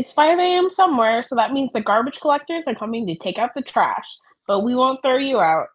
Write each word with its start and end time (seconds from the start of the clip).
It's 0.00 0.12
5 0.12 0.38
a.m. 0.38 0.70
somewhere, 0.70 1.22
so 1.22 1.36
that 1.36 1.52
means 1.52 1.72
the 1.72 1.82
garbage 1.82 2.22
collectors 2.22 2.66
are 2.66 2.74
coming 2.74 3.06
to 3.06 3.14
take 3.16 3.38
out 3.38 3.50
the 3.54 3.60
trash, 3.60 4.16
but 4.46 4.60
we 4.60 4.74
won't 4.74 5.02
throw 5.02 5.18
you 5.18 5.40
out. 5.40 5.66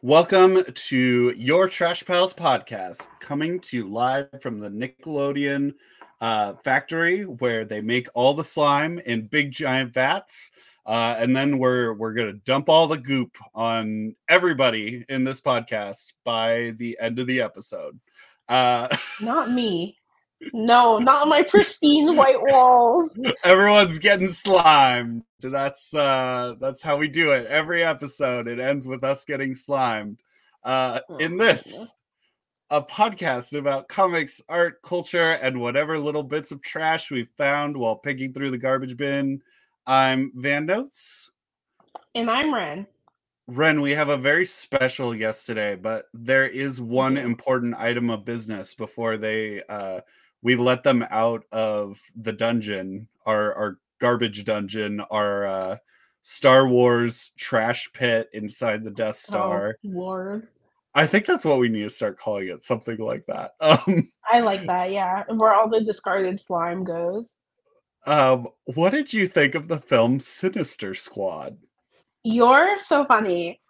Welcome 0.00 0.60
to 0.64 1.34
your 1.36 1.68
Trash 1.68 2.06
Pals 2.06 2.32
podcast, 2.32 3.08
coming 3.20 3.60
to 3.60 3.76
you 3.76 3.86
live 3.86 4.30
from 4.40 4.60
the 4.60 4.70
Nickelodeon 4.70 5.74
uh, 6.22 6.54
factory 6.64 7.26
where 7.26 7.66
they 7.66 7.82
make 7.82 8.08
all 8.14 8.32
the 8.32 8.42
slime 8.42 8.98
in 9.00 9.26
big 9.26 9.52
giant 9.52 9.92
vats. 9.92 10.52
Uh, 10.86 11.14
and 11.18 11.36
then 11.36 11.58
we're 11.58 11.92
we're 11.92 12.14
gonna 12.14 12.32
dump 12.32 12.70
all 12.70 12.86
the 12.86 12.96
goop 12.96 13.36
on 13.54 14.16
everybody 14.26 15.04
in 15.10 15.22
this 15.22 15.42
podcast 15.42 16.14
by 16.24 16.72
the 16.78 16.96
end 16.98 17.18
of 17.18 17.26
the 17.26 17.42
episode. 17.42 18.00
Uh, 18.48 18.88
Not 19.20 19.50
me. 19.50 19.98
No, 20.52 20.98
not 20.98 21.28
my 21.28 21.42
pristine 21.42 22.16
white 22.16 22.40
walls. 22.40 23.20
everyone's 23.44 23.98
getting 23.98 24.28
slimed. 24.28 25.22
That's 25.40 25.94
uh, 25.94 26.54
that's 26.60 26.82
how 26.82 26.96
we 26.96 27.08
do 27.08 27.32
it. 27.32 27.46
Every 27.46 27.82
episode, 27.82 28.46
it 28.48 28.58
ends 28.58 28.86
with 28.88 29.04
us 29.04 29.24
getting 29.24 29.54
slimed. 29.54 30.18
Uh, 30.62 31.00
in 31.20 31.34
Oh, 31.34 31.38
this, 31.44 31.92
a 32.70 32.82
podcast 32.82 33.56
about 33.58 33.88
comics, 33.88 34.42
art, 34.48 34.80
culture, 34.82 35.38
and 35.42 35.60
whatever 35.60 35.98
little 35.98 36.22
bits 36.22 36.50
of 36.52 36.62
trash 36.62 37.10
we 37.10 37.24
found 37.36 37.76
while 37.76 37.96
picking 37.96 38.32
through 38.32 38.50
the 38.50 38.58
garbage 38.58 38.96
bin. 38.96 39.42
I'm 39.86 40.32
Van 40.34 40.64
Notes. 40.64 41.30
And 42.14 42.30
I'm 42.30 42.54
Wren. 42.54 42.86
Wren, 43.46 43.82
we 43.82 43.90
have 43.90 44.08
a 44.08 44.16
very 44.16 44.46
special 44.46 45.12
guest 45.14 45.44
today, 45.44 45.74
but 45.74 46.06
there 46.14 46.46
is 46.46 46.80
one 46.80 47.18
important 47.18 47.74
item 47.76 48.08
of 48.08 48.24
business 48.24 48.72
before 48.74 49.18
they 49.18 49.62
uh 49.68 50.00
we 50.44 50.54
let 50.54 50.84
them 50.84 51.04
out 51.10 51.44
of 51.50 51.98
the 52.14 52.32
dungeon, 52.32 53.08
our 53.26 53.52
our 53.54 53.78
garbage 53.98 54.44
dungeon, 54.44 55.00
our 55.10 55.46
uh 55.46 55.76
Star 56.20 56.68
Wars 56.68 57.32
trash 57.36 57.90
pit 57.92 58.28
inside 58.32 58.84
the 58.84 58.90
Death 58.90 59.16
Star. 59.16 59.76
Oh, 59.84 59.88
Lord. 59.88 60.48
I 60.94 61.06
think 61.08 61.26
that's 61.26 61.44
what 61.44 61.58
we 61.58 61.68
need 61.68 61.82
to 61.82 61.90
start 61.90 62.18
calling 62.18 62.46
it, 62.48 62.62
something 62.62 62.98
like 62.98 63.26
that. 63.26 63.52
Um 63.60 64.06
I 64.30 64.40
like 64.40 64.64
that, 64.66 64.92
yeah. 64.92 65.24
Where 65.28 65.52
all 65.52 65.68
the 65.68 65.80
discarded 65.82 66.38
slime 66.38 66.84
goes. 66.84 67.36
um 68.06 68.46
what 68.74 68.90
did 68.90 69.12
you 69.12 69.26
think 69.26 69.54
of 69.54 69.66
the 69.68 69.78
film 69.78 70.20
Sinister 70.20 70.94
Squad? 70.94 71.56
You're 72.22 72.78
so 72.80 73.04
funny. 73.06 73.60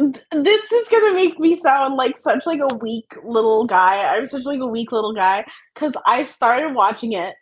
Th- 0.00 0.26
This 0.32 0.72
is 0.72 0.88
gonna 0.90 1.14
make 1.14 1.40
me 1.40 1.60
sound 1.62 1.96
like 1.96 2.18
such 2.22 2.46
like 2.46 2.60
a 2.60 2.76
weak 2.76 3.12
little 3.24 3.66
guy. 3.66 4.16
I'm 4.16 4.30
such 4.30 4.44
like 4.44 4.60
a 4.60 4.66
weak 4.68 4.92
little 4.92 5.14
guy 5.14 5.46
because 5.74 5.94
I 6.06 6.24
started 6.24 6.74
watching 6.74 7.14
it. 7.14 7.36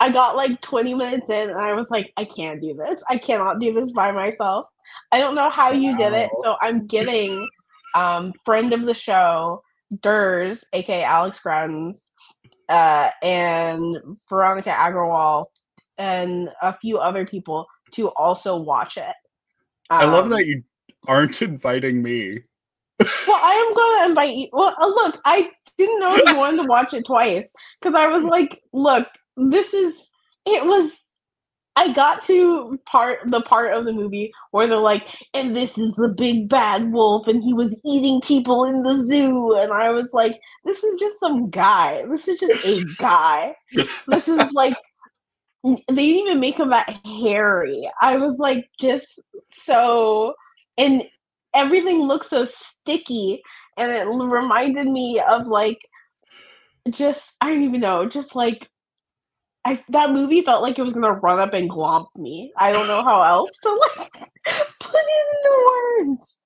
I 0.00 0.10
got 0.12 0.36
like 0.36 0.60
20 0.62 0.94
minutes 0.94 1.30
in 1.30 1.50
and 1.50 1.60
I 1.60 1.74
was 1.74 1.88
like, 1.90 2.12
I 2.18 2.24
can't 2.26 2.62
do 2.62 2.74
this. 2.74 3.02
I 3.10 3.18
cannot 3.18 3.60
do 3.60 3.74
this 3.74 3.92
by 3.92 4.12
myself. 4.12 4.66
I 5.12 5.20
don't 5.20 5.36
know 5.36 5.50
how 5.50 5.72
you 5.72 5.96
did 5.96 6.14
it, 6.14 6.30
so 6.44 6.56
I'm 6.62 6.86
getting 6.88 7.50
um 7.94 8.34
friend 8.46 8.72
of 8.74 8.86
the 8.86 8.94
show, 8.94 9.62
Durs, 9.94 10.64
aka 10.74 11.04
Alex 11.04 11.40
Grounds, 11.40 12.08
uh, 12.68 13.10
and 13.22 13.98
Veronica 14.30 14.70
Agrawal, 14.70 15.46
and 15.98 16.50
a 16.62 16.76
few 16.78 16.98
other 16.98 17.26
people 17.26 17.66
to 17.94 18.08
also 18.10 18.56
watch 18.58 18.98
it. 18.98 19.14
I 19.98 20.06
love 20.06 20.26
Um, 20.26 20.30
that 20.30 20.46
you 20.46 20.64
aren't 21.08 21.40
inviting 21.42 22.02
me. 22.02 22.42
well, 23.00 23.10
I 23.28 23.66
am 23.68 23.74
going 23.74 23.98
to 23.98 24.08
invite 24.10 24.36
you. 24.36 24.48
Well, 24.52 24.74
uh, 24.80 24.86
look, 24.86 25.20
I 25.24 25.50
didn't 25.78 26.00
know 26.00 26.16
you 26.16 26.36
wanted 26.36 26.62
to 26.62 26.68
watch 26.68 26.94
it 26.94 27.04
twice 27.06 27.52
because 27.80 27.94
I 27.94 28.08
was 28.08 28.24
like, 28.24 28.62
look, 28.72 29.06
this 29.36 29.74
is. 29.74 30.10
It 30.46 30.64
was. 30.64 31.02
I 31.78 31.92
got 31.92 32.24
to 32.24 32.78
part 32.86 33.18
the 33.26 33.42
part 33.42 33.74
of 33.74 33.84
the 33.84 33.92
movie 33.92 34.32
where 34.50 34.66
they're 34.66 34.78
like, 34.78 35.06
and 35.34 35.54
this 35.54 35.76
is 35.76 35.94
the 35.96 36.08
big 36.08 36.48
bad 36.48 36.90
wolf, 36.90 37.26
and 37.28 37.42
he 37.42 37.52
was 37.52 37.78
eating 37.84 38.22
people 38.22 38.64
in 38.64 38.82
the 38.82 39.04
zoo, 39.06 39.54
and 39.56 39.72
I 39.72 39.90
was 39.90 40.08
like, 40.14 40.40
this 40.64 40.82
is 40.82 40.98
just 40.98 41.20
some 41.20 41.50
guy. 41.50 42.06
This 42.06 42.28
is 42.28 42.40
just 42.40 42.64
a 42.64 42.84
guy. 42.98 43.54
this 44.06 44.28
is 44.28 44.52
like. 44.52 44.74
They 45.64 45.74
didn't 45.94 45.98
even 46.28 46.40
make 46.40 46.58
him 46.60 46.70
that 46.70 46.96
hairy. 47.04 47.90
I 48.00 48.18
was 48.18 48.38
like, 48.38 48.68
just 48.78 49.20
so, 49.50 50.34
and 50.78 51.02
everything 51.54 52.02
looked 52.02 52.26
so 52.26 52.44
sticky 52.44 53.42
and 53.76 53.90
it 53.90 54.06
reminded 54.06 54.86
me 54.86 55.20
of 55.20 55.46
like 55.46 55.78
just 56.90 57.34
I 57.40 57.50
don't 57.50 57.62
even 57.62 57.80
know, 57.80 58.08
just 58.08 58.34
like 58.34 58.68
I 59.64 59.82
that 59.88 60.12
movie 60.12 60.42
felt 60.42 60.62
like 60.62 60.78
it 60.78 60.82
was 60.82 60.92
gonna 60.92 61.12
run 61.12 61.40
up 61.40 61.54
and 61.54 61.70
glomp 61.70 62.06
me. 62.16 62.52
I 62.56 62.72
don't 62.72 62.86
know 62.86 63.02
how 63.02 63.22
else 63.22 63.50
to 63.62 63.70
like 63.98 64.10
put 64.80 65.00
it 65.00 65.26
into 65.34 66.06
words. 66.08 66.40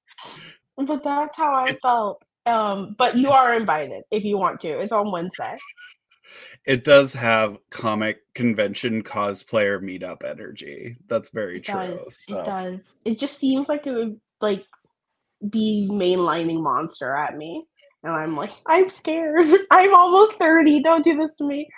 But 0.77 1.05
that's 1.05 1.37
how 1.37 1.55
I 1.55 1.77
felt. 1.83 2.23
Um, 2.47 2.95
but 2.97 3.17
you 3.17 3.31
are 3.31 3.55
invited 3.55 4.03
if 4.11 4.25
you 4.25 4.39
want 4.39 4.61
to. 4.61 4.81
It's 4.81 4.93
on 4.93 5.13
Wednesday. 5.13 5.57
It 6.65 6.85
does 6.85 7.15
have 7.15 7.59
comic 7.71 8.19
convention 8.35 9.03
cosplayer 9.03 9.81
meetup 9.83 10.25
energy. 10.25 10.97
That's 11.09 11.31
very 11.31 11.57
It 11.59 11.65
true. 11.65 11.75
does. 11.75 12.25
so. 12.25 12.41
It 12.41 12.47
does. 12.47 12.95
It 13.05 13.19
just 13.19 13.39
seems 13.39 13.69
like 13.69 13.87
it 13.87 13.93
would 13.93 14.21
like 14.41 14.65
be 15.51 15.89
mainlining 15.91 16.63
monster 16.63 17.15
at 17.15 17.37
me. 17.37 17.65
And 18.03 18.13
I'm 18.15 18.37
like, 18.37 18.53
I'm 18.67 18.91
scared. 18.91 19.47
I'm 19.71 19.95
almost 19.95 20.35
30. 20.39 20.83
Don't 20.83 21.05
do 21.05 21.17
this 21.17 21.35
to 21.37 21.45
me. 21.45 21.69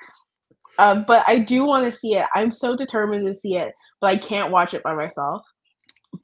Uh, 0.79 0.97
but 0.97 1.25
I 1.29 1.39
do 1.39 1.65
want 1.65 1.85
to 1.87 1.93
see 1.93 2.15
it. 2.15 2.27
I'm 2.35 2.53
so 2.53 2.77
determined 2.77 3.27
to 3.27 3.35
see 3.35 3.57
it, 3.57 3.75
but 4.01 4.09
I 4.09 4.17
can't 4.17 4.51
watch 4.51 4.75
it 4.75 4.83
by 4.83 4.95
myself. 4.95 5.43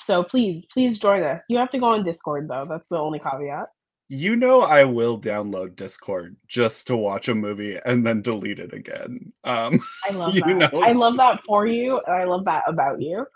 So 0.01 0.23
please, 0.23 0.67
please 0.73 0.99
join 0.99 1.23
us. 1.23 1.43
You 1.49 1.59
have 1.59 1.71
to 1.71 1.79
go 1.79 1.87
on 1.87 2.03
Discord 2.05 2.49
though. 2.49 2.67
That's 2.69 2.89
the 2.89 2.99
only 2.99 3.19
caveat. 3.19 3.67
You 4.11 4.37
know 4.37 4.63
I 4.63 4.85
will 4.85 5.21
download 5.21 5.77
Discord 5.77 6.37
just 6.47 6.87
to 6.87 6.97
watch 6.97 7.29
a 7.29 7.35
movie 7.35 7.79
and 7.85 8.07
then 8.07 8.23
delete 8.23 8.59
it 8.59 8.73
again. 8.73 9.33
Um, 9.45 9.81
I 10.09 10.13
love 10.13 10.35
that. 10.35 10.47
know- 10.73 10.81
I 10.83 10.93
love 10.93 11.17
that 11.19 11.43
for 11.45 11.67
you, 11.67 12.01
and 12.07 12.15
I 12.15 12.25
love 12.25 12.45
that 12.47 12.65
about 12.67 13.03
you. 13.03 13.27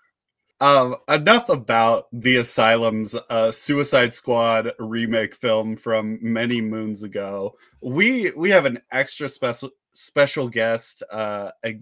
um, 0.60 0.96
enough 1.08 1.48
about 1.50 2.06
the 2.12 2.36
Asylum's 2.36 3.14
uh, 3.28 3.50
Suicide 3.52 4.14
Squad 4.14 4.72
remake 4.78 5.34
film 5.34 5.76
from 5.76 6.18
many 6.22 6.60
moons 6.62 7.02
ago. 7.02 7.56
We 7.82 8.30
we 8.30 8.48
have 8.50 8.64
an 8.64 8.80
extra 8.92 9.28
special 9.28 9.70
special 9.92 10.48
guest, 10.48 11.02
uh, 11.12 11.50
a 11.66 11.80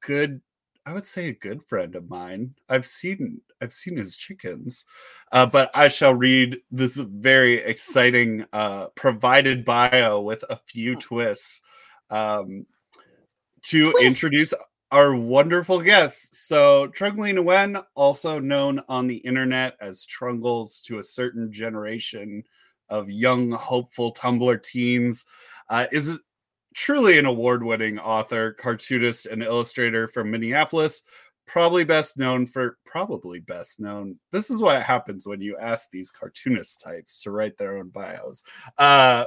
good 0.00 0.40
I 0.86 0.92
would 0.92 1.06
say 1.06 1.28
a 1.28 1.32
good 1.34 1.62
friend 1.62 1.94
of 1.94 2.08
mine. 2.08 2.54
I've 2.68 2.86
seen 2.86 3.42
I've 3.60 3.72
seen 3.72 3.96
his 3.96 4.16
chickens. 4.16 4.86
Uh, 5.32 5.46
but 5.46 5.70
I 5.74 5.88
shall 5.88 6.14
read 6.14 6.58
this 6.70 6.96
very 6.96 7.58
exciting 7.58 8.44
uh, 8.52 8.88
provided 8.94 9.64
bio 9.64 10.20
with 10.20 10.44
a 10.48 10.56
few 10.56 10.96
twists 10.96 11.60
um, 12.10 12.66
to 13.62 13.90
Twist. 13.90 14.04
introduce 14.04 14.54
our 14.90 15.14
wonderful 15.14 15.80
guests. 15.80 16.46
So, 16.46 16.88
Trung 16.88 17.18
Le 17.18 17.28
Nguyen, 17.28 17.82
also 17.94 18.38
known 18.38 18.80
on 18.88 19.06
the 19.06 19.18
internet 19.18 19.76
as 19.80 20.04
Trungles 20.06 20.80
to 20.82 20.98
a 20.98 21.02
certain 21.02 21.52
generation 21.52 22.42
of 22.88 23.10
young, 23.10 23.50
hopeful 23.50 24.14
Tumblr 24.14 24.62
teens, 24.62 25.26
uh, 25.68 25.86
is 25.92 26.20
truly 26.74 27.18
an 27.18 27.26
award 27.26 27.62
winning 27.62 27.98
author, 27.98 28.52
cartoonist, 28.52 29.26
and 29.26 29.42
illustrator 29.42 30.08
from 30.08 30.30
Minneapolis. 30.30 31.02
Probably 31.48 31.82
best 31.82 32.18
known 32.18 32.46
for, 32.46 32.76
probably 32.84 33.40
best 33.40 33.80
known. 33.80 34.18
This 34.30 34.50
is 34.50 34.62
what 34.62 34.82
happens 34.82 35.26
when 35.26 35.40
you 35.40 35.56
ask 35.58 35.88
these 35.90 36.10
cartoonist 36.10 36.80
types 36.80 37.22
to 37.22 37.30
write 37.30 37.56
their 37.56 37.78
own 37.78 37.88
bios. 37.88 38.44
Uh, 38.76 39.24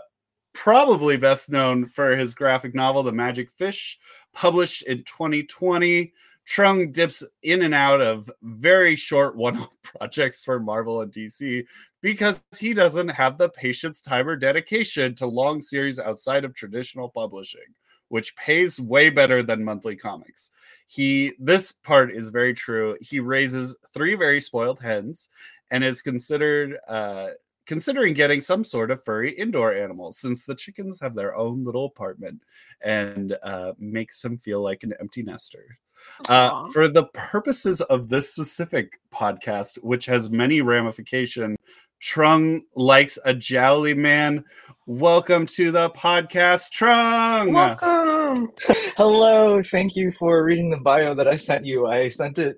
probably 0.54 1.18
best 1.18 1.50
known 1.50 1.88
for 1.88 2.16
his 2.16 2.36
graphic 2.36 2.76
novel, 2.76 3.04
The 3.04 3.12
Magic 3.12 3.52
Fish, 3.52 3.98
published 4.34 4.84
in 4.84 5.00
2020. 5.00 6.14
Trung 6.48 6.91
dips 6.91 7.23
in 7.44 7.62
and 7.62 7.73
out 7.73 8.02
of 8.02 8.29
very 8.41 8.96
short 8.96 9.35
one 9.35 9.58
off 9.58 9.76
projects 9.84 10.41
for 10.41 10.59
Marvel 10.59 11.02
and 11.02 11.12
DC 11.12 11.66
because 12.02 12.40
he 12.59 12.74
doesn't 12.74 13.09
have 13.09 13.38
the 13.38 13.50
patience, 13.50 14.02
time, 14.02 14.28
or 14.28 14.35
dedication 14.35 15.16
to 15.16 15.28
long 15.28 15.62
series 15.62 16.00
outside 16.00 16.44
of 16.44 16.53
traditional 16.56 17.09
publishing, 17.09 17.62
which 18.11 18.35
pays 18.35 18.78
way 18.78 19.09
better 19.09 19.41
than 19.41 19.63
monthly 19.63 19.96
comics. 19.96 20.52
He, 20.85 21.31
this 21.40 21.72
part 21.72 22.11
is 22.13 22.28
very 22.28 22.53
true. 22.53 22.97
He 22.99 23.22
raises 23.22 23.78
three 23.93 24.16
very 24.16 24.41
spoiled 24.41 24.81
hens 24.81 25.29
and 25.72 25.81
is 25.81 26.02
considered, 26.02 26.78
uh, 26.90 27.29
considering 27.66 28.13
getting 28.13 28.41
some 28.41 28.66
sort 28.66 28.91
of 28.91 29.02
furry 29.02 29.31
indoor 29.31 29.73
animal 29.73 30.11
since 30.11 30.43
the 30.43 30.55
chickens 30.55 30.99
have 30.99 31.16
their 31.16 31.34
own 31.37 31.63
little 31.63 31.85
apartment 31.85 32.43
and 32.81 33.37
uh, 33.43 33.72
makes 33.79 34.22
him 34.25 34.37
feel 34.37 34.61
like 34.61 34.84
an 34.84 34.93
empty 34.99 35.23
nester. 35.23 35.79
Uh, 36.28 36.66
for 36.72 36.90
the 36.90 37.05
purposes 37.14 37.79
of 37.79 38.09
this 38.09 38.34
specific 38.34 38.99
podcast, 39.14 39.78
which 39.84 40.05
has 40.05 40.29
many 40.29 40.61
ramification 40.61 41.55
Trung 42.02 42.62
likes 42.76 43.20
a 43.26 43.34
jowly 43.34 43.94
man. 43.94 44.44
Welcome 44.88 45.46
to 45.48 45.72
the 45.72 45.92
podcast, 45.92 46.72
Trung. 46.72 47.53
Welcome. 47.53 48.50
Hello. 48.98 49.62
Thank 49.62 49.96
you 49.96 50.09
for 50.12 50.44
reading 50.44 50.72
the 50.72 50.78
bio 50.78 51.14
that 51.14 51.28
I 51.28 51.36
sent 51.36 51.64
you. 51.64 51.86
I 51.86 52.09
sent 52.09 52.40
it 52.40 52.58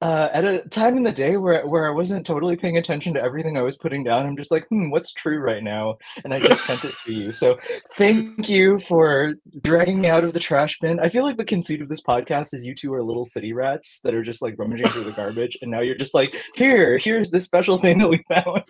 uh, 0.00 0.28
at 0.32 0.44
a 0.44 0.60
time 0.68 0.96
in 0.96 1.02
the 1.02 1.12
day 1.12 1.36
where 1.36 1.66
where 1.66 1.88
I 1.88 1.94
wasn't 1.94 2.24
totally 2.24 2.56
paying 2.56 2.76
attention 2.76 3.14
to 3.14 3.22
everything 3.22 3.56
I 3.56 3.62
was 3.62 3.76
putting 3.76 4.04
down. 4.04 4.26
I'm 4.26 4.36
just 4.36 4.50
like, 4.50 4.66
hmm, 4.68 4.90
what's 4.90 5.12
true 5.12 5.38
right 5.38 5.62
now? 5.62 5.98
And 6.24 6.32
I 6.32 6.38
just 6.38 6.64
sent 6.64 6.84
it 6.84 6.94
to 7.04 7.12
you. 7.12 7.32
So 7.32 7.58
thank 7.94 8.48
you 8.48 8.78
for 8.80 9.34
dragging 9.60 10.00
me 10.00 10.08
out 10.08 10.22
of 10.22 10.34
the 10.34 10.40
trash 10.40 10.78
bin. 10.78 11.00
I 11.00 11.08
feel 11.08 11.24
like 11.24 11.36
the 11.36 11.44
conceit 11.44 11.82
of 11.82 11.88
this 11.88 12.00
podcast 12.00 12.54
is 12.54 12.64
you 12.64 12.74
two 12.74 12.94
are 12.94 13.02
little 13.02 13.26
city 13.26 13.52
rats 13.52 14.00
that 14.04 14.14
are 14.14 14.22
just 14.22 14.40
like 14.40 14.54
rummaging 14.56 14.88
through 14.88 15.04
the 15.04 15.12
garbage, 15.12 15.58
and 15.62 15.70
now 15.70 15.80
you're 15.80 15.96
just 15.96 16.14
like, 16.14 16.36
here, 16.54 16.98
here's 16.98 17.30
this 17.30 17.44
special 17.44 17.78
thing 17.78 17.98
that 17.98 18.08
we 18.08 18.22
found. 18.28 18.64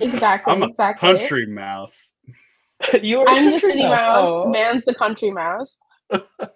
Exactly. 0.00 0.52
I'm 0.52 0.62
a 0.62 0.66
exactly. 0.66 1.18
country 1.18 1.46
mouse. 1.46 2.12
you 3.02 3.20
are 3.20 3.28
a 3.28 3.30
I'm 3.30 3.46
the 3.46 3.52
country 3.52 3.70
city 3.70 3.82
mouse. 3.84 4.02
Oh. 4.06 4.50
Man's 4.50 4.84
the 4.84 4.94
country 4.94 5.30
mouse. 5.30 5.78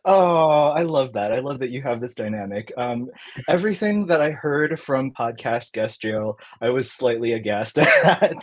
Oh, 0.04 0.68
I 0.68 0.82
love 0.82 1.12
that. 1.14 1.32
I 1.32 1.40
love 1.40 1.58
that 1.60 1.70
you 1.70 1.82
have 1.82 2.00
this 2.00 2.14
dynamic. 2.14 2.72
Um, 2.76 3.10
everything 3.48 4.06
that 4.06 4.22
I 4.22 4.30
heard 4.30 4.78
from 4.80 5.12
podcast 5.12 5.72
guest 5.72 6.02
Jill, 6.02 6.38
I 6.60 6.70
was 6.70 6.90
slightly 6.90 7.32
aghast 7.32 7.78
at. 8.04 8.34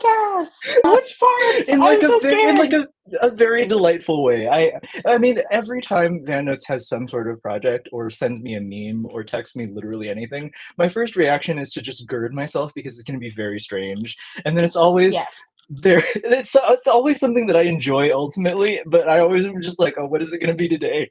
Guess. 0.00 0.50
Which 0.84 1.18
part? 1.18 1.68
in 1.68 1.80
like 1.80 2.02
I'm 2.02 2.10
a 2.10 2.12
so 2.12 2.18
very, 2.20 2.48
in 2.48 2.56
like 2.56 2.72
a, 2.72 2.86
a 3.20 3.30
very 3.30 3.66
delightful 3.66 4.22
way. 4.22 4.48
I 4.48 4.72
I 5.06 5.18
mean, 5.18 5.40
every 5.50 5.80
time 5.80 6.24
Van 6.24 6.44
Notes 6.44 6.66
has 6.68 6.88
some 6.88 7.08
sort 7.08 7.28
of 7.28 7.42
project 7.42 7.88
or 7.92 8.08
sends 8.08 8.40
me 8.40 8.54
a 8.54 8.60
meme 8.60 9.06
or 9.06 9.24
texts 9.24 9.56
me 9.56 9.66
literally 9.66 10.08
anything, 10.08 10.52
my 10.78 10.88
first 10.88 11.16
reaction 11.16 11.58
is 11.58 11.72
to 11.72 11.82
just 11.82 12.06
gird 12.06 12.32
myself 12.32 12.72
because 12.74 12.94
it's 12.94 13.02
going 13.02 13.18
to 13.18 13.24
be 13.24 13.34
very 13.34 13.58
strange, 13.58 14.16
and 14.44 14.56
then 14.56 14.64
it's 14.64 14.76
always. 14.76 15.14
Yes. 15.14 15.26
There, 15.80 16.02
it's 16.16 16.54
it's 16.54 16.86
always 16.86 17.18
something 17.18 17.46
that 17.46 17.56
I 17.56 17.62
enjoy 17.62 18.10
ultimately, 18.12 18.80
but 18.86 19.08
I 19.08 19.20
always 19.20 19.44
am 19.46 19.62
just 19.62 19.80
like, 19.80 19.94
oh, 19.96 20.06
what 20.06 20.20
is 20.20 20.32
it 20.32 20.38
going 20.38 20.50
to 20.52 20.56
be 20.56 20.68
today? 20.68 21.10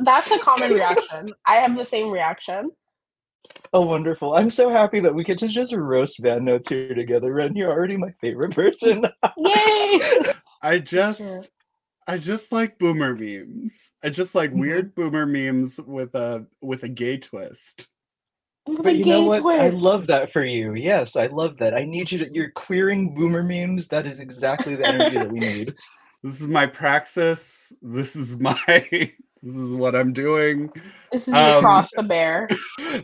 That's 0.00 0.30
a 0.30 0.38
common 0.40 0.72
reaction. 0.74 1.32
I 1.46 1.54
have 1.56 1.76
the 1.76 1.84
same 1.84 2.10
reaction. 2.10 2.70
Oh, 3.72 3.82
wonderful! 3.86 4.34
I'm 4.34 4.50
so 4.50 4.68
happy 4.68 5.00
that 5.00 5.14
we 5.14 5.24
get 5.24 5.38
to 5.38 5.48
just 5.48 5.72
roast 5.72 6.18
Van 6.18 6.44
Notes 6.44 6.68
here 6.68 6.94
together, 6.94 7.32
Wren. 7.32 7.56
You're 7.56 7.72
already 7.72 7.96
my 7.96 8.10
favorite 8.20 8.54
person. 8.54 9.06
Yay! 9.38 10.00
I 10.62 10.78
just 10.84 11.50
I 12.06 12.18
just 12.18 12.52
like 12.52 12.78
boomer 12.78 13.14
memes. 13.14 13.92
I 14.04 14.10
just 14.10 14.34
like 14.34 14.50
Mhm. 14.52 14.60
weird 14.60 14.94
boomer 14.94 15.26
memes 15.26 15.80
with 15.86 16.14
a 16.14 16.46
with 16.60 16.82
a 16.82 16.88
gay 16.88 17.16
twist. 17.16 17.88
With 18.66 18.82
But 18.82 18.96
you 18.96 19.04
know 19.06 19.20
gay 19.22 19.40
what? 19.40 19.60
I 19.60 19.68
love 19.70 20.06
that 20.08 20.32
for 20.32 20.44
you. 20.44 20.74
Yes, 20.74 21.16
I 21.16 21.26
love 21.26 21.56
that. 21.58 21.74
I 21.74 21.84
need 21.84 22.10
you 22.12 22.18
to. 22.18 22.34
You're 22.34 22.50
queering 22.50 23.14
boomer 23.14 23.42
memes. 23.42 23.88
That 23.88 24.06
is 24.06 24.20
exactly 24.20 24.74
the 24.76 24.86
energy 24.86 25.18
that 25.18 25.30
we 25.30 25.40
need. 25.54 25.74
This 26.22 26.40
is 26.40 26.48
my 26.48 26.66
praxis. 26.66 27.72
This 27.82 28.16
is 28.16 28.38
my 28.38 28.58
this 28.70 29.56
is 29.56 29.74
what 29.74 29.94
I'm 29.94 30.12
doing. 30.12 30.70
This 31.12 31.28
is 31.28 31.34
Um, 31.34 31.58
across 31.58 31.90
the 31.92 32.02
bear. 32.02 32.48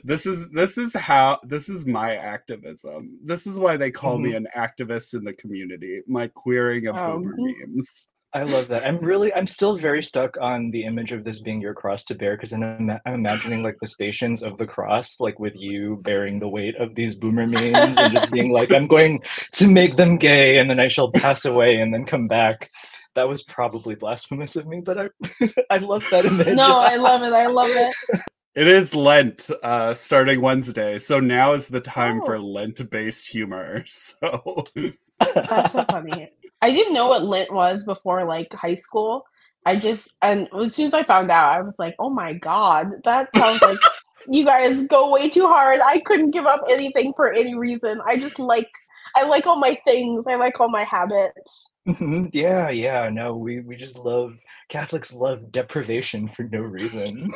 This 0.05 0.27
is 0.27 0.49
this 0.51 0.79
is 0.79 0.95
how 0.95 1.39
this 1.45 1.69
is 1.69 1.87
my 1.87 2.17
activism. 2.17 3.19
This 3.25 3.47
is 3.47 3.61
why 3.61 3.77
they 3.77 3.91
call 3.91 4.15
Mm-hmm. 4.17 4.23
me 4.31 4.35
an 4.35 4.49
activist 4.57 5.15
in 5.15 5.25
the 5.25 5.33
community. 5.35 6.01
My 6.09 6.29
queering 6.29 6.87
of 6.89 6.97
Oh. 6.99 7.19
boomer 7.19 7.37
memes. 7.39 8.09
I 8.35 8.45
love 8.45 8.69
that. 8.69 8.87
I'm 8.87 8.99
really. 8.99 9.33
I'm 9.35 9.47
still 9.47 9.77
very 9.77 10.03
stuck 10.03 10.39
on 10.41 10.71
the 10.71 10.85
image 10.85 11.13
of 11.13 11.23
this 11.23 11.41
being 11.41 11.61
your 11.61 11.75
cross 11.75 12.05
to 12.07 12.15
bear 12.15 12.35
because 12.37 12.53
I'm, 12.53 12.63
ima- 12.63 13.01
I'm 13.05 13.15
imagining 13.15 13.63
like 13.63 13.77
the 13.81 13.87
stations 13.87 14.43
of 14.43 14.57
the 14.57 14.67
cross, 14.67 15.21
like 15.21 15.39
with 15.39 15.53
you 15.55 16.01
bearing 16.03 16.39
the 16.41 16.49
weight 16.49 16.75
of 16.77 16.95
these 16.95 17.15
boomer 17.15 17.47
memes 17.47 17.99
and 17.99 18.13
just 18.13 18.31
being 18.31 18.51
like, 18.51 18.73
I'm 18.73 18.87
going 18.87 19.21
to 19.53 19.69
make 19.69 19.97
them 19.97 20.17
gay, 20.17 20.57
and 20.59 20.71
then 20.71 20.81
I 20.81 20.89
shall 20.89 21.11
pass 21.13 21.45
away 21.45 21.77
and 21.77 21.93
then 21.93 22.07
come 22.07 22.27
back. 22.27 22.71
That 23.15 23.29
was 23.29 23.43
probably 23.43 23.97
blasphemous 23.97 24.57
of 24.57 24.67
me, 24.67 24.81
but 24.81 24.99
I 24.99 25.09
I 25.71 25.77
love 25.79 26.07
that 26.11 26.25
image. 26.25 26.57
No, 26.57 26.79
I 26.79 26.97
love 26.97 27.23
it. 27.23 27.35
I 27.35 27.47
love 27.49 27.69
it. 27.71 27.95
It 28.55 28.67
is 28.67 28.95
Lent, 28.95 29.51
uh, 29.63 29.93
starting 29.95 30.41
Wednesday, 30.41 30.99
so 30.99 31.21
now 31.21 31.53
is 31.53 31.69
the 31.69 31.81
time 31.81 32.21
for 32.25 32.37
Oh. 32.37 32.41
Lent-based 32.45 33.29
humor. 33.31 33.85
So 33.87 34.65
That's 35.35 35.73
so 35.73 35.85
funny. 35.91 36.31
I 36.63 36.71
didn't 36.71 36.95
know 36.95 37.09
what 37.09 37.25
Lent 37.25 37.53
was 37.53 37.83
before 37.85 38.25
like 38.25 38.53
high 38.55 38.77
school. 38.77 39.25
I 39.67 39.77
just 39.77 40.09
and 40.23 40.49
as 40.61 40.75
soon 40.75 40.87
as 40.87 40.95
I 40.95 41.03
found 41.03 41.31
out, 41.31 41.53
I 41.57 41.63
was 41.63 41.77
like, 41.79 41.95
"Oh 41.99 42.11
my 42.11 42.33
god, 42.33 42.93
that 43.05 43.29
sounds 43.37 43.61
like 43.63 43.79
you 44.29 44.45
guys 44.45 44.87
go 44.87 45.11
way 45.11 45.29
too 45.29 45.47
hard." 45.47 45.81
I 45.85 46.01
couldn't 46.01 46.31
give 46.31 46.47
up 46.47 46.63
anything 46.71 47.13
for 47.15 47.33
any 47.33 47.55
reason. 47.55 48.01
I 48.07 48.17
just 48.17 48.39
like 48.39 48.71
I 49.15 49.25
like 49.25 49.47
all 49.47 49.59
my 49.59 49.79
things. 49.87 50.25
I 50.27 50.37
like 50.37 50.59
all 50.61 50.71
my 50.71 50.85
habits. 50.85 51.71
Mhm. 51.87 52.31
yeah, 52.33 52.71
yeah. 52.71 53.09
No, 53.09 53.37
we 53.37 53.61
we 53.61 53.77
just 53.77 53.99
love 53.99 54.35
Catholics 54.69 55.13
love 55.13 55.51
deprivation 55.51 56.29
for 56.29 56.45
no 56.45 56.61
reason. 56.61 57.33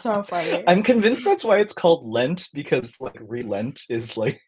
So 0.00 0.22
funny. 0.28 0.64
I'm 0.66 0.82
convinced 0.82 1.24
that's 1.24 1.44
why 1.44 1.58
it's 1.58 1.72
called 1.72 2.06
Lent 2.06 2.48
because 2.54 2.96
like 3.00 3.18
relent 3.20 3.82
is 3.90 4.16
like 4.16 4.40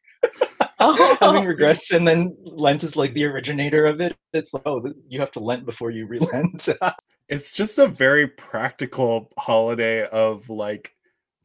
Oh. 0.82 1.16
having 1.20 1.44
regrets, 1.44 1.90
and 1.90 2.08
then 2.08 2.34
Lent 2.42 2.84
is 2.84 2.96
like 2.96 3.12
the 3.12 3.24
originator 3.26 3.86
of 3.86 4.00
it. 4.00 4.16
It's 4.32 4.54
like 4.54 4.62
oh, 4.66 4.82
you 5.08 5.20
have 5.20 5.30
to 5.32 5.40
Lent 5.40 5.66
before 5.66 5.90
you 5.90 6.06
relent. 6.06 6.68
it's 7.28 7.52
just 7.52 7.78
a 7.78 7.86
very 7.86 8.26
practical 8.26 9.30
holiday 9.38 10.06
of 10.06 10.48
like 10.48 10.94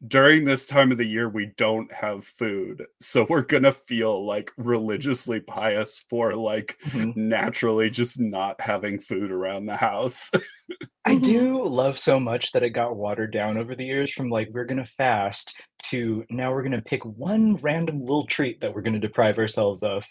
during 0.08 0.44
this 0.44 0.66
time 0.66 0.92
of 0.92 0.98
the 0.98 1.06
year 1.06 1.26
we 1.28 1.46
don't 1.56 1.90
have 1.90 2.22
food 2.22 2.84
so 3.00 3.26
we're 3.30 3.40
gonna 3.40 3.72
feel 3.72 4.26
like 4.26 4.52
religiously 4.58 5.40
pious 5.40 6.04
for 6.10 6.34
like 6.34 6.76
Mhm. 6.88 7.16
naturally 7.16 7.88
just 7.88 8.20
not 8.20 8.60
having 8.60 9.00
food 9.00 9.30
around 9.32 9.64
the 9.64 9.76
house 9.76 10.30
I 11.06 11.14
do 11.14 11.66
love 11.66 11.98
so 11.98 12.20
much 12.20 12.52
that 12.52 12.62
it 12.62 12.70
got 12.70 12.96
watered 12.96 13.32
down 13.32 13.56
over 13.56 13.74
the 13.74 13.86
years 13.86 14.12
from 14.12 14.28
like 14.28 14.50
we're 14.52 14.66
gonna 14.66 14.84
fast 14.84 15.54
to 15.90 16.24
now 16.30 16.52
we're 16.52 16.62
gonna 16.62 16.82
pick 16.82 17.04
one 17.04 17.56
random 17.56 18.00
little 18.00 18.26
treat 18.26 18.60
that 18.60 18.74
we're 18.74 18.82
gonna 18.82 18.98
deprive 18.98 19.38
ourselves 19.38 19.82
of 19.82 20.04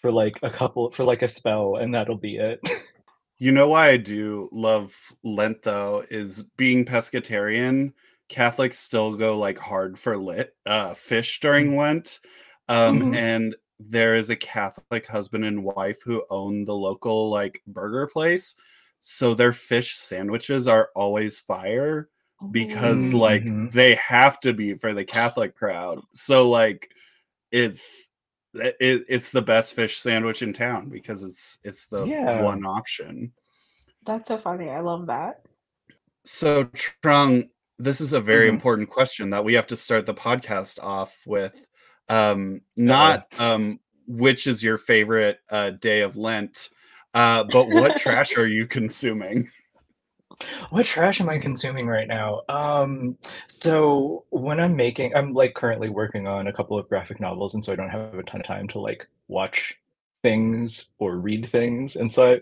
for 0.00 0.10
like 0.10 0.34
a 0.42 0.50
couple 0.50 0.90
for 0.92 1.04
like 1.04 1.22
a 1.22 1.28
spell, 1.28 1.76
and 1.76 1.94
that'll 1.94 2.16
be 2.16 2.36
it. 2.36 2.60
you 3.38 3.50
know 3.50 3.66
why 3.68 3.88
i 3.88 3.96
do 3.96 4.48
love 4.52 4.94
lent 5.24 5.62
though 5.62 6.04
is 6.10 6.42
being 6.56 6.84
pescatarian 6.84 7.92
catholics 8.28 8.78
still 8.78 9.16
go 9.16 9.36
like 9.38 9.58
hard 9.58 9.98
for 9.98 10.16
lit 10.16 10.54
uh 10.66 10.94
fish 10.94 11.40
during 11.40 11.76
lent 11.76 12.20
um 12.68 13.00
Mhm. 13.00 13.16
and 13.16 13.56
there 13.80 14.14
is 14.14 14.30
a 14.30 14.36
catholic 14.36 15.06
husband 15.06 15.44
and 15.44 15.64
wife 15.64 16.00
who 16.04 16.22
own 16.30 16.64
the 16.64 16.74
local 16.74 17.30
like 17.30 17.60
burger 17.66 18.06
place 18.06 18.54
so 19.00 19.34
their 19.34 19.52
fish 19.52 19.96
sandwiches 19.96 20.68
are 20.68 20.90
always 20.94 21.40
fire 21.40 22.08
because 22.50 23.12
Mm, 23.12 23.20
like 23.20 23.44
mhm. 23.44 23.72
they 23.72 23.94
have 23.94 24.40
to 24.40 24.52
be 24.52 24.74
for 24.74 24.92
the 24.92 25.04
catholic 25.04 25.54
crowd 25.56 26.00
so 26.12 26.48
like 26.50 26.90
it's 27.50 28.10
it, 28.54 28.76
it's 29.08 29.30
the 29.30 29.42
best 29.42 29.74
fish 29.74 29.98
sandwich 29.98 30.42
in 30.42 30.52
town 30.52 30.88
because 30.88 31.22
it's 31.22 31.58
it's 31.64 31.86
the 31.86 32.06
Yeah. 32.06 32.40
one 32.40 32.64
option 32.64 33.32
That's 34.04 34.28
so 34.28 34.38
funny. 34.38 34.70
I 34.70 34.80
love 34.80 35.06
that. 35.06 35.42
so 36.24 36.64
trung 36.64 37.48
this 37.78 38.00
is 38.00 38.12
a 38.12 38.20
very 38.20 38.46
Mhm. 38.46 38.48
important 38.48 38.88
question 38.88 39.30
that 39.30 39.44
we 39.44 39.54
have 39.54 39.66
to 39.66 39.76
start 39.76 40.06
the 40.06 40.14
podcast 40.14 40.82
off 40.82 41.16
with 41.26 41.66
um 42.08 42.60
not 42.76 43.26
um 43.38 43.80
which 44.06 44.46
is 44.46 44.62
your 44.62 44.78
favorite 44.78 45.38
uh 45.50 45.70
day 45.70 46.00
of 46.02 46.16
lent 46.16 46.70
uh 47.14 47.42
but 47.44 47.68
what 47.70 47.96
trash 47.96 48.36
are 48.36 48.46
you 48.46 48.66
consuming 48.66 49.46
What 50.70 50.86
trash 50.86 51.20
am 51.20 51.28
I 51.28 51.38
consuming 51.38 51.86
right 51.86 52.08
now? 52.08 52.42
Um, 52.48 53.18
so 53.48 54.24
when 54.30 54.60
I'm 54.60 54.76
making, 54.76 55.14
I'm 55.14 55.34
like 55.34 55.54
currently 55.54 55.88
working 55.88 56.26
on 56.26 56.46
a 56.46 56.52
couple 56.52 56.78
of 56.78 56.88
graphic 56.88 57.20
novels, 57.20 57.54
and 57.54 57.64
so 57.64 57.72
I 57.72 57.76
don't 57.76 57.90
have 57.90 58.14
a 58.14 58.22
ton 58.22 58.40
of 58.40 58.46
time 58.46 58.68
to 58.68 58.80
like 58.80 59.08
watch 59.28 59.78
things 60.22 60.86
or 60.98 61.16
read 61.16 61.48
things. 61.48 61.96
And 61.96 62.10
so 62.10 62.32
I, 62.32 62.40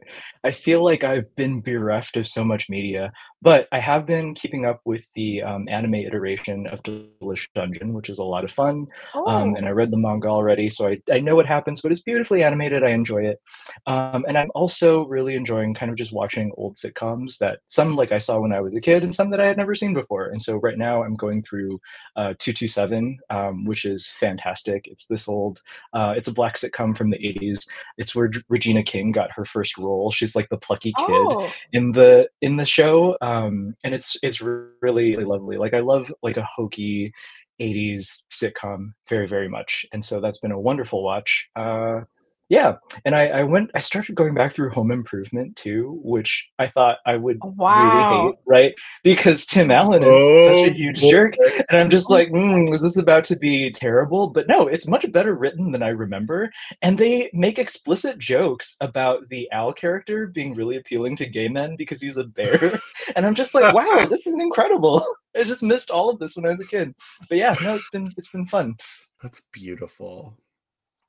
I 0.49 0.50
feel 0.50 0.84
like 0.84 1.04
I've 1.04 1.34
been 1.37 1.60
bereft 1.60 2.16
of 2.16 2.28
so 2.28 2.44
much 2.44 2.68
media, 2.68 3.12
but 3.42 3.68
I 3.72 3.80
have 3.80 4.06
been 4.06 4.34
keeping 4.34 4.66
up 4.66 4.80
with 4.84 5.04
the 5.14 5.42
um, 5.42 5.68
anime 5.68 5.94
iteration 5.94 6.66
of 6.66 6.82
Delicious 6.82 7.49
Dungeon, 7.54 7.92
which 7.94 8.10
is 8.10 8.18
a 8.18 8.25
lot 8.25 8.44
of 8.44 8.52
fun. 8.52 8.87
Oh, 9.14 9.26
Um, 9.26 9.56
and 9.56 9.66
I 9.66 9.70
read 9.70 9.90
the 9.90 9.96
manga 9.96 10.28
already, 10.28 10.70
so 10.70 10.88
I, 10.88 11.00
I 11.10 11.20
know 11.20 11.34
what 11.34 11.46
happens, 11.46 11.80
but 11.80 11.90
it's 11.90 12.00
beautifully 12.02 12.42
animated. 12.42 12.82
I 12.84 12.90
enjoy 12.90 13.25
it. 13.25 13.40
Um, 13.87 14.25
and 14.28 14.37
I'm 14.37 14.50
also 14.54 15.06
really 15.06 15.34
enjoying 15.34 15.75
kind 15.75 15.90
of 15.90 15.96
just 15.96 16.12
watching 16.12 16.52
old 16.56 16.76
sitcoms 16.76 17.38
that 17.38 17.60
some 17.66 17.96
like 17.96 18.12
I 18.12 18.18
saw 18.18 18.40
when 18.40 18.52
I 18.52 18.60
was 18.60 18.75
a 18.75 18.80
kid 18.80 19.02
and 19.02 19.14
some 19.14 19.30
that 19.30 19.40
I 19.40 19.46
had 19.46 19.56
never 19.56 19.75
seen 19.75 19.94
before. 19.94 20.26
And 20.26 20.40
so 20.40 20.56
right 20.56 20.78
now 20.78 21.02
I'm 21.02 21.16
going 21.16 21.42
through 21.42 21.80
uh, 22.16 22.34
227, 22.38 23.18
um, 23.30 23.64
which 23.64 23.84
is 23.84 24.08
fantastic. 24.08 24.87
It's 24.87 25.06
this 25.06 25.28
old, 25.28 25.60
uh, 25.92 26.14
it's 26.16 26.28
a 26.28 26.32
black 26.32 26.56
sitcom 26.56 26.96
from 26.96 27.10
the 27.10 27.18
80s. 27.18 27.66
It's 27.99 28.15
where 28.15 28.31
Regina 28.49 28.83
King 28.83 29.12
got 29.12 29.33
her 29.33 29.45
first 29.45 29.77
role. 29.79 30.11
She's 30.11 30.35
like 30.35 30.49
the 30.49 30.57
plucky 30.57 30.93
kid 30.97 31.07
oh, 31.09 31.50
in 31.73 31.93
the 31.93 32.29
in 32.41 32.57
the 32.57 32.65
show 32.65 33.17
um 33.21 33.77
and 33.85 33.95
it's 33.95 34.17
it's 34.23 34.41
really, 34.41 35.17
really 35.17 35.25
lovely 35.25 35.57
like 35.57 35.75
i 35.75 35.81
love 35.81 36.12
like 36.23 36.37
a 36.37 36.43
hokey 36.43 37.12
80s 37.61 38.23
sitcom 38.33 38.95
very, 39.09 39.29
very 39.29 39.49
much. 39.49 39.87
And 39.93 40.05
so 40.05 40.21
that's 40.21 40.39
been 40.39 40.50
a 40.50 40.59
wonderful 40.59 41.05
watch. 41.05 41.50
Uh, 41.55 42.00
yeah, 42.50 42.75
and 43.04 43.14
I, 43.14 43.28
I 43.28 43.42
went. 43.45 43.71
I 43.76 43.78
started 43.78 44.16
going 44.16 44.35
back 44.35 44.52
through 44.52 44.71
Home 44.71 44.90
Improvement 44.90 45.54
too, 45.54 46.00
which 46.02 46.50
I 46.59 46.66
thought 46.66 46.99
I 47.07 47.14
would 47.16 47.38
Wow. 47.42 47.76
really 47.76 48.02
hate, 48.02 48.35
right? 48.45 48.75
Because 49.04 49.47
Tim 49.47 49.71
Allen 49.71 50.02
is 50.02 50.11
such 50.45 50.64
a 50.64 50.71
Oh, 50.71 50.75
huge 50.75 51.00
boy. 51.00 51.11
jerk, 51.11 51.35
and 51.69 51.78
I'm 51.78 51.90
just 51.90 52.11
like, 52.11 52.28
mm, 52.33 52.75
is 52.75 52.83
this 52.83 52.97
about 52.97 53.23
to 53.26 53.37
be 53.37 53.71
terrible? 53.71 54.26
But 54.26 54.49
no, 54.49 54.66
it's 54.66 54.88
much 54.88 55.11
better 55.12 55.35
written 55.37 55.71
than 55.71 55.85
I 55.85 55.90
remember, 55.90 56.50
and 56.83 56.99
they 56.99 57.30
make 57.33 57.61
explicit 57.61 58.19
jokes 58.19 58.76
about 58.80 59.28
the 59.28 59.49
Al 59.52 59.73
character 59.73 60.26
being 60.26 60.54
really 60.54 60.76
appealing 60.76 61.14
to 61.16 61.26
gay 61.26 61.47
men 61.47 61.76
because 61.76 62.02
he's 62.02 62.16
a 62.16 62.25
bear, 62.25 62.59
and 63.14 63.25
I'm 63.25 63.37
just 63.37 63.54
like, 63.54 63.73
wow, 63.73 64.07
this 64.11 64.26
is 64.26 64.37
incredible. 64.40 65.07
I 65.37 65.45
just 65.45 65.62
missed 65.62 65.92
all 65.92 66.11
of 66.11 66.19
this 66.19 66.35
when 66.35 66.47
I 66.47 66.50
was 66.50 66.61
a 66.61 66.66
kid, 66.66 66.97
but 67.28 67.38
yeah, 67.38 67.54
no, 67.62 67.76
it's 67.76 67.90
been 67.90 68.09
it's 68.16 68.30
been 68.30 68.49
fun. 68.49 68.75
That's 69.23 69.40
beautiful. 69.52 70.37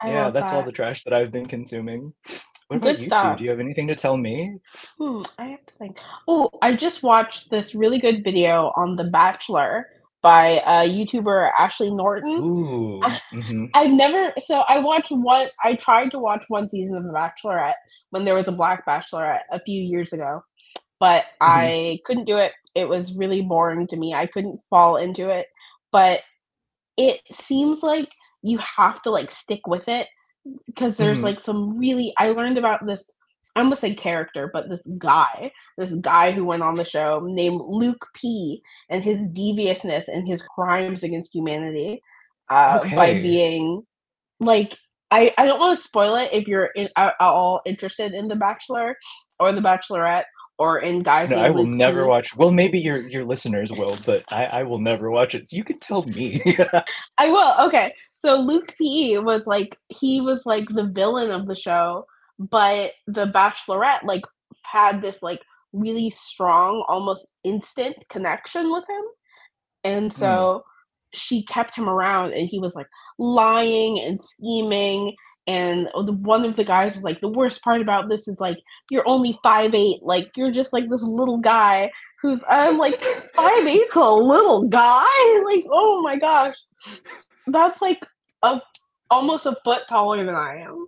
I 0.01 0.09
yeah, 0.09 0.29
that's 0.31 0.51
all 0.51 0.63
the 0.63 0.71
trash 0.71 1.03
that 1.03 1.13
I've 1.13 1.31
been 1.31 1.47
consuming. 1.47 2.13
What 2.67 2.77
about 2.77 2.91
Good 2.91 2.99
you 3.01 3.05
stuff. 3.07 3.33
two? 3.33 3.39
Do 3.39 3.43
you 3.43 3.49
have 3.49 3.59
anything 3.59 3.89
to 3.89 3.95
tell 3.95 4.15
me? 4.15 4.55
Hmm, 4.97 5.23
I 5.37 5.47
have 5.47 5.65
to 5.65 5.73
think. 5.73 5.97
Oh, 6.25 6.49
I 6.61 6.73
just 6.73 7.03
watched 7.03 7.49
this 7.49 7.75
really 7.75 7.99
good 7.99 8.23
video 8.23 8.71
on 8.77 8.95
The 8.95 9.03
Bachelor 9.03 9.87
by 10.21 10.59
uh, 10.59 10.83
YouTuber 10.83 11.51
Ashley 11.59 11.91
Norton. 11.91 12.29
Ooh. 12.31 13.01
mhm. 13.33 13.69
I've 13.73 13.91
never 13.91 14.31
so 14.39 14.63
I 14.69 14.79
watched 14.79 15.11
one 15.11 15.47
I 15.61 15.73
tried 15.75 16.11
to 16.11 16.19
watch 16.19 16.45
one 16.47 16.65
season 16.65 16.95
of 16.95 17.03
The 17.03 17.11
Bachelorette 17.11 17.73
when 18.11 18.23
there 18.23 18.35
was 18.35 18.47
a 18.47 18.53
black 18.53 18.85
bachelorette 18.85 19.41
a 19.51 19.59
few 19.59 19.81
years 19.81 20.13
ago, 20.13 20.41
but 20.97 21.25
I 21.41 21.99
couldn't 22.05 22.23
do 22.25 22.37
it. 22.37 22.53
It 22.73 22.87
was 22.87 23.13
really 23.15 23.41
boring 23.41 23.87
to 23.87 23.97
me. 23.97 24.13
I 24.13 24.27
couldn't 24.27 24.61
fall 24.69 24.95
into 24.95 25.29
it. 25.29 25.47
But 25.91 26.21
it 26.95 27.19
seems 27.33 27.83
like 27.83 28.09
you 28.43 28.57
have 28.59 29.01
to 29.03 29.09
like 29.11 29.31
stick 29.31 29.67
with 29.67 29.87
it 29.87 30.07
because 30.65 30.97
there's 30.97 31.19
Mhm. 31.19 31.23
like 31.23 31.39
some 31.39 31.77
really 31.77 32.13
I 32.17 32.29
learned 32.29 32.57
about 32.57 32.85
this 32.85 33.11
I'm 33.57 33.65
gonna 33.65 33.75
say 33.75 33.93
character, 33.93 34.49
but 34.53 34.69
this 34.69 34.87
guy, 34.97 35.51
this 35.77 35.93
guy 35.95 36.31
who 36.31 36.45
went 36.45 36.63
on 36.63 36.75
the 36.75 36.85
show 36.85 37.19
named 37.19 37.59
Luke 37.67 38.07
P, 38.15 38.61
and 38.89 39.03
his 39.03 39.27
deviousness 39.27 40.07
and 40.07 40.25
his 40.25 40.41
crimes 40.41 41.03
against 41.03 41.35
humanity, 41.35 42.01
uh, 42.49 42.79
by 42.95 43.13
being 43.21 43.85
like 44.39 44.77
I 45.11 45.33
I 45.37 45.45
don't 45.47 45.59
want 45.59 45.75
to 45.75 45.83
spoil 45.83 46.15
it 46.15 46.29
if 46.31 46.47
you're 46.47 46.67
in, 46.77 46.87
at 46.95 47.13
all 47.19 47.61
interested 47.65 48.13
in 48.13 48.29
The 48.29 48.37
Bachelor 48.37 48.97
or 49.37 49.51
The 49.51 49.59
Bachelorette 49.61 50.23
or 50.61 50.77
in 50.77 51.01
guys 51.01 51.31
No, 51.31 51.37
I 51.37 51.49
will 51.49 51.65
Luke 51.65 51.73
never 51.73 52.03
P. 52.03 52.07
watch. 52.07 52.35
Well, 52.35 52.51
maybe 52.51 52.79
your 52.79 53.07
your 53.07 53.25
listeners 53.25 53.71
will, 53.71 53.97
but 54.05 54.23
I, 54.31 54.45
I 54.45 54.63
will 54.63 54.77
never 54.77 55.09
watch 55.09 55.33
it. 55.33 55.49
So 55.49 55.57
you 55.57 55.63
can 55.63 55.79
tell 55.79 56.03
me. 56.03 56.39
I 57.17 57.29
will. 57.29 57.65
Okay. 57.65 57.95
So 58.13 58.39
Luke 58.39 58.75
P 58.77 59.17
was 59.17 59.47
like 59.47 59.79
he 59.89 60.21
was 60.21 60.45
like 60.45 60.69
the 60.69 60.83
villain 60.85 61.31
of 61.31 61.47
the 61.47 61.55
show, 61.55 62.05
but 62.37 62.91
the 63.07 63.25
Bachelorette 63.25 64.03
like 64.03 64.21
had 64.63 65.01
this 65.01 65.23
like 65.23 65.41
really 65.73 66.11
strong, 66.11 66.85
almost 66.87 67.25
instant 67.43 67.95
connection 68.07 68.71
with 68.71 68.83
him. 68.87 69.03
And 69.83 70.13
so 70.13 70.61
hmm. 70.63 71.17
she 71.17 71.43
kept 71.43 71.75
him 71.75 71.89
around 71.89 72.33
and 72.33 72.47
he 72.47 72.59
was 72.59 72.75
like 72.75 72.87
lying 73.17 73.99
and 73.99 74.21
scheming 74.21 75.15
and 75.47 75.87
the, 76.05 76.13
one 76.13 76.45
of 76.45 76.55
the 76.55 76.63
guys 76.63 76.95
was 76.95 77.03
like 77.03 77.19
the 77.21 77.27
worst 77.27 77.63
part 77.63 77.81
about 77.81 78.09
this 78.09 78.27
is 78.27 78.39
like 78.39 78.57
you're 78.89 79.07
only 79.07 79.39
five 79.43 79.73
eight 79.73 80.01
like 80.01 80.29
you're 80.35 80.51
just 80.51 80.71
like 80.71 80.89
this 80.89 81.03
little 81.03 81.37
guy 81.37 81.91
who's 82.21 82.43
i'm 82.47 82.77
like 82.77 83.01
five 83.33 83.65
eight's 83.65 83.95
a 83.95 84.13
little 84.13 84.67
guy 84.67 85.41
like 85.45 85.65
oh 85.71 86.01
my 86.03 86.17
gosh 86.17 86.55
that's 87.47 87.81
like 87.81 87.99
a 88.43 88.61
almost 89.11 89.45
a 89.45 89.55
foot 89.63 89.83
taller 89.87 90.23
than 90.25 90.33
I 90.33 90.61
am. 90.61 90.87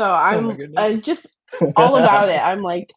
So 0.00 0.10
I'm 0.10 0.46
my 0.46 0.82
uh, 0.82 0.96
just 0.96 1.26
all 1.76 1.96
about 1.96 2.28
it. 2.28 2.40
I'm 2.40 2.62
like, 2.62 2.92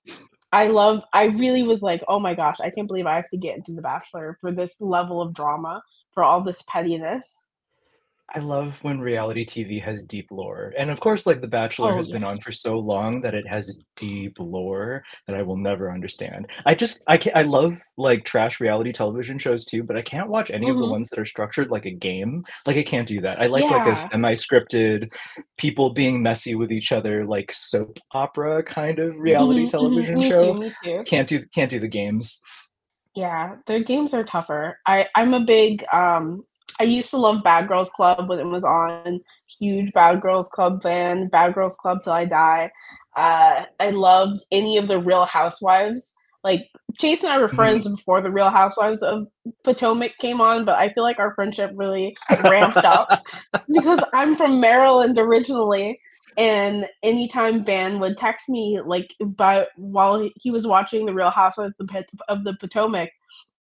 I 0.51 0.67
love. 0.67 1.01
I 1.13 1.25
really 1.25 1.63
was 1.63 1.81
like, 1.81 2.01
oh 2.07 2.19
my 2.19 2.33
gosh, 2.33 2.57
I 2.59 2.69
can't 2.69 2.87
believe 2.87 3.05
I 3.05 3.15
have 3.15 3.29
to 3.29 3.37
get 3.37 3.57
into 3.57 3.73
The 3.73 3.81
Bachelor 3.81 4.37
for 4.41 4.51
this 4.51 4.79
level 4.81 5.21
of 5.21 5.33
drama, 5.33 5.83
for 6.13 6.23
all 6.23 6.41
this 6.41 6.63
pettiness. 6.67 7.41
I 8.33 8.39
love 8.39 8.77
when 8.81 9.01
reality 9.01 9.43
TV 9.45 9.81
has 9.83 10.05
deep 10.05 10.27
lore. 10.31 10.73
And 10.77 10.89
of 10.89 11.01
course, 11.01 11.25
like 11.25 11.41
The 11.41 11.47
Bachelor 11.49 11.91
Oh, 11.91 11.97
has 11.97 12.07
been 12.07 12.23
on 12.23 12.37
for 12.39 12.53
so 12.53 12.79
long 12.79 13.19
that 13.21 13.33
it 13.35 13.45
has 13.45 13.77
deep 13.97 14.37
lore 14.39 15.03
that 15.27 15.35
I 15.35 15.41
will 15.41 15.57
never 15.57 15.91
understand. 15.91 16.47
I 16.65 16.73
just 16.73 17.03
I 17.09 17.17
can 17.17 17.33
I 17.35 17.41
love 17.41 17.73
like 17.97 18.23
trash 18.23 18.61
reality 18.61 18.93
television 18.93 19.37
shows 19.37 19.65
too, 19.65 19.83
but 19.83 19.97
I 19.97 20.01
can't 20.01 20.29
watch 20.29 20.49
any 20.49 20.69
of 20.69 20.77
the 20.77 20.85
Mhm. 20.85 20.89
ones 20.91 21.09
that 21.09 21.19
are 21.19 21.25
structured 21.25 21.71
like 21.71 21.85
a 21.85 21.91
game. 21.91 22.45
Like 22.65 22.77
I 22.77 22.83
can't 22.83 23.07
do 23.07 23.19
that. 23.19 23.41
I 23.41 23.47
like 23.47 23.69
like 23.69 23.85
a 23.85 23.97
semi-scripted 23.97 25.11
people 25.57 25.89
being 25.93 26.23
messy 26.23 26.55
with 26.55 26.71
each 26.71 26.93
other 26.93 27.25
like 27.25 27.51
soap 27.51 27.99
opera 28.13 28.63
kind 28.63 28.99
of 28.99 29.17
reality 29.17 29.65
Mhm, 29.65 29.71
mhm. 29.71 29.71
television 29.71 30.19
Me 30.19 30.29
show. 30.29 30.53
too. 30.53 30.53
Me 30.53 30.71
too. 30.81 31.03
Can't 31.05 31.27
do 31.27 31.45
can't 31.53 31.69
do 31.71 31.79
the 31.81 31.89
games. 31.89 32.39
Yeah, 33.15 33.57
their 33.67 33.83
games 33.83 34.13
are 34.13 34.23
tougher. 34.23 34.79
I 34.85 35.07
I'm 35.15 35.33
a 35.33 35.41
big 35.41 35.83
um 35.91 36.43
I 36.79 36.83
used 36.83 37.09
to 37.11 37.17
love 37.17 37.43
Bad 37.43 37.67
Girls 37.67 37.89
Club 37.91 38.27
when 38.29 38.39
it 38.39 38.45
was 38.47 38.63
on. 38.63 39.19
Huge 39.59 39.91
Bad 39.93 40.21
Girls 40.21 40.47
Club 40.49 40.81
fan. 40.81 41.27
Bad 41.27 41.53
Girls 41.53 41.77
Club 41.77 41.99
till 42.03 42.13
I 42.13 42.25
die. 42.25 42.71
Uh, 43.15 43.65
I 43.79 43.89
loved 43.91 44.41
any 44.51 44.77
of 44.77 44.87
the 44.87 44.99
Real 44.99 45.25
Housewives. 45.25 46.13
Like 46.43 46.67
Chase 46.97 47.23
and 47.23 47.31
I 47.31 47.37
were 47.37 47.49
Mhm. 47.49 47.55
friends 47.55 47.87
before 47.87 48.21
the 48.21 48.31
Real 48.31 48.49
Housewives 48.49 49.03
of 49.03 49.27
Potomac 49.63 50.17
came 50.19 50.41
on, 50.41 50.65
but 50.65 50.75
I 50.79 50.89
feel 50.89 51.03
like 51.03 51.19
our 51.19 51.35
friendship 51.35 51.71
really 51.75 52.15
ramped 52.43 52.77
up 52.77 53.07
because 53.71 53.99
I'm 54.13 54.35
from 54.37 54.59
Maryland 54.59 55.19
originally, 55.19 55.99
and 56.37 56.87
anytime 57.03 57.63
Van 57.63 57.99
would 57.99 58.17
text 58.17 58.49
me 58.49 58.79
like 58.83 59.13
by 59.19 59.67
while 59.75 60.27
he 60.37 60.49
was 60.49 60.65
watching 60.65 61.05
the 61.05 61.13
Real 61.13 61.29
Housewives 61.29 61.75
of 61.79 61.87
the, 61.87 62.05
of 62.27 62.43
the 62.43 62.55
Potomac, 62.59 63.09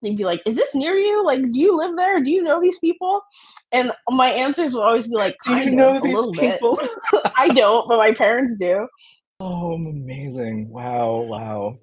he'd 0.00 0.16
be 0.16 0.24
like, 0.24 0.42
"Is 0.46 0.56
this 0.56 0.74
near 0.74 0.94
you? 0.94 1.24
Like, 1.24 1.42
do 1.52 1.58
you 1.58 1.76
live 1.76 1.96
there? 1.96 2.22
Do 2.22 2.30
you 2.30 2.42
know 2.42 2.60
these 2.60 2.78
people?" 2.78 3.22
And 3.72 3.92
my 4.10 4.28
answers 4.28 4.72
would 4.72 4.82
always 4.82 5.06
be 5.06 5.16
like, 5.16 5.36
Do 5.44 5.56
you 5.56 5.70
know 5.72 6.00
these 6.00 6.26
people? 6.38 6.80
I 7.36 7.48
don't, 7.48 7.86
but 7.88 7.98
my 7.98 8.12
parents 8.12 8.56
do. 8.58 8.88
Oh, 9.40 9.74
amazing. 9.74 10.68
Wow, 10.70 11.20
wow. 11.20 11.78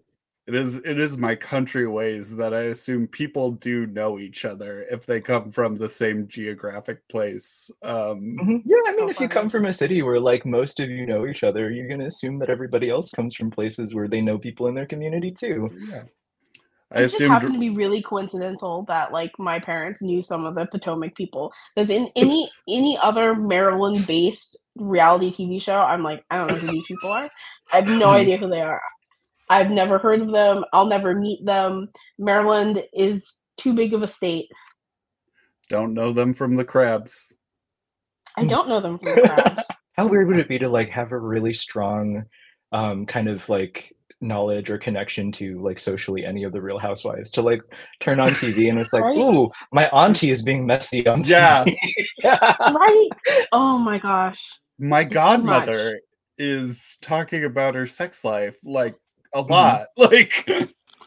It 0.48 0.54
is 0.54 0.76
it 0.78 1.00
is 1.00 1.18
my 1.18 1.34
country 1.34 1.88
ways 1.88 2.36
that 2.36 2.54
I 2.54 2.64
assume 2.64 3.08
people 3.08 3.52
do 3.52 3.88
know 3.88 4.20
each 4.20 4.46
other 4.46 4.86
if 4.92 5.04
they 5.04 5.20
come 5.20 5.52
from 5.52 5.74
the 5.74 5.90
same 5.90 6.28
geographic 6.28 7.08
place. 7.08 7.72
Um 7.82 8.38
Mhm. 8.40 8.62
Yeah, 8.64 8.78
I 8.86 8.92
mean, 8.92 9.00
So 9.00 9.10
if 9.10 9.20
you 9.20 9.28
come 9.28 9.50
from 9.50 9.66
a 9.66 9.74
city 9.74 10.04
where 10.04 10.20
like 10.20 10.46
most 10.46 10.80
of 10.80 10.90
you 10.90 11.08
know 11.08 11.26
each 11.26 11.44
other, 11.44 11.72
you're 11.72 11.88
gonna 11.88 12.06
assume 12.06 12.38
that 12.40 12.52
everybody 12.52 12.92
else 12.92 13.10
comes 13.10 13.36
from 13.36 13.50
places 13.50 13.96
where 13.96 14.08
they 14.08 14.22
know 14.22 14.38
people 14.38 14.68
in 14.68 14.76
their 14.76 14.86
community 14.86 15.32
too. 15.32 15.68
yeah. 15.90 16.04
I 16.96 17.00
It 17.00 17.08
just 17.10 17.22
happened 17.22 17.54
to 17.54 17.60
be 17.60 17.70
really 17.70 18.02
coincidental 18.02 18.84
that 18.84 19.12
like 19.12 19.32
my 19.38 19.60
parents 19.60 20.02
knew 20.02 20.22
some 20.22 20.46
of 20.46 20.56
the 20.56 20.66
Potomac 20.66 21.14
people. 21.16 21.52
Because 21.76 21.90
in 21.90 22.10
any 22.16 22.50
any 22.70 22.98
other 22.98 23.36
Maryland 23.36 24.08
based 24.08 24.56
reality 24.78 25.34
TV 25.34 25.62
show, 25.62 25.82
I'm 25.82 26.04
like, 26.04 26.24
I 26.32 26.38
don't 26.38 26.48
know 26.48 26.56
who 26.56 26.68
these 26.68 26.88
people 26.88 27.12
are. 27.12 27.30
I 27.74 27.76
have 27.76 27.88
no 27.88 28.08
Mhm. 28.08 28.20
idea 28.20 28.38
who 28.38 28.50
they 28.50 28.62
are. 28.62 28.82
I've 29.50 29.70
never 29.72 30.00
heard 30.00 30.22
of 30.22 30.32
them. 30.32 30.64
I'll 30.74 30.88
never 30.88 31.14
meet 31.14 31.46
them. 31.46 31.90
Maryland 32.18 32.84
is 32.94 33.38
too 33.58 33.74
big 33.74 33.94
of 33.94 34.02
a 34.02 34.08
state. 34.08 34.48
don't 35.68 35.96
know 35.96 36.14
them 36.14 36.34
from 36.34 36.56
the 36.56 36.66
crabs. 36.66 37.34
I 38.38 38.46
don't 38.46 38.70
know 38.70 38.80
them 38.80 39.00
from 39.00 39.16
the 39.16 39.22
crabs. 39.22 39.66
How 39.98 40.08
weird 40.08 40.28
would 40.28 40.38
it 40.38 40.48
be 40.48 40.60
to 40.60 40.70
like 40.70 40.90
have 40.90 41.12
a 41.12 41.18
really 41.18 41.54
strong 41.54 42.26
um 42.72 43.06
kind 43.06 43.28
of 43.28 43.48
like 43.50 43.96
knowledge 44.26 44.70
or 44.70 44.78
connection 44.78 45.32
to 45.34 45.60
like 45.62 45.80
socially 45.80 46.26
any 46.26 46.44
of 46.44 46.52
the 46.52 46.62
real 46.62 46.80
housewives 46.80 47.32
to 47.32 47.42
like 47.42 47.62
turn 48.00 48.20
on 48.20 48.28
TV 48.30 48.70
and 48.70 48.80
it's 48.80 48.94
like, 48.94 49.04
Right? 49.04 49.18
ooh, 49.18 49.50
my 49.72 49.88
auntie 49.90 50.32
is 50.32 50.42
being 50.42 50.66
messy 50.66 51.06
on 51.08 51.24
Yeah. 51.24 51.64
TV. 51.64 51.78
yeah. 52.24 52.56
right? 52.74 53.10
Oh 53.52 53.78
my 53.78 54.00
gosh. 54.00 54.40
My 54.80 55.02
It's 55.02 55.14
godmother 55.14 56.00
is 56.38 56.98
talking 57.02 57.46
about 57.46 57.76
her 57.76 57.86
sex 57.86 58.24
life 58.26 58.58
like 58.66 58.96
a 59.34 59.44
Mhm. 59.44 59.50
lot. 59.50 59.88
Like 59.98 60.50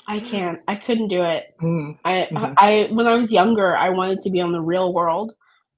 I 0.06 0.20
can't. 0.20 0.60
I 0.66 0.76
couldn't 0.76 1.08
do 1.08 1.22
it. 1.22 1.44
Mm, 1.60 1.98
I, 2.04 2.28
Mhm. 2.32 2.54
I 2.56 2.88
when 2.92 3.06
I 3.06 3.14
was 3.14 3.30
younger, 3.30 3.76
I 3.76 3.90
wanted 3.90 4.22
to 4.22 4.30
be 4.30 4.40
on 4.40 4.52
the 4.52 4.60
real 4.60 4.94
world. 4.94 5.32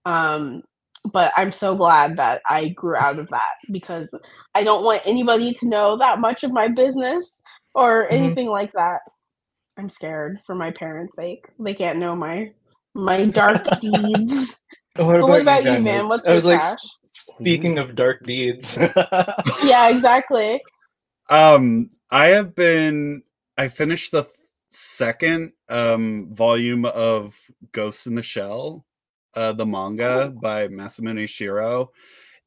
Um, 0.06 0.62
but 1.12 1.32
I'm 1.36 1.50
so 1.50 1.74
glad 1.74 2.16
that 2.18 2.42
I 2.48 2.68
grew 2.68 2.94
out 2.94 3.18
of 3.18 3.28
that 3.30 3.54
because 3.72 4.08
I 4.54 4.64
don't 4.64 4.84
want 4.84 5.02
anybody 5.06 5.54
to 5.54 5.68
know 5.68 5.98
that 5.98 6.20
much 6.20 6.44
of 6.44 6.52
my 6.52 6.68
business 6.68 7.42
or 7.74 8.08
Mhm. 8.10 8.10
anything 8.10 8.48
like 8.48 8.72
that. 8.74 9.00
I'm 9.78 9.90
scared 9.90 10.40
for 10.46 10.54
my 10.54 10.70
parents' 10.72 11.16
sake. 11.16 11.46
They 11.58 11.74
can't 11.74 11.98
know 11.98 12.16
my 12.16 12.52
my 12.94 13.26
dark 13.26 13.66
deeds. 13.80 14.58
What 14.96 15.20
But 15.20 15.28
what 15.28 15.42
about 15.42 15.64
you, 15.64 15.80
Van? 15.80 15.84
man? 15.84 16.08
What's 16.08 16.28
I 16.28 16.30
your 16.30 16.36
was 16.36 16.44
like, 16.44 16.60
trash? 16.60 16.78
speaking 17.04 17.78
of 17.78 17.94
dark 17.96 18.24
deeds. 18.26 18.78
Yeah, 19.62 19.88
exactly. 19.88 20.62
um 21.30 21.90
I 22.10 22.28
have 22.28 22.54
been 22.54 23.22
I 23.58 23.68
finished 23.68 24.12
the 24.12 24.26
second 24.70 25.52
um 25.68 26.34
volume 26.34 26.84
of 26.86 27.36
Ghosts 27.72 28.06
in 28.06 28.14
the 28.16 28.22
Shell. 28.22 28.84
uh, 29.34 29.52
the 29.52 29.66
manga 29.66 30.30
by 30.34 30.68
Masamune 30.68 31.24
Shirow, 31.24 31.88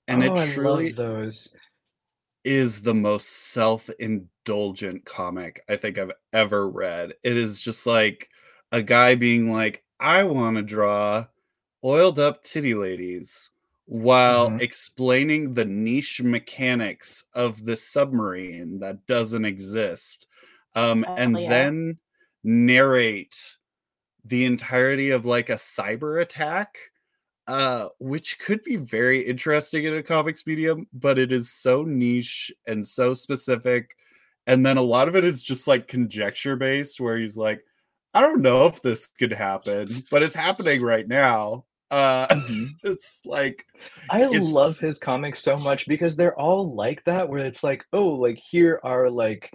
and 0.08 0.22
oh, 0.22 0.28
it 0.28 0.36
I 0.36 0.46
truly 0.54 0.90
love 0.90 0.96
those. 0.96 1.56
Is 2.44 2.82
the 2.82 2.94
most 2.94 3.30
self-indulgent 3.54 5.06
comic 5.06 5.64
I 5.70 5.76
think 5.78 5.98
I've 5.98 6.12
ever 6.34 6.70
read. 6.70 7.14
It 7.24 7.38
is 7.38 7.62
just 7.62 7.88
like 7.88 8.30
a 8.72 8.82
guy 8.82 9.16
being 9.16 9.52
like, 9.52 9.84
I 10.00 10.24
want 10.24 10.58
to 10.58 10.64
draw 10.64 11.28
oiled 11.84 12.20
up 12.20 12.44
titty 12.44 12.74
ladies 12.76 13.52
while 13.86 14.54
Mhm. 14.54 14.60
explaining 14.60 15.54
the 15.54 15.66
niche 15.66 16.22
mechanics 16.22 17.26
of 17.34 17.66
the 17.66 17.78
submarine 17.78 18.80
that 18.80 19.06
doesn't 19.08 19.46
exist. 19.46 20.28
Um, 20.76 21.06
Hell 21.06 21.18
and 21.18 21.38
yeah. 21.38 21.50
then 21.50 22.00
narrate 22.44 23.58
the 24.26 24.46
entirety 24.46 25.12
of 25.12 25.26
like 25.26 25.50
a 25.50 25.56
cyber 25.56 26.22
attack 26.22 26.78
uh 27.48 27.88
which 28.00 28.40
could 28.40 28.64
be 28.64 28.76
very 28.78 29.22
interesting 29.22 29.84
in 29.84 29.94
a 29.96 30.04
comics 30.04 30.48
medium 30.48 30.88
but 30.94 31.20
it 31.20 31.32
is 31.32 31.52
so 31.52 31.84
niche 31.84 32.52
and 32.68 32.86
so 32.86 33.14
specific 33.14 33.96
and 34.48 34.66
then 34.66 34.78
a 34.78 34.82
lot 34.82 35.08
of 35.08 35.16
it 35.16 35.24
is 35.26 35.42
just 35.42 35.68
like 35.68 35.88
conjecture 35.88 36.56
based 36.56 37.02
where 37.02 37.18
he's 37.18 37.36
like 37.38 37.62
i 38.14 38.22
don't 38.22 38.42
know 38.42 38.66
if 38.66 38.82
this 38.82 39.08
could 39.08 39.34
happen 39.34 40.04
but 40.10 40.24
it's 40.24 40.36
happening 40.36 40.82
right 40.82 41.08
now 41.08 41.66
uh 41.92 42.28
Mhm. 42.30 42.76
it's 42.84 43.22
like 43.26 43.66
I 44.10 44.22
It's 44.24 44.52
love 44.54 44.78
his 44.80 45.00
comics 45.00 45.42
so 45.42 45.58
much 45.58 45.88
because 45.88 46.16
they're 46.16 46.38
all 46.40 46.74
like 46.76 47.04
that, 47.06 47.30
where 47.30 47.46
it's 47.46 47.64
like, 47.64 47.86
oh, 47.94 48.10
like 48.10 48.38
here 48.38 48.80
are 48.84 49.10
like 49.10 49.52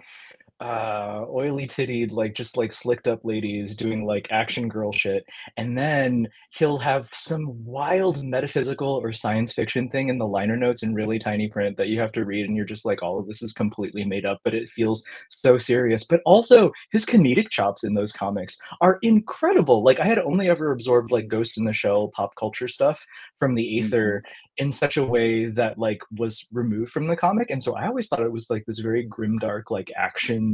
uh 0.61 1.25
oily 1.29 1.65
tittied 1.65 2.11
like 2.11 2.33
just 2.33 2.57
like 2.57 2.71
slicked 2.71 3.07
up 3.07 3.21
ladies 3.23 3.75
doing 3.75 4.05
like 4.05 4.27
action 4.29 4.67
girl 4.67 4.91
shit 4.91 5.23
and 5.55 5.77
then 5.77 6.27
he'll 6.51 6.77
have 6.77 7.07
some 7.13 7.63
wild 7.63 8.23
metaphysical 8.23 8.99
or 9.01 9.13
science 9.13 9.53
fiction 9.53 9.89
thing 9.89 10.09
in 10.09 10.17
the 10.17 10.27
liner 10.27 10.57
notes 10.57 10.83
in 10.83 10.93
really 10.93 11.17
tiny 11.17 11.47
print 11.47 11.77
that 11.77 11.87
you 11.87 11.99
have 11.99 12.11
to 12.11 12.25
read 12.25 12.45
and 12.45 12.57
you're 12.57 12.65
just 12.65 12.85
like 12.85 13.01
all 13.01 13.19
of 13.19 13.27
this 13.27 13.41
is 13.41 13.53
completely 13.53 14.03
made 14.03 14.25
up 14.25 14.39
but 14.43 14.53
it 14.53 14.69
feels 14.69 15.03
so 15.29 15.57
serious. 15.57 16.03
But 16.03 16.21
also 16.25 16.71
his 16.91 17.05
comedic 17.05 17.49
chops 17.49 17.83
in 17.83 17.93
those 17.93 18.11
comics 18.11 18.57
are 18.81 18.99
incredible. 19.01 19.83
Like 19.83 19.99
i 19.99 20.05
had 20.05 20.19
only 20.19 20.49
ever 20.49 20.71
absorbed 20.71 21.11
like 21.11 21.27
ghost 21.27 21.57
in 21.57 21.65
the 21.65 21.73
shell 21.73 22.09
pop 22.09 22.35
culture 22.35 22.67
stuff 22.67 22.99
from 23.37 23.55
the 23.55 23.63
ether 23.63 24.23
in 24.57 24.71
such 24.71 24.97
a 24.97 25.05
way 25.05 25.45
that 25.45 25.77
like 25.77 26.01
was 26.17 26.45
removed 26.51 26.91
from 26.91 27.07
the 27.07 27.15
comic 27.15 27.49
and 27.49 27.61
so 27.61 27.75
i 27.75 27.87
always 27.87 28.07
thought 28.07 28.21
it 28.21 28.31
was 28.31 28.49
like 28.49 28.65
this 28.65 28.79
very 28.79 29.03
grim 29.03 29.37
dark 29.37 29.71
like 29.71 29.91
action 29.95 30.48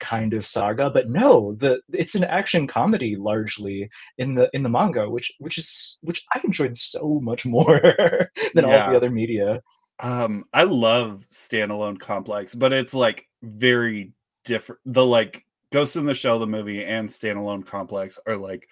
kind 0.00 0.32
of 0.34 0.46
saga 0.46 0.90
but 0.90 1.08
no 1.10 1.54
the 1.60 1.80
it's 1.92 2.14
an 2.14 2.24
action 2.24 2.66
comedy 2.66 3.16
largely 3.16 3.88
in 4.18 4.34
the 4.34 4.48
in 4.52 4.62
the 4.62 4.68
manga 4.68 5.08
which 5.08 5.32
which 5.38 5.58
is 5.58 5.98
which 6.02 6.24
i 6.34 6.40
enjoyed 6.44 6.76
so 6.76 7.18
much 7.22 7.44
more 7.56 7.80
than 8.54 8.64
all 8.64 8.90
the 8.90 8.96
other 8.96 9.10
media. 9.10 9.60
Um 10.00 10.44
i 10.52 10.64
love 10.64 11.24
standalone 11.32 11.98
complex 11.98 12.54
but 12.54 12.72
it's 12.72 12.94
like 12.94 13.26
very 13.42 14.12
different 14.44 14.80
the 14.84 15.04
like 15.04 15.44
ghost 15.72 15.96
in 15.96 16.04
the 16.04 16.14
shell 16.14 16.38
the 16.38 16.46
movie 16.46 16.84
and 16.84 17.08
standalone 17.08 17.64
complex 17.66 18.18
are 18.26 18.36
like 18.36 18.68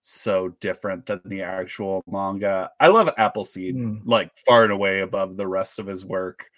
so 0.00 0.48
different 0.60 1.04
than 1.06 1.20
the 1.24 1.42
actual 1.42 2.02
manga. 2.06 2.70
I 2.80 2.86
love 2.88 3.10
appleseed 3.18 3.74
Mm. 3.76 4.00
like 4.06 4.30
far 4.46 4.62
and 4.64 4.72
away 4.72 5.00
above 5.00 5.36
the 5.36 5.46
rest 5.48 5.78
of 5.80 5.86
his 5.86 6.04
work. 6.04 6.48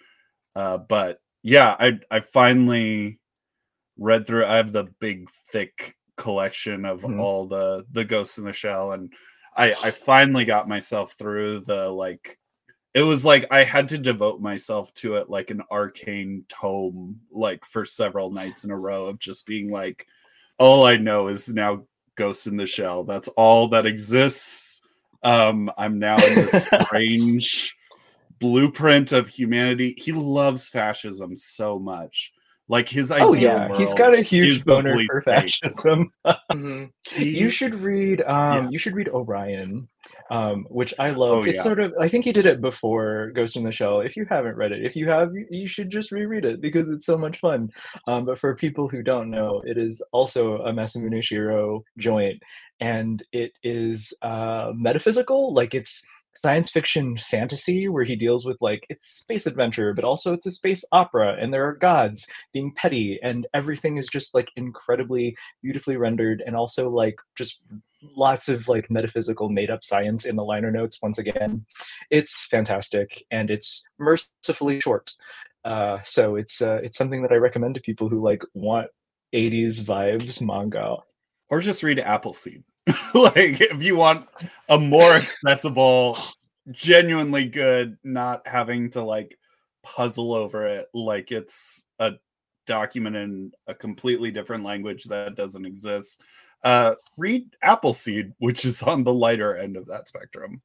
Uh 0.55 0.77
but 0.77 1.19
yeah 1.43 1.75
i 1.79 1.99
i 2.11 2.19
finally 2.19 3.19
read 4.01 4.25
through 4.27 4.45
i 4.45 4.55
have 4.55 4.71
the 4.71 4.85
big 4.99 5.29
thick 5.51 5.95
collection 6.17 6.85
of 6.85 7.01
Mhm. 7.01 7.19
all 7.19 7.47
the 7.47 7.85
the 7.91 8.03
ghosts 8.05 8.37
in 8.37 8.43
the 8.43 8.53
shell 8.53 8.91
and 8.93 9.13
i 9.55 9.73
i 9.83 9.91
finally 9.91 10.45
got 10.45 10.67
myself 10.67 11.13
through 11.13 11.59
the 11.61 11.89
like 11.89 12.37
it 12.93 13.03
was 13.03 13.23
like 13.23 13.45
I 13.51 13.63
had 13.63 13.87
to 13.87 13.97
devote 13.97 14.41
myself 14.41 14.93
to 14.95 15.15
it 15.15 15.29
like 15.29 15.49
an 15.49 15.61
arcane 15.71 16.43
tome, 16.49 17.21
like 17.31 17.63
for 17.63 17.85
several 17.85 18.31
nights 18.31 18.65
in 18.65 18.69
a 18.71 18.77
row 18.77 19.05
of 19.05 19.17
just 19.17 19.45
being 19.45 19.71
like, 19.71 20.07
all 20.59 20.83
I 20.85 20.97
know 20.97 21.29
is 21.29 21.47
now 21.47 21.85
Ghost 22.15 22.47
in 22.47 22.57
the 22.57 22.65
Shell. 22.65 23.05
That's 23.05 23.29
all 23.29 23.69
that 23.69 23.85
exists. 23.85 24.81
Um, 25.23 25.71
I'm 25.77 25.99
now 25.99 26.17
in 26.17 26.35
this 26.35 26.65
strange 26.83 27.77
blueprint 28.39 29.13
of 29.13 29.29
humanity. 29.29 29.95
He 29.97 30.11
loves 30.11 30.67
fascism 30.67 31.37
so 31.37 31.79
much. 31.79 32.33
Like 32.71 32.87
his 32.87 33.11
ideal 33.11 33.27
oh 33.27 33.33
yeah 33.33 33.67
he's 33.77 33.87
world 33.89 33.97
got 33.97 34.13
a 34.13 34.21
huge 34.21 34.63
boner 34.65 34.95
for 35.05 35.19
fake. 35.21 35.51
fascism 35.61 36.09
Mhm. 36.53 36.89
You 37.17 37.49
should 37.49 37.75
read 37.75 38.21
um 38.21 38.55
Yeah. 38.55 38.69
you 38.71 38.79
should 38.79 38.95
read 38.95 39.09
orion 39.09 39.89
um 40.31 40.65
which 40.69 40.93
i 40.97 41.09
love 41.09 41.33
Oh, 41.39 41.43
it's 41.43 41.57
yeah. 41.59 41.63
sort 41.69 41.79
of 41.81 41.93
i 41.99 42.07
think 42.07 42.23
he 42.23 42.31
did 42.31 42.45
it 42.45 42.61
before 42.61 43.31
ghost 43.35 43.57
in 43.57 43.63
the 43.65 43.71
shell 43.73 43.99
if 43.99 44.15
you 44.17 44.25
haven't 44.29 44.55
read 44.55 44.71
it 44.71 44.85
if 44.85 44.95
you 44.95 45.09
have 45.09 45.29
you, 45.35 45.45
you 45.49 45.67
should 45.67 45.89
just 45.97 46.11
reread 46.11 46.45
it 46.45 46.61
because 46.61 46.87
it's 46.89 47.05
so 47.05 47.17
much 47.17 47.39
fun 47.39 47.69
um 48.07 48.23
but 48.25 48.39
for 48.39 48.55
people 48.55 48.87
who 48.87 49.03
don't 49.03 49.29
know 49.29 49.61
it 49.65 49.77
is 49.77 50.01
also 50.13 50.41
a 50.69 50.71
masamune 50.71 51.21
shirow 51.21 51.81
joint 51.97 52.41
and 52.79 53.23
it 53.33 53.51
is 53.63 54.13
uh 54.21 54.71
metaphysical 54.73 55.53
like 55.53 55.73
it's 55.75 56.01
science 56.43 56.71
fiction 56.71 57.17
fantasy 57.17 57.87
where 57.87 58.03
he 58.03 58.15
deals 58.15 58.45
with 58.45 58.57
like 58.61 58.85
it's 58.89 59.07
space 59.07 59.45
adventure 59.45 59.93
but 59.93 60.03
also 60.03 60.33
it's 60.33 60.47
a 60.47 60.51
space 60.51 60.83
opera 60.91 61.35
and 61.39 61.53
there 61.53 61.67
are 61.67 61.75
gods 61.75 62.27
being 62.51 62.73
petty 62.75 63.19
and 63.21 63.45
everything 63.53 63.97
is 63.97 64.07
just 64.07 64.33
like 64.33 64.49
incredibly 64.55 65.35
beautifully 65.61 65.97
rendered 65.97 66.41
and 66.45 66.55
also 66.55 66.89
like 66.89 67.15
just 67.35 67.61
lots 68.15 68.49
of 68.49 68.67
like 68.67 68.89
metaphysical 68.89 69.49
made 69.49 69.69
up 69.69 69.83
science 69.83 70.25
in 70.25 70.35
the 70.35 70.43
liner 70.43 70.71
notes 70.71 71.01
once 71.01 71.19
again. 71.19 71.65
It's 72.09 72.45
fantastic 72.45 73.23
and 73.31 73.49
it's 73.49 73.83
mercifully 73.99 74.79
short. 74.81 75.11
Uh, 75.63 75.99
so 76.03 76.35
it's 76.35 76.61
uh, 76.61 76.79
it's 76.83 76.97
something 76.97 77.21
that 77.21 77.31
i 77.31 77.35
recommend 77.35 77.75
to 77.75 77.81
people 77.81 78.09
who 78.09 78.23
like 78.23 78.41
want 78.53 78.87
80s 79.33 79.81
vibes 79.81 80.41
manga. 80.41 80.97
Or 81.49 81.59
just 81.59 81.83
read 81.83 81.99
Appleseed. 81.99 82.63
like 83.13 83.61
if 83.61 83.83
you 83.83 83.95
want 83.95 84.27
a 84.69 84.79
more 84.79 85.13
accessible, 85.13 86.17
genuinely 86.71 87.45
good, 87.45 87.97
not 88.03 88.45
having 88.47 88.89
to 88.91 89.03
like 89.03 89.37
puzzle 89.83 90.33
over 90.33 90.67
it 90.67 90.87
like 90.93 91.31
it's 91.31 91.85
a 91.99 92.13
document 92.65 93.15
in 93.15 93.51
a 93.67 93.73
completely 93.73 94.31
different 94.31 94.63
language 94.63 95.03
that 95.05 95.35
doesn't 95.35 95.65
exist. 95.65 96.23
Uh 96.63 96.95
read 97.17 97.45
Appleseed, 97.63 98.33
which 98.39 98.65
is 98.65 98.83
on 98.83 99.03
the 99.03 99.13
lighter 99.13 99.55
end 99.57 99.77
of 99.77 99.87
that 99.87 100.07
spectrum. 100.07 100.61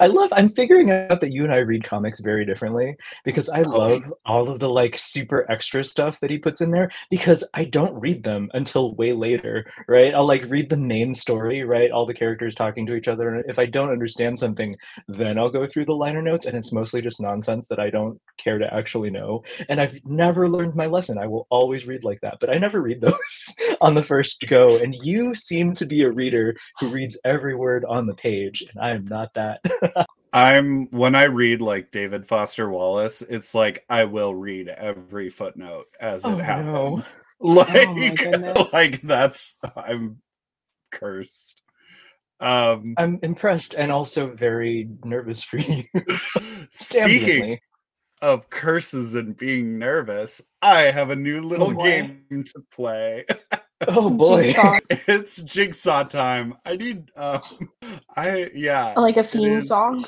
I 0.00 0.06
love 0.06 0.30
I'm 0.32 0.48
figuring 0.50 0.90
out 0.90 1.20
that 1.20 1.32
you 1.32 1.44
and 1.44 1.52
I 1.52 1.58
read 1.58 1.84
comics 1.84 2.20
very 2.20 2.44
differently 2.46 2.96
because 3.24 3.48
I 3.48 3.62
Oh. 3.62 3.78
love 3.78 4.12
all 4.26 4.48
of 4.48 4.60
the 4.60 4.68
like 4.68 4.96
super 4.96 5.50
extra 5.50 5.84
stuff 5.84 6.20
that 6.20 6.30
he 6.30 6.38
puts 6.38 6.60
in 6.60 6.70
there 6.70 6.90
because 7.10 7.44
I 7.54 7.64
don't 7.64 7.98
read 8.00 8.22
them 8.24 8.48
until 8.54 8.94
way 8.94 9.12
later, 9.12 9.66
right? 9.88 10.14
I'll 10.14 10.26
like 10.26 10.44
read 10.48 10.70
the 10.70 10.76
main 10.76 11.14
story, 11.14 11.62
right? 11.64 11.90
All 11.90 12.06
the 12.06 12.14
characters 12.14 12.54
talking 12.54 12.86
to 12.86 12.94
each 12.94 13.08
other 13.08 13.28
and 13.34 13.44
if 13.48 13.58
I 13.58 13.66
don't 13.66 13.90
understand 13.90 14.38
something, 14.38 14.76
then 15.08 15.38
I'll 15.38 15.50
go 15.50 15.66
through 15.66 15.84
the 15.86 15.92
liner 15.94 16.22
notes 16.22 16.46
and 16.46 16.56
it's 16.56 16.72
mostly 16.72 17.02
just 17.02 17.20
nonsense 17.20 17.68
that 17.68 17.80
I 17.80 17.90
don't 17.90 18.20
care 18.38 18.58
to 18.58 18.72
actually 18.72 19.10
know. 19.10 19.42
And 19.68 19.80
I've 19.80 19.98
never 20.04 20.48
learned 20.48 20.74
my 20.74 20.86
lesson. 20.86 21.18
I 21.18 21.26
will 21.26 21.46
always 21.50 21.86
read 21.86 22.04
like 22.04 22.20
that, 22.22 22.38
but 22.40 22.50
I 22.50 22.58
never 22.58 22.80
read 22.80 23.00
those 23.02 23.54
on 23.80 23.94
the 23.94 24.04
first 24.04 24.44
go 24.48 24.78
and 24.78 24.94
you 24.94 25.34
seem 25.34 25.72
to 25.74 25.86
be 25.86 26.02
a 26.02 26.10
reader 26.10 26.54
who 26.78 26.88
reads 26.88 27.18
every 27.24 27.54
word 27.54 27.84
on 27.88 28.06
the 28.06 28.14
page 28.14 28.64
and 28.72 28.82
I 28.82 28.90
am 28.90 29.06
not 29.06 29.34
that. 29.34 29.39
I'm 30.32 30.86
when 30.90 31.14
I 31.14 31.24
read 31.24 31.60
like 31.60 31.90
David 31.90 32.26
Foster 32.26 32.70
Wallace, 32.70 33.22
it's 33.22 33.54
like 33.54 33.84
I 33.90 34.04
will 34.04 34.34
read 34.34 34.68
every 34.68 35.28
footnote 35.30 35.86
as 36.00 36.24
Oh, 36.24 36.38
it 36.38 36.40
happens. 36.40 37.18
my 37.66 38.14
Like, 38.14 38.16
goodness. 38.16 38.58
like 38.72 39.02
that's 39.02 39.56
I'm 39.76 40.22
cursed. 40.92 41.62
Um 42.40 42.98
I'm 42.98 43.18
impressed 43.22 43.74
and 43.74 43.90
also 43.92 44.34
very 44.34 44.88
nervous 45.04 45.42
for 45.42 45.58
you. 45.58 45.84
speaking 46.70 47.58
of 48.22 48.50
curses 48.50 49.14
and 49.14 49.36
being 49.36 49.78
nervous, 49.78 50.42
I 50.62 50.82
have 50.84 51.10
a 51.10 51.16
new 51.16 51.42
little 51.42 51.72
boy. 51.72 51.82
game 51.82 52.26
to 52.30 52.62
play. 52.72 53.24
Oh 53.88 54.10
boy. 54.10 54.44
Jigsaw, 54.52 54.78
it's 54.90 55.42
jigsaw 55.42 56.02
time. 56.04 56.54
I 56.66 56.76
need 56.76 57.10
um 57.16 57.40
I 58.16 58.50
yeah. 58.54 58.92
like 58.96 59.16
a 59.16 59.24
theme 59.24 59.62
song. 59.62 60.06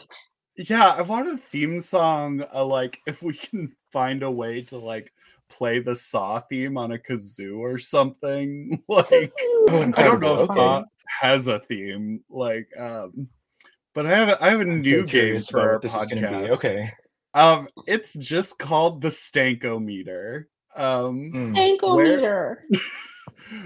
Yeah, 0.57 0.95
I 0.97 1.03
want 1.03 1.29
a 1.29 1.39
theme 1.39 1.81
song. 1.81 2.45
Uh, 2.55 2.65
like, 2.67 2.99
if 3.07 3.23
we 3.23 3.33
can 3.33 3.75
find 3.91 4.23
a 4.23 4.31
way 4.31 4.61
to 4.65 4.79
like 4.79 5.11
play 5.49 5.79
the 5.81 5.95
Saw 5.95 6.41
theme 6.41 6.77
on 6.77 6.93
a 6.93 6.99
kazoo 6.99 7.59
or 7.59 7.79
something. 7.79 8.79
Like, 8.89 9.07
Oh, 9.11 9.93
I 9.97 10.03
don't 10.03 10.21
know 10.21 10.35
if 10.35 10.41
incredible. 10.41 10.47
Saw 10.47 10.77
Okay. 10.79 10.87
has 11.21 11.47
a 11.47 11.59
theme. 11.61 12.23
Like, 12.29 12.69
um, 12.79 13.29
but 13.95 14.05
I 14.07 14.11
have 14.11 14.29
a, 14.29 14.45
I 14.45 14.51
have 14.51 14.61
a 14.61 14.65
I'm 14.65 14.81
new 14.83 15.07
game 15.07 15.39
for 15.41 15.61
our 15.61 15.73
what 15.75 15.83
this 15.83 15.95
is 15.95 16.07
gonna 16.07 16.21
podcast. 16.21 16.47
be. 16.47 16.53
Okay. 16.53 16.93
Um, 17.35 17.69
it's 17.87 18.13
just 18.15 18.59
called 18.59 19.01
the 19.01 19.09
Stankometer. 19.09 20.45
Um, 20.77 21.31
Mm. 21.33 21.57
Ankle 21.59 21.97
Where- 21.97 22.17
meter. 22.17 22.65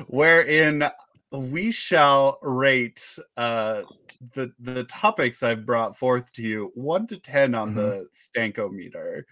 wherein 0.09 0.85
we 1.33 1.71
shall 1.71 2.39
rate 2.43 3.19
uh 3.37 3.85
the 4.33 4.53
the 4.59 4.85
topics 4.85 5.43
I've 5.43 5.67
brought 5.67 5.97
forth 5.97 6.33
to 6.35 6.43
you, 6.43 6.73
one 6.75 7.07
to 7.09 7.19
10 7.19 7.55
on 7.55 7.75
Mhm. 7.75 7.75
the 7.75 8.09
stankometer. 8.15 9.25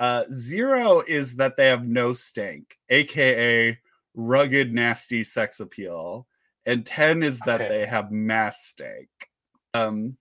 Uh, 0.00 0.24
zero 0.32 1.02
is 1.06 1.36
that 1.36 1.56
they 1.56 1.68
have 1.68 1.86
no 1.86 2.12
stank, 2.14 2.78
aka 2.90 3.78
rugged, 4.14 4.72
nasty 4.74 5.24
sex 5.24 5.60
appeal, 5.60 6.26
and 6.66 6.86
10 6.86 7.22
is 7.22 7.42
that 7.44 7.68
Okay. 7.68 7.68
they 7.68 7.86
have 7.86 8.10
mass 8.12 8.64
stank. 8.66 9.08
Um, 9.74 10.18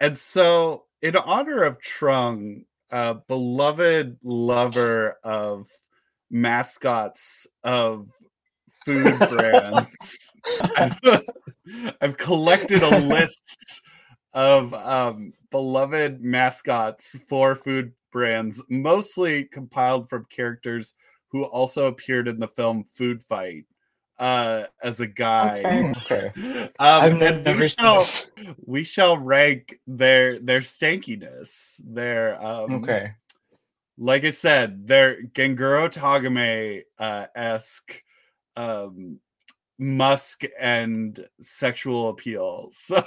and 0.00 0.18
so, 0.18 0.86
in 1.02 1.16
honor 1.16 1.64
of 1.64 1.78
Trung, 1.80 2.66
uh, 2.92 3.14
beloved 3.14 4.18
lover 4.22 5.12
of 5.24 5.68
mascots 6.30 7.46
of 7.64 8.10
food 8.88 9.18
brands, 9.28 10.32
I've, 10.76 11.00
I've 12.00 12.16
collected 12.16 12.82
a 12.82 12.98
list 13.08 13.82
of 14.34 14.72
um, 14.74 15.32
beloved 15.50 16.22
mascots 16.22 17.18
for 17.28 17.54
food 17.54 17.92
brands, 18.12 18.62
mostly 18.70 19.44
compiled 19.44 20.08
from 20.08 20.24
characters 20.30 20.94
who 21.28 21.44
also 21.44 21.86
appeared 21.86 22.28
in 22.28 22.38
the 22.38 22.48
film 22.48 22.84
Food 22.94 23.22
Fight 23.22 23.64
uh, 24.18 24.64
as 24.82 25.00
a 25.00 25.06
guy. 25.06 25.60
Okay. 25.60 25.92
Okay. 25.98 26.32
Um, 26.80 27.04
I've 27.04 27.22
and 27.22 27.44
never 27.44 27.60
we 27.60 27.68
seen 27.68 27.84
shall 27.84 27.98
this. 27.98 28.30
we 28.64 28.84
shall 28.84 29.18
rank 29.18 29.80
their 29.86 30.38
their 30.38 30.60
stankiness. 30.60 31.80
Their 31.84 32.40
um, 32.42 32.70
Okay. 32.82 33.12
like 33.98 34.24
I 34.24 34.30
said, 34.30 34.86
their 34.86 35.22
Gengoroh 35.22 35.92
Tagame 35.92 36.82
uh, 36.98 37.26
esque 37.34 38.00
um, 38.58 39.20
musk 39.78 40.42
and 40.60 41.18
sexual 41.40 42.08
appeal. 42.10 42.68
So 42.72 43.02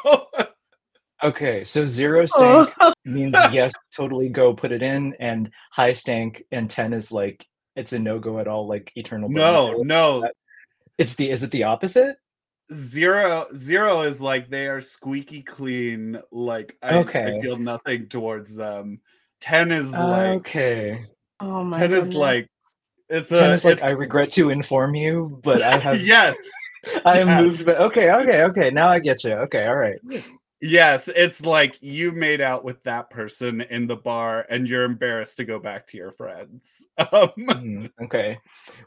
Okay. 1.24 1.64
So 1.64 1.86
zero 1.86 2.26
stank 2.28 2.74
Oh, 2.80 2.94
means 3.06 3.36
yes, 3.52 3.74
totally 3.96 4.30
go 4.30 4.54
put 4.54 4.72
it 4.72 4.82
in, 4.82 5.14
and 5.20 5.52
high 5.72 5.94
stank 5.94 6.44
and 6.52 6.70
ten 6.70 6.94
is 6.94 7.12
like 7.12 7.46
it's 7.76 7.94
a 7.94 8.00
no 8.00 8.20
go 8.20 8.40
at 8.40 8.48
all, 8.48 8.68
like 8.68 8.92
eternal. 8.96 9.30
no, 9.30 9.78
burn. 9.78 9.88
no, 9.88 10.30
It's 10.98 11.16
the 11.16 11.30
is 11.30 11.44
it 11.44 11.52
the 11.52 11.64
opposite? 11.64 12.16
zero 12.74 13.46
zero 13.56 14.02
is 14.02 14.22
like 14.22 14.50
they 14.50 14.68
are 14.68 14.82
squeaky 14.82 15.42
clean. 15.42 16.20
Like 16.32 16.78
I, 16.82 17.00
I 17.00 17.42
feel 17.42 17.58
nothing 17.58 18.08
towards 18.08 18.56
them. 18.56 19.02
Ten 19.42 19.72
is 19.72 19.92
like 19.92 20.40
okay. 20.40 21.06
oh 21.40 21.64
my 21.64 21.78
ten 21.78 21.90
goodness. 21.90 22.10
is 22.10 22.16
like 22.16 22.48
it's 23.12 23.32
a 23.32 23.67
like 23.67 23.84
I 23.84 23.89
regret 23.91 24.30
to 24.32 24.50
inform 24.50 24.95
you, 24.95 25.39
but 25.43 25.62
I 25.62 25.78
have 25.88 26.02
yes 26.02 26.38
I 27.06 27.19
am 27.19 27.28
yes. 27.28 27.41
moved. 27.43 27.65
But 27.65 27.78
okay, 27.80 28.12
okay, 28.12 28.43
okay. 28.43 28.69
Now 28.71 28.89
I 28.89 29.00
get 29.00 29.24
you. 29.24 29.34
Okay, 29.34 29.65
all 29.67 29.76
right. 29.76 30.00
Yes, 30.63 31.08
it's 31.08 31.41
like 31.43 31.76
you 31.82 32.12
made 32.12 32.39
out 32.39 32.63
with 32.63 32.84
that 32.84 33.10
person 33.10 33.62
in 33.62 33.88
the 33.88 33.95
bar 33.95 34.45
and 34.47 34.69
you're 34.69 34.84
embarrassed 34.84 35.38
to 35.38 35.43
go 35.43 35.58
back 35.58 35.88
to 35.88 35.97
your 35.97 36.12
friends. 36.12 36.86
Um, 37.00 37.30
Mhm, 37.38 37.91
Okay. 38.04 38.38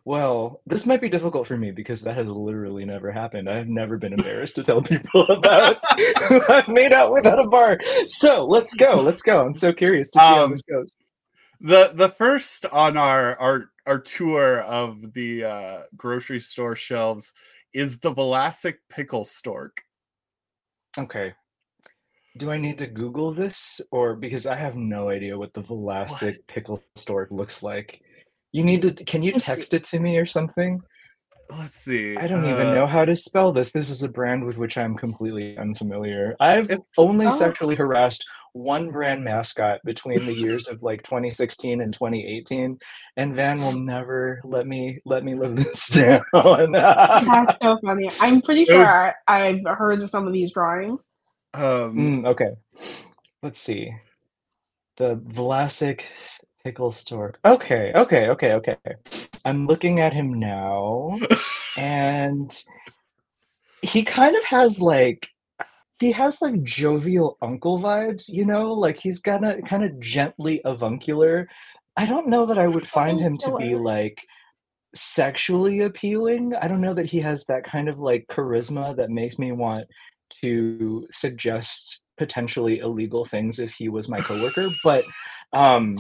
Well, 0.04 0.60
this 0.66 0.87
might 0.87 1.00
be 1.00 1.08
difficult 1.08 1.48
for 1.48 1.56
me 1.56 1.72
because 1.72 2.02
that 2.02 2.16
has 2.16 2.28
literally 2.28 2.84
never 2.84 3.10
happened. 3.10 3.50
I 3.50 3.56
have 3.56 3.68
never 3.68 3.98
been 3.98 4.12
embarrassed 4.12 4.54
to 4.56 4.62
tell 4.62 4.82
people 4.82 5.22
about 5.28 5.78
who 6.28 6.40
I've 6.48 6.68
made 6.68 6.92
out 6.92 7.12
with 7.12 7.26
at 7.26 7.40
a 7.40 7.48
bar. 7.48 7.78
So 8.06 8.44
let's 8.44 8.74
go. 8.76 8.94
Let's 8.94 9.22
go. 9.22 9.40
I'm 9.44 9.54
so 9.54 9.72
curious 9.72 10.12
to 10.12 10.18
see 10.20 10.24
how 10.24 10.44
Um, 10.44 10.50
this 10.52 10.62
goes. 10.62 10.94
The 11.64 11.92
the 11.94 12.11
first 12.11 12.66
on 12.66 12.98
our 12.98 13.40
our 13.40 13.70
our 13.87 13.98
tour 13.98 14.61
of 14.61 15.14
the 15.14 15.44
uh, 15.44 15.79
grocery 15.96 16.40
store 16.40 16.77
shelves 16.77 17.33
is 17.72 17.98
the 17.98 18.12
Vlasic 18.12 18.74
pickle 18.90 19.24
stork. 19.24 19.83
Okay. 20.98 21.33
Do 22.37 22.50
I 22.50 22.59
need 22.59 22.77
to 22.79 22.87
Google 22.87 23.33
this 23.33 23.81
or 23.90 24.14
because 24.14 24.46
I 24.46 24.57
have 24.57 24.77
no 24.77 25.09
idea 25.09 25.38
what 25.38 25.55
the 25.55 25.62
Vlasic 25.62 26.37
pickle 26.48 26.83
stork 26.96 27.31
looks 27.31 27.62
like? 27.62 28.03
You 28.53 28.62
need 28.62 28.83
to 28.83 28.92
can 29.05 29.22
you 29.22 29.33
text 29.33 29.72
it 29.72 29.85
to 29.85 29.98
me 29.98 30.18
or 30.18 30.27
something? 30.27 30.83
Let's 31.50 31.76
see. 31.76 32.16
I 32.16 32.26
don't 32.26 32.44
even 32.46 32.68
uh, 32.68 32.74
know 32.74 32.87
how 32.87 33.04
to 33.04 33.14
spell 33.14 33.52
this. 33.52 33.72
This 33.72 33.90
is 33.90 34.02
a 34.02 34.09
brand 34.09 34.44
with 34.44 34.57
which 34.59 34.78
I'm 34.78 34.96
completely 34.96 35.57
unfamiliar. 35.59 36.35
I've 36.40 36.70
only 36.98 37.26
Oh. 37.26 37.30
sexually 37.30 37.74
harassed 37.76 38.24
one 38.52 38.90
brand 38.90 39.24
mascot 39.24 39.80
between 39.85 40.24
the 40.26 40.33
years 40.33 40.68
of 40.68 40.83
like 40.83 41.02
2016 41.02 41.80
and 41.80 41.92
2018, 41.92 42.78
and 43.16 43.35
Van 43.35 43.61
will 43.61 43.78
never 43.78 44.40
let 44.44 44.66
me 44.66 45.00
let 45.04 45.24
me 45.24 45.35
live 45.35 45.57
this 45.57 45.88
down. 45.94 46.22
That's 46.33 47.57
so 47.62 47.78
funny. 47.85 48.11
I'm 48.20 48.40
pretty 48.42 48.62
It 48.62 48.68
sure 48.68 48.78
was- 48.78 48.88
I, 48.88 49.12
I've 49.28 49.76
heard 49.76 50.02
of 50.02 50.11
some 50.11 50.26
of 50.26 50.33
these 50.33 50.52
drawings. 50.52 51.07
Um, 51.52 51.62
Mm, 51.94 52.26
okay, 52.28 52.50
let's 53.42 53.61
see. 53.61 53.92
The 54.96 55.16
Vlasic 55.16 56.02
pickle 56.64 56.92
stork. 56.92 57.38
Okay, 57.44 57.92
okay, 57.94 58.29
okay, 58.29 58.53
okay. 58.55 58.77
I'm 59.44 59.66
looking 59.66 60.00
at 60.00 60.12
him 60.12 60.38
now. 60.40 61.18
and 61.79 62.64
he 63.83 64.03
kind 64.03 64.35
of 64.35 64.44
has 64.44 64.81
like 64.81 65.29
he 66.00 66.12
has 66.12 66.40
like 66.42 66.62
jovial 66.62 67.37
uncle 67.40 67.79
vibes 67.79 68.29
you 68.29 68.44
know 68.44 68.72
like 68.72 68.98
he's 68.98 69.20
kind 69.20 69.44
of 69.44 69.62
kind 69.64 69.85
of 69.85 70.00
gently 70.00 70.61
avuncular 70.64 71.48
i 71.96 72.07
don't 72.07 72.29
know 72.29 72.46
that 72.46 72.59
i 72.59 72.66
would 72.66 72.88
find 72.88 73.20
him 73.20 73.37
to 73.38 73.57
be 73.57 73.74
like 73.74 74.27
sexually 74.94 75.81
appealing 75.81 76.55
i 76.61 76.68
don't 76.68 76.81
know 76.81 76.94
that 76.94 77.07
he 77.07 77.20
has 77.20 77.44
that 77.44 77.64
kind 77.64 77.88
of 77.88 77.98
like 77.98 78.27
charisma 78.29 78.96
that 78.96 79.11
makes 79.11 79.38
me 79.38 79.53
want 79.53 79.87
to 80.31 81.07
suggest 81.11 82.00
potentially 82.16 82.79
illegal 82.79 83.24
things 83.24 83.59
if 83.59 83.72
he 83.72 83.88
was 83.88 84.09
my 84.09 84.18
coworker 84.18 84.68
but 84.83 85.05
um 85.53 85.98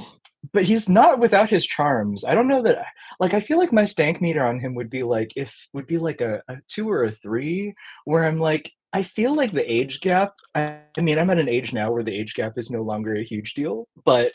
but 0.52 0.64
he's 0.64 0.88
not 0.88 1.18
without 1.18 1.48
his 1.50 1.64
charms. 1.66 2.24
I 2.24 2.34
don't 2.34 2.48
know 2.48 2.62
that 2.62 2.84
like 3.20 3.34
i 3.34 3.40
feel 3.40 3.58
like 3.58 3.72
my 3.72 3.84
stank 3.84 4.20
meter 4.20 4.44
on 4.44 4.58
him 4.60 4.74
would 4.74 4.90
be 4.90 5.02
like 5.02 5.32
if 5.36 5.68
would 5.72 5.86
be 5.86 5.98
like 5.98 6.20
a, 6.20 6.42
a 6.48 6.56
two 6.68 6.90
or 6.90 7.04
a 7.04 7.12
three 7.12 7.74
where 8.04 8.24
i'm 8.24 8.38
like 8.38 8.72
i 8.92 9.02
feel 9.02 9.34
like 9.36 9.52
the 9.52 9.72
age 9.72 10.00
gap 10.00 10.34
I, 10.54 10.80
I 10.98 11.00
mean 11.00 11.18
i'm 11.18 11.30
at 11.30 11.38
an 11.38 11.48
age 11.48 11.72
now 11.72 11.92
where 11.92 12.02
the 12.02 12.14
age 12.18 12.34
gap 12.34 12.58
is 12.58 12.70
no 12.70 12.82
longer 12.82 13.14
a 13.14 13.22
huge 13.22 13.54
deal 13.54 13.86
but 14.04 14.32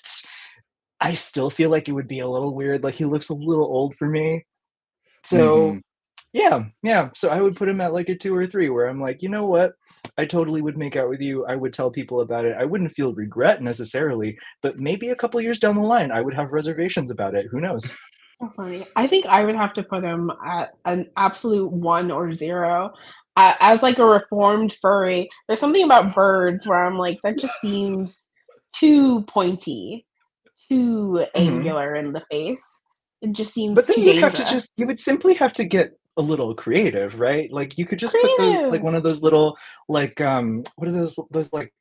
i 1.02 1.14
still 1.14 1.50
feel 1.50 1.70
like 1.70 1.88
it 1.90 1.94
would 1.94 2.08
be 2.08 2.20
a 2.20 2.28
little 2.28 2.54
weird 2.56 2.84
like 2.84 2.96
he 2.96 3.06
looks 3.06 3.30
a 3.30 3.34
little 3.34 3.66
old 3.66 3.96
for 3.96 4.08
me. 4.08 4.46
So 5.24 5.38
Mhm. 5.74 5.82
yeah 6.34 6.64
yeah 6.84 7.10
so 7.16 7.30
i 7.30 7.42
would 7.42 7.56
put 7.58 7.68
him 7.70 7.82
at 7.82 7.94
like 7.94 8.10
a 8.10 8.16
two 8.16 8.36
or 8.36 8.48
three 8.48 8.70
where 8.70 8.88
i'm 8.88 9.02
like 9.02 9.22
you 9.22 9.30
know 9.30 9.46
what 9.46 9.74
i 10.20 10.26
totally 10.26 10.62
would 10.62 10.78
make 10.78 10.96
out 10.96 11.10
with 11.10 11.22
you 11.22 11.46
i 11.46 11.56
would 11.56 11.74
tell 11.74 11.90
people 11.90 12.22
about 12.22 12.46
it 12.46 12.56
i 12.60 12.66
wouldn't 12.66 12.92
feel 12.92 13.14
regret 13.14 13.62
necessarily 13.62 14.38
but 14.62 14.80
maybe 14.80 15.10
a 15.10 15.16
couple 15.16 15.42
years 15.42 15.60
down 15.60 15.76
the 15.76 15.82
line 15.82 16.12
i 16.12 16.22
would 16.22 16.34
have 16.34 16.54
reservations 16.54 17.10
about 17.10 17.34
it 17.34 17.48
who 17.52 17.60
knows 17.60 17.98
So 18.40 18.50
funny. 18.56 18.86
I 18.96 19.06
think 19.06 19.26
I 19.26 19.44
would 19.44 19.56
have 19.56 19.74
to 19.74 19.84
put 19.84 20.04
him 20.04 20.32
at 20.46 20.70
an 20.86 21.10
absolute 21.18 21.72
one 21.72 22.10
or 22.10 22.32
zero. 22.32 22.94
Uh, 23.36 23.54
as 23.60 23.82
like 23.82 24.00
a 24.00 24.06
reformed 24.06 24.78
furry, 24.82 25.30
there's 25.48 25.60
something 25.60 25.84
about 25.84 26.16
birds 26.16 26.66
where 26.66 26.86
I'm 26.86 26.98
like, 26.98 27.20
that 27.24 27.38
just 27.38 27.60
seems 27.60 28.30
too 28.74 29.24
pointy, 29.24 30.06
too 30.70 31.26
angular 31.36 31.96
in 31.96 32.14
the 32.14 32.24
face. 32.32 32.62
It 33.22 33.34
just 33.34 33.54
seems 33.54 33.76
but 33.76 33.88
then 33.88 34.00
you'd 34.00 34.18
have 34.18 34.36
to 34.36 34.46
just 34.46 34.72
you 34.78 34.88
would 34.88 35.00
simply 35.00 35.34
have 35.34 35.52
to 35.54 35.66
get 35.66 36.00
a 36.20 36.22
little 36.22 36.54
creative 36.54 37.20
right 37.20 37.50
like 37.52 37.78
you 37.78 37.86
could 37.86 37.98
just 37.98 38.14
put 38.22 38.30
the, 38.38 38.68
like 38.70 38.84
one 38.84 38.94
of 38.94 39.04
those 39.04 39.24
little 39.24 39.58
like 39.88 40.20
um 40.20 40.64
what 40.76 40.88
are 40.88 40.92
those 40.92 41.18
those 41.32 41.52
like 41.54 41.74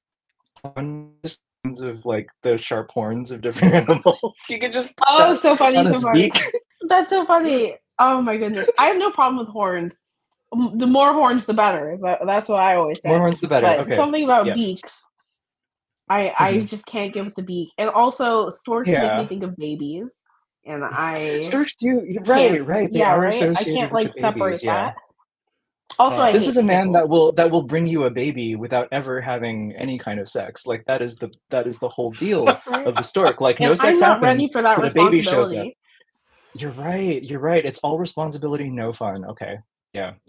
ones 0.77 1.39
of 1.81 2.05
like 2.07 2.29
the 2.45 2.57
sharp 2.57 2.91
horns 2.93 3.31
of 3.33 3.41
different 3.41 3.75
animals 3.89 4.39
you 4.49 4.59
could 4.61 4.73
just 4.73 4.89
put 4.97 5.07
Oh, 5.09 5.35
so 5.35 5.57
funny, 5.57 5.85
so 5.87 6.01
funny. 6.01 6.31
beak 6.31 6.35
That's 6.89 7.11
so 7.11 7.27
funny. 7.27 7.75
Oh 7.99 8.23
my 8.23 8.37
goodness. 8.37 8.71
I 8.79 8.87
have 8.87 8.97
no 8.99 9.11
problem 9.11 9.39
with 9.45 9.49
horns. 9.53 10.05
The 10.53 10.87
more 10.87 11.13
horns, 11.13 11.45
the 11.45 11.53
better. 11.53 11.93
Is 11.93 12.01
that, 12.03 12.21
that's 12.25 12.49
what 12.49 12.61
I 12.61 12.77
always 12.77 13.03
say. 13.03 13.09
more 13.09 13.19
horns 13.19 13.41
the 13.41 13.49
better 13.49 13.67
but 13.67 13.81
okay 13.81 13.97
something 13.97 14.25
about 14.25 14.47
yes. 14.47 14.57
beaks. 14.57 15.03
I 16.09 16.33
I 16.39 16.53
Mhm. 16.55 16.69
just 16.69 16.87
can't 16.87 17.13
get 17.13 17.25
with 17.25 17.35
the 17.35 17.43
beak, 17.43 17.71
and 17.77 17.91
also 17.91 18.49
storks 18.49 18.89
make 18.89 19.17
me 19.19 19.27
think 19.27 19.43
of 19.43 19.57
babies, 19.57 20.15
and 20.69 20.85
I 20.85 21.41
Storks 21.41 21.75
do 21.77 22.05
you're 22.07 22.23
right, 22.25 22.65
right. 22.67 22.93
They 22.93 23.01
yeah, 23.01 23.15
are 23.15 23.21
right. 23.21 23.35
I 23.43 23.55
can't 23.65 23.91
with 23.91 23.93
like 23.93 24.13
the 24.13 24.21
separate 24.21 24.63
yeah. 24.63 24.73
that. 24.75 24.95
Also, 25.99 26.19
Uh, 26.19 26.25
I 26.27 26.33
This 26.33 26.47
is 26.47 26.59
a 26.59 26.63
man 26.63 26.93
that 26.93 27.09
will 27.09 27.33
that 27.33 27.51
will 27.51 27.63
bring 27.63 27.87
you 27.87 28.05
a 28.05 28.11
baby 28.11 28.55
without 28.55 28.89
ever 28.93 29.21
having 29.21 29.75
any 29.77 29.99
kind 29.99 30.21
of 30.21 30.29
sex. 30.29 30.67
Like 30.67 30.85
that 30.87 31.01
is 31.03 31.17
the 31.17 31.31
that 31.51 31.67
is 31.67 31.79
the 31.79 31.89
whole 31.89 32.13
deal 32.13 32.47
of 32.67 32.95
the 32.95 33.03
stork. 33.03 33.41
Like 33.41 33.59
no 33.61 33.75
sex 33.75 33.99
I'm 33.99 34.01
not 34.01 34.09
happens. 34.09 34.23
ready 34.23 34.49
for 34.53 34.63
that 34.63 34.77
but 34.77 34.91
a 34.91 34.95
baby 34.95 35.23
shows 35.23 35.55
up. 35.57 35.67
You're 36.55 36.73
right. 36.73 37.23
You're 37.23 37.41
right. 37.41 37.65
It's 37.65 37.79
all 37.81 37.99
responsibility, 37.99 38.69
no 38.71 38.93
fun. 38.93 39.25
Okay. 39.25 39.59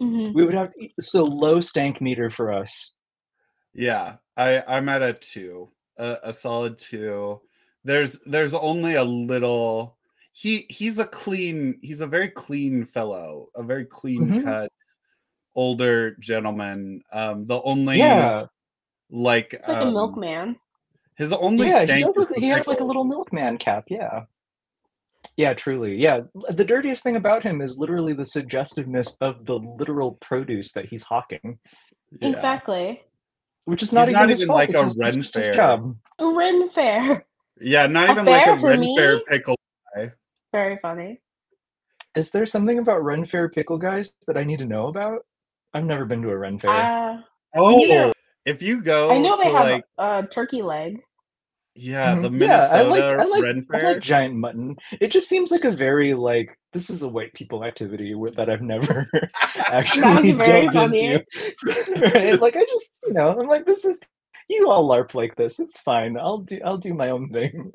Mhm. 0.00 0.32
We 0.34 0.44
would 0.44 0.54
have 0.54 0.72
so 0.98 1.24
low 1.24 1.60
stank 1.60 2.00
meter 2.00 2.30
for 2.30 2.52
us. 2.52 2.94
Yeah, 3.74 4.16
I 4.36 4.64
I'm 4.66 4.88
at 4.88 5.02
a 5.02 5.12
two, 5.12 5.70
a, 5.96 6.18
a 6.24 6.32
solid 6.32 6.78
two. 6.78 7.40
There's 7.84 8.18
there's 8.26 8.54
only 8.54 8.94
a 8.94 9.04
little. 9.04 9.96
He 10.32 10.66
he's 10.70 10.98
a 10.98 11.06
clean. 11.06 11.78
He's 11.82 12.00
a 12.00 12.06
very 12.06 12.28
clean 12.28 12.84
fellow, 12.84 13.48
a 13.54 13.62
very 13.62 13.84
clean 13.84 14.28
Mhm. 14.28 14.44
cut 14.44 14.72
older 15.54 16.14
gentleman. 16.20 17.02
Um, 17.12 17.46
the 17.46 17.60
only 17.62 17.98
Yeah. 17.98 18.46
Like, 19.10 19.54
It's 19.54 19.66
like 19.66 19.78
a 19.82 19.86
um, 19.86 19.92
milkman. 19.94 20.56
His 21.16 21.32
only 21.32 21.66
yeah, 21.68 21.80
he, 21.80 21.86
stank 21.86 22.04
does 22.06 22.16
is 22.16 22.30
look- 22.30 22.38
he 22.38 22.48
has 22.48 22.68
like 22.68 22.78
a 22.80 22.84
little 22.84 23.02
milkman 23.04 23.58
cap. 23.58 23.84
Yeah. 23.88 24.24
Yeah, 25.36 25.52
truly. 25.54 25.96
Yeah. 25.96 26.20
The 26.48 26.64
dirtiest 26.64 27.02
thing 27.02 27.16
about 27.16 27.42
him 27.42 27.60
is 27.60 27.76
literally 27.76 28.12
the 28.12 28.24
suggestiveness 28.24 29.16
of 29.20 29.44
the 29.46 29.58
literal 29.58 30.12
produce 30.12 30.72
that 30.72 30.86
he's 30.86 31.02
hawking, 31.02 31.58
Yeah. 32.20 32.28
Exactly. 32.28 33.02
which 33.64 33.82
is 33.82 33.92
not 33.92 34.02
He's 34.02 34.10
even 34.10 34.20
not 34.20 34.30
even 34.30 34.46
fault, 34.46 34.56
like 34.56 34.68
it's 34.70 34.78
a 34.78 34.82
just- 34.82 34.96
it's 35.18 35.36
Ren 35.36 35.44
fair. 35.44 35.54
job. 35.54 35.96
A 36.20 36.26
Ren 36.26 36.70
Fair. 36.70 37.26
Yeah, 37.60 37.86
not 37.88 38.08
A 38.08 38.12
even 38.12 38.24
like 38.24 38.42
a 38.42 38.44
fair 38.46 38.60
for 38.60 38.66
red 38.68 38.80
me? 38.80 38.96
fair 38.96 39.20
pickle. 39.20 39.56
Guy. 40.52 40.58
Very 40.58 40.78
funny. 40.82 41.20
Is 42.16 42.30
there 42.30 42.46
something 42.46 42.78
about 42.78 43.04
Ren 43.04 43.24
Fair 43.24 43.48
pickle 43.48 43.78
guys 43.78 44.12
that 44.26 44.36
I 44.36 44.44
need 44.44 44.58
to 44.58 44.66
know 44.66 44.88
about? 44.88 45.24
I've 45.74 45.84
never 45.84 46.04
been 46.04 46.22
to 46.22 46.30
a 46.30 46.36
Ren 46.36 46.58
Fair. 46.58 46.70
Uh, 46.70 47.18
Oh, 47.56 47.76
Neither- 47.78 48.12
if 48.46 48.62
you 48.62 48.80
go 48.80 49.10
I 49.10 49.18
know 49.18 49.36
they 49.36 49.44
to 49.44 49.50
have 49.50 49.64
like 49.70 49.84
a 49.98 50.26
turkey 50.30 50.62
leg. 50.62 51.00
yeah, 51.74 52.14
the 52.14 52.28
Mhm. 52.30 52.40
Yeah, 52.40 52.68
I 52.72 52.82
Minnesota 52.84 52.88
like 52.90 53.02
I 53.02 53.24
like, 53.24 53.42
Ren 53.42 53.58
I 53.72 53.78
Fair. 53.78 53.92
like 53.94 54.02
giant 54.02 54.34
mutton. 54.36 54.76
It 55.00 55.08
just 55.08 55.28
seems 55.28 55.50
like 55.50 55.64
a 55.64 55.70
very 55.72 56.14
like 56.14 56.56
this 56.72 56.90
is 56.90 57.02
a 57.02 57.08
white 57.08 57.32
people 57.34 57.64
activity 57.64 58.14
that 58.36 58.48
I've 58.48 58.62
never 58.62 59.08
actually 59.66 60.32
very 60.32 60.68
delved 60.68 60.74
funny. 60.74 61.04
into. 61.04 61.24
right? 62.14 62.40
Like 62.40 62.56
I 62.56 62.64
just 62.64 62.98
you 63.06 63.12
know 63.12 63.38
I'm 63.38 63.46
like 63.48 63.66
this 63.66 63.84
is 63.84 64.00
you 64.48 64.68
all 64.70 64.88
LARP 64.88 65.14
like 65.14 65.34
this. 65.36 65.58
It's 65.60 65.80
fine. 65.80 66.16
I'll 66.16 66.38
do 66.38 66.60
I'll 66.64 66.78
do 66.78 66.94
my 66.94 67.10
own 67.10 67.28
thing. 67.30 67.70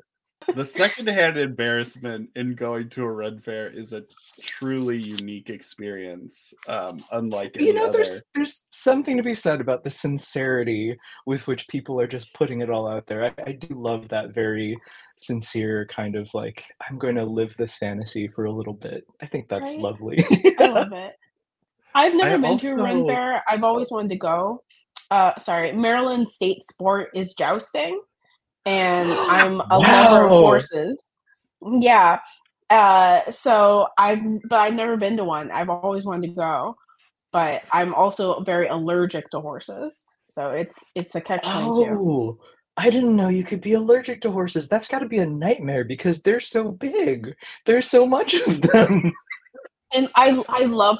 The 0.54 0.64
secondhand 0.64 1.36
embarrassment 1.38 2.30
in 2.36 2.54
going 2.54 2.88
to 2.90 3.04
a 3.04 3.10
Ren 3.10 3.38
Fair 3.38 3.68
is 3.68 3.92
a 3.92 4.04
truly 4.40 4.98
unique 5.00 5.50
experience, 5.50 6.54
um, 6.68 7.04
unlike 7.12 7.56
any 7.56 7.66
you 7.66 7.74
know 7.74 7.88
other. 7.88 7.98
there's 7.98 8.22
there's 8.34 8.62
something 8.70 9.16
to 9.16 9.22
be 9.22 9.34
said 9.34 9.60
about 9.60 9.84
the 9.84 9.90
sincerity 9.90 10.96
with 11.26 11.46
which 11.46 11.68
people 11.68 12.00
are 12.00 12.06
just 12.06 12.32
putting 12.34 12.60
it 12.60 12.70
all 12.70 12.86
out 12.88 13.06
there 13.06 13.24
I, 13.24 13.32
I 13.46 13.52
do 13.52 13.74
love 13.74 14.08
that 14.08 14.34
very 14.34 14.78
sincere 15.18 15.86
kind 15.86 16.14
of 16.14 16.28
like 16.34 16.64
i'm 16.88 16.98
going 16.98 17.14
to 17.14 17.24
live 17.24 17.54
this 17.56 17.76
fantasy 17.76 18.28
for 18.28 18.44
a 18.44 18.52
little 18.52 18.74
bit 18.74 19.06
i 19.22 19.26
think 19.26 19.48
that's 19.48 19.72
Right? 19.72 19.80
lovely 19.80 20.26
I 20.58 20.66
love 20.66 20.92
it. 20.92 21.14
I've 21.94 22.14
never 22.14 22.34
I 22.34 22.48
been 22.48 22.58
to 22.58 22.70
a 22.72 22.76
Ren 22.76 23.06
Fair. 23.06 23.42
I've 23.48 23.64
always 23.64 23.90
wanted 23.90 24.10
to 24.10 24.16
go. 24.16 24.62
Uh, 25.10 25.32
sorry, 25.38 25.72
Maryland 25.72 26.28
state 26.28 26.62
sport 26.62 27.08
is 27.14 27.32
jousting, 27.32 27.98
and 28.66 29.10
I'm 29.30 29.60
a 29.70 29.78
lover 29.78 30.24
of 30.24 30.30
horses. 30.30 31.02
Yeah. 31.62 32.18
Uh, 32.68 33.20
so 33.32 33.88
I've, 33.96 34.20
but 34.48 34.58
I've 34.58 34.74
never 34.74 34.96
been 34.96 35.16
to 35.16 35.24
one. 35.24 35.50
I've 35.50 35.70
always 35.70 36.04
wanted 36.04 36.28
to 36.28 36.34
go, 36.34 36.76
but 37.32 37.62
I'm 37.72 37.94
also 37.94 38.40
very 38.40 38.66
allergic 38.66 39.30
to 39.30 39.40
horses. 39.40 40.04
So 40.34 40.50
it's 40.50 40.76
it's 40.94 41.14
a 41.14 41.20
catch 41.22 41.44
oh 41.46 42.38
i 42.76 42.90
didn't 42.90 43.16
know 43.16 43.30
you 43.30 43.42
could 43.42 43.62
be 43.62 43.72
allergic 43.72 44.20
to 44.20 44.30
horses 44.30 44.68
that's 44.68 44.86
got 44.86 44.98
to 44.98 45.08
be 45.08 45.16
a 45.16 45.24
nightmare 45.24 45.82
because 45.82 46.20
they're 46.20 46.40
so 46.40 46.72
big 46.72 47.34
there's 47.64 47.88
so 47.88 48.04
much 48.06 48.34
of 48.34 48.60
them 48.60 49.14
and 49.94 50.08
I 50.14 50.42
I 50.48 50.64
love 50.64 50.98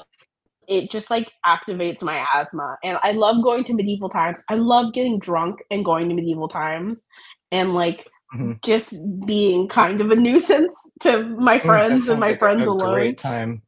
it 0.67 0.91
just 0.91 1.09
like 1.09 1.31
activates 1.45 2.03
my 2.03 2.25
asthma 2.33 2.77
and 2.83 2.97
I 3.03 3.11
love 3.11 3.41
going 3.41 3.63
to 3.65 3.73
medieval 3.73 4.09
times. 4.09 4.43
I 4.49 4.55
love 4.55 4.93
getting 4.93 5.17
drunk 5.17 5.63
and 5.71 5.85
going 5.85 6.09
to 6.09 6.15
medieval 6.15 6.49
times 6.49 7.05
and 7.51 7.73
like 7.73 8.07
Mhm. 8.33 8.59
just 8.63 8.95
being 9.25 9.67
kind 9.69 10.01
of 10.01 10.11
a 10.11 10.15
nuisance 10.15 10.73
to 11.01 11.23
my 11.39 11.57
Mm, 11.59 11.65
friends 11.65 12.09
and 12.09 12.19
my 12.19 12.29
like 12.29 12.39
friends 12.39 12.61
a 12.61 12.65
alone. 12.65 12.93
great 12.93 13.17
time 13.17 13.61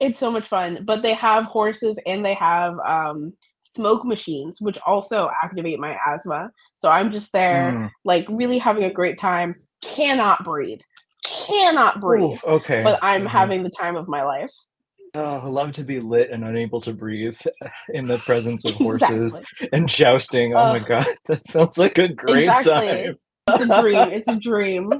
It's 0.00 0.18
so 0.18 0.30
much 0.30 0.48
fun. 0.48 0.84
But 0.84 1.02
they 1.02 1.14
have 1.14 1.44
horses 1.44 1.98
and 2.06 2.24
they 2.24 2.34
have 2.34 2.78
um 2.80 3.32
smoke 3.60 4.04
machines 4.04 4.60
which 4.60 4.78
also 4.86 5.30
activate 5.42 5.78
my 5.78 5.96
asthma. 6.06 6.50
So 6.74 6.90
I'm 6.90 7.12
just 7.12 7.32
there 7.32 7.72
Mm. 7.72 7.90
like 8.04 8.26
really 8.28 8.58
having 8.58 8.84
a 8.84 8.92
great 8.92 9.18
time. 9.18 9.54
Cannot 9.82 10.44
breathe. 10.44 10.80
Cannot 11.24 12.00
breathe. 12.00 12.32
Oof, 12.32 12.44
okay 12.44 12.82
But 12.82 12.98
I'm 13.02 13.24
Mhm. 13.24 13.28
having 13.28 13.62
the 13.62 13.70
time 13.70 13.96
of 13.96 14.08
my 14.08 14.24
life. 14.24 14.50
Oh, 15.14 15.40
I 15.40 15.46
love 15.46 15.72
to 15.72 15.84
be 15.84 16.00
lit 16.00 16.30
and 16.30 16.42
unable 16.44 16.80
to 16.82 16.92
breathe 16.94 17.38
in 17.92 18.06
the 18.06 18.16
presence 18.18 18.64
of 18.64 18.74
horses 18.76 19.40
Exactly. 19.40 19.68
and 19.72 19.88
jousting. 19.88 20.54
Oh 20.54 20.72
my 20.72 20.78
god, 20.78 21.06
that 21.26 21.46
sounds 21.46 21.76
like 21.78 21.98
a 21.98 22.08
great 22.08 22.48
Exactly. 22.48 23.04
time. 23.04 23.18
It's 23.48 23.60
a 23.60 23.80
dream. 23.82 23.98
It's 24.12 24.28
a 24.28 24.36
dream. 24.36 24.92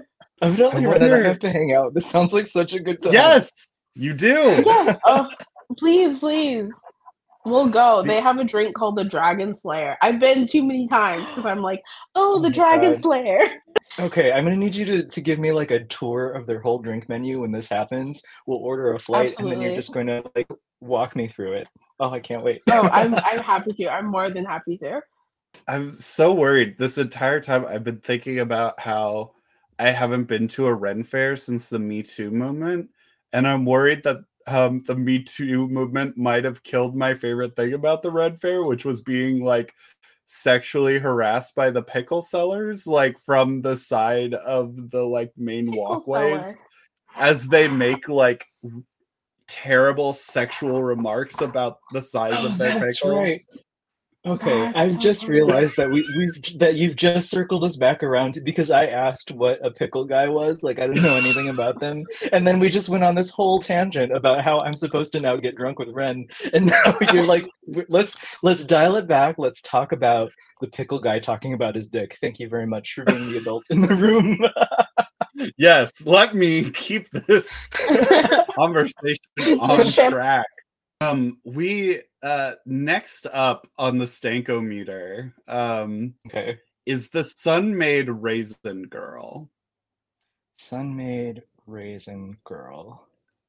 Evidently, 0.42 0.85
I 0.85 0.88
Wren 0.90 0.94
and 1.03 1.05
I 1.05 1.09
wonder- 1.16 1.29
have 1.29 1.38
to 1.40 1.51
hang 1.53 1.72
out. 1.75 1.94
This 1.94 2.05
sounds 2.07 2.33
like 2.35 2.46
such 2.46 2.75
a 2.75 2.81
good 2.81 3.01
time. 3.03 3.12
yes, 3.12 3.51
you 3.94 4.12
do. 4.12 4.62
Yes. 4.66 4.98
Oh, 5.07 5.29
please, 5.79 6.18
please. 6.18 6.68
We'll 7.44 7.68
go. 7.68 8.03
They 8.03 8.20
have 8.20 8.38
a 8.38 8.44
drink 8.44 8.75
called 8.77 8.96
the 8.96 9.05
Dragon 9.05 9.57
Slayer. 9.57 9.96
I've 10.03 10.20
been 10.20 10.46
too 10.46 10.62
many 10.64 10.87
times 10.88 11.29
because 11.29 11.46
I'm 11.46 11.61
like, 11.62 11.81
oh, 12.14 12.35
Oh 12.37 12.42
the 12.42 12.48
my 12.51 12.55
Dragon 12.55 12.92
God. 12.94 13.03
Slayer. 13.03 13.40
Okay, 13.98 14.33
I'm 14.33 14.44
gonna 14.44 14.57
need 14.57 14.74
you 14.74 14.85
to, 14.87 15.05
to 15.05 15.20
give 15.20 15.38
me 15.38 15.52
like 15.52 15.70
a 15.70 15.85
tour 15.85 16.31
of 16.31 16.46
their 16.46 16.61
whole 16.61 16.78
drink 16.78 17.09
menu 17.09 17.40
when 17.40 17.52
this 17.52 17.68
happens. 17.68 18.22
We'll 18.46 18.59
order 18.59 18.94
a 18.94 18.98
flight 18.98 19.35
and 19.38 19.50
then 19.50 19.61
you're 19.61 19.74
just 19.74 19.92
going 19.92 20.07
to 20.07 20.22
like 20.35 20.48
walk 20.81 21.14
me 21.14 21.28
through 21.28 21.55
it. 21.55 21.68
Oh, 22.00 22.11
I 22.11 22.20
can't 22.20 22.42
wait. 22.42 22.62
Oh, 22.70 22.88
I'm 22.88 23.14
I'm 23.24 23.38
happy 23.38 23.72
to. 23.74 23.88
I'm 23.88 24.07
more 24.07 24.31
than 24.31 24.44
happy 24.44 24.78
to. 24.78 25.02
I'm 25.68 25.94
so 25.94 26.33
worried. 26.33 26.78
This 26.78 26.98
entire 26.98 27.40
time 27.40 27.66
I've 27.66 27.85
been 27.85 28.00
thinking 28.00 28.38
about 28.38 28.81
how 28.81 29.33
I 29.78 29.90
haven't 29.90 30.24
been 30.24 30.48
to 30.48 30.66
a 30.66 30.74
Ren 30.74 31.05
fair 31.05 31.37
since 31.37 31.68
the 31.68 31.78
Me 31.78 32.02
Too 32.02 32.31
movement. 32.31 32.90
And 33.33 33.46
I'm 33.46 33.64
worried 33.64 34.02
that 34.05 34.18
um, 34.46 34.81
the 34.81 34.96
Me 34.96 35.22
Too 35.22 35.68
movement 35.68 36.16
might 36.16 36.44
have 36.44 36.62
killed 36.62 36.96
my 36.96 37.14
favorite 37.14 37.57
thing 37.57 37.74
about 37.74 38.02
the 38.02 38.11
Red 38.11 38.40
fair, 38.40 38.64
which 38.64 38.85
was 38.85 39.00
being 39.00 39.42
like 39.42 39.74
sexually 40.35 40.99
harassed 40.99 41.55
by 41.55 41.71
the 41.71 41.83
pickle 41.83 42.23
sellers, 42.23 42.87
like 42.87 43.18
from 43.18 43.61
the 43.61 43.77
side 43.77 44.35
of 44.35 44.90
the 44.90 45.03
like 45.03 45.31
main 45.37 45.66
Pickle 45.66 45.81
walkways 45.83 46.42
seller. 46.53 46.57
as 47.16 47.49
they 47.49 47.68
make 47.68 48.09
like 48.09 48.47
terrible 49.47 50.12
sexual 50.12 50.83
remarks 50.83 51.40
about 51.42 51.79
the 51.92 52.01
size 52.01 52.33
Oh, 52.37 52.47
of 52.47 52.59
their 52.59 52.73
pickles. 52.81 53.03
right. 53.05 53.40
Okay, 54.25 54.67
That's 54.67 54.77
I've 54.77 54.93
so 54.93 54.99
just 54.99 55.23
funny. 55.23 55.35
realized 55.35 55.77
that 55.77 55.91
we, 55.91 56.09
we've 56.17 56.59
that 56.61 56.77
you've 56.77 56.95
just 56.95 57.29
circled 57.29 57.65
us 57.65 57.77
back 57.77 58.05
around 58.05 58.39
because 58.45 58.71
I 58.71 58.87
asked 58.87 59.33
what 59.33 59.59
a 59.67 59.71
pickle 59.73 60.05
guy 60.05 60.29
was. 60.29 60.63
Like 60.63 60.79
I 60.79 60.87
didn't 60.87 61.03
know 61.03 61.17
anything 61.17 61.49
about 61.49 61.81
them, 61.81 62.05
and 62.33 62.47
then 62.47 62.61
we 62.61 62.69
just 62.71 62.89
went 62.89 63.03
on 63.03 63.17
this 63.17 63.33
whole 63.33 63.61
tangent 63.61 64.15
about 64.15 64.45
how 64.45 64.61
I'm 64.61 64.77
supposed 64.77 65.13
to 65.15 65.21
now 65.21 65.35
get 65.37 65.57
drunk 65.57 65.81
with 65.81 65.89
Wren, 65.89 66.29
and 66.53 66.67
now 66.85 66.97
you're 67.13 67.27
like, 67.27 67.49
let's 67.89 68.17
let's 68.45 68.65
dial 68.65 68.95
it 68.95 69.09
back. 69.09 69.39
Let's 69.39 69.61
talk 69.61 69.91
about 69.91 70.31
the 70.61 70.69
pickle 70.69 71.01
guy 71.01 71.19
talking 71.19 71.53
about 71.53 71.75
his 71.75 71.89
dick. 71.89 72.17
Thank 72.21 72.39
you 72.39 72.49
very 72.49 72.67
much 72.67 72.93
for 72.95 73.05
being 73.05 73.33
the 73.33 73.39
adult 73.39 73.65
in 73.71 73.83
the 73.83 73.95
room. 73.95 74.39
Yes, 75.57 76.05
let 76.05 76.35
me 76.35 76.71
keep 76.71 77.09
this 77.11 77.69
conversation 78.51 79.59
on 79.61 79.87
track. 79.91 80.47
Um, 81.01 81.41
we 81.45 82.01
uh 82.23 82.53
next 82.67 83.27
up 83.33 83.67
on 83.79 83.99
the 83.99 84.05
Stankometer 84.05 85.33
um 85.49 86.15
okay, 86.27 86.59
is 86.87 87.09
the 87.11 87.25
Sun-Maid 87.25 88.09
Raisin 88.09 88.85
Girl. 88.85 89.49
Sun-Maid 90.59 91.43
raisin 91.67 92.37
girl. 92.45 93.07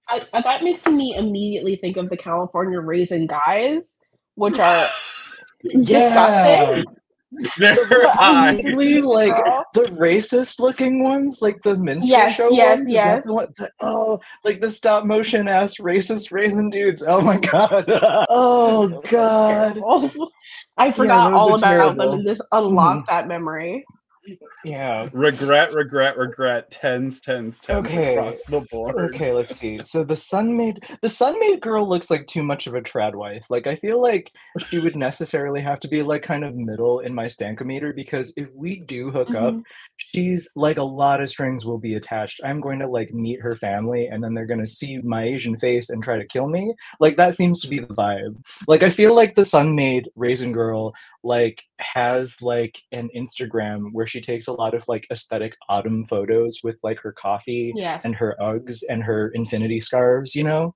I, 0.09 0.21
I- 0.33 0.41
that 0.41 0.63
makes 0.63 0.85
me 0.85 1.15
immediately 1.15 1.75
think 1.75 1.97
of 1.97 2.09
the 2.09 2.17
California 2.17 2.79
Raisin 2.79 3.27
Guys, 3.27 3.97
which 4.35 4.59
are 4.59 4.85
disgusting. 5.83 6.85
They're 7.57 7.75
But. 7.89 8.63
Really, 8.63 9.01
like 9.01 9.35
Girl. 9.35 9.65
the 9.73 9.81
racist 9.83 10.59
looking 10.59 11.03
ones, 11.03 11.41
like 11.41 11.61
the 11.63 11.77
minstrel 11.77 12.09
Yes, 12.09 12.35
show 12.35 12.51
yes, 12.51 12.77
ones. 12.77 12.87
Is 12.87 12.93
yes. 12.93 13.05
that 13.05 13.23
the 13.25 13.33
one? 13.33 13.47
the- 13.57 13.71
oh, 13.81 14.19
like 14.43 14.61
the 14.61 14.71
stop 14.71 15.05
motion 15.05 15.47
ass 15.47 15.77
racist 15.77 16.31
raisin 16.31 16.69
dudes. 16.69 17.03
Oh 17.05 17.21
my 17.21 17.37
god. 17.37 17.85
oh 18.29 19.01
god. 19.09 19.81
I 20.77 20.91
forgot 20.91 21.31
those 21.31 21.63
all 21.63 21.71
are 21.71 21.75
about 21.75 21.89
them 21.89 21.97
terrible. 21.97 22.13
and 22.13 22.25
just 22.25 22.41
unlocked 22.51 23.09
hmm. 23.09 23.15
that 23.15 23.27
memory. 23.27 23.85
Yeah. 24.63 25.09
regret, 25.13 25.73
regret, 25.73 26.17
regret. 26.17 26.69
Tens, 26.71 27.19
tens, 27.19 27.59
tens 27.59 27.87
Okay. 27.87 28.15
across 28.15 28.43
the 28.45 28.61
board. 28.71 28.95
Okay, 29.13 29.33
let's 29.33 29.55
see. 29.57 29.79
So 29.83 30.03
the 30.03 30.15
Sun-Maid 30.15 30.83
the 31.01 31.09
Sun-Maid 31.09 31.61
girl 31.61 31.87
looks 31.87 32.09
like 32.09 32.27
too 32.27 32.43
much 32.43 32.67
of 32.67 32.73
a 32.75 32.81
trad 32.81 33.15
wife. 33.15 33.45
Like 33.49 33.67
I 33.67 33.75
feel 33.75 34.01
like 34.01 34.31
she 34.67 34.79
would 34.79 34.95
necessarily 34.95 35.61
have 35.61 35.79
to 35.81 35.87
be 35.87 36.01
like 36.01 36.23
kind 36.23 36.43
of 36.45 36.55
middle 36.55 36.99
in 36.99 37.13
my 37.13 37.25
stankometer 37.25 37.93
because 37.95 38.33
if 38.37 38.47
we 38.53 38.79
do 38.81 39.11
hook 39.11 39.29
up, 39.31 39.53
Mhm. 39.55 39.63
she's 39.97 40.49
like 40.55 40.77
a 40.77 40.83
lot 40.83 41.21
of 41.21 41.29
strings 41.29 41.65
will 41.65 41.77
be 41.79 41.95
attached. 41.95 42.39
I'm 42.43 42.61
going 42.61 42.79
to 42.79 42.87
like 42.87 43.13
meet 43.13 43.41
her 43.41 43.55
family 43.55 44.07
and 44.07 44.23
then 44.23 44.33
they're 44.33 44.45
going 44.45 44.59
to 44.59 44.67
see 44.67 44.99
my 44.99 45.23
Asian 45.23 45.57
face 45.57 45.89
and 45.89 46.01
try 46.03 46.17
to 46.17 46.25
kill 46.27 46.47
me. 46.47 46.73
Like 46.99 47.17
that 47.17 47.35
seems 47.35 47.59
to 47.61 47.67
be 47.67 47.79
the 47.79 47.87
vibe. 47.87 48.37
Like 48.67 48.83
I 48.83 48.89
feel 48.89 49.13
like 49.15 49.35
the 49.35 49.45
Sun-Maid 49.45 50.09
raisin 50.15 50.51
girl 50.53 50.93
like 51.23 51.63
has 51.79 52.41
like 52.41 52.77
an 52.91 53.09
Instagram 53.15 53.89
where 53.93 54.05
she 54.07 54.19
takes 54.21 54.47
a 54.47 54.51
lot 54.53 54.73
of 54.73 54.83
like 54.87 55.05
aesthetic 55.11 55.55
autumn 55.69 56.05
photos 56.05 56.59
with 56.63 56.75
like 56.83 56.99
her 56.99 57.13
coffee 57.13 57.71
Yeah. 57.75 58.01
and 58.03 58.15
her 58.15 58.35
Uggs 58.41 58.83
and 58.89 59.01
her 59.03 59.29
infinity 59.29 59.79
scarves, 59.79 60.35
you 60.35 60.43
know, 60.43 60.75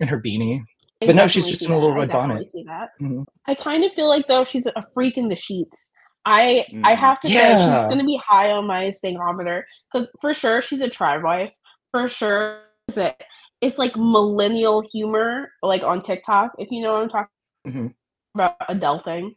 and 0.00 0.10
her 0.10 0.20
beanie. 0.20 0.60
I 1.02 1.06
But 1.06 1.16
no, 1.16 1.26
she's 1.28 1.46
just 1.46 1.64
in 1.64 1.72
a 1.72 1.78
little 1.78 1.94
I 1.94 2.00
red 2.00 2.10
bonnet. 2.10 2.50
See 2.50 2.64
that. 2.64 2.90
Mhm. 3.00 3.24
I 3.46 3.54
kind 3.54 3.84
of 3.84 3.92
feel 3.92 4.08
like 4.08 4.26
though 4.28 4.44
she's 4.44 4.66
a 4.66 4.82
freak 4.94 5.16
in 5.18 5.28
the 5.28 5.36
sheets. 5.36 5.90
I 6.24 6.66
I 6.84 6.94
Mhm. 6.94 6.96
have 6.98 7.20
to 7.20 7.28
say 7.28 7.34
she's 7.52 7.66
gonna 7.90 8.04
be 8.04 8.20
high 8.26 8.50
on 8.50 8.66
my 8.66 8.90
stankometer 9.02 9.62
because 9.92 10.10
for 10.20 10.34
sure 10.34 10.60
she's 10.60 10.80
a 10.82 10.90
tribe 10.90 11.22
wife. 11.22 11.52
For 11.92 12.08
sure, 12.08 12.60
is 12.88 12.96
it? 12.98 13.22
It's 13.62 13.78
like 13.78 13.96
millennial 13.96 14.82
humor, 14.82 15.52
like 15.62 15.82
on 15.82 16.02
TikTok. 16.02 16.52
If 16.58 16.70
you 16.70 16.82
know 16.82 16.92
what 16.94 17.02
I'm 17.04 17.08
talking 17.08 17.30
Mhm. 17.66 17.94
about, 18.34 18.56
Adele 18.68 18.98
thing. 18.98 19.32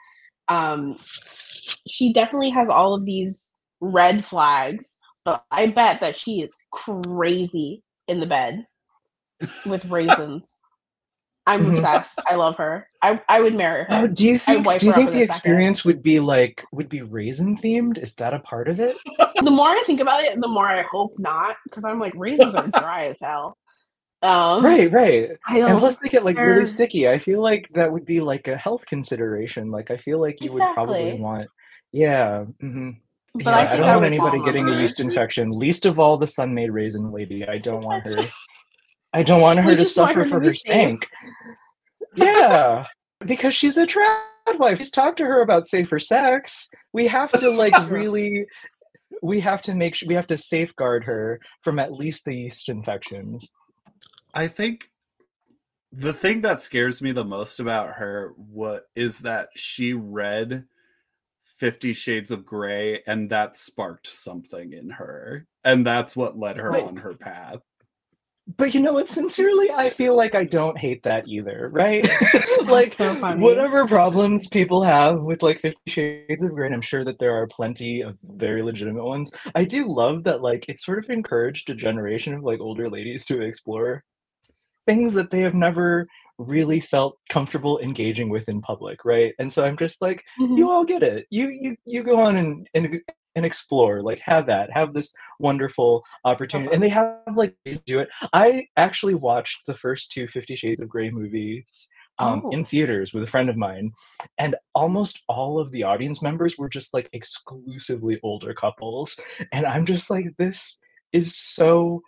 Um, 0.49 0.97
she 1.87 2.13
definitely 2.13 2.49
has 2.51 2.69
all 2.69 2.93
of 2.95 3.05
these 3.05 3.39
red 3.81 4.25
flags, 4.25 4.97
but 5.25 5.43
I 5.51 5.67
bet 5.67 5.99
that 6.01 6.17
she 6.17 6.41
is 6.41 6.51
crazy 6.71 7.83
in 8.07 8.19
the 8.19 8.25
bed 8.25 8.65
with 9.65 9.85
raisins. 9.91 10.57
I'm 11.47 11.65
Mhm. 11.65 11.77
obsessed. 11.77 12.19
I 12.29 12.35
love 12.35 12.57
her. 12.57 12.87
I 13.01 13.21
I 13.27 13.41
would 13.41 13.55
marry 13.55 13.85
her. 13.85 14.03
Oh, 14.03 14.07
do 14.07 14.27
you 14.27 14.37
think 14.37 14.65
do 14.79 14.85
you 14.85 14.93
think 14.93 15.11
the 15.11 15.17
a 15.17 15.19
second. 15.21 15.23
experience 15.23 15.83
would 15.85 16.03
be 16.03 16.19
like 16.19 16.63
would 16.71 16.89
be 16.89 17.01
raisin 17.01 17.57
themed? 17.57 17.97
Is 17.97 18.13
that 18.15 18.33
a 18.33 18.39
part 18.39 18.67
of 18.67 18.79
it? 18.79 18.95
the 19.41 19.49
more 19.49 19.69
I 19.69 19.81
think 19.85 19.99
about 19.99 20.23
it, 20.23 20.39
the 20.39 20.47
more 20.47 20.67
I 20.67 20.83
hope 20.83 21.13
not, 21.17 21.55
because 21.63 21.85
I'm 21.85 21.99
like 21.99 22.13
raisins 22.15 22.55
are 22.55 22.67
dry 22.67 23.07
as 23.07 23.19
hell. 23.19 23.57
Um, 24.21 24.65
Right, 24.65 24.91
right. 24.91 25.29
And 25.47 25.79
plus 25.79 25.97
they 25.99 26.09
get 26.09 26.25
like 26.25 26.37
really 26.37 26.65
sticky. 26.65 27.07
I 27.07 27.17
feel 27.17 27.41
like 27.41 27.69
that 27.75 27.91
would 27.91 28.05
be 28.05 28.19
like 28.19 28.47
a 28.47 28.57
health 28.57 28.85
consideration. 28.85 29.71
Like 29.71 29.91
I 29.91 29.97
feel 29.97 30.19
like 30.19 30.41
you 30.41 30.51
would 30.51 30.63
probably 30.73 31.13
want 31.13 31.47
Yeah. 31.91 32.43
hmm 32.59 32.91
But 33.33 33.45
yeah, 33.45 33.51
I 33.51 33.73
I, 33.73 33.77
don't 33.77 33.89
I 33.89 33.95
want 33.95 34.07
anybody 34.07 34.39
getting 34.43 34.67
in 34.67 34.73
a 34.73 34.81
yeast 34.81 34.99
infection. 35.07 35.51
Least 35.51 35.85
of 35.85 35.99
all 35.99 36.17
the 36.17 36.27
Sun-Maid 36.27 36.71
raisin 36.71 37.11
lady. 37.11 37.47
I 37.47 37.57
don't 37.63 37.83
want 37.83 38.03
her. 38.05 38.25
I 39.13 39.23
don't 39.23 39.41
want 39.41 39.59
her 39.65 39.75
to 39.75 39.85
suffer 39.85 40.19
her 40.19 40.25
for 40.25 40.41
her 40.43 40.53
stank. 40.53 41.07
Yeah, 42.15 42.85
because 43.25 43.53
she's 43.53 43.77
a 43.77 43.85
trad 43.87 44.19
wife. 44.57 44.79
Just 44.79 44.93
talk 44.93 45.15
to 45.17 45.25
her 45.25 45.41
about 45.41 45.67
safer 45.67 45.99
sex. 45.99 46.69
We 46.91 47.07
have 47.07 47.31
to 47.33 47.49
like 47.51 47.73
really. 47.89 48.45
We 49.21 49.41
have 49.41 49.61
to 49.63 49.75
make 49.75 49.95
sure 49.95 50.07
we 50.07 50.15
have 50.15 50.27
to 50.27 50.37
safeguard 50.37 51.03
her 51.05 51.39
from 51.61 51.77
at 51.79 51.91
least 51.91 52.25
the 52.25 52.33
yeast 52.33 52.69
infections. 52.69 53.51
I 54.33 54.47
think 54.47 54.91
the 55.91 56.13
thing 56.13 56.41
that 56.41 56.61
scares 56.61 57.01
me 57.01 57.11
the 57.11 57.25
most 57.25 57.59
about 57.59 57.95
her 57.95 58.33
what 58.37 58.87
is 58.95 59.19
that 59.19 59.49
she 59.55 59.93
read 59.93 60.65
50 61.57 61.93
shades 61.93 62.31
of 62.31 62.45
gray 62.45 63.01
and 63.07 63.29
that 63.31 63.55
sparked 63.57 64.07
something 64.07 64.71
in 64.73 64.89
her 64.91 65.47
and 65.65 65.85
that's 65.85 66.15
what 66.15 66.37
led 66.37 66.57
her 66.57 66.69
Right. 66.71 66.83
on 66.83 66.97
her 66.97 67.13
path 67.15 67.59
But 68.57 68.73
you 68.73 68.81
know 68.81 68.93
what? 68.93 69.09
Sincerely, 69.09 69.69
I 69.71 69.89
feel 69.91 70.15
like 70.17 70.33
I 70.33 70.43
don't 70.43 70.77
hate 70.77 71.03
that 71.03 71.27
either, 71.27 71.69
right? 71.71 72.07
like, 72.65 72.93
so 72.93 73.13
whatever 73.35 73.85
problems 73.87 74.47
people 74.49 74.81
have 74.83 75.21
with 75.21 75.43
like 75.43 75.61
Fifty 75.61 75.79
Shades 75.91 76.43
of 76.43 76.53
Grey, 76.53 76.65
and 76.65 76.73
I'm 76.75 76.81
sure 76.81 77.05
that 77.05 77.19
there 77.19 77.35
are 77.35 77.45
plenty 77.47 78.01
of 78.01 78.17
very 78.23 78.63
legitimate 78.63 79.03
ones. 79.05 79.31
I 79.53 79.65
do 79.65 79.85
love 79.93 80.23
that, 80.23 80.41
like, 80.41 80.65
it 80.67 80.79
sort 80.79 80.97
of 81.03 81.11
encouraged 81.11 81.69
a 81.69 81.75
generation 81.75 82.33
of 82.33 82.43
like 82.43 82.59
older 82.59 82.89
ladies 82.89 83.25
to 83.27 83.41
explore 83.41 84.03
things 84.89 85.13
that 85.13 85.29
they 85.31 85.41
have 85.41 85.53
never 85.53 86.07
really 86.39 86.79
felt 86.79 87.13
comfortable 87.29 87.79
engaging 87.79 88.29
with 88.29 88.47
in 88.49 88.59
public, 88.61 89.03
right? 89.05 89.33
And 89.39 89.51
so 89.53 89.59
I'm 89.65 89.77
just 89.77 90.01
like, 90.01 90.23
Mhm. 90.39 90.57
you 90.57 90.71
all 90.71 90.85
get 90.93 91.03
it. 91.03 91.27
You 91.29 91.45
you 91.63 91.75
you 91.85 92.01
go 92.03 92.17
on 92.27 92.33
and 92.41 92.67
and 92.73 93.01
and 93.35 93.45
explore. 93.45 94.01
Like 94.09 94.19
have 94.31 94.45
that. 94.47 94.71
Have 94.79 94.93
this 94.93 95.13
wonderful 95.39 96.03
opportunity. 96.31 96.71
And 96.73 96.81
they 96.83 96.89
have 96.89 97.17
like 97.41 97.53
ways 97.65 97.79
to 97.79 97.85
do 97.85 97.99
it. 97.99 98.09
I 98.33 98.67
actually 98.77 99.13
watched 99.29 99.59
the 99.67 99.75
first 99.83 100.11
two 100.13 100.25
Fifty 100.27 100.55
Shades 100.55 100.81
of 100.81 100.89
Grey 100.89 101.09
movies 101.11 101.87
um, 102.17 102.41
Oh. 102.45 102.49
in 102.55 102.65
theaters 102.65 103.13
with 103.13 103.23
a 103.23 103.27
friend 103.33 103.49
of 103.49 103.55
mine, 103.67 103.91
and 104.37 104.55
almost 104.75 105.15
all 105.29 105.53
of 105.59 105.71
the 105.71 105.83
audience 105.83 106.19
members 106.21 106.57
were 106.57 106.67
just 106.77 106.93
like 106.93 107.07
exclusively 107.13 108.19
older 108.23 108.53
couples. 108.53 109.17
And 109.53 109.65
I'm 109.65 109.85
just 109.85 110.09
like, 110.09 110.25
this 110.37 110.79
is 111.13 111.35
so 111.35 112.01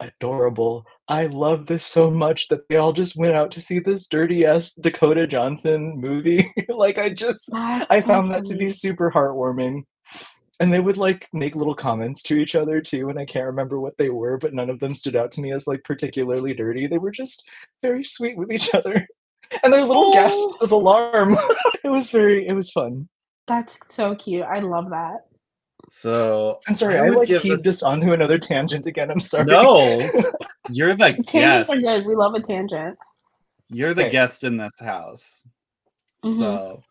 adorable. 0.00 0.84
I 1.08 1.26
love 1.26 1.66
this 1.66 1.84
so 1.86 2.10
much 2.10 2.48
that 2.48 2.68
they 2.68 2.76
all 2.76 2.92
just 2.92 3.16
went 3.16 3.34
out 3.34 3.50
to 3.52 3.60
see 3.60 3.78
this 3.78 4.06
dirty 4.06 4.44
ass 4.46 4.74
Dakota 4.74 5.26
Johnson 5.26 5.98
movie. 6.00 6.52
like 6.68 6.98
I 6.98 7.10
just 7.10 7.50
That's 7.52 7.86
I 7.90 8.00
found 8.00 8.30
that 8.32 8.44
to 8.46 8.56
be 8.56 8.68
super 8.68 9.10
heartwarming. 9.10 9.82
And 10.60 10.72
they 10.72 10.80
would 10.80 10.96
like 10.96 11.26
make 11.32 11.56
little 11.56 11.74
comments 11.74 12.22
to 12.24 12.36
each 12.36 12.54
other 12.54 12.80
too, 12.80 13.08
and 13.08 13.18
I 13.18 13.24
can't 13.24 13.46
remember 13.46 13.80
what 13.80 13.96
they 13.98 14.10
were, 14.10 14.38
but 14.38 14.54
none 14.54 14.70
of 14.70 14.78
them 14.78 14.94
stood 14.94 15.16
out 15.16 15.32
to 15.32 15.40
me 15.40 15.52
as 15.52 15.66
like 15.66 15.82
particularly 15.82 16.54
dirty. 16.54 16.86
They 16.86 16.98
were 16.98 17.10
just 17.10 17.48
very 17.82 18.04
sweet 18.04 18.36
with 18.36 18.50
each 18.52 18.74
other. 18.74 19.06
And 19.62 19.70
their 19.70 19.84
little 19.84 20.10
gasps 20.12 20.40
Oh. 20.40 20.64
of 20.64 20.72
alarm. 20.72 21.36
it 21.84 21.90
was 21.90 22.10
very 22.10 22.46
it 22.48 22.54
was 22.54 22.70
fun. 22.70 23.08
That's 23.46 23.78
so 23.88 24.14
cute. 24.14 24.44
I 24.44 24.60
love 24.60 24.88
that. 24.90 25.26
So 25.94 26.58
I'm 26.66 26.74
sorry, 26.74 26.96
I, 26.98 27.10
would 27.10 27.18
like 27.18 27.28
give 27.28 27.42
heaved 27.42 27.64
this- 27.64 27.76
us 27.76 27.82
onto 27.82 28.14
another 28.14 28.38
tangent 28.38 28.86
again. 28.86 29.10
I'm 29.10 29.20
sorry. 29.20 29.44
no 29.44 29.98
you're 30.70 30.94
the 30.94 31.12
Tangents 31.26 31.68
guest 31.68 31.70
are 31.70 31.76
good. 31.98 32.06
We 32.06 32.14
love 32.14 32.32
a 32.34 32.40
tangent. 32.40 32.96
you're 33.68 33.92
the 33.92 34.04
Okay. 34.04 34.10
guest 34.10 34.42
in 34.42 34.56
this 34.56 34.72
house 34.80 35.46
Mhm. 36.24 36.38
so 36.38 36.82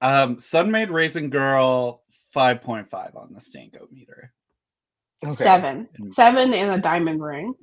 um 0.00 0.38
Sun-Maid 0.38 0.90
raisin 0.90 1.30
girl 1.30 2.02
5.5 2.32 3.16
on 3.16 3.32
the 3.32 3.40
stankometer 3.40 4.28
Okay. 5.24 5.34
Seven. 5.34 5.88
And- 5.98 6.14
Seven 6.14 6.54
and 6.54 6.70
a 6.70 6.78
diamond 6.78 7.20
ring. 7.22 7.54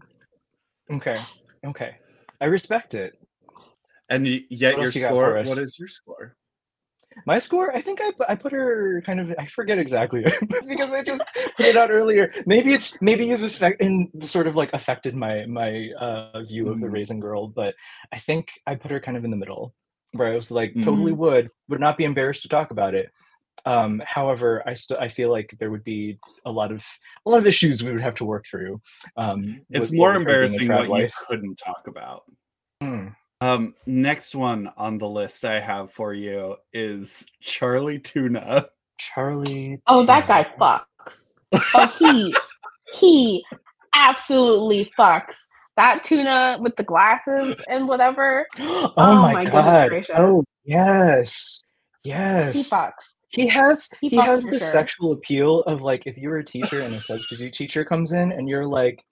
Okay. 0.92 1.20
Okay. 1.66 1.96
I 2.42 2.46
respect 2.46 2.96
it. 2.96 3.18
and 4.10 4.28
yet 4.28 4.74
What 4.74 4.78
your 4.78 4.86
else 4.88 4.96
you 4.96 5.02
score 5.04 5.34
what 5.36 5.58
is 5.58 5.80
your 5.80 5.88
score 5.88 6.36
My 7.26 7.40
score, 7.40 7.76
I 7.76 7.82
think 7.82 8.00
I, 8.02 8.12
I 8.28 8.36
put 8.36 8.52
her 8.52 9.02
kind 9.06 9.20
of, 9.20 9.34
I 9.38 9.46
forget 9.48 9.78
exactly 9.80 10.24
because 10.68 10.92
I 10.92 11.04
just 11.14 11.26
put 11.58 11.66
it 11.66 11.78
out 11.78 11.92
earlier. 11.92 12.32
Maybe 12.46 12.74
it's, 12.74 13.00
maybe 13.02 13.26
you've 13.28 13.44
affect, 13.44 13.82
in 13.82 14.10
sort 14.22 14.48
of 14.48 14.56
like 14.56 14.74
affected 14.74 15.16
my, 15.16 15.46
my 15.46 15.90
uh, 16.00 16.42
view 16.44 16.70
of 16.70 16.80
the 16.80 16.88
Mhm. 16.88 16.92
Raisin 16.94 17.20
Girl, 17.20 17.48
but 17.48 17.76
I 18.12 18.20
think 18.20 18.50
I 18.66 18.76
put 18.76 18.92
her 18.92 19.00
kind 19.00 19.18
of 19.18 19.26
in 19.26 19.32
the 19.32 19.38
middle 19.38 19.74
where 20.14 20.32
I 20.32 20.36
was 20.36 20.50
like, 20.52 20.74
totally 20.84 21.12
Mhm. 21.12 21.18
would, 21.18 21.50
would 21.68 21.80
not 21.80 21.98
be 21.98 22.04
embarrassed 22.06 22.42
to 22.44 22.50
talk 22.50 22.72
about 22.72 22.96
it. 22.96 23.12
Um, 23.66 24.02
however, 24.06 24.64
I 24.66 24.74
still, 24.74 24.98
I 24.98 25.10
feel 25.10 25.30
like 25.32 25.54
there 25.60 25.70
would 25.70 25.84
be 25.84 26.18
a 26.46 26.52
lot 26.52 26.72
of, 26.72 26.82
a 27.26 27.30
lot 27.30 27.40
of 27.40 27.46
issues 27.48 27.84
we 27.84 27.92
would 27.92 28.02
have 28.02 28.16
to 28.16 28.26
work 28.26 28.46
through. 28.48 28.82
Um, 29.18 29.62
it's 29.70 29.92
more 29.92 30.14
with 30.14 30.22
her 30.24 30.26
being 30.26 30.30
a 30.30 30.32
embarrassing 30.32 30.68
trad 30.68 30.88
what 30.90 31.02
you 31.02 31.10
couldn't 31.28 31.56
talk 31.58 31.88
about 31.88 32.24
Hmm. 32.82 33.08
Um, 33.42 33.74
next 33.86 34.36
one 34.36 34.70
on 34.76 34.98
the 34.98 35.08
list 35.08 35.46
I 35.46 35.60
have 35.62 35.92
for 35.92 36.14
you 36.14 36.58
is 36.74 37.26
Charlie 37.40 38.00
Tuna. 38.00 38.68
Charlie. 38.98 39.82
Oh, 39.88 40.06
that 40.06 40.28
guy 40.28 40.44
fucks. 40.60 41.34
Oh, 41.74 41.88
he 41.98 42.36
he 43.00 43.46
absolutely 43.94 44.92
fucks. 44.98 45.38
That 45.78 46.04
tuna 46.04 46.58
with 46.60 46.76
the 46.76 46.84
glasses 46.84 47.56
and 47.70 47.88
whatever. 47.88 48.46
oh, 48.60 48.94
Oh 48.98 49.22
my, 49.22 49.32
my 49.32 49.46
god. 49.46 50.06
Oh 50.16 50.44
yes. 50.66 51.64
yes. 52.04 52.56
He 52.56 52.60
Yes. 52.60 52.70
fucks. 52.70 53.16
He 53.30 53.48
has 53.48 53.90
He 54.02 54.10
he, 54.10 54.16
has 54.18 54.44
the 54.44 54.60
sure. 54.60 54.68
sexual 54.68 55.14
appeal 55.14 55.62
of 55.62 55.82
like 55.82 56.06
if 56.08 56.18
you 56.18 56.28
were 56.30 56.40
a 56.40 56.44
teacher 56.44 56.82
and 56.82 56.94
a 56.94 57.00
substitute 57.00 57.54
teacher 57.54 57.86
comes 57.86 58.12
in 58.12 58.34
and 58.34 58.50
you're 58.50 58.66
like 58.66 59.06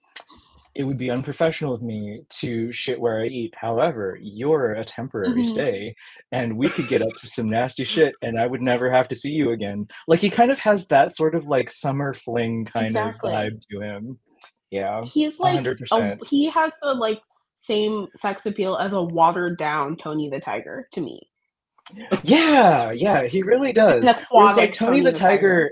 it 0.78 0.84
would 0.84 0.96
be 0.96 1.10
unprofessional 1.10 1.74
of 1.74 1.82
me 1.82 2.22
to 2.30 2.70
shit 2.72 3.00
where 3.00 3.20
I 3.20 3.26
eat. 3.26 3.52
However, 3.56 4.16
you're 4.22 4.74
a 4.74 4.84
temporary 4.84 5.42
Mhm. 5.42 5.44
stay 5.46 5.94
and 6.30 6.56
we 6.56 6.68
could 6.68 6.86
get 6.86 7.02
up 7.02 7.12
to 7.20 7.26
some 7.26 7.46
nasty 7.48 7.82
shit 7.84 8.14
and 8.22 8.38
I 8.40 8.46
would 8.46 8.62
never 8.62 8.88
have 8.88 9.08
to 9.08 9.16
see 9.16 9.32
you 9.32 9.50
again. 9.50 9.88
Like 10.06 10.20
he 10.20 10.30
kind 10.30 10.52
of 10.52 10.60
has 10.60 10.86
that 10.86 11.12
sort 11.16 11.34
of 11.34 11.46
like 11.46 11.68
summer 11.68 12.14
fling 12.14 12.64
kind 12.64 12.86
Exactly. 12.86 13.32
of 13.34 13.36
vibe 13.54 13.60
to 13.72 13.80
him. 13.80 14.18
Yeah. 14.70 15.02
He's 15.02 15.40
like 15.40 15.58
a, 15.58 15.62
100%. 15.62 16.24
he 16.28 16.48
has 16.50 16.70
the 16.80 16.94
like 16.94 17.20
same 17.56 18.06
sex 18.14 18.46
appeal 18.46 18.76
as 18.76 18.92
a 18.92 19.02
watered 19.02 19.58
down 19.58 19.96
Tony 19.96 20.30
the 20.30 20.38
Tiger 20.38 20.86
to 20.92 21.00
me. 21.00 21.28
Yeah, 22.22 22.92
yeah, 22.92 23.24
he 23.26 23.42
really 23.42 23.72
does. 23.72 24.06
Whereas 24.30 24.56
like 24.56 24.74
Tony, 24.74 25.00
the, 25.00 25.10
Tiger. 25.10 25.28
Tiger, 25.38 25.70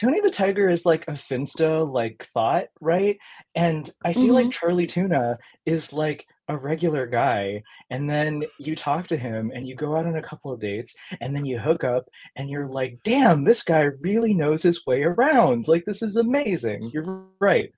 Tony 0.00 0.20
the 0.20 0.30
Tiger 0.30 0.68
is 0.68 0.84
like 0.84 1.06
a 1.06 1.12
Finsta 1.12 1.90
like 1.90 2.26
thought, 2.34 2.66
right? 2.80 3.16
And 3.54 3.88
I 4.04 4.12
feel 4.12 4.34
like 4.34 4.46
Mhm. 4.46 4.52
Charlie 4.52 4.86
Tuna 4.86 5.38
is 5.66 5.92
like 5.92 6.26
a 6.48 6.56
regular 6.56 7.06
guy, 7.06 7.62
and 7.90 8.10
then 8.10 8.42
you 8.58 8.74
talk 8.76 9.06
to 9.06 9.16
him 9.16 9.50
and 9.54 9.66
you 9.68 9.74
go 9.76 9.96
out 9.96 10.04
on 10.06 10.16
a 10.16 10.22
couple 10.22 10.52
of 10.52 10.60
dates, 10.60 10.94
and 11.20 11.34
then 11.34 11.44
you 11.46 11.58
hook 11.58 11.84
up, 11.84 12.04
and 12.36 12.50
you're 12.50 12.66
like, 12.68 12.98
damn, 13.04 13.44
this 13.44 13.62
guy 13.62 13.82
really 14.00 14.34
knows 14.34 14.62
his 14.62 14.84
way 14.84 15.02
around. 15.04 15.68
Like 15.68 15.84
this 15.86 16.02
is 16.02 16.16
amazing. 16.16 16.90
You're 16.92 17.24
right. 17.40 17.72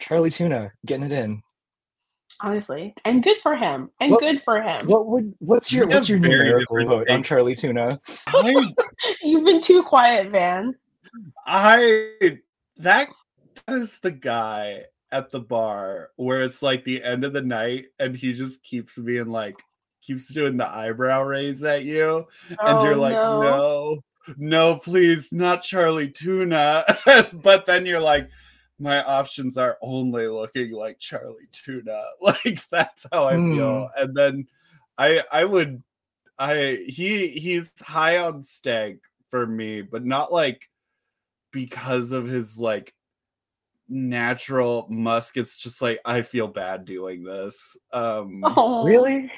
Charlie 0.00 0.30
Tuna 0.30 0.72
getting 0.86 1.04
it 1.06 1.12
in. 1.12 1.42
Honestly. 2.40 2.94
And 3.04 3.22
good 3.22 3.36
for 3.42 3.56
him. 3.56 3.90
And 4.00 4.12
What- 4.12 4.20
good 4.20 4.42
for 4.44 4.60
him. 4.62 4.86
What 4.86 5.06
would 5.06 5.34
what's 5.40 5.72
your 5.72 5.86
what's 5.88 6.08
your 6.08 6.18
very 6.20 6.32
numerical 6.44 6.76
different 6.78 6.88
vote 7.08 7.10
on. 7.10 7.22
Charlie 7.22 7.54
Tuna? 7.54 8.00
You've 9.22 9.44
been 9.44 9.60
too 9.60 9.82
quiet, 9.82 10.30
Van. 10.30 10.74
I 11.46 12.38
that 12.78 13.08
that 13.66 13.74
is 13.76 13.98
the 14.00 14.10
guy 14.10 14.84
at 15.12 15.30
the 15.30 15.40
bar 15.40 16.10
where 16.16 16.42
it's 16.42 16.62
like 16.62 16.84
the 16.84 17.02
end 17.02 17.24
of 17.24 17.32
the 17.32 17.42
night 17.42 17.86
and 17.98 18.14
he 18.16 18.34
just 18.34 18.62
keeps 18.62 18.98
being 18.98 19.28
like 19.30 19.62
keeps 20.02 20.32
doing 20.32 20.56
the 20.56 20.68
eyebrow 20.68 21.22
raise 21.22 21.62
at 21.62 21.84
you 21.84 22.26
and 22.66 22.82
you're 22.82 22.96
Oh, 22.96 23.00
like 23.00 23.24
no. 23.24 23.24
no 23.24 23.98
no, 24.36 24.76
please, 24.76 25.32
not 25.32 25.62
Charlie 25.62 26.10
Tuna. 26.10 26.84
but 27.42 27.64
then 27.64 27.86
you're 27.86 28.00
like, 28.00 28.28
my 28.78 29.02
options 29.04 29.56
are 29.56 29.78
only 29.80 30.28
looking 30.28 30.72
like 30.72 30.98
Charlie 30.98 31.48
Tuna. 31.52 32.02
Like 32.20 32.60
that's 32.70 33.06
how 33.12 33.24
I 33.26 33.38
Hmm. 33.38 33.48
feel. 33.50 33.88
And 33.96 34.14
then 34.14 34.46
I 34.98 35.22
I 35.32 35.44
would 35.44 35.82
I 36.38 36.78
he 36.86 37.28
he's 37.28 37.70
high 37.80 38.18
on 38.18 38.42
Stag 38.42 39.00
for 39.30 39.46
me, 39.46 39.82
but 39.82 40.04
not 40.04 40.32
like 40.32 40.68
because 41.52 42.12
of 42.12 42.26
his 42.26 42.58
like 42.58 42.94
natural 43.88 44.86
musk. 44.90 45.36
It's 45.36 45.58
just 45.58 45.80
like 45.80 45.98
I 46.04 46.22
feel 46.22 46.46
bad 46.46 46.84
doing 46.84 47.24
this. 47.24 47.76
Um 47.92 48.42
Oh, 48.44 48.84
Really? 48.84 49.32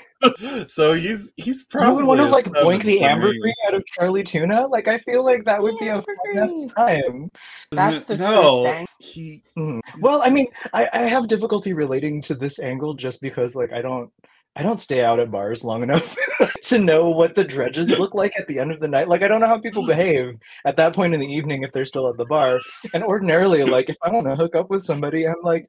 so 0.67 0.93
he's 0.93 1.33
he's 1.37 1.61
You 1.61 1.67
probably 1.71 2.05
would 2.05 2.19
want 2.19 2.21
to 2.21 2.27
like 2.27 2.45
boink 2.47 2.83
the 2.83 3.03
ambergris 3.03 3.55
out 3.67 3.75
of 3.75 3.87
Charlie 3.87 4.23
Tuna? 4.25 4.67
Like 4.67 4.89
I 4.89 4.99
feel 4.99 5.25
like 5.25 5.45
that 5.45 5.63
would 5.63 5.79
be 5.79 5.89
a 5.89 6.03
fun 6.03 6.69
time. 6.77 7.31
That's 7.71 8.05
the 8.05 8.17
no, 8.17 8.63
truest 8.63 8.77
thing. 8.77 8.87
he 8.99 9.43
Mhm. 9.57 9.81
Well, 10.01 10.21
I 10.23 10.29
mean, 10.31 10.47
I, 10.75 10.89
I 10.93 10.99
have 11.03 11.29
difficulty 11.29 11.73
relating 11.73 12.21
to 12.23 12.35
this 12.35 12.59
angle 12.59 12.95
just 12.95 13.23
because 13.23 13.55
like 13.55 13.73
I 13.73 13.81
don't 13.81 14.11
I 14.57 14.63
don't 14.63 14.81
stay 14.81 15.03
out 15.05 15.21
at 15.21 15.31
bars 15.31 15.65
long 15.65 15.83
enough 15.85 16.15
to 16.65 16.79
know 16.79 17.11
what 17.11 17.35
the 17.35 17.45
dredges 17.45 17.99
look 17.99 18.15
like 18.15 18.33
at 18.39 18.47
the 18.47 18.59
end 18.59 18.73
of 18.73 18.81
the 18.81 18.89
night. 18.89 19.09
Like 19.09 19.23
I 19.23 19.29
don't 19.29 19.41
know 19.41 19.47
how 19.47 19.59
people 19.59 19.87
behave 19.87 20.37
at 20.65 20.77
that 20.77 20.95
point 20.95 21.15
in 21.15 21.21
the 21.21 21.27
evening 21.27 21.63
if 21.63 21.73
they're 21.73 21.85
still 21.85 22.09
at 22.09 22.17
the 22.17 22.25
bar. 22.25 22.59
And 22.95 23.05
ordinarily, 23.05 23.65
like 23.65 23.89
if 23.89 23.97
I 24.03 24.11
want 24.11 24.27
to 24.27 24.37
hook 24.37 24.55
up 24.55 24.71
with 24.71 24.85
somebody, 24.85 25.27
I'm 25.27 25.43
like, 25.43 25.67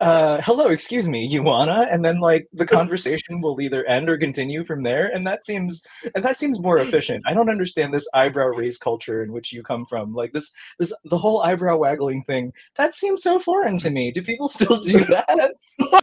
uh, 0.00 0.40
hello, 0.42 0.68
excuse 0.68 1.08
me, 1.08 1.24
you 1.24 1.42
wanna? 1.42 1.86
And 1.90 2.04
then 2.04 2.18
like 2.18 2.48
the 2.52 2.66
conversation 2.78 3.40
will 3.40 3.60
either 3.60 3.84
end 3.84 4.08
or 4.08 4.18
continue 4.18 4.64
from 4.64 4.82
there. 4.82 5.06
And 5.06 5.26
that 5.26 5.46
seems 5.46 5.82
and 6.14 6.24
that 6.24 6.36
seems 6.36 6.60
more 6.60 6.78
efficient. 6.78 7.24
I 7.26 7.32
don't 7.32 7.48
understand 7.48 7.94
this 7.94 8.08
eyebrow 8.12 8.48
raise 8.48 8.76
culture 8.76 9.22
in 9.22 9.32
which 9.32 9.52
you 9.52 9.62
come 9.62 9.86
from. 9.86 10.12
Like 10.12 10.32
this 10.32 10.52
this 10.78 10.92
the 11.04 11.18
whole 11.18 11.42
eyebrow 11.42 11.76
waggling 11.76 12.24
thing 12.24 12.52
that 12.76 12.94
seems 12.94 13.22
so 13.22 13.38
foreign 13.38 13.78
to 13.78 13.90
me. 13.90 14.10
Do 14.10 14.22
people 14.22 14.48
still 14.48 14.80
do 14.80 14.98
that? 15.04 15.52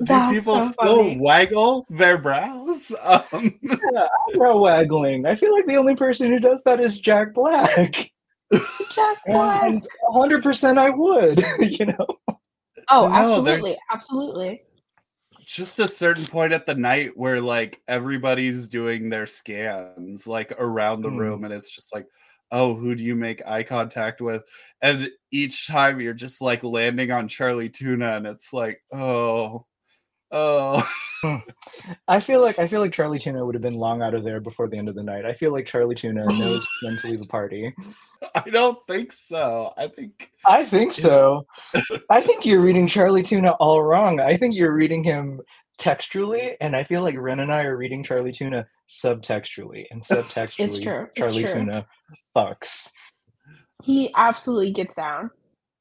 do 0.04 0.30
people 0.34 0.60
so 0.60 0.72
still 0.72 0.98
funny. 0.98 1.20
waggle 1.20 1.86
their 1.90 2.18
brows? 2.18 2.94
Um, 3.12 3.54
yeah, 3.62 4.08
eyebrow 4.30 4.58
waggling. 4.58 5.26
I 5.26 5.36
feel 5.36 5.54
like 5.54 5.66
the 5.66 5.76
only 5.76 5.96
person 5.96 6.32
who 6.32 6.40
does 6.40 6.64
that 6.64 6.80
is 6.80 6.98
Jack 7.00 7.34
Black. 7.34 8.12
Jack 8.94 9.18
Black. 9.26 9.64
And 9.64 9.88
100% 10.14 10.78
I 10.78 10.90
would, 10.90 11.44
you 11.60 11.86
know. 11.88 12.08
Oh, 12.92 13.08
No, 13.08 13.14
absolutely, 13.14 13.76
absolutely. 13.92 14.64
just 15.40 15.80
a 15.80 15.88
certain 15.88 16.26
point 16.26 16.54
at 16.54 16.66
the 16.66 16.76
night 16.76 17.12
where 17.18 17.42
like 17.42 17.82
everybody's 17.88 18.68
doing 18.68 19.10
their 19.10 19.26
scans 19.26 20.28
like 20.28 20.52
around 20.60 21.02
the 21.02 21.10
Mm. 21.10 21.18
room 21.18 21.44
and 21.44 21.54
it's 21.54 21.72
just 21.72 21.94
like 21.96 22.06
oh 22.52 22.76
who 22.76 22.94
do 22.94 23.04
you 23.04 23.16
make 23.16 23.42
eye 23.48 23.64
contact 23.64 24.22
with 24.22 24.44
and 24.82 25.10
each 25.32 25.68
time 25.68 26.00
you're 26.00 26.14
just 26.14 26.42
like 26.42 26.64
landing 26.64 27.12
on 27.12 27.28
charlie 27.28 27.70
tuna 27.70 28.18
and 28.18 28.28
it's 28.28 28.54
like 28.54 28.82
oh 28.94 29.66
oh 30.32 30.82
hmm. 31.22 31.36
I 32.08 32.20
feel 32.20 32.42
like 32.42 32.60
I 32.60 32.68
feel 32.68 32.82
like 32.82 32.94
Charlie 32.94 33.20
Tuna 33.20 33.46
would 33.46 33.56
have 33.56 33.62
been 33.62 33.76
long 33.76 34.02
out 34.02 34.14
of 34.14 34.24
there 34.24 34.40
before 34.40 34.68
the 34.68 34.78
end 34.78 34.90
of 34.90 34.96
the 34.96 35.04
night. 35.04 35.26
I 35.26 35.34
feel 35.34 35.52
like 35.52 35.66
Charlie 35.66 35.96
Tuna 35.96 36.26
knows 36.26 36.68
when 36.84 36.98
to 36.98 37.08
leave 37.08 37.22
a 37.22 37.26
party. 37.26 37.74
i 38.36 38.50
don't 38.52 38.78
think 38.88 39.12
so 39.12 39.74
i 39.78 39.88
think 39.88 40.32
I 40.46 40.66
think 40.66 40.94
so. 40.94 41.46
I 42.10 42.22
think 42.22 42.46
you're 42.46 42.62
reading 42.62 42.88
Charlie 42.88 43.24
Tuna 43.24 43.52
all 43.52 43.82
wrong. 43.84 44.20
I 44.20 44.38
think 44.38 44.56
you're 44.56 44.74
reading 44.74 45.04
him 45.04 45.42
textually, 45.78 46.56
and 46.60 46.76
I 46.76 46.84
feel 46.84 47.02
like 47.02 47.18
Wren 47.18 47.40
and 47.40 47.52
I 47.52 47.64
are 47.64 47.78
reading 47.78 48.04
Charlie 48.04 48.32
Tuna 48.32 48.68
subtextually, 48.90 49.86
and 49.92 50.02
subtextually, 50.04 50.68
it's 50.68 50.80
true, 50.80 51.08
it's 51.16 51.20
Charlie 51.20 51.44
true. 51.44 51.54
Tuna 51.54 51.88
fucks. 52.36 52.92
He 53.84 54.12
absolutely 54.16 54.72
gets 54.72 54.96
down. 54.96 55.32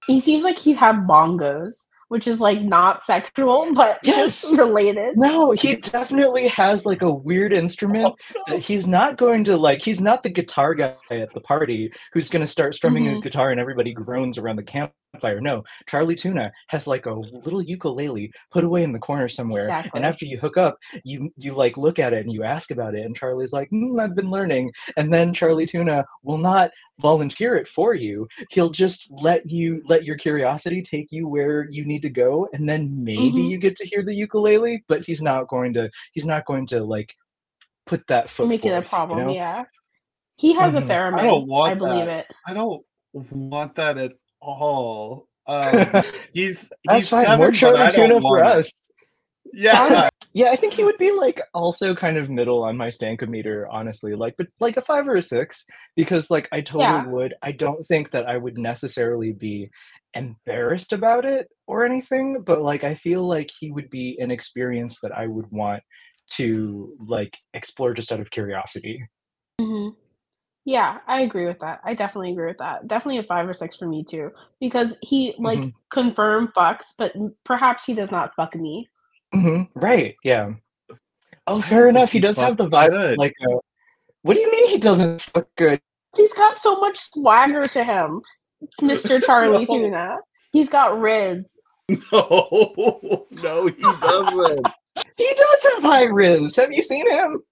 He 0.06 0.20
seems 0.20 0.44
like 0.44 0.58
he'd 0.58 0.76
have 0.76 0.96
bongos, 0.96 1.86
which 2.10 2.26
is 2.26 2.40
like 2.40 2.60
not 2.60 3.06
sexual, 3.06 3.68
but 3.74 4.00
Yes. 4.02 4.42
just 4.42 4.58
related. 4.58 5.16
No, 5.16 5.52
he 5.52 5.76
definitely 5.76 6.48
has 6.48 6.84
like 6.84 7.02
a 7.02 7.10
weird 7.10 7.52
instrument 7.52 8.12
that 8.48 8.58
he's 8.68 8.86
not 8.86 9.16
going 9.16 9.44
to 9.44 9.56
like. 9.56 9.80
He's 9.80 10.00
not 10.00 10.24
the 10.24 10.28
guitar 10.28 10.74
guy 10.74 10.96
at 11.10 11.32
the 11.32 11.40
party 11.40 11.92
who's 12.12 12.28
going 12.28 12.40
to 12.40 12.50
start 12.50 12.74
strumming 12.74 13.04
his 13.04 13.18
mm-hmm. 13.18 13.28
guitar 13.28 13.50
and 13.52 13.60
everybody 13.60 13.92
groans 13.92 14.38
around 14.38 14.56
the 14.56 14.90
campfire. 15.12 15.40
No, 15.40 15.64
Charlie 15.88 16.14
Tuna 16.14 16.52
has 16.68 16.86
like 16.86 17.06
a 17.06 17.12
little 17.14 17.62
ukulele 17.62 18.32
put 18.50 18.64
away 18.64 18.82
in 18.82 18.92
the 18.92 18.98
corner 18.98 19.28
somewhere. 19.28 19.62
Exactly. 19.62 19.90
And 19.94 20.04
after 20.04 20.24
you 20.24 20.38
hook 20.38 20.56
up, 20.56 20.78
you 21.04 21.30
you 21.36 21.54
like 21.54 21.76
look 21.76 21.98
at 21.98 22.12
it 22.12 22.24
and 22.24 22.32
you 22.32 22.42
ask 22.44 22.70
about 22.70 22.94
it, 22.94 23.04
and 23.04 23.16
Charlie's 23.16 23.52
like, 23.52 23.68
"Hmm, 23.70 23.98
"I've 23.98 24.14
been 24.14 24.30
learning." 24.30 24.72
And 24.96 25.12
then 25.12 25.34
Charlie 25.34 25.66
Tuna 25.66 26.04
will 26.22 26.38
not 26.38 26.70
volunteer 27.00 27.56
it 27.56 27.66
for 27.68 27.94
you. 27.94 28.28
He'll 28.50 28.70
just 28.70 29.10
let 29.10 29.46
you 29.46 29.82
let 29.86 30.04
your 30.04 30.16
curiosity 30.16 30.82
take 30.82 31.08
you 31.10 31.26
where 31.28 31.66
you 31.70 31.84
need 31.84 32.02
to 32.02 32.10
go, 32.10 32.48
and 32.52 32.68
then 32.68 33.02
maybe 33.04 33.32
Mhm. 33.42 33.48
you 33.50 33.58
get 33.58 33.76
to 33.76 33.86
hear 33.86 34.02
the 34.04 34.14
ukulele. 34.14 34.84
But 34.88 35.04
he's 35.04 35.22
not 35.22 35.48
going 35.48 35.72
to. 35.74 35.90
He's 36.12 36.26
not 36.26 36.44
going 36.46 36.66
to 36.66 36.84
like 36.84 37.14
put 37.86 38.06
that 38.08 38.30
foot. 38.30 38.48
Make 38.48 38.64
it 38.64 38.68
a 38.70 38.74
forth, 38.82 38.84
you 38.84 38.88
problem, 38.90 39.18
know? 39.28 39.32
yeah. 39.34 39.64
He 40.36 40.54
has 40.54 40.72
Mhm. 40.72 40.84
a 40.84 40.86
theremin. 40.86 41.18
I 41.18 41.22
don't 41.24 41.46
want 41.46 41.72
I 41.72 41.74
believe 41.74 42.06
that. 42.06 42.20
it. 42.20 42.26
i 42.46 42.54
don't 42.54 42.82
want 43.30 43.74
that 43.74 43.98
at 43.98 44.12
all 44.40 45.28
um 45.46 46.02
he's 46.34 46.70
That's 46.84 46.96
he's 46.96 47.08
fine. 47.08 47.24
seven, 47.24 47.38
More 47.38 47.46
but 47.48 47.54
Charlie 47.54 47.80
I 47.82 47.90
Tuna 47.90 48.20
for 48.20 48.38
want 48.38 48.46
it. 48.46 48.52
us. 48.58 48.90
yeah 49.52 50.08
Yeah, 50.32 50.50
I 50.50 50.56
think 50.56 50.74
he 50.74 50.84
would 50.84 50.96
be 50.96 51.10
like 51.10 51.42
also 51.54 51.92
kind 51.92 52.16
of 52.16 52.30
middle 52.30 52.62
on 52.62 52.76
my 52.76 52.86
stankometer, 52.86 53.66
honestly. 53.68 54.14
Like, 54.14 54.36
but 54.38 54.46
like 54.60 54.76
a 54.76 54.80
five 54.80 55.08
or 55.08 55.16
a 55.16 55.22
six, 55.22 55.66
because 55.96 56.30
like 56.30 56.48
I 56.52 56.60
totally 56.60 56.84
Yeah. 56.84 57.06
would. 57.06 57.34
I 57.42 57.50
don't 57.50 57.84
think 57.84 58.12
that 58.12 58.26
I 58.28 58.36
would 58.36 58.56
necessarily 58.56 59.32
be 59.32 59.70
embarrassed 60.14 60.92
about 60.92 61.24
it 61.24 61.48
or 61.66 61.84
anything, 61.84 62.42
but 62.46 62.62
like 62.62 62.84
I 62.84 62.94
feel 62.94 63.26
like 63.26 63.50
he 63.58 63.72
would 63.72 63.90
be 63.90 64.18
an 64.20 64.30
experience 64.30 65.00
that 65.02 65.10
I 65.10 65.26
would 65.26 65.50
want 65.50 65.82
to 66.34 66.94
like 67.04 67.36
explore 67.52 67.92
just 67.92 68.12
out 68.12 68.20
of 68.20 68.30
curiosity. 68.30 69.02
Mhm. 69.60 69.96
Yeah, 70.64 70.98
I 71.06 71.22
agree 71.22 71.46
with 71.46 71.58
that. 71.60 71.80
I 71.84 71.94
definitely 71.94 72.32
agree 72.32 72.48
with 72.48 72.58
that. 72.58 72.86
Definitely 72.86 73.18
a 73.18 73.22
five 73.24 73.48
or 73.48 73.54
six 73.54 73.76
for 73.76 73.86
me 73.86 74.04
too, 74.04 74.30
because 74.60 74.94
he 75.00 75.34
like 75.38 75.58
Mhm. 75.58 75.74
confirmed 75.90 76.52
fucks, 76.54 76.94
but 76.98 77.12
perhaps 77.44 77.86
he 77.86 77.94
does 77.94 78.10
not 78.10 78.34
fuck 78.36 78.54
me. 78.54 78.88
hmm 79.32 79.62
Right? 79.74 80.16
Yeah. 80.24 80.52
Oh, 81.46 81.60
fair 81.62 81.88
enough. 81.88 82.12
He 82.12 82.18
he 82.18 82.22
does 82.22 82.36
have 82.38 82.56
the 82.56 82.64
fucks 82.64 82.90
vibe. 82.90 83.16
Like, 83.16 83.34
a, 83.42 83.58
what 84.22 84.34
do 84.34 84.40
you 84.40 84.50
mean 84.52 84.68
he 84.68 84.78
doesn't 84.78 85.22
fuck 85.22 85.48
good? 85.56 85.80
He's 86.16 86.32
got 86.34 86.58
so 86.58 86.78
much 86.80 86.98
swagger 86.98 87.66
to 87.68 87.84
him, 87.84 88.20
Mr. 88.82 89.22
Charlie 89.24 89.64
No. 89.66 89.74
Tuna. 89.74 90.18
He's 90.52 90.68
got 90.68 90.92
rizz. 90.92 91.44
no 91.88 93.26
no 93.30 93.66
he 93.66 93.82
doesn't 94.00 94.66
He 95.16 95.34
does 95.36 95.72
have 95.74 95.82
high 95.82 96.06
rizz. 96.06 96.56
Have 96.60 96.72
you 96.72 96.82
seen 96.82 97.08
him? 97.10 97.42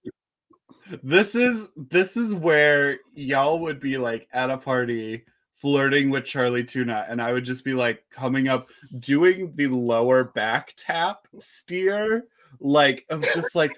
This 1.03 1.35
is 1.35 1.67
this 1.75 2.17
is 2.17 2.33
where 2.33 2.99
y'all 3.13 3.59
would 3.59 3.79
be 3.79 3.97
like 3.97 4.27
at 4.33 4.49
a 4.49 4.57
party 4.57 5.23
flirting 5.53 6.09
with 6.09 6.23
Charlie 6.25 6.63
Tuna, 6.63 7.05
and 7.09 7.21
I 7.21 7.33
would 7.33 7.43
just 7.43 7.63
be 7.65 7.73
like 7.73 8.03
coming 8.09 8.47
up 8.47 8.69
doing 8.99 9.53
the 9.55 9.67
lower 9.67 10.23
back 10.23 10.73
tap 10.77 11.27
steer, 11.39 12.25
like 12.59 13.05
of 13.09 13.21
just 13.33 13.55
like 13.55 13.75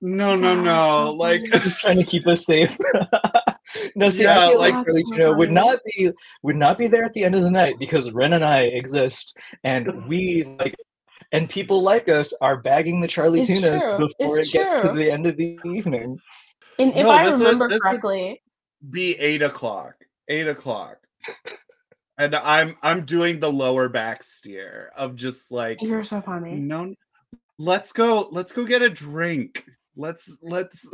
no 0.00 0.36
no 0.36 0.54
no 0.60 1.06
so 1.06 1.12
like 1.16 1.40
funny. 1.42 1.62
just 1.62 1.80
trying 1.80 1.98
to 1.98 2.04
keep 2.04 2.26
us 2.26 2.46
safe. 2.46 2.76
no, 3.96 4.08
see, 4.08 4.24
Yeah, 4.24 4.46
I 4.46 4.48
feel 4.50 4.58
like- 4.58 4.74
like 4.74 4.86
Charlie 4.86 5.04
Tuna 5.10 5.24
oh 5.24 5.34
would 5.34 5.50
not 5.52 5.78
be 5.84 6.10
would 6.42 6.56
not 6.56 6.78
be 6.78 6.86
there 6.86 7.04
at 7.04 7.12
the 7.12 7.24
end 7.24 7.34
of 7.34 7.42
the 7.42 7.50
night 7.50 7.76
because 7.78 8.10
Wren 8.12 8.32
and 8.32 8.44
I 8.44 8.60
exist, 8.62 9.36
and 9.64 10.06
we 10.08 10.44
like, 10.58 10.74
and 11.36 11.48
people 11.50 11.82
like 11.82 12.08
us 12.08 12.32
are 12.40 12.56
bagging 12.56 13.00
the 13.00 13.08
Charlie 13.08 13.40
It's 13.40 13.48
Tunas 13.48 13.82
true, 13.82 14.08
before 14.18 14.38
it's 14.38 14.48
it 14.48 14.52
gets 14.52 14.80
to 14.82 14.92
the 14.92 15.10
end 15.10 15.26
of 15.26 15.36
the 15.36 15.58
evening. 15.64 16.18
And 16.78 16.90
if 16.94 17.04
No, 17.04 17.10
I 17.10 17.26
this 17.30 17.38
remember 17.38 17.68
would- 17.68 17.80
correctly, 17.80 18.42
be 18.90 19.16
eight 19.18 19.42
o'clock. 19.42 19.94
Eight 20.28 20.48
o'clock. 20.48 20.98
And 22.18 22.34
I'm 22.34 22.76
I'm 22.82 23.04
doing 23.04 23.40
the 23.40 23.50
lower 23.52 23.88
back 23.88 24.22
steer 24.22 24.90
of 24.96 25.16
just 25.16 25.50
like 25.52 25.80
you're 25.82 26.02
so 26.04 26.20
funny. 26.20 26.54
no 26.54 26.94
let's 27.58 27.92
go 27.92 28.28
let's 28.32 28.52
go 28.52 28.64
get 28.64 28.82
a 28.82 28.88
drink. 28.90 29.64
Let's 29.96 30.36
let's 30.42 30.88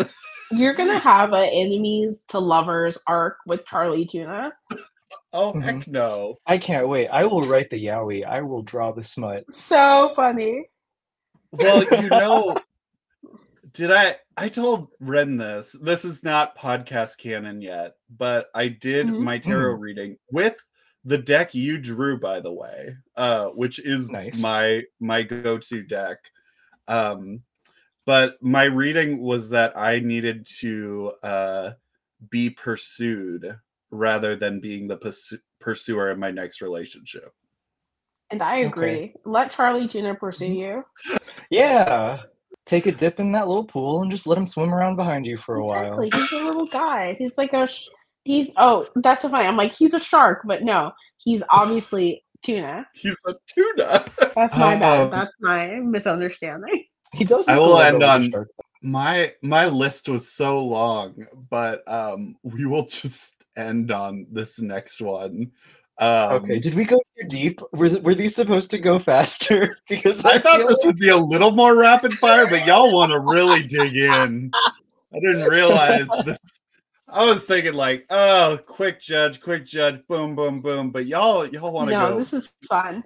You're 0.50 0.74
gonna 0.74 0.98
have 0.98 1.32
an 1.32 1.48
enemies 1.52 2.20
to 2.28 2.38
lovers 2.38 2.98
arc 3.06 3.38
with 3.46 3.64
Charlie 3.66 4.04
Tuna. 4.06 4.52
oh 5.32 5.52
Mhm. 5.54 5.62
heck 5.62 5.86
no. 5.88 6.38
I 6.46 6.58
can't 6.58 6.88
wait. 6.88 7.08
I 7.08 7.24
will 7.24 7.42
write 7.42 7.70
the 7.70 7.84
yaoi. 7.84 8.24
I 8.26 8.42
will 8.42 8.62
draw 8.62 8.92
the 8.92 9.04
smut. 9.04 9.44
So 9.54 10.12
funny. 10.14 10.66
Well, 11.52 11.84
you 11.84 12.08
know, 12.08 12.56
did 13.72 13.90
I? 13.90 14.16
I 14.36 14.48
told 14.48 14.88
Wren 15.00 15.36
this. 15.36 15.72
This 15.72 16.04
is 16.04 16.22
not 16.22 16.56
podcast 16.58 17.18
canon 17.18 17.60
yet, 17.60 17.94
but 18.10 18.46
I 18.54 18.68
did 18.68 19.06
Mhm. 19.08 19.20
my 19.20 19.38
tarot 19.38 19.74
reading 19.74 20.16
with 20.30 20.56
the 21.04 21.18
deck 21.18 21.54
you 21.54 21.78
drew, 21.78 22.18
by 22.18 22.40
the 22.40 22.52
way, 22.52 22.96
uh, 23.16 23.46
which 23.48 23.78
is 23.78 24.08
Nice. 24.08 24.40
my 24.42 24.82
my 25.00 25.22
go 25.22 25.58
to 25.58 25.82
deck. 25.82 26.18
Um, 26.88 27.42
but 28.06 28.42
my 28.42 28.64
reading 28.64 29.18
was 29.20 29.50
that 29.50 29.76
I 29.76 30.00
needed 30.00 30.46
to 30.60 31.12
uh, 31.22 31.72
be 32.30 32.50
pursued 32.50 33.58
rather 33.92 34.34
than 34.34 34.58
being 34.58 34.88
the 34.88 34.96
pursu- 34.96 35.38
pursuer 35.60 36.10
in 36.10 36.18
my 36.18 36.30
next 36.32 36.60
relationship. 36.60 37.32
And 38.30 38.42
I 38.42 38.60
agree. 38.60 39.14
Let 39.24 39.50
Charlie 39.52 39.86
Jr. 39.86 40.14
pursue 40.14 40.46
you. 40.46 40.84
Yeah. 41.50 42.22
Take 42.64 42.86
a 42.86 42.92
dip 42.92 43.20
in 43.20 43.32
that 43.32 43.46
little 43.48 43.64
pool 43.64 44.02
and 44.02 44.10
just 44.10 44.26
let 44.26 44.38
him 44.38 44.46
swim 44.46 44.72
around 44.72 44.96
behind 44.96 45.26
you 45.26 45.36
for 45.36 45.56
a 45.58 45.64
exactly. 45.64 46.08
while. 46.12 46.20
He's 46.22 46.32
a 46.32 46.44
little 46.44 46.66
guy. 46.66 47.14
He's 47.18 47.36
like 47.36 47.52
a. 47.52 47.66
Sh- 47.66 47.88
he's 48.24 48.50
oh, 48.56 48.86
that's 48.96 49.22
so 49.22 49.28
funny. 49.28 49.46
I'm 49.46 49.56
like 49.56 49.72
he's 49.72 49.94
a 49.94 50.00
shark, 50.00 50.42
but 50.46 50.62
no, 50.62 50.92
he's 51.18 51.42
obviously 51.50 52.24
tuna. 52.42 52.86
He's 52.94 53.20
a 53.26 53.34
tuna. 53.46 54.04
That's 54.34 54.56
my 54.56 54.74
Um, 54.74 54.80
bad. 54.80 55.10
That's 55.12 55.34
my 55.40 55.66
misunderstanding. 55.80 56.84
He 57.12 57.24
does. 57.24 57.46
I 57.48 57.58
look 57.58 57.66
will 57.66 57.78
end 57.80 57.98
bit 57.98 58.06
like 58.06 58.20
a 58.20 58.24
on- 58.24 58.30
shark. 58.30 58.48
my 58.82 59.32
my 59.42 59.66
list 59.66 60.08
was 60.08 60.30
so 60.30 60.64
long, 60.64 61.26
but 61.50 61.82
um 61.86 62.36
we 62.44 62.64
will 62.64 62.86
just 62.86 63.41
end 63.56 63.90
on 63.90 64.26
this 64.30 64.60
next 64.60 65.00
one. 65.00 65.52
Um, 65.98 66.32
Okay, 66.32 66.58
did 66.58 66.74
we 66.74 66.84
go 66.84 67.00
too 67.18 67.28
deep? 67.28 67.60
Were, 67.72 67.88
th- 67.88 68.02
were 68.02 68.14
these 68.14 68.34
supposed 68.34 68.70
to 68.72 68.78
go 68.78 68.98
faster? 69.12 69.76
because 69.88 70.24
I 70.24 70.38
thought 70.38 70.66
this 70.66 70.78
like- 70.78 70.86
would 70.86 70.96
be 70.98 71.10
a 71.10 71.16
little 71.16 71.50
more 71.52 71.76
rapid 71.76 72.14
fire, 72.14 72.46
but 72.48 72.66
y'all 72.66 72.92
want 72.92 73.12
to 73.12 73.20
really 73.20 73.62
dig 73.62 73.96
in. 73.96 74.50
I 74.54 75.20
didn't 75.20 75.48
realize 75.48 76.08
this. 76.24 76.38
I 77.08 77.26
was 77.26 77.44
thinking 77.44 77.74
like, 77.74 78.06
oh, 78.08 78.58
quick 78.66 78.98
judge, 79.00 79.42
quick 79.42 79.66
judge, 79.66 80.00
boom, 80.08 80.34
boom, 80.34 80.62
boom. 80.62 80.90
But 80.90 81.04
y'all, 81.06 81.46
y'all 81.46 81.70
want 81.70 81.90
to 81.90 81.94
go. 81.94 82.00
No, 82.00 82.08
go. 82.12 82.18
this 82.18 82.32
is 82.32 82.52
fun. 82.66 83.04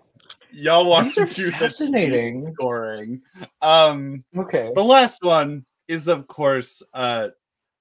y'all 0.53 0.87
want 0.89 1.13
to 1.15 1.23
are 1.23 1.27
do 1.27 1.47
the 1.47 1.57
fascinating. 1.57 2.41
scoring. 2.41 3.21
Um, 3.63 4.23
Okay, 4.37 4.71
the 4.77 4.85
last 4.85 5.25
one 5.25 5.67
is 5.89 6.07
of 6.09 6.27
course 6.29 6.83
uh 6.95 7.29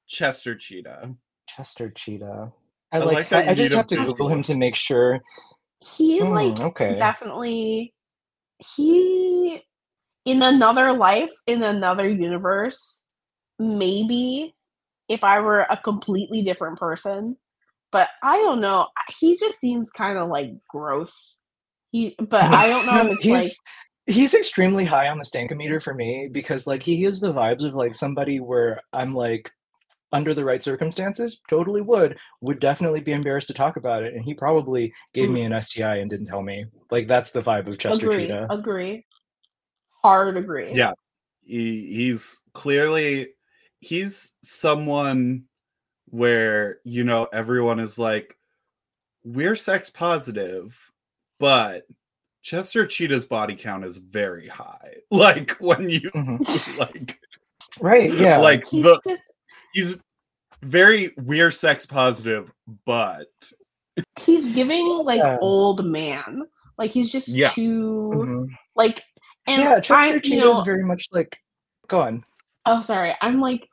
Chester 0.08 0.56
Cheetah. 0.56 1.16
Chester 1.56 1.90
Cheetah. 1.90 2.52
I 2.92 2.98
I 2.98 3.00
like. 3.00 3.16
like 3.16 3.30
that 3.30 3.48
I, 3.48 3.52
I 3.52 3.56
just 3.56 3.74
have 3.76 3.88
to 3.88 3.96
him 3.96 4.06
to- 4.06 4.12
Google 4.12 4.30
him 4.30 4.42
to 4.44 4.56
make 4.56 4.76
sure. 4.76 5.22
He 5.80 6.20
Hmm, 6.20 6.34
like 6.34 6.60
okay. 6.60 6.96
definitely 6.98 7.94
he 8.76 9.62
in 10.26 10.42
another 10.42 10.94
life 10.94 11.32
in 11.48 11.62
another 11.64 12.10
universe 12.10 13.04
maybe 13.60 14.56
if 15.10 15.24
i 15.24 15.40
were 15.40 15.66
a 15.70 15.78
completely 15.78 16.42
different 16.42 16.80
person 16.80 17.38
but 17.92 18.10
i 18.24 18.38
don't 18.38 18.62
know 18.62 18.88
he 19.20 19.38
just 19.38 19.60
seems 19.60 19.92
kind 19.92 20.18
of 20.18 20.30
like 20.30 20.52
gross 20.70 21.42
he 21.92 22.16
but 22.30 22.54
i 22.54 22.68
don't 22.68 22.86
know 22.86 23.02
if 23.06 23.12
it's 23.12 23.24
he's 23.24 23.32
like 23.32 23.52
he's 24.16 24.34
extremely 24.34 24.86
high 24.86 25.10
on 25.10 25.18
the 25.18 25.26
stankometer 25.26 25.82
for 25.82 25.94
me 25.94 26.30
because 26.32 26.68
like 26.68 26.84
he 26.84 26.98
gives 26.98 27.20
the 27.22 27.34
vibes 27.34 27.66
of 27.66 27.74
like 27.74 27.96
somebody 27.96 28.40
where 28.40 28.82
I'm 28.94 29.16
like 29.16 29.52
under 30.16 30.34
the 30.34 30.44
right 30.44 30.64
circumstances 30.64 31.40
totally 31.50 31.82
would 31.82 32.18
would 32.42 32.60
definitely 32.60 33.02
be 33.02 33.12
embarrassed 33.12 33.48
to 33.50 33.54
talk 33.54 33.76
about 33.78 34.02
it. 34.04 34.14
And 34.14 34.24
he 34.24 34.34
probably 34.34 34.94
gave 35.14 35.30
Mm. 35.30 35.34
me 35.34 35.42
an 35.44 35.62
STI 35.62 35.98
and 35.98 36.10
didn't 36.10 36.28
tell 36.28 36.42
me. 36.42 36.66
Like 36.90 37.08
that's 37.08 37.32
the 37.32 37.42
vibe 37.42 37.68
of 37.68 37.78
Chester 37.78 38.08
agree 38.10 38.24
Cheetah. 38.28 38.48
agree. 38.50 39.06
Hard 40.02 40.38
agree. 40.38 40.72
Yeah. 40.74 40.94
He, 41.44 41.94
he's 41.94 42.42
clearly 42.54 43.34
he's 43.80 44.34
someone 44.42 45.44
where 46.10 46.80
you 46.84 47.04
know 47.04 47.28
everyone 47.34 47.80
is 47.80 48.00
like 48.00 48.38
we're 49.24 49.56
sex 49.56 49.90
positive 49.90 50.80
but 51.40 51.86
chester 52.42 52.86
cheetah's 52.86 53.26
body 53.26 53.56
count 53.56 53.84
is 53.84 53.98
very 53.98 54.48
high. 54.48 54.96
Like 55.12 55.52
when 55.60 55.90
you 55.90 56.10
Mhm. 56.12 56.80
like 56.80 57.20
right 57.82 58.12
yeah. 58.14 58.38
like 58.38 58.66
he's 58.66 58.84
the 58.86 59.00
just 59.06 59.24
he's 59.74 60.02
very 60.66 61.12
we're 61.18 61.52
sex 61.52 61.86
positive 61.86 62.52
but 62.86 63.28
he's 64.20 64.54
giving 64.54 64.86
like 65.06 65.20
Yeah. 65.20 65.38
old 65.42 65.86
man 65.86 66.42
like 66.78 66.92
he's 66.92 67.12
just 67.12 67.28
Yeah. 67.28 67.50
too 67.50 68.12
Mhm. 68.14 68.48
like 68.76 69.04
and 69.48 69.62
yeah 69.62 69.80
Chester 69.80 69.94
I, 69.96 70.14
you 70.16 70.20
Cheetah 70.22 70.50
is 70.52 70.60
very 70.62 70.84
much 70.84 71.06
like 71.12 71.38
go 71.88 72.02
on 72.02 72.24
Oh, 72.68 72.82
sorry. 72.82 73.14
I'm 73.22 73.40
like, 73.42 73.70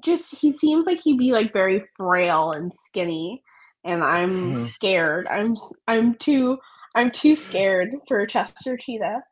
just 0.00 0.32
he 0.32 0.52
seems 0.52 0.86
like 0.86 1.00
he'd 1.02 1.18
be 1.18 1.32
like 1.32 1.52
very 1.52 1.82
frail 1.96 2.52
and 2.52 2.70
skinny, 2.72 3.42
and 3.82 4.04
I'm 4.04 4.32
Mhm. 4.54 4.66
scared. 4.66 5.26
I'm 5.26 5.56
I'm 5.88 6.14
too 6.14 6.56
I'm 6.94 7.10
too 7.10 7.34
scared 7.34 7.90
for 8.06 8.24
Chester 8.26 8.76
Cheetah. 8.76 9.22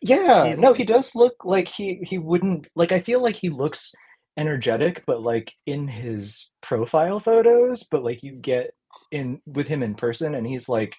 Yeah, 0.00 0.46
He's- 0.46 0.58
no, 0.58 0.72
he 0.72 0.84
does 0.86 1.14
look 1.14 1.44
like 1.44 1.68
he 1.68 2.00
he 2.04 2.16
wouldn't 2.16 2.66
like 2.74 2.92
I 2.92 3.00
feel 3.00 3.20
like 3.22 3.36
he 3.36 3.50
looks 3.50 3.92
energetic, 4.40 5.04
but 5.06 5.22
like 5.22 5.52
in 5.66 5.86
his 5.86 6.50
profile 6.62 7.20
photos, 7.20 7.84
but 7.84 8.02
like 8.02 8.22
you 8.22 8.32
get 8.32 8.74
in 9.12 9.40
with 9.46 9.68
him 9.68 9.82
in 9.82 9.94
person 9.94 10.34
and 10.34 10.46
he's 10.46 10.68
like 10.68 10.96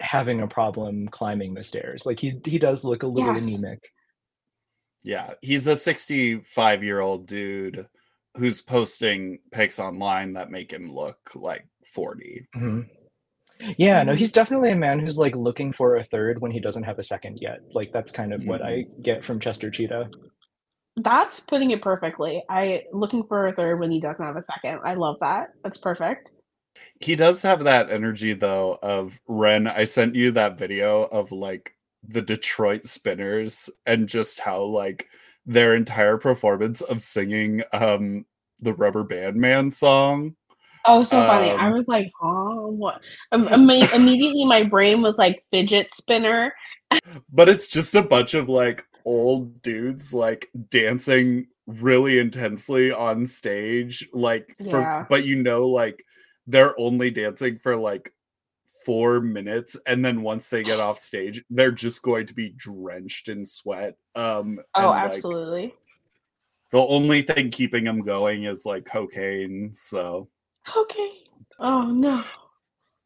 having 0.00 0.40
a 0.40 0.46
problem 0.46 1.08
climbing 1.08 1.54
the 1.54 1.62
stairs. 1.64 2.04
Like 2.06 2.20
he 2.20 2.38
he 2.44 2.58
does 2.58 2.84
look 2.84 3.02
a 3.02 3.06
little 3.06 3.34
Yes. 3.34 3.44
anemic. 3.44 3.90
yeah 5.02 5.32
he's 5.40 5.66
a 5.66 5.74
65 5.76 6.84
year 6.84 7.00
old 7.00 7.26
dude 7.26 7.86
who's 8.36 8.60
posting 8.60 9.38
pics 9.50 9.78
online 9.80 10.34
that 10.34 10.50
make 10.50 10.70
him 10.70 10.92
look 10.92 11.18
like 11.34 11.66
40 11.94 12.46
Mhm. 12.54 12.86
Yeah, 13.78 14.02
no, 14.02 14.12
Mhm. 14.14 14.18
he's 14.18 14.32
definitely 14.32 14.70
a 14.72 14.76
man 14.76 14.98
who's 14.98 15.18
like 15.18 15.34
looking 15.36 15.72
for 15.72 15.96
a 15.96 16.04
third 16.04 16.40
when 16.40 16.50
he 16.50 16.60
doesn't 16.60 16.84
have 16.84 16.98
a 16.98 17.02
second 17.02 17.38
yet. 17.40 17.60
Like 17.74 17.92
that's 17.92 18.12
kind 18.12 18.32
of 18.34 18.44
what 18.44 18.60
I 18.62 18.84
get 19.02 19.24
from 19.24 19.40
Chester 19.40 19.70
Cheetah. 19.70 20.10
That's 20.96 21.40
putting 21.40 21.70
it 21.72 21.82
perfectly. 21.82 22.44
I 22.48 22.84
looking 22.92 23.24
for 23.26 23.46
a 23.46 23.52
third 23.52 23.80
when 23.80 23.90
he 23.90 24.00
doesn't 24.00 24.24
have 24.24 24.36
a 24.36 24.42
second. 24.42 24.80
I 24.84 24.94
love 24.94 25.16
that. 25.20 25.50
That's 25.64 25.78
perfect. 25.78 26.30
He 27.00 27.16
does 27.16 27.42
have 27.42 27.64
that 27.64 27.90
energy 27.90 28.32
though 28.32 28.78
of 28.82 29.20
Wren. 29.26 29.66
I 29.66 29.84
sent 29.84 30.14
you 30.14 30.30
that 30.32 30.58
video 30.58 31.02
of 31.04 31.32
like 31.32 31.76
the 32.06 32.22
Detroit 32.22 32.84
Spinners 32.84 33.68
and 33.86 34.08
just 34.08 34.40
how 34.40 34.62
like 34.62 35.08
their 35.46 35.74
entire 35.74 36.18
performance 36.18 36.80
of 36.82 37.02
singing 37.02 37.62
um 37.72 38.24
the 38.60 38.74
Rubber 38.74 39.04
Band 39.04 39.36
Man 39.36 39.70
song. 39.70 40.36
Oh, 40.86 41.02
so 41.02 41.22
funny. 41.22 41.52
I 41.52 41.68
Um, 41.68 41.72
was 41.72 41.88
like, 41.88 42.10
huh, 42.20 42.66
what? 42.68 43.00
Um, 43.32 43.48
immediately, 43.94 44.44
my 44.44 44.62
brain 44.62 45.02
was 45.02 45.18
like 45.18 45.44
fidget 45.50 45.92
spinner. 45.94 46.54
But 47.32 47.48
it's 47.48 47.68
just 47.68 47.94
a 47.94 48.02
bunch 48.02 48.34
of 48.34 48.48
like 48.48 48.84
old 49.04 49.60
dudes 49.62 50.12
like 50.14 50.48
dancing 50.70 51.46
really 51.66 52.18
intensely 52.18 52.90
on 52.92 53.26
stage 53.26 54.08
like 54.12 54.56
for 54.70 54.80
Yeah. 54.80 55.06
but 55.08 55.24
you 55.24 55.36
know 55.42 55.68
like 55.68 56.04
they're 56.46 56.78
only 56.80 57.10
dancing 57.10 57.58
for 57.58 57.76
like 57.76 58.12
four 58.84 59.20
minutes 59.20 59.76
and 59.86 60.04
then 60.04 60.22
once 60.22 60.48
they 60.48 60.62
get 60.62 60.80
off 60.80 60.98
stage 60.98 61.44
they're 61.50 61.70
just 61.70 62.02
going 62.02 62.26
to 62.26 62.34
be 62.34 62.48
drenched 62.56 63.28
in 63.28 63.44
sweat 63.44 63.94
um 64.14 64.58
Oh, 64.74 64.90
and, 64.92 65.04
like, 65.04 65.12
absolutely. 65.12 65.74
the 66.72 66.78
only 66.78 67.22
thing 67.22 67.50
keeping 67.50 67.84
them 67.84 68.00
going 68.00 68.44
is 68.44 68.64
like 68.64 68.84
cocaine 68.84 69.70
so 69.74 70.28
Okay. 70.76 71.16
Oh 71.58 71.86
no. 71.86 72.22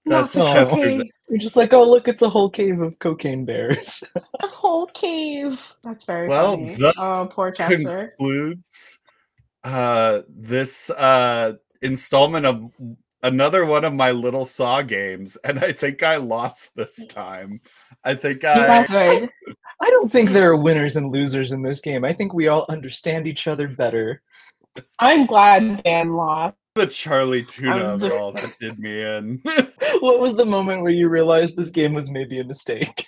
That's 0.06 0.36
Not 0.36 0.44
the 0.46 0.52
Chester's- 0.52 0.96
cocaine. 0.98 1.10
You're 1.30 1.38
just 1.38 1.56
like, 1.56 1.72
oh 1.72 1.82
look, 1.88 2.06
it's 2.08 2.22
a 2.22 2.28
whole 2.28 2.50
cave 2.50 2.80
of 2.80 2.98
cocaine 2.98 3.44
bears. 3.46 4.04
A 4.40 4.46
whole 4.46 4.86
cave. 4.88 5.60
That's 5.82 6.04
very 6.04 6.28
Well, 6.28 6.52
funny. 6.56 6.74
thus 6.76 6.94
Oh, 6.98 7.26
poor 7.30 7.50
Chester. 7.50 8.12
concludes 8.18 8.98
uh 9.64 10.20
this 10.28 10.90
uh 10.90 11.54
installment 11.80 12.44
of 12.44 12.70
another 13.22 13.64
one 13.64 13.82
of 13.86 13.94
my 13.94 14.10
little 14.10 14.44
saw 14.44 14.82
games 14.82 15.38
and 15.42 15.58
i 15.60 15.72
think 15.72 16.02
i 16.02 16.16
lost 16.16 16.70
this 16.76 17.06
time 17.06 17.58
i 18.04 18.14
think 18.14 18.44
i 18.44 18.52
That's 18.54 18.90
good. 18.90 19.30
I 19.80 19.88
don't 19.90 20.12
think 20.12 20.30
there 20.30 20.50
are 20.50 20.56
winners 20.56 20.96
and 20.96 21.10
losers 21.10 21.52
in 21.52 21.62
this 21.62 21.80
game. 21.80 22.04
I 22.04 22.12
think 22.12 22.32
we 22.34 22.48
all 22.48 22.64
understand 22.68 23.26
each 23.26 23.46
other 23.48 23.66
better. 23.68 24.22
I'm 24.98 25.26
glad 25.26 25.82
Van 25.82 26.12
lost. 26.14 26.56
The 26.74 26.86
charlie 26.88 27.44
tuna 27.44 27.94
I'm 27.94 28.02
of 28.02 28.12
all 28.12 28.32
that 28.32 28.58
did 28.58 28.78
me 28.80 29.00
in 29.00 29.40
what 30.00 30.18
was 30.20 30.34
the 30.34 30.44
moment 30.44 30.82
where 30.82 30.90
you 30.90 31.08
realized 31.08 31.56
this 31.56 31.70
game 31.70 31.94
was 31.94 32.10
maybe 32.10 32.40
a 32.40 32.44
mistake? 32.44 33.06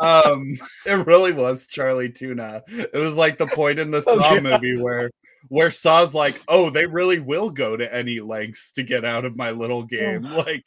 um 0.00 0.52
it 0.86 1.06
really 1.06 1.32
was 1.32 1.66
charlie 1.66 2.08
tuna 2.10 2.62
it 2.68 2.94
was 2.94 3.18
like 3.18 3.36
the 3.36 3.46
point 3.48 3.78
in 3.78 3.90
the 3.90 4.00
saw 4.02 4.30
Oh, 4.30 4.34
yeah. 4.34 4.40
movie 4.40 4.80
where 4.80 5.10
where 5.48 5.70
saw's 5.70 6.14
like 6.14 6.40
oh 6.48 6.70
they 6.70 6.86
really 6.86 7.18
will 7.18 7.50
go 7.50 7.76
to 7.76 7.94
any 7.94 8.20
lengths 8.20 8.72
to 8.72 8.82
get 8.82 9.04
out 9.04 9.26
of 9.26 9.36
my 9.36 9.50
little 9.50 9.82
game 9.84 10.22
like 10.46 10.64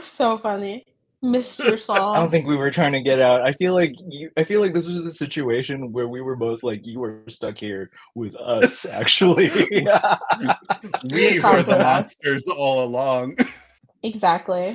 So 0.00 0.38
funny. 0.38 0.84
Mr. 1.26 1.78
Saw. 1.78 2.12
I 2.12 2.20
don't 2.20 2.30
think 2.30 2.46
we 2.46 2.56
were 2.56 2.70
trying 2.70 2.92
to 2.92 3.02
get 3.02 3.20
out. 3.20 3.42
I 3.42 3.52
feel 3.52 3.74
like 3.74 3.94
you 4.08 4.30
I 4.36 4.44
feel 4.44 4.60
like 4.60 4.72
this 4.72 4.88
was 4.88 5.04
a 5.04 5.12
situation 5.12 5.92
where 5.92 6.08
we 6.08 6.20
were 6.20 6.36
both 6.36 6.62
like 6.62 6.86
you 6.86 7.00
were 7.00 7.22
stuck 7.28 7.58
here 7.58 7.90
with 8.14 8.34
us 8.36 8.86
actually. 9.00 9.50
we 9.50 9.80
were 11.42 11.62
the 11.62 11.78
monsters 11.80 12.48
all 12.48 12.84
along 12.84 13.36
exactly. 14.02 14.74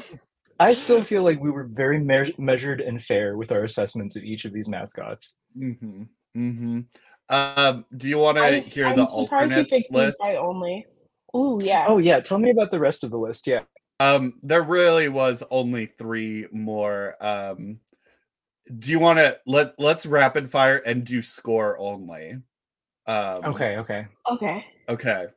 I 0.59 0.73
still 0.73 1.03
feel 1.03 1.23
like 1.23 1.39
we 1.41 1.49
were 1.49 1.63
very 1.63 1.99
me- 1.99 2.35
measured 2.37 2.81
and 2.81 3.01
fair 3.01 3.35
with 3.35 3.51
our 3.51 3.63
assessments 3.63 4.15
of 4.15 4.23
each 4.23 4.45
of 4.45 4.53
these 4.53 4.69
mascots. 4.69 5.39
Mm-hmm. 5.57 6.03
Mm-hmm. 6.37 6.79
Um, 7.29 7.85
do 7.97 8.07
you 8.07 8.19
want 8.19 8.37
to 8.37 8.59
hear 8.59 8.85
I'm 8.85 8.95
the 8.95 9.07
surprised 9.07 9.51
you 9.51 9.57
alternate 9.57 9.69
picked 9.69 9.91
list? 9.91 10.21
Only. 10.21 10.85
Oh 11.33 11.59
yeah. 11.59 11.85
Oh 11.87 11.97
yeah, 11.97 12.19
tell 12.19 12.37
me 12.37 12.51
about 12.51 12.69
the 12.69 12.79
rest 12.79 13.03
of 13.03 13.09
the 13.09 13.17
list. 13.17 13.47
Yeah. 13.47 13.61
Um, 14.01 14.33
there 14.41 14.63
really 14.63 15.09
was 15.09 15.43
only 15.51 15.85
three 15.85 16.47
more. 16.51 17.15
Um, 17.19 17.79
do 18.79 18.89
you 18.89 18.99
want 18.99 19.19
to 19.19 19.39
let 19.45 19.77
let's 19.77 20.07
rapid 20.07 20.49
fire 20.49 20.77
and 20.77 21.05
do 21.05 21.21
score 21.21 21.77
only? 21.77 22.37
Um, 23.05 23.45
Okay, 23.45 23.77
okay. 23.77 24.07
Okay. 24.31 24.65
Okay. 24.89 25.27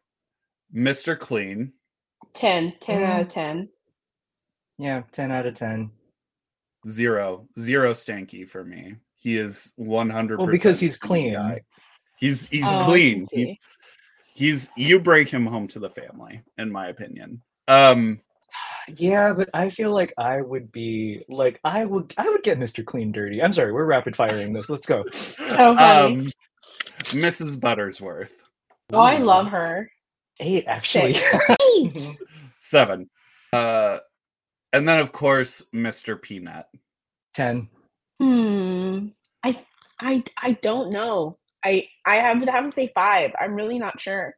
Mr. 0.74 1.18
Clean, 1.18 1.72
10. 2.32 2.74
10 2.80 3.02
out 3.02 3.18
Mm. 3.18 3.20
of 3.20 3.28
10. 3.28 3.68
Yeah, 4.78 5.02
10 5.12 5.30
out 5.30 5.46
of 5.46 5.54
10. 5.54 5.90
zero, 6.88 7.46
zero 7.58 7.92
stanky 7.92 8.48
for 8.48 8.64
me. 8.64 8.94
He 9.16 9.36
is 9.36 9.72
one 9.76 10.08
hundred. 10.10 10.38
Well, 10.38 10.48
because 10.48 10.80
he's 10.80 10.96
clean. 10.98 11.36
He's 12.18 12.48
he's 12.48 12.64
Oh, 12.66 12.84
clean. 12.84 13.26
He's 13.30 13.58
he's 14.34 14.70
you 14.76 15.00
bring 15.00 15.26
him 15.26 15.44
home 15.46 15.68
to 15.68 15.78
the 15.78 15.90
family, 15.90 16.42
in 16.58 16.70
my 16.72 16.88
opinion. 16.88 17.42
Um, 17.68 18.20
Yeah, 18.96 19.32
but 19.32 19.48
I 19.54 19.70
feel 19.70 19.92
like 19.92 20.12
I 20.18 20.42
would 20.42 20.70
be 20.70 21.22
like 21.28 21.58
I 21.64 21.84
would 21.84 22.12
I 22.18 22.28
would 22.28 22.42
get 22.42 22.58
Mr. 22.58 22.84
Clean 22.84 23.10
dirty. 23.12 23.42
I'm 23.42 23.52
sorry, 23.52 23.72
we're 23.72 23.84
rapid 23.86 24.14
firing 24.14 24.52
this. 24.52 24.68
Let's 24.68 24.86
go. 24.86 25.04
So 25.10 25.74
funny. 25.74 26.26
um, 26.26 26.30
Mrs. 27.14 27.56
Buttersworth, 27.58 28.42
oh, 28.92 28.98
I 28.98 29.18
love 29.18 29.46
her. 29.48 29.90
eight 30.40 30.64
actually. 30.66 31.14
Eight. 31.76 32.16
Seven. 32.58 33.08
Uh, 33.52 33.98
and 34.72 34.86
then 34.88 34.98
of 35.00 35.12
course 35.12 35.64
Mr. 35.74 36.20
Peanut. 36.20 36.66
Ten. 37.32 37.68
Hmm. 38.20 39.08
I 39.42 39.64
I 40.00 40.24
I 40.40 40.52
don't 40.62 40.90
know. 40.92 41.38
I 41.64 41.88
I 42.06 42.16
have 42.16 42.44
to 42.44 42.50
have 42.50 42.64
to 42.66 42.72
say 42.72 42.92
five. 42.94 43.32
I'm 43.40 43.54
really 43.54 43.78
not 43.78 44.00
sure. 44.00 44.36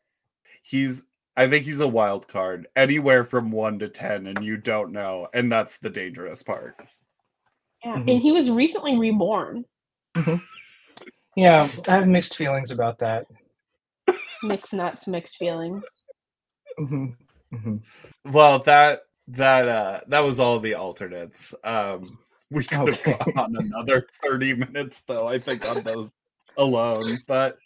He's 0.62 1.02
I 1.36 1.46
think 1.48 1.64
he's 1.64 1.80
a 1.80 1.88
wild 1.88 2.28
card, 2.28 2.66
anywhere 2.76 3.22
from 3.24 3.50
one 3.50 3.78
to 3.80 3.88
ten, 3.88 4.26
and 4.26 4.42
you 4.44 4.56
don't 4.56 4.92
know, 4.92 5.28
and 5.34 5.52
that's 5.52 5.78
the 5.78 5.90
dangerous 5.90 6.42
part. 6.42 6.76
Yeah. 7.84 7.96
Mhm. 7.96 8.10
And 8.10 8.20
he 8.20 8.32
was 8.32 8.50
recently 8.50 8.98
reborn. 8.98 9.64
Yeah, 11.36 11.68
I 11.88 11.92
have 11.92 12.08
mixed 12.08 12.36
feelings 12.36 12.70
about 12.70 12.98
that. 13.00 13.26
Mixed 14.42 14.72
nuts, 14.72 15.06
mixed 15.06 15.36
feelings. 15.36 15.84
Mhm, 16.78 17.14
mhm. 17.52 17.84
Well, 18.24 18.58
that 18.60 19.00
that 19.28 19.68
uh 19.68 20.00
that 20.08 20.20
was 20.20 20.40
all 20.40 20.58
the 20.58 20.74
alternates. 20.74 21.54
Um 21.64 22.18
we 22.50 22.64
could 22.64 22.88
have 22.88 23.00
Okay. 23.00 23.18
gone 23.18 23.32
on 23.36 23.56
another 23.56 24.06
30 24.22 24.54
minutes 24.54 25.02
though, 25.06 25.26
I 25.26 25.38
think 25.38 25.66
on 25.68 25.82
those 25.82 26.14
alone. 26.56 27.22
But 27.26 27.58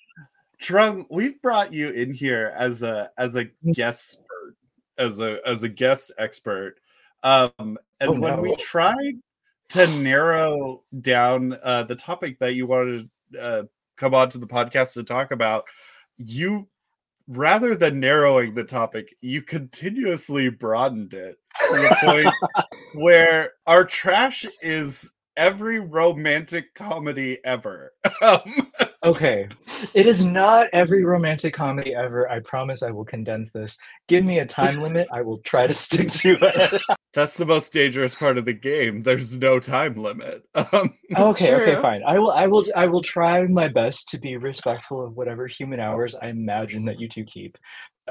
Trung, 0.61 1.07
we've 1.11 1.41
brought 1.43 1.73
you 1.73 1.91
in 1.91 2.13
here 2.13 2.53
as 2.57 2.83
a 2.83 3.11
as 3.17 3.37
a 3.37 3.47
guest 3.73 4.21
expert, 4.21 4.57
as 4.99 5.21
a 5.21 5.41
as 5.47 5.63
a 5.63 5.69
guest 5.69 6.13
expert. 6.19 6.77
Um 7.23 7.79
and 8.01 8.11
Oh, 8.11 8.21
when 8.21 8.41
we 8.41 8.55
tried 8.57 9.15
to 9.71 9.87
narrow 9.99 10.83
down 11.01 11.57
uh 11.63 11.85
the 11.85 11.97
topic 11.97 12.39
that 12.41 12.55
you 12.55 12.67
wanted 12.67 13.09
to 13.33 13.41
uh 13.41 13.63
come 13.97 14.15
on 14.15 14.29
to 14.31 14.39
the 14.39 14.47
podcast 14.47 14.95
to 14.95 15.03
talk 15.03 15.31
about, 15.31 15.65
you 16.17 16.69
rather 17.29 17.75
than 17.75 18.01
narrowing 18.01 18.55
the 18.55 18.65
topic, 18.65 19.15
you 19.21 19.41
continuously 19.43 20.49
broadened 20.51 21.15
it 21.15 21.37
to 21.69 21.75
the 21.75 21.97
point 22.01 22.67
where 22.95 23.53
our 23.67 23.85
trash 23.85 24.45
is 24.63 25.13
every 25.37 25.79
romantic 25.81 26.75
comedy 26.75 27.39
ever. 27.45 27.93
Um, 28.23 28.43
Okay. 29.03 29.49
It 29.95 30.07
is 30.07 30.25
not 30.25 30.69
every 30.75 31.05
romantic 31.05 31.55
comedy 31.55 31.95
ever. 31.95 32.31
I 32.31 32.41
promise 32.41 32.83
I 32.83 32.91
will 32.91 33.07
condense 33.07 33.51
this. 33.51 33.79
Give 34.09 34.25
me 34.25 34.41
a 34.41 34.47
time 34.47 34.77
limit. 34.83 35.09
I 35.11 35.23
will 35.23 35.39
try 35.39 35.67
to 35.67 35.73
stick 35.73 36.11
to 36.13 36.37
it. 36.41 36.83
that's 37.15 37.39
the 37.39 37.47
most 37.47 37.73
dangerous 37.73 38.15
part 38.15 38.37
of 38.37 38.45
the 38.45 38.53
game. 38.53 39.03
There's 39.03 39.37
no 39.37 39.59
time 39.59 39.95
limit. 39.95 40.43
Um, 40.73 40.93
okay, 41.17 41.55
okay, 41.55 41.81
fine. 41.81 42.03
I 42.07 42.19
will 42.19 42.31
I 42.31 42.47
will 42.47 42.65
I 42.77 42.87
will 42.87 43.03
try 43.03 43.43
my 43.47 43.67
best 43.67 44.09
to 44.11 44.19
be 44.19 44.37
respectful 44.37 45.05
of 45.05 45.17
whatever 45.17 45.47
human 45.47 45.81
hours 45.81 46.15
I 46.15 46.29
imagine 46.29 46.85
that 46.85 47.01
you 47.01 47.09
two 47.09 47.25
keep. 47.25 47.57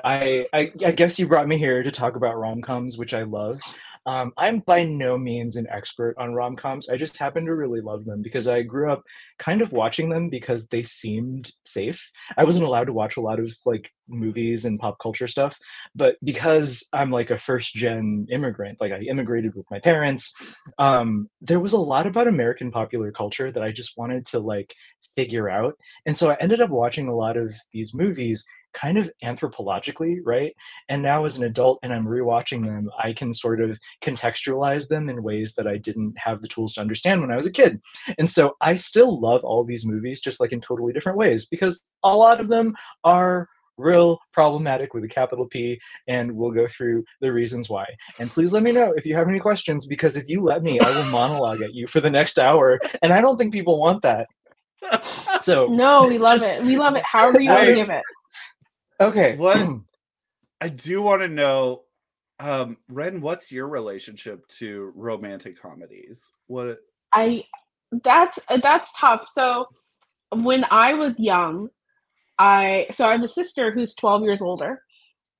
I 0.04 0.46
I, 0.52 0.72
I 0.84 0.92
guess 0.92 1.20
you 1.20 1.28
brought 1.28 1.48
me 1.48 1.58
here 1.58 1.84
to 1.84 1.92
talk 1.92 2.16
about 2.16 2.38
rom-coms, 2.38 2.98
which 2.98 3.14
I 3.14 3.24
love. 3.24 3.62
Um, 4.06 4.32
I'm 4.38 4.60
by 4.60 4.86
no 4.86 5.18
means 5.18 5.56
an 5.56 5.68
expert 5.70 6.16
on 6.18 6.34
rom-coms. 6.34 6.89
I 6.89 6.97
just 6.97 7.18
happen 7.18 7.45
to 7.45 7.56
really 7.56 7.82
love 7.82 8.06
them 8.06 8.22
because 8.22 8.47
I 8.47 8.62
grew 8.62 8.91
up 8.91 9.04
kind 9.38 9.62
of 9.62 9.72
watching 9.72 10.10
them 10.10 10.30
because 10.30 10.68
they 10.68 10.84
seemed 10.84 11.52
safe. 11.66 12.12
I 12.38 12.43
wasn't 12.43 12.66
allowed 12.66 12.86
to 12.86 12.93
watch 12.93 13.18
a 13.18 13.22
lot 13.22 13.39
of 13.39 13.52
like 13.66 13.91
movies 14.08 14.66
and 14.66 14.80
pop 14.80 14.97
culture 15.00 15.28
stuff, 15.28 15.58
but 15.95 16.16
because 16.24 16.84
I'm 16.93 17.12
like 17.12 17.30
a 17.30 17.38
first 17.38 17.74
gen 17.74 18.28
immigrant, 18.32 18.82
like 18.82 18.91
I 18.91 19.00
immigrated 19.02 19.56
with 19.56 19.66
my 19.70 19.80
parents, 19.80 20.34
um, 20.78 21.30
there 21.41 21.60
was 21.60 21.74
a 21.74 21.80
lot 21.80 22.08
about 22.08 22.28
American 22.28 22.72
popular 22.72 23.12
culture 23.12 23.52
that 23.52 23.64
I 23.64 23.72
just 23.72 23.97
wanted 23.97 24.26
to 24.28 24.39
like 24.39 24.74
figure 25.16 25.50
out. 25.50 25.78
And 26.06 26.16
so 26.16 26.32
I 26.32 26.38
ended 26.39 26.62
up 26.62 26.70
watching 26.70 27.08
a 27.08 27.16
lot 27.16 27.38
of 27.38 27.54
these 27.72 27.93
movies 27.93 28.45
kind 28.74 28.97
of 28.97 29.09
anthropologically, 29.24 30.17
right? 30.24 30.53
And 30.88 31.01
now 31.01 31.26
as 31.26 31.38
an 31.38 31.43
adult 31.43 31.80
and 31.84 31.93
I'm 31.93 32.05
rewatching 32.05 32.65
them, 32.65 32.89
I 33.01 33.13
can 33.13 33.34
sort 33.34 33.61
of 33.61 33.80
contextualize 34.03 34.88
them 34.88 35.09
in 35.09 35.24
ways 35.24 35.53
that 35.55 35.67
I 35.67 35.78
didn't 35.78 36.13
have 36.17 36.41
the 36.41 36.47
tools 36.47 36.74
to 36.74 36.82
understand 36.82 37.22
when 37.22 37.32
I 37.32 37.36
was 37.36 37.47
a 37.47 37.51
kid. 37.51 37.82
And 38.17 38.30
so 38.30 38.55
I 38.61 38.76
still 38.76 39.20
love 39.20 39.43
all 39.43 39.63
these 39.63 39.86
movies 39.86 40.22
just 40.22 40.39
like 40.39 40.51
in 40.51 40.61
totally 40.61 40.93
different 40.93 41.17
ways 41.17 41.45
because 41.45 41.82
a 42.03 42.15
lot 42.15 42.39
of 42.39 42.47
them 42.47 42.76
are 43.03 43.47
real 43.78 44.20
problematic 44.34 44.93
with 44.93 45.03
a 45.03 45.07
capital 45.07 45.47
P 45.47 45.80
and 46.07 46.32
we'll 46.32 46.51
go 46.51 46.67
through 46.67 47.03
the 47.22 47.32
reasons 47.32 47.70
why. 47.70 47.86
And 48.20 48.30
please 48.30 48.51
let 48.51 48.61
me 48.61 48.72
know 48.72 48.93
if 48.95 49.05
you 49.05 49.15
have 49.15 49.28
any 49.30 49.39
questions 49.39 49.88
because 49.88 50.17
if 50.17 50.26
you 50.28 50.41
let 50.43 50.63
me, 50.63 50.80
I 50.80 50.89
will 50.89 51.11
monologue 51.11 51.61
at 51.61 51.74
you 51.74 51.88
for 51.88 52.01
the 52.01 52.09
next 52.09 52.38
hour 52.38 52.80
and 53.01 53.13
I 53.13 53.22
don't 53.22 53.38
think 53.38 53.53
people 53.53 53.80
want 53.80 54.01
that. 54.03 54.28
So, 55.41 55.67
No, 55.72 56.05
we 56.07 56.17
love 56.17 56.39
Just- 56.39 56.51
it. 56.51 56.63
We 56.63 56.78
love 56.78 56.95
it. 56.95 57.03
However 57.03 57.39
you 57.39 57.49
want 57.49 57.67
to 57.67 57.76
give 57.76 57.89
it. 57.89 58.03
Okay. 59.00 59.36
What? 59.38 59.58
I 60.62 60.70
do 60.70 61.02
want 61.02 61.22
to 61.22 61.28
know, 61.28 61.84
um, 62.39 62.78
Wren, 62.89 63.22
what's 63.22 63.52
your 63.52 63.68
relationship 63.68 64.47
to 64.60 64.91
romantic 64.95 65.62
comedies? 65.62 66.34
What? 66.47 66.80
I 67.14 67.43
that's 67.91 68.39
that's 68.62 68.91
tough. 68.97 69.28
So 69.34 69.68
when 70.32 70.66
I 70.70 70.93
was 70.93 71.18
young, 71.18 71.70
I 72.38 72.88
so 72.91 73.08
I 73.08 73.14
have 73.14 73.24
a 73.24 73.28
sister 73.28 73.72
who's 73.72 73.95
12 73.95 74.24
years 74.24 74.41
older 74.41 74.82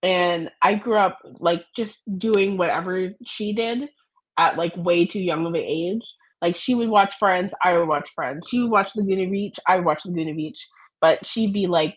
and 0.02 0.50
I 0.62 0.76
grew 0.76 0.98
up 0.98 1.20
like 1.40 1.66
just 1.76 2.18
doing 2.18 2.58
whatever 2.58 3.12
she 3.26 3.54
did 3.54 3.90
at 4.38 4.58
like 4.58 4.76
way 4.78 5.06
too 5.06 5.20
young 5.20 5.46
of 5.46 5.54
an 5.54 5.62
age. 5.62 6.06
Like 6.42 6.56
she 6.56 6.76
would 6.76 6.90
watch 6.90 7.16
Friends, 7.16 7.54
I 7.64 7.78
would 7.78 7.88
watch 7.88 8.10
Friends. 8.16 8.48
She 8.50 8.62
would 8.62 8.72
watch 8.72 8.92
Laguna 8.96 9.30
Beach, 9.30 9.60
I 9.68 9.76
would 9.76 9.86
watch 9.86 10.06
Laguna 10.06 10.34
Beach, 10.34 10.68
but 11.02 11.26
she'd 11.26 11.54
be 11.54 11.68
like 11.68 11.96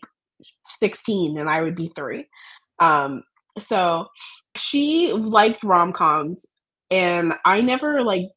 16 0.79 1.37
and 1.37 1.49
I 1.49 1.61
would 1.61 1.75
be 1.75 1.91
3. 1.95 2.25
Um 2.79 3.23
so 3.59 4.07
she 4.55 5.11
liked 5.13 5.63
rom-coms 5.63 6.45
and 6.89 7.33
I 7.45 7.61
never 7.61 8.01
like 8.01 8.27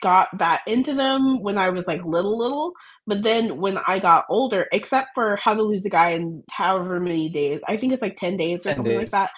got 0.00 0.28
that 0.38 0.62
into 0.66 0.94
them 0.94 1.42
when 1.42 1.58
I 1.58 1.70
was 1.70 1.86
like 1.86 2.04
little 2.04 2.38
little 2.38 2.72
but 3.06 3.22
then 3.22 3.60
when 3.60 3.78
I 3.86 3.98
got 3.98 4.24
older 4.30 4.66
except 4.72 5.08
for 5.14 5.36
How 5.36 5.54
to 5.54 5.62
Lose 5.62 5.84
a 5.84 5.90
Guy 5.90 6.10
in 6.10 6.42
however 6.50 7.00
many 7.00 7.28
days 7.28 7.60
I 7.68 7.76
think 7.76 7.92
it's 7.92 8.02
like 8.02 8.16
10 8.16 8.36
days 8.36 8.60
or 8.60 8.70
10 8.70 8.76
something 8.76 8.96
like 8.96 9.10
that. 9.10 9.30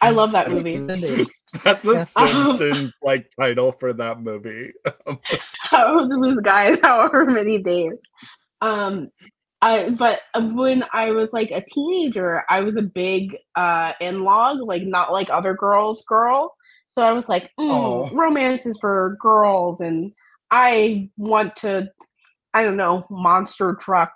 I 0.00 0.10
love 0.10 0.32
that 0.32 0.50
movie. 0.50 0.78
That's 1.64 1.84
a 1.84 2.04
Simpsons 2.06 2.96
like 3.02 3.30
title 3.38 3.72
for 3.72 3.92
that 3.92 4.20
movie. 4.20 4.72
How 5.60 6.06
to 6.08 6.14
Lose 6.16 6.38
a 6.38 6.42
Guy 6.42 6.72
in 6.72 6.80
however 6.82 7.24
many 7.24 7.62
days. 7.62 7.94
Um 8.60 9.10
I 9.62 9.90
but 9.90 10.22
when 10.36 10.84
I 10.92 11.12
was 11.12 11.32
like 11.32 11.52
a 11.52 11.64
teenager 11.64 12.44
I 12.50 12.62
was 12.62 12.76
a 12.76 12.82
big 12.82 13.38
uh 13.56 13.92
in-log 14.00 14.60
like 14.62 14.84
not 14.84 15.12
like 15.12 15.30
other 15.30 15.54
girls 15.54 16.04
girl. 16.04 16.54
So 16.98 17.04
I 17.04 17.12
was 17.12 17.28
like 17.28 17.50
mm, 17.60 17.70
Aw. 17.70 18.10
romance 18.12 18.66
is 18.66 18.78
for 18.80 19.16
girls 19.20 19.80
and 19.80 20.12
I 20.50 21.10
want 21.18 21.56
to 21.58 21.90
I 22.54 22.64
don't 22.64 22.76
know 22.76 23.06
monster 23.10 23.76
truck 23.80 24.12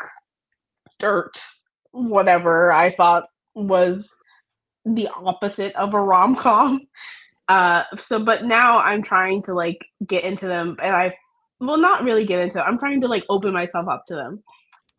dirt 0.99 1.39
whatever 1.93 2.73
I 2.73 2.91
thought 2.91 3.27
was 3.55 4.09
the 4.85 5.09
opposite 5.17 5.75
of 5.77 5.95
a 5.95 6.01
rom-com. 6.03 6.83
Uh 7.49 7.85
so 7.97 8.19
but 8.19 8.45
now 8.45 8.79
I'm 8.81 9.03
trying 9.03 9.43
to 9.45 9.55
like 9.55 9.87
get 10.05 10.25
into 10.25 10.49
them 10.49 10.77
and 10.83 10.97
I 10.97 11.17
well 11.61 11.77
not 11.77 12.03
really 12.03 12.25
get 12.25 12.41
into 12.41 12.61
I'm 12.61 12.79
trying 12.79 13.03
to 13.03 13.09
like 13.09 13.25
open 13.29 13.53
myself 13.53 13.87
up 13.89 14.05
to 14.09 14.17
them 14.17 14.43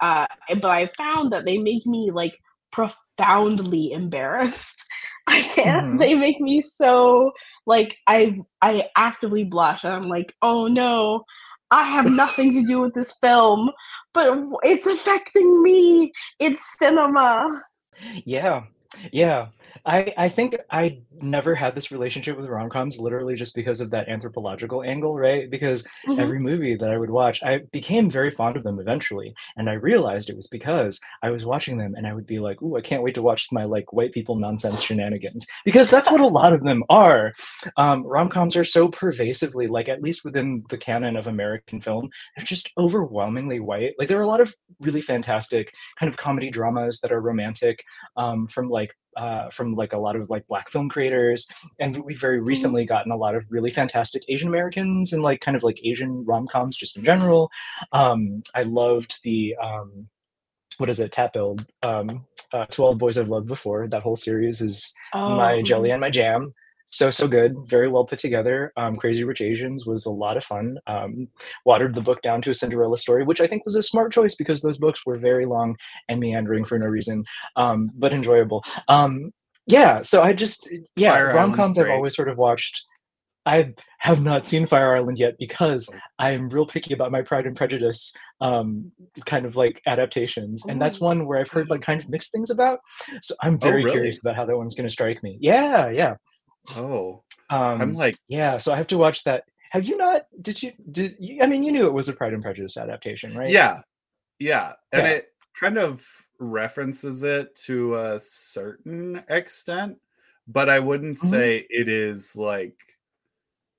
uh 0.01 0.27
but 0.61 0.65
I 0.71 0.89
found 0.97 1.31
that 1.33 1.45
they 1.45 1.57
make 1.57 1.85
me 1.85 2.11
like 2.11 2.35
profoundly 2.71 3.91
embarrassed. 3.91 4.85
I 5.27 5.41
can't 5.41 5.85
Mhm. 5.85 5.99
they 5.99 6.13
make 6.15 6.39
me 6.39 6.61
so 6.61 7.31
like 7.65 7.97
I 8.07 8.39
I 8.61 8.87
actively 8.97 9.43
blush. 9.43 9.83
And 9.83 9.93
I'm 9.93 10.09
like 10.09 10.33
oh 10.41 10.67
no. 10.67 11.23
I 11.71 11.83
have 11.83 12.07
nothing 12.07 12.53
to 12.53 12.63
do 12.65 12.79
with 12.81 12.93
this 12.93 13.13
film 13.19 13.69
but 14.13 14.37
it's 14.63 14.85
affecting 14.87 15.61
me. 15.61 16.11
It's 16.39 16.77
cinema. 16.79 17.63
Yeah, 18.25 18.63
yeah. 19.11 19.47
I, 19.87 20.13
I 20.17 20.27
think 20.27 20.57
I 20.69 20.99
never 21.21 21.55
had 21.55 21.73
this 21.73 21.91
relationship 21.91 22.35
with 22.35 22.45
rom 22.47 22.69
coms 22.69 22.99
literally 22.99 23.35
just 23.35 23.55
because 23.55 23.79
of 23.79 23.89
that 23.91 24.09
anthropological 24.09 24.83
angle, 24.83 25.15
right? 25.17 25.49
Because 25.49 25.85
Mhm. 26.05 26.19
every 26.19 26.39
movie 26.39 26.75
that 26.75 26.89
I 26.91 26.97
would 26.97 27.09
watch, 27.09 27.41
I 27.41 27.59
became 27.71 28.11
very 28.11 28.29
fond 28.29 28.57
of 28.57 28.63
them 28.63 28.79
eventually. 28.79 29.33
And 29.55 29.69
I 29.69 29.73
realized 29.73 30.29
it 30.29 30.35
was 30.35 30.49
because 30.49 30.99
I 31.23 31.29
was 31.29 31.45
watching 31.45 31.77
them 31.77 31.95
and 31.95 32.05
I 32.05 32.13
would 32.13 32.25
be 32.27 32.39
like, 32.39 32.61
ooh, 32.61 32.75
I 32.75 32.81
can't 32.81 33.01
wait 33.01 33.15
to 33.15 33.21
watch 33.21 33.47
my 33.53 33.63
like 33.63 33.93
white 33.93 34.11
people 34.11 34.35
nonsense 34.35 34.81
shenanigans. 34.81 35.47
Because 35.63 35.89
that's 35.89 36.11
what 36.11 36.21
a 36.21 36.27
lot 36.27 36.51
of 36.51 36.63
them 36.63 36.83
are. 36.89 37.33
Um, 37.77 38.05
rom 38.05 38.27
coms 38.29 38.57
are 38.57 38.65
so 38.65 38.89
pervasively, 38.89 39.67
like, 39.67 39.87
at 39.87 40.01
least 40.03 40.25
within 40.25 40.65
the 40.69 40.77
canon 40.77 41.15
of 41.15 41.27
American 41.27 41.79
film, 41.81 42.09
they're 42.35 42.45
just 42.45 42.71
overwhelmingly 42.77 43.61
white. 43.61 43.93
Like, 43.97 44.09
there 44.09 44.19
are 44.19 44.23
a 44.23 44.27
lot 44.27 44.41
of 44.41 44.53
really 44.81 45.01
fantastic 45.01 45.71
kind 45.97 46.11
of 46.11 46.17
comedy 46.17 46.49
dramas 46.49 46.99
that 46.99 47.11
are 47.13 47.21
romantic 47.21 47.83
um, 48.17 48.47
from 48.47 48.69
like 48.69 48.91
uh, 49.17 49.49
from 49.49 49.73
like 49.73 49.93
a 49.93 49.97
lot 49.97 50.15
of 50.15 50.29
like 50.29 50.45
black 50.47 50.69
film 50.69 50.87
creators 50.89 51.47
and 51.79 51.97
we've 52.05 52.21
very 52.21 52.39
recently 52.39 52.85
gotten 52.85 53.11
a 53.11 53.15
lot 53.17 53.35
of 53.35 53.43
really 53.49 53.71
fantastic 53.71 54.23
asian 54.29 54.47
americans 54.47 55.11
and 55.13 55.23
like 55.23 55.41
kind 55.41 55.57
of 55.57 55.63
like 55.63 55.79
asian 55.83 56.23
rom-coms 56.25 56.77
just 56.77 56.97
in 56.97 57.03
general. 57.03 57.49
Um, 57.91 58.43
i 58.55 58.63
loved 58.63 59.19
the 59.23 59.55
um, 59.61 60.07
what 60.77 60.89
is 60.89 60.99
it 60.99 61.11
tap 61.11 61.33
build 61.33 61.65
um, 61.83 62.25
uh, 62.53 62.65
to 62.67 62.83
all 62.83 62.91
the 62.91 62.97
boys 62.97 63.17
i've 63.17 63.29
loved 63.29 63.47
before. 63.47 63.87
That 63.87 64.03
whole 64.03 64.15
series 64.15 64.61
is 64.61 64.93
my 65.13 65.55
Oh, 65.55 65.61
jelly 65.63 65.91
and 65.91 66.01
my 66.01 66.09
jam 66.09 66.53
so 66.89 67.09
so 67.09 67.27
good 67.27 67.53
very 67.69 67.87
well 67.87 68.05
put 68.05 68.19
together 68.19 68.71
um, 68.77 68.95
crazy 68.95 69.23
rich 69.23 69.41
asians 69.41 69.85
was 69.85 70.05
a 70.05 70.09
lot 70.09 70.37
of 70.37 70.43
fun 70.43 70.77
um, 70.87 71.27
watered 71.65 71.93
the 71.95 72.01
book 72.01 72.21
down 72.21 72.41
to 72.41 72.49
a 72.49 72.53
cinderella 72.53 72.97
story 72.97 73.23
which 73.23 73.41
i 73.41 73.47
think 73.47 73.63
was 73.65 73.75
a 73.75 73.83
smart 73.83 74.11
choice 74.11 74.35
because 74.35 74.61
those 74.61 74.77
books 74.77 75.05
were 75.05 75.17
very 75.17 75.45
long 75.45 75.75
and 76.09 76.19
meandering 76.19 76.63
for 76.65 76.79
no 76.79 76.85
reason 76.85 77.23
um, 77.55 77.89
but 77.95 78.13
enjoyable 78.13 78.63
um, 78.87 79.31
yeah 79.65 80.01
so 80.01 80.21
i 80.23 80.31
just 80.33 80.69
yeah 80.95 81.11
Fire 81.11 81.33
rom-coms 81.35 81.77
i've 81.77 81.89
always 81.89 82.15
sort 82.15 82.29
of 82.29 82.37
watched 82.37 82.85
I 83.45 83.73
have 83.99 84.21
not 84.21 84.45
seen 84.45 84.67
Fire 84.67 84.93
Island 84.97 85.17
yet 85.17 85.35
because 85.39 85.89
Oh. 85.93 85.97
I 86.19 86.31
am 86.31 86.49
real 86.49 86.65
picky 86.65 86.93
about 86.93 87.13
my 87.13 87.21
Pride 87.21 87.45
and 87.45 87.55
Prejudice 87.55 88.11
um, 88.41 88.91
kind 89.25 89.45
of 89.45 89.55
like 89.55 89.81
adaptations, 89.87 90.65
and 90.67 90.81
that's 90.81 90.99
one 90.99 91.25
where 91.25 91.39
I've 91.39 91.49
heard 91.49 91.69
like 91.69 91.79
kind 91.81 92.01
of 92.01 92.09
mixed 92.09 92.33
things 92.33 92.49
about. 92.49 92.79
So 93.21 93.35
I'm 93.41 93.53
Oh, 93.53 93.57
very 93.61 93.83
really? 93.85 93.91
curious 93.91 94.19
about 94.19 94.35
how 94.35 94.43
that 94.45 94.57
one's 94.57 94.75
going 94.75 94.85
to 94.85 94.91
strike 94.91 95.23
me. 95.23 95.37
Yeah, 95.39 95.87
yeah. 95.89 96.15
Oh, 96.75 97.23
Um, 97.49 97.81
I'm 97.81 97.93
like, 97.95 98.17
yeah, 98.27 98.57
so 98.57 98.73
I 98.73 98.77
have 98.77 98.87
to 98.87 98.97
watch 98.97 99.23
that. 99.23 99.43
Have 99.71 99.85
you 99.85 99.97
not? 99.97 100.23
Did 100.41 100.61
you? 100.63 100.73
Did 100.91 101.15
you? 101.19 101.41
I 101.41 101.47
mean, 101.47 101.63
you 101.63 101.71
knew 101.71 101.87
it 101.87 101.93
was 101.93 102.09
a 102.09 102.13
Pride 102.13 102.33
and 102.33 102.41
Prejudice 102.41 102.77
adaptation, 102.77 103.35
right? 103.37 103.49
yeah, 103.49 103.81
yeah, 104.39 104.73
and 104.91 105.05
Yeah. 105.05 105.13
it 105.13 105.27
kind 105.59 105.77
of 105.77 106.05
references 106.39 107.23
it 107.23 107.55
to 107.55 107.95
a 107.95 108.19
certain 108.19 109.23
extent, 109.29 109.97
but 110.47 110.69
I 110.69 110.79
wouldn't 110.79 111.17
Mhm. 111.17 111.29
say 111.29 111.65
it 111.69 111.89
is 111.89 112.35
like. 112.35 112.75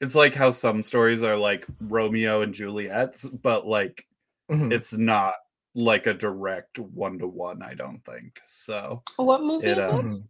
It's 0.01 0.15
like 0.15 0.35
how 0.35 0.51
some 0.51 0.83
stories 0.85 1.25
are 1.25 1.37
like 1.37 1.67
Romeo 1.81 2.43
and 2.43 2.55
Juliet's, 2.55 3.29
but 3.29 3.67
like 3.67 4.07
Mhm. 4.49 4.73
it's 4.73 4.97
not 4.97 5.35
like 5.75 6.07
a 6.07 6.15
direct 6.15 6.79
one 6.79 7.19
to 7.19 7.27
one. 7.27 7.63
I 7.63 7.75
don't 7.75 8.05
think 8.05 8.41
so. 8.45 9.03
What 9.17 9.43
movie 9.43 9.67
It, 9.67 9.79
is 9.79 9.89
uh, 9.89 9.97
this? 9.97 10.07
Mhm. 10.07 10.29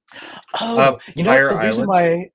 Oh, 0.60 1.00
you 1.14 1.24
know 1.24 1.32
Fire 1.32 1.48
the 1.50 1.56
reason 1.56 1.86
Island? 1.86 1.88
why 1.88 2.30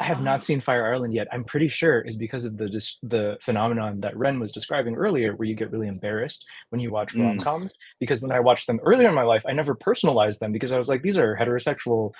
I 0.00 0.04
have 0.04 0.22
not 0.22 0.42
seen 0.42 0.60
Fire 0.60 0.92
Island 0.94 1.12
yet. 1.14 1.28
I'm 1.30 1.44
pretty 1.44 1.68
sure 1.68 2.00
is 2.00 2.16
because 2.16 2.44
of 2.46 2.56
the 2.56 2.68
the 3.02 3.36
phenomenon 3.42 4.00
that 4.00 4.16
Wren 4.16 4.40
was 4.40 4.50
describing 4.50 4.94
earlier, 4.96 5.36
where 5.36 5.46
you 5.46 5.54
get 5.54 5.70
really 5.70 5.88
embarrassed 5.88 6.46
when 6.70 6.80
you 6.80 6.90
watch 6.90 7.14
Mm. 7.14 7.24
rom 7.24 7.38
coms. 7.38 7.74
Because 8.00 8.22
when 8.22 8.32
I 8.32 8.40
watched 8.40 8.66
them 8.66 8.80
earlier 8.82 9.08
in 9.08 9.14
my 9.14 9.22
life, 9.22 9.44
I 9.46 9.52
never 9.52 9.74
personalized 9.74 10.40
them 10.40 10.52
because 10.52 10.72
I 10.72 10.78
was 10.78 10.88
like, 10.88 11.02
these 11.02 11.18
are 11.18 11.36
heterosexual, 11.36 12.12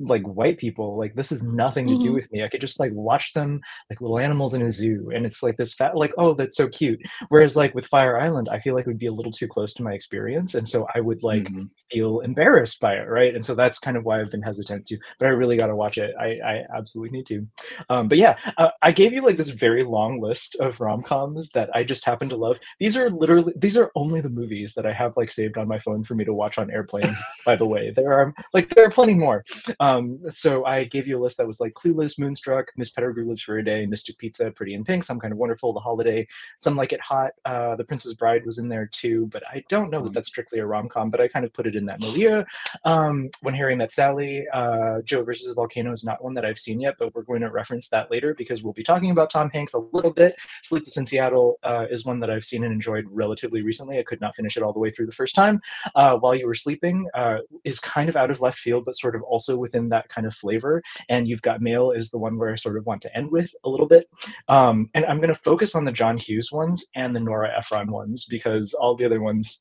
like 0.00 0.22
white 0.22 0.58
people. 0.58 0.96
Like 0.96 1.14
this 1.14 1.30
is 1.30 1.42
nothing 1.42 1.86
to 1.88 1.96
do 1.96 2.12
Mhm. 2.12 2.14
with 2.14 2.32
me. 2.32 2.42
I 2.44 2.48
could 2.48 2.60
just 2.62 2.80
like 2.80 2.92
watch 2.94 3.32
them 3.34 3.60
like 3.90 4.00
little 4.00 4.18
animals 4.18 4.54
in 4.54 4.62
a 4.62 4.72
zoo, 4.72 5.10
and 5.14 5.26
it's 5.26 5.42
like 5.42 5.56
this 5.58 5.74
fat, 5.74 5.96
like 5.96 6.14
oh, 6.18 6.32
that's 6.34 6.56
so 6.56 6.68
cute. 6.68 7.00
Whereas 7.28 7.56
like 7.56 7.74
with 7.74 7.86
Fire 7.88 8.18
Island, 8.18 8.48
I 8.50 8.58
feel 8.58 8.74
like 8.74 8.86
it 8.86 8.88
would 8.90 8.98
be 8.98 9.06
a 9.06 9.12
little 9.12 9.32
too 9.32 9.48
close 9.48 9.74
to 9.74 9.82
my 9.82 9.92
experience, 9.92 10.54
and 10.54 10.66
so 10.68 10.86
I 10.94 11.00
would 11.00 11.22
like 11.22 11.44
Mhm. 11.44 11.70
feel 11.92 12.20
embarrassed 12.20 12.80
by 12.80 12.94
it, 12.94 13.06
right? 13.08 13.34
And 13.34 13.44
so 13.44 13.54
that's 13.54 13.78
kind 13.78 13.96
of 13.98 14.04
why 14.04 14.20
I've 14.20 14.30
been 14.30 14.42
hesitant 14.42 14.86
to. 14.86 14.98
But 15.18 15.26
I 15.26 15.30
really 15.30 15.56
got 15.58 15.66
to 15.66 15.76
watch 15.76 15.98
it. 15.98 16.14
I, 16.18 16.38
I 16.52 16.64
absolutely 16.76 17.17
need 17.18 17.26
to. 17.26 17.46
Um, 17.88 18.08
but 18.08 18.18
yeah, 18.18 18.38
uh, 18.56 18.70
I 18.82 18.92
gave 18.92 19.12
you 19.12 19.22
like 19.22 19.36
this 19.36 19.50
very 19.50 19.84
long 19.84 20.20
list 20.20 20.56
of 20.56 20.80
rom 20.80 21.02
coms 21.02 21.50
that 21.50 21.70
I 21.74 21.84
just 21.84 22.04
happen 22.04 22.28
to 22.30 22.36
love. 22.36 22.58
These 22.78 22.96
are 22.96 23.10
literally 23.10 23.52
these 23.56 23.76
are 23.76 23.90
only 23.94 24.20
the 24.20 24.30
movies 24.30 24.74
that 24.74 24.86
I 24.86 24.92
have 24.92 25.16
like 25.16 25.30
saved 25.30 25.58
on 25.58 25.68
my 25.68 25.78
phone 25.78 26.02
for 26.02 26.14
me 26.14 26.24
to 26.24 26.32
watch 26.32 26.58
on 26.58 26.70
airplanes. 26.70 27.20
by 27.46 27.56
the 27.56 27.66
way, 27.66 27.90
there 27.90 28.12
are 28.12 28.34
like 28.54 28.74
there 28.74 28.86
are 28.86 28.90
plenty 28.90 29.14
more. 29.14 29.44
Um, 29.80 30.20
so 30.32 30.64
I 30.64 30.84
gave 30.84 31.06
you 31.06 31.18
a 31.18 31.22
list 31.22 31.36
that 31.38 31.46
was 31.46 31.60
like 31.60 31.74
Clueless, 31.74 32.18
Moonstruck, 32.18 32.72
Miss 32.76 32.90
Pettigrew 32.90 33.28
Lives 33.28 33.42
for 33.42 33.58
a 33.58 33.64
Day, 33.64 33.86
Mystic 33.86 34.18
Pizza, 34.18 34.50
Pretty 34.50 34.74
in 34.74 34.84
Pink, 34.84 35.04
Some 35.04 35.20
Kind 35.20 35.32
of 35.32 35.38
Wonderful, 35.38 35.72
The 35.72 35.80
Holiday, 35.80 36.26
Some 36.58 36.76
Like 36.76 36.92
It 36.92 37.00
Hot, 37.00 37.32
uh, 37.44 37.76
The 37.76 37.84
Princess 37.84 38.14
Bride 38.14 38.46
was 38.46 38.58
in 38.58 38.68
there 38.68 38.86
too. 38.86 39.26
But 39.26 39.42
I 39.46 39.64
don't 39.68 39.90
know 39.90 40.02
that 40.02 40.12
that's 40.12 40.28
strictly 40.28 40.58
a 40.58 40.66
rom 40.66 40.88
com, 40.88 41.10
but 41.10 41.20
I 41.20 41.28
kind 41.28 41.44
of 41.44 41.52
put 41.52 41.66
it 41.66 41.76
in 41.76 41.86
that 41.86 42.00
milieu. 42.00 42.44
Um, 42.84 43.30
when 43.42 43.54
Harry 43.54 43.76
Met 43.76 43.92
Sally, 43.92 44.46
uh, 44.52 45.00
Joe 45.02 45.24
versus 45.24 45.48
the 45.48 45.54
Volcano 45.54 45.92
is 45.92 46.04
not 46.04 46.22
one 46.22 46.34
that 46.34 46.44
I've 46.44 46.58
seen 46.58 46.80
yet, 46.80 46.94
but 46.98 47.07
we're 47.14 47.22
going 47.22 47.40
to 47.42 47.50
reference 47.50 47.88
that 47.88 48.10
later 48.10 48.34
because 48.34 48.62
we'll 48.62 48.72
be 48.72 48.82
talking 48.82 49.10
about 49.10 49.30
Tom 49.30 49.50
Hanks 49.50 49.74
a 49.74 49.78
little 49.78 50.10
bit. 50.10 50.36
Sleepless 50.62 50.96
in 50.96 51.06
Seattle 51.06 51.58
uh, 51.62 51.86
is 51.90 52.04
one 52.04 52.20
that 52.20 52.30
I've 52.30 52.44
seen 52.44 52.64
and 52.64 52.72
enjoyed 52.72 53.04
relatively 53.10 53.62
recently. 53.62 53.98
I 53.98 54.02
could 54.02 54.20
not 54.20 54.34
finish 54.36 54.56
it 54.56 54.62
all 54.62 54.72
the 54.72 54.78
way 54.78 54.90
through 54.90 55.06
the 55.06 55.12
first 55.12 55.34
time. 55.34 55.60
Uh, 55.94 56.16
While 56.16 56.34
You 56.34 56.46
Were 56.46 56.54
Sleeping 56.54 57.08
uh, 57.14 57.38
is 57.64 57.80
kind 57.80 58.08
of 58.08 58.16
out 58.16 58.30
of 58.30 58.40
left 58.40 58.58
field, 58.58 58.84
but 58.84 58.96
sort 58.96 59.14
of 59.14 59.22
also 59.22 59.56
within 59.56 59.88
that 59.90 60.08
kind 60.08 60.26
of 60.26 60.34
flavor. 60.34 60.82
And 61.08 61.28
You've 61.28 61.42
Got 61.42 61.60
Mail 61.60 61.90
is 61.90 62.10
the 62.10 62.18
one 62.18 62.38
where 62.38 62.52
I 62.52 62.56
sort 62.56 62.76
of 62.76 62.86
want 62.86 63.02
to 63.02 63.16
end 63.16 63.30
with 63.30 63.50
a 63.64 63.68
little 63.68 63.86
bit. 63.86 64.08
Um, 64.48 64.90
and 64.94 65.04
I'm 65.06 65.18
going 65.18 65.34
to 65.34 65.40
focus 65.40 65.74
on 65.74 65.84
the 65.84 65.92
John 65.92 66.18
Hughes 66.18 66.50
ones 66.52 66.86
and 66.94 67.14
the 67.14 67.20
Nora 67.20 67.56
Ephron 67.56 67.90
ones 67.90 68.26
because 68.26 68.74
all 68.74 68.96
the 68.96 69.04
other 69.04 69.20
ones 69.20 69.60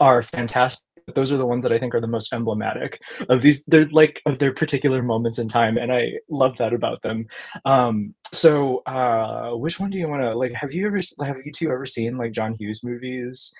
are 0.00 0.22
fantastic. 0.22 0.82
Those 1.12 1.32
are 1.32 1.36
the 1.36 1.46
ones 1.46 1.62
that 1.64 1.72
I 1.72 1.78
think 1.78 1.94
are 1.94 2.00
the 2.00 2.06
most 2.06 2.32
emblematic 2.32 3.00
of 3.28 3.42
these. 3.42 3.64
They're 3.66 3.86
like 3.86 4.22
of 4.24 4.38
their 4.38 4.52
particular 4.52 5.02
moments 5.02 5.38
in 5.38 5.48
time, 5.48 5.76
and 5.76 5.92
I 5.92 6.14
love 6.30 6.56
that 6.58 6.72
about 6.72 7.02
them. 7.02 7.26
Um, 7.66 8.14
so, 8.32 8.78
uh, 8.86 9.50
which 9.50 9.78
one 9.78 9.90
do 9.90 9.98
you 9.98 10.08
want 10.08 10.22
to 10.22 10.34
like? 10.34 10.52
Have 10.54 10.72
you 10.72 10.86
ever 10.86 11.00
have 11.24 11.36
you 11.44 11.52
two 11.52 11.70
ever 11.70 11.84
seen 11.84 12.16
like 12.16 12.32
John 12.32 12.54
Hughes 12.54 12.82
movies, 12.82 13.52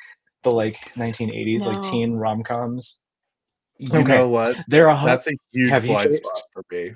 the 0.43 0.51
like 0.51 0.79
1980s 0.97 1.67
like 1.67 1.83
teen 1.83 2.15
rom 2.15 2.43
coms? 2.43 3.01
You 3.79 4.01
Okay. 4.01 4.17
know 4.17 4.29
what? 4.29 4.57
They're 4.69 4.89
a 4.89 4.99
hu- 4.99 5.07
That's 5.07 5.27
a 5.27 5.37
huge 5.53 5.71
have 5.71 5.85
blind 5.85 6.15
spot 6.15 6.43
for 6.53 6.65
me. 6.71 6.93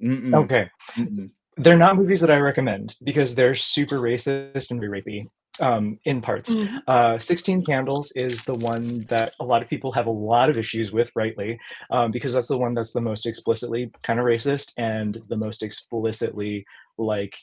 Mm-mm, 0.00 0.34
okay. 0.44 0.70
mm-mm. 0.96 1.30
They're 1.56 1.76
not 1.76 1.96
movies 1.96 2.20
that 2.20 2.30
I 2.30 2.36
recommend 2.36 2.94
because 3.02 3.34
they're 3.34 3.56
super 3.56 3.98
racist 3.98 4.70
and 4.70 4.78
very 4.78 5.02
rapey 5.02 5.26
um, 5.60 5.98
in 6.04 6.20
parts. 6.20 6.54
Mhm. 6.54 6.82
Uh, 6.86 7.18
16 7.18 7.64
Candles 7.64 8.12
is 8.12 8.44
the 8.44 8.54
one 8.54 9.00
that 9.08 9.34
a 9.40 9.44
lot 9.44 9.62
of 9.62 9.68
people 9.68 9.92
have 9.92 10.06
a 10.06 10.10
lot 10.10 10.50
of 10.50 10.58
issues 10.58 10.92
with, 10.92 11.10
rightly, 11.14 11.58
um, 11.90 12.10
because 12.10 12.32
that's 12.32 12.48
the 12.48 12.58
one 12.58 12.74
that's 12.74 12.92
the 12.92 13.00
most 13.00 13.26
explicitly 13.26 13.90
kind 14.02 14.18
of 14.18 14.26
racist 14.26 14.72
and 14.76 15.20
the 15.28 15.36
most 15.36 15.62
explicitly 15.62 16.64
like 16.96 17.34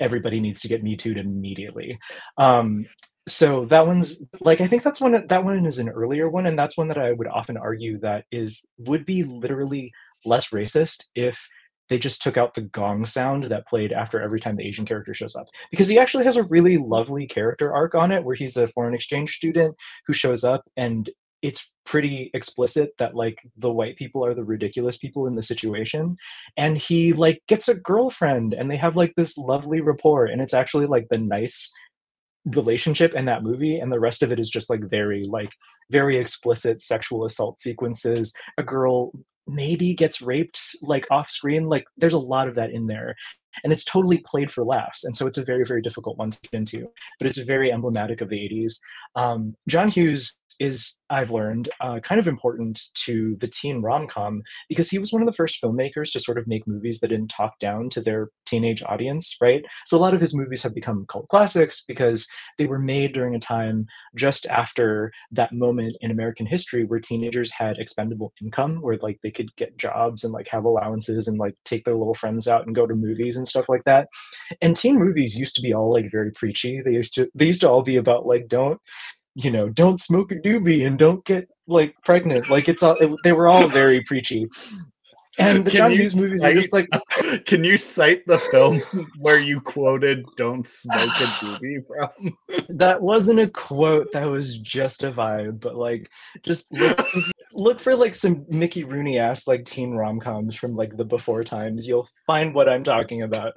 everybody 0.00 0.40
needs 0.40 0.60
to 0.60 0.68
get 0.68 0.82
me 0.82 0.96
too'd 0.96 1.18
immediately. 1.18 1.98
Um, 2.38 2.86
so 3.28 3.64
that 3.66 3.86
one's 3.86 4.22
like 4.40 4.60
I 4.60 4.66
think 4.68 4.82
that's 4.84 5.00
one 5.00 5.26
that 5.28 5.44
one 5.44 5.66
is 5.66 5.78
an 5.78 5.88
earlier 5.88 6.28
one, 6.28 6.46
and 6.46 6.58
that's 6.58 6.76
one 6.76 6.88
that 6.88 6.98
I 6.98 7.12
would 7.12 7.26
often 7.26 7.56
argue 7.56 7.98
that 8.00 8.24
is 8.30 8.64
would 8.78 9.04
be 9.04 9.24
literally 9.24 9.92
less 10.24 10.50
racist 10.50 11.06
if 11.14 11.48
they 11.88 11.98
just 11.98 12.22
took 12.22 12.36
out 12.36 12.54
the 12.54 12.62
gong 12.62 13.06
sound 13.06 13.44
that 13.44 13.66
played 13.66 13.92
after 13.92 14.20
every 14.20 14.40
time 14.40 14.56
the 14.56 14.66
Asian 14.66 14.86
character 14.86 15.14
shows 15.14 15.36
up. 15.36 15.46
Because 15.70 15.88
he 15.88 15.98
actually 15.98 16.24
has 16.24 16.36
a 16.36 16.42
really 16.42 16.78
lovely 16.78 17.26
character 17.26 17.72
arc 17.72 17.94
on 17.94 18.12
it 18.12 18.24
where 18.24 18.34
he's 18.34 18.56
a 18.56 18.68
foreign 18.68 18.94
exchange 18.94 19.34
student 19.34 19.76
who 20.06 20.12
shows 20.12 20.44
up 20.44 20.64
and 20.76 21.10
it's 21.42 21.70
pretty 21.84 22.30
explicit 22.34 22.90
that 22.98 23.14
like 23.14 23.42
the 23.56 23.72
white 23.72 23.96
people 23.96 24.24
are 24.24 24.34
the 24.34 24.42
ridiculous 24.42 24.96
people 24.96 25.26
in 25.26 25.36
the 25.36 25.42
situation 25.42 26.16
and 26.56 26.76
he 26.76 27.12
like 27.12 27.40
gets 27.46 27.68
a 27.68 27.74
girlfriend 27.74 28.52
and 28.52 28.70
they 28.70 28.76
have 28.76 28.96
like 28.96 29.14
this 29.16 29.38
lovely 29.38 29.80
rapport 29.80 30.26
and 30.26 30.42
it's 30.42 30.54
actually 30.54 30.86
like 30.86 31.06
the 31.10 31.18
nice 31.18 31.70
relationship 32.46 33.14
in 33.14 33.26
that 33.26 33.44
movie 33.44 33.78
and 33.78 33.92
the 33.92 34.00
rest 34.00 34.22
of 34.22 34.32
it 34.32 34.40
is 34.40 34.50
just 34.50 34.68
like 34.68 34.80
very 34.90 35.24
like 35.24 35.50
very 35.90 36.18
explicit 36.18 36.80
sexual 36.80 37.24
assault 37.24 37.60
sequences 37.60 38.32
a 38.58 38.62
girl 38.62 39.12
maybe 39.46 39.94
gets 39.94 40.20
raped 40.20 40.76
like 40.82 41.06
off 41.10 41.30
screen 41.30 41.64
like 41.64 41.84
there's 41.96 42.12
a 42.12 42.18
lot 42.18 42.48
of 42.48 42.54
that 42.54 42.70
in 42.70 42.86
there 42.86 43.14
and 43.62 43.72
it's 43.72 43.84
totally 43.84 44.18
played 44.18 44.50
for 44.50 44.64
laughs 44.64 45.04
and 45.04 45.16
so 45.16 45.26
it's 45.26 45.38
a 45.38 45.44
very 45.44 45.64
very 45.64 45.80
difficult 45.80 46.18
one 46.18 46.30
to 46.30 46.40
get 46.40 46.52
into 46.52 46.88
but 47.18 47.26
it's 47.26 47.38
very 47.38 47.72
emblematic 47.72 48.20
of 48.20 48.28
the 48.28 48.36
80s 48.36 48.78
um, 49.14 49.54
john 49.68 49.88
hughes 49.88 50.36
is 50.58 50.94
I've 51.10 51.30
learned, 51.30 51.68
uh, 51.80 52.00
kind 52.00 52.18
of 52.18 52.26
important 52.26 52.80
to 53.04 53.36
the 53.40 53.46
teen 53.46 53.80
rom 53.82 54.08
com 54.08 54.42
because 54.68 54.90
he 54.90 54.98
was 54.98 55.12
one 55.12 55.22
of 55.22 55.26
the 55.26 55.34
first 55.34 55.62
filmmakers 55.62 56.12
to 56.12 56.20
sort 56.20 56.38
of 56.38 56.46
make 56.46 56.66
movies 56.66 57.00
that 57.00 57.08
didn't 57.08 57.28
talk 57.28 57.58
down 57.58 57.88
to 57.90 58.00
their 58.00 58.30
teenage 58.44 58.82
audience, 58.86 59.36
right? 59.40 59.64
So 59.86 59.96
a 59.96 60.00
lot 60.00 60.14
of 60.14 60.20
his 60.20 60.34
movies 60.34 60.62
have 60.62 60.74
become 60.74 61.06
cult 61.10 61.28
classics 61.28 61.82
because 61.86 62.26
they 62.58 62.66
were 62.66 62.78
made 62.78 63.12
during 63.12 63.34
a 63.34 63.40
time 63.40 63.86
just 64.14 64.46
after 64.46 65.12
that 65.30 65.52
moment 65.52 65.96
in 66.00 66.10
American 66.10 66.46
history 66.46 66.84
where 66.84 67.00
teenagers 67.00 67.52
had 67.52 67.78
expendable 67.78 68.32
income, 68.42 68.80
where 68.80 68.98
like 69.00 69.18
they 69.22 69.30
could 69.30 69.54
get 69.56 69.78
jobs 69.78 70.24
and 70.24 70.32
like 70.32 70.48
have 70.48 70.64
allowances 70.64 71.28
and 71.28 71.38
like 71.38 71.54
take 71.64 71.84
their 71.84 71.96
little 71.96 72.14
friends 72.14 72.48
out 72.48 72.66
and 72.66 72.74
go 72.74 72.86
to 72.86 72.94
movies 72.94 73.36
and 73.36 73.46
stuff 73.46 73.66
like 73.68 73.84
that. 73.84 74.08
And 74.60 74.76
teen 74.76 74.98
movies 74.98 75.36
used 75.36 75.54
to 75.56 75.62
be 75.62 75.72
all 75.72 75.92
like 75.92 76.10
very 76.10 76.32
preachy. 76.32 76.82
They 76.82 76.92
used 76.92 77.14
to 77.14 77.28
they 77.34 77.46
used 77.46 77.60
to 77.60 77.70
all 77.70 77.82
be 77.82 77.96
about 77.96 78.26
like 78.26 78.48
don't 78.48 78.80
you 79.36 79.50
know, 79.50 79.68
don't 79.68 80.00
smoke 80.00 80.32
a 80.32 80.36
doobie 80.36 80.86
and 80.86 80.98
don't 80.98 81.24
get 81.24 81.48
like 81.68 81.94
pregnant. 82.04 82.48
Like 82.48 82.68
it's 82.68 82.82
all, 82.82 82.94
it, 82.94 83.10
they 83.22 83.32
were 83.32 83.46
all 83.46 83.68
very 83.68 84.02
preachy. 84.02 84.48
And 85.38 85.66
the 85.66 85.70
Can 85.70 85.78
John 85.78 85.90
Hughes 85.92 86.16
movies 86.16 86.42
are 86.42 86.54
just 86.54 86.72
like, 86.72 86.88
Can 87.44 87.62
you 87.62 87.76
cite 87.76 88.26
the 88.26 88.38
film 88.38 88.80
where 89.18 89.38
you 89.38 89.60
quoted 89.60 90.24
"Don't 90.36 90.66
smoke 90.66 90.96
a 90.96 91.26
doobie" 91.34 91.86
from? 91.86 92.38
that 92.78 93.02
wasn't 93.02 93.40
a 93.40 93.48
quote, 93.48 94.12
that 94.12 94.24
was 94.24 94.56
just 94.56 95.04
a 95.04 95.12
vibe. 95.12 95.60
But 95.60 95.76
like, 95.76 96.08
just 96.42 96.72
look, 96.72 97.06
look 97.52 97.80
for 97.80 97.94
like 97.94 98.14
some 98.14 98.46
Mickey 98.48 98.84
Rooney 98.84 99.18
ass 99.18 99.46
like 99.46 99.66
teen 99.66 99.92
rom 99.92 100.20
coms 100.20 100.56
from 100.56 100.74
like 100.74 100.96
the 100.96 101.04
before 101.04 101.44
times. 101.44 101.86
You'll 101.86 102.08
find 102.26 102.54
what 102.54 102.70
I'm 102.70 102.84
talking 102.84 103.20
about. 103.20 103.52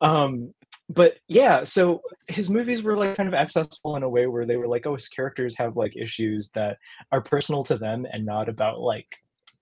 Um, 0.00 0.54
but 0.88 1.14
yeah, 1.28 1.64
so 1.64 2.02
his 2.28 2.50
movies 2.50 2.82
were 2.82 2.96
like 2.96 3.16
kind 3.16 3.28
of 3.28 3.34
accessible 3.34 3.96
in 3.96 4.02
a 4.02 4.08
way 4.08 4.26
where 4.26 4.44
they 4.44 4.56
were 4.56 4.68
like, 4.68 4.86
oh, 4.86 4.94
his 4.94 5.08
characters 5.08 5.56
have 5.56 5.76
like 5.76 5.96
issues 5.96 6.50
that 6.50 6.78
are 7.10 7.22
personal 7.22 7.64
to 7.64 7.78
them 7.78 8.06
and 8.12 8.26
not 8.26 8.48
about 8.48 8.80
like 8.80 9.08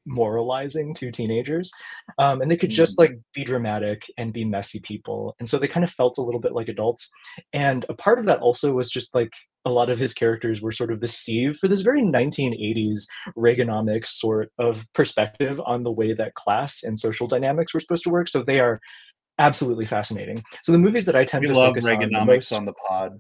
moralizing 0.06 0.94
to 0.94 1.10
teenagers 1.10 1.70
um, 2.18 2.40
and 2.40 2.50
they 2.50 2.56
could 2.56 2.70
just 2.70 2.98
like 2.98 3.18
be 3.34 3.44
dramatic 3.44 4.10
and 4.18 4.32
be 4.32 4.44
messy 4.44 4.80
people 4.80 5.36
and 5.38 5.48
so 5.48 5.58
they 5.58 5.68
kind 5.68 5.84
of 5.84 5.90
felt 5.90 6.18
a 6.18 6.22
little 6.22 6.40
bit 6.40 6.52
like 6.52 6.68
adults 6.68 7.10
and 7.52 7.86
a 7.88 7.94
part 7.94 8.18
of 8.18 8.26
that 8.26 8.40
also 8.40 8.72
was 8.72 8.90
just 8.90 9.14
like 9.14 9.32
a 9.64 9.70
lot 9.70 9.88
of 9.88 9.98
his 9.98 10.12
characters 10.12 10.60
were 10.60 10.72
sort 10.72 10.90
of 10.90 11.00
the 11.00 11.06
sieve 11.06 11.56
for 11.60 11.68
this 11.68 11.82
very 11.82 12.02
1980s 12.02 13.04
reaganomics 13.36 14.08
sort 14.08 14.50
of 14.58 14.86
perspective 14.92 15.60
on 15.64 15.84
the 15.84 15.92
way 15.92 16.12
that 16.12 16.34
class 16.34 16.82
and 16.82 16.98
social 16.98 17.28
dynamics 17.28 17.72
were 17.72 17.80
supposed 17.80 18.04
to 18.04 18.10
work 18.10 18.28
so 18.28 18.42
they 18.42 18.58
are 18.58 18.80
absolutely 19.42 19.86
fascinating 19.86 20.42
so 20.62 20.72
the 20.72 20.78
movies 20.86 21.04
that 21.06 21.16
i 21.16 21.24
tend 21.24 21.42
We 21.42 21.48
to 21.48 21.54
love 21.58 21.70
focus 21.70 21.86
on 21.86 21.98
the 22.10 22.24
most- 22.24 22.52
on 22.52 22.64
the 22.64 22.72
pod. 22.88 23.10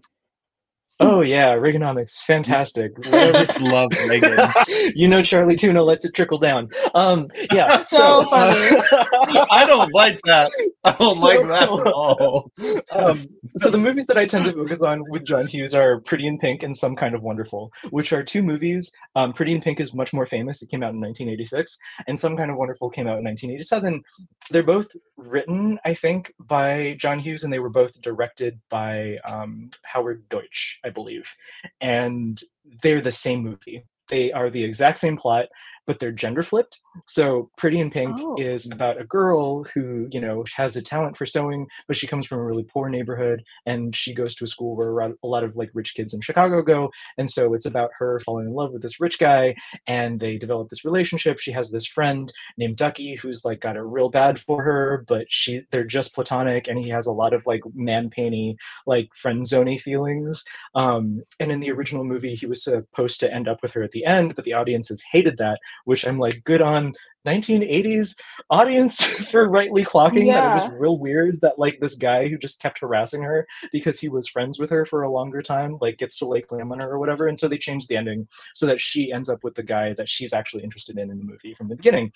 Oh 1.00 1.20
yeah 1.20 1.54
reaganomics 1.56 2.22
fantastic 2.22 2.92
I 3.12 3.32
just 3.32 3.60
love 3.60 3.90
Reagan. 4.06 4.38
you 4.94 5.08
know 5.08 5.22
Charlie 5.22 5.56
Tuna 5.56 5.82
lets 5.82 6.04
it 6.04 6.14
trickle 6.14 6.38
down. 6.38 6.68
Um, 6.94 7.26
yeah, 7.52 7.78
So 7.84 8.18
so, 8.18 8.24
funny. 8.24 8.82
I 9.50 9.64
don't 9.66 9.92
like 9.92 10.20
that. 10.26 10.52
I 10.84 10.94
don't 10.98 11.14
So- 11.16 11.26
like 11.26 11.46
that 11.48 11.62
at 11.64 11.68
all. 11.92 12.52
Um, 12.94 13.18
so 13.56 13.70
the 13.70 13.78
movies 13.78 14.06
that 14.06 14.16
I 14.18 14.26
tend 14.26 14.44
to 14.44 14.52
focus 14.52 14.82
on 14.82 15.02
with 15.10 15.24
John 15.24 15.46
Hughes 15.46 15.74
are 15.74 16.00
Pretty 16.00 16.26
in 16.26 16.38
Pink 16.38 16.62
and 16.62 16.76
Some 16.76 16.94
Kind 16.96 17.14
of 17.14 17.22
Wonderful, 17.22 17.72
which 17.90 18.12
are 18.12 18.22
two 18.22 18.42
movies. 18.42 18.92
Um, 19.16 19.32
Pretty 19.32 19.54
in 19.54 19.60
Pink 19.60 19.80
is 19.80 19.94
much 19.94 20.12
more 20.12 20.26
famous; 20.26 20.62
it 20.62 20.68
came 20.70 20.82
out 20.82 20.92
in 20.94 21.00
1986, 21.00 21.78
and 22.06 22.18
Some 22.18 22.36
Kind 22.36 22.50
of 22.50 22.56
Wonderful 22.56 22.90
came 22.90 23.06
out 23.06 23.18
in 23.18 23.24
1987. 23.24 24.02
They're 24.50 24.62
both 24.62 24.88
written, 25.16 25.78
I 25.84 25.94
think, 25.94 26.32
by 26.38 26.96
John 26.98 27.18
Hughes, 27.18 27.44
and 27.44 27.52
they 27.52 27.58
were 27.60 27.70
both 27.70 28.00
directed 28.00 28.60
by 28.68 29.18
um, 29.30 29.70
Howard 29.84 30.28
Deutch, 30.28 30.78
I 30.84 30.90
believe, 30.92 31.34
and 31.80 32.40
they're 32.82 33.00
the 33.00 33.12
same 33.12 33.42
movie. 33.42 33.84
They 34.08 34.32
are 34.32 34.50
the 34.50 34.64
exact 34.64 34.98
same 34.98 35.16
plot, 35.16 35.46
but 35.86 35.98
they're 35.98 36.12
gender 36.12 36.42
flipped. 36.42 36.78
So 37.06 37.50
Pretty 37.56 37.80
in 37.80 37.90
Pink 37.90 38.16
Oh. 38.20 38.36
is 38.38 38.66
about 38.70 39.00
a 39.00 39.04
girl 39.04 39.64
who, 39.64 40.08
you 40.10 40.20
know, 40.20 40.44
has 40.56 40.76
a 40.76 40.82
talent 40.82 41.16
for 41.16 41.26
sewing, 41.26 41.66
but 41.88 41.96
she 41.96 42.06
comes 42.06 42.26
from 42.26 42.38
a 42.38 42.44
really 42.44 42.62
poor 42.64 42.88
neighborhood 42.88 43.42
and 43.66 43.94
she 43.96 44.14
goes 44.14 44.34
to 44.36 44.44
a 44.44 44.48
school 44.48 44.76
where 44.76 44.90
a 44.98 45.14
lot- 45.26 45.42
of 45.42 45.56
like 45.56 45.70
rich 45.74 45.94
kids 45.94 46.14
in 46.14 46.20
Chicago 46.20 46.62
go. 46.62 46.90
And 47.18 47.28
so 47.28 47.52
it's 47.54 47.66
about 47.66 47.90
her 47.98 48.20
falling 48.20 48.46
in 48.46 48.52
love 48.54 48.72
with 48.72 48.82
this 48.82 49.00
rich 49.00 49.18
guy 49.18 49.56
and 49.88 50.20
they 50.20 50.36
develop 50.38 50.68
this 50.68 50.84
relationship. 50.84 51.40
She 51.40 51.50
has 51.52 51.70
this 51.72 51.86
friend 51.86 52.32
named 52.56 52.76
Ducky 52.76 53.16
who's 53.16 53.44
like 53.44 53.60
got 53.60 53.76
it 53.76 53.80
real 53.80 54.08
bad 54.08 54.38
for 54.38 54.62
her, 54.62 55.04
but 55.08 55.26
she 55.30 55.62
they're 55.70 55.82
just 55.84 56.14
platonic 56.14 56.68
and 56.68 56.78
he 56.78 56.90
has 56.90 57.06
a 57.06 57.12
lot 57.12 57.32
of 57.32 57.44
like 57.46 57.62
man 57.74 58.08
painy, 58.10 58.56
like 58.86 59.08
friend 59.16 59.42
zoney 59.42 59.80
feelings. 59.80 60.44
Um, 60.74 61.22
and 61.40 61.50
in 61.50 61.60
the 61.60 61.70
original 61.72 62.04
movie, 62.04 62.34
he 62.36 62.46
was 62.46 62.62
supposed 62.62 63.18
to 63.20 63.32
end 63.32 63.48
up 63.48 63.62
with 63.62 63.72
her 63.72 63.82
at 63.82 63.90
the 63.92 64.04
end, 64.04 64.36
but 64.36 64.44
the 64.44 64.52
audiences 64.52 65.02
hated 65.10 65.38
that, 65.38 65.58
which 65.84 66.06
I'm 66.06 66.18
like, 66.18 66.44
good 66.44 66.62
on 66.62 66.94
1980s 67.26 68.16
audience 68.50 69.02
for 69.30 69.48
rightly 69.48 69.84
clocking 69.84 70.32
that 70.32 70.44
it 70.44 70.70
was 70.70 70.80
real 70.80 70.98
weird 70.98 71.40
that 71.40 71.58
like 71.58 71.78
this 71.80 71.94
guy 71.94 72.28
who 72.28 72.36
just 72.36 72.60
kept 72.60 72.80
harassing 72.80 73.22
her 73.22 73.46
because 73.72 74.00
he 74.00 74.08
was 74.08 74.28
friends 74.28 74.58
with 74.58 74.70
her 74.70 74.84
for 74.84 75.02
a 75.02 75.10
longer 75.10 75.42
time, 75.42 75.78
like 75.80 75.98
gets 75.98 76.18
to 76.18 76.26
lay 76.26 76.40
claim 76.40 76.72
on 76.72 76.80
her 76.80 76.90
or 76.90 76.98
whatever. 76.98 77.28
And 77.28 77.38
so 77.38 77.48
they 77.48 77.58
changed 77.58 77.88
the 77.88 77.96
ending 77.96 78.26
so 78.54 78.66
that 78.66 78.80
she 78.80 79.12
ends 79.12 79.28
up 79.28 79.44
with 79.44 79.54
the 79.54 79.62
guy 79.62 79.94
that 79.94 80.08
she's 80.08 80.32
actually 80.32 80.64
interested 80.64 80.98
in 80.98 81.10
in 81.10 81.18
the 81.18 81.24
movie 81.24 81.54
from 81.54 81.68
the 81.68 81.76
beginning. 81.76 82.12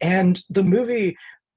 And 0.00 0.42
the 0.50 0.64
movie 0.64 1.16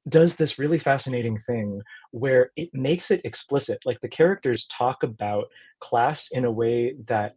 does 0.10 0.36
this 0.36 0.60
really 0.60 0.80
fascinating 0.80 1.38
thing 1.38 1.82
where 2.12 2.52
it 2.56 2.74
makes 2.74 3.10
it 3.10 3.22
explicit. 3.24 3.80
Like 3.86 4.02
the 4.02 4.10
characters 4.10 4.66
talk 4.66 5.04
about 5.04 5.46
class 5.80 6.30
in 6.32 6.46
a 6.46 6.52
way 6.52 6.96
that 7.08 7.36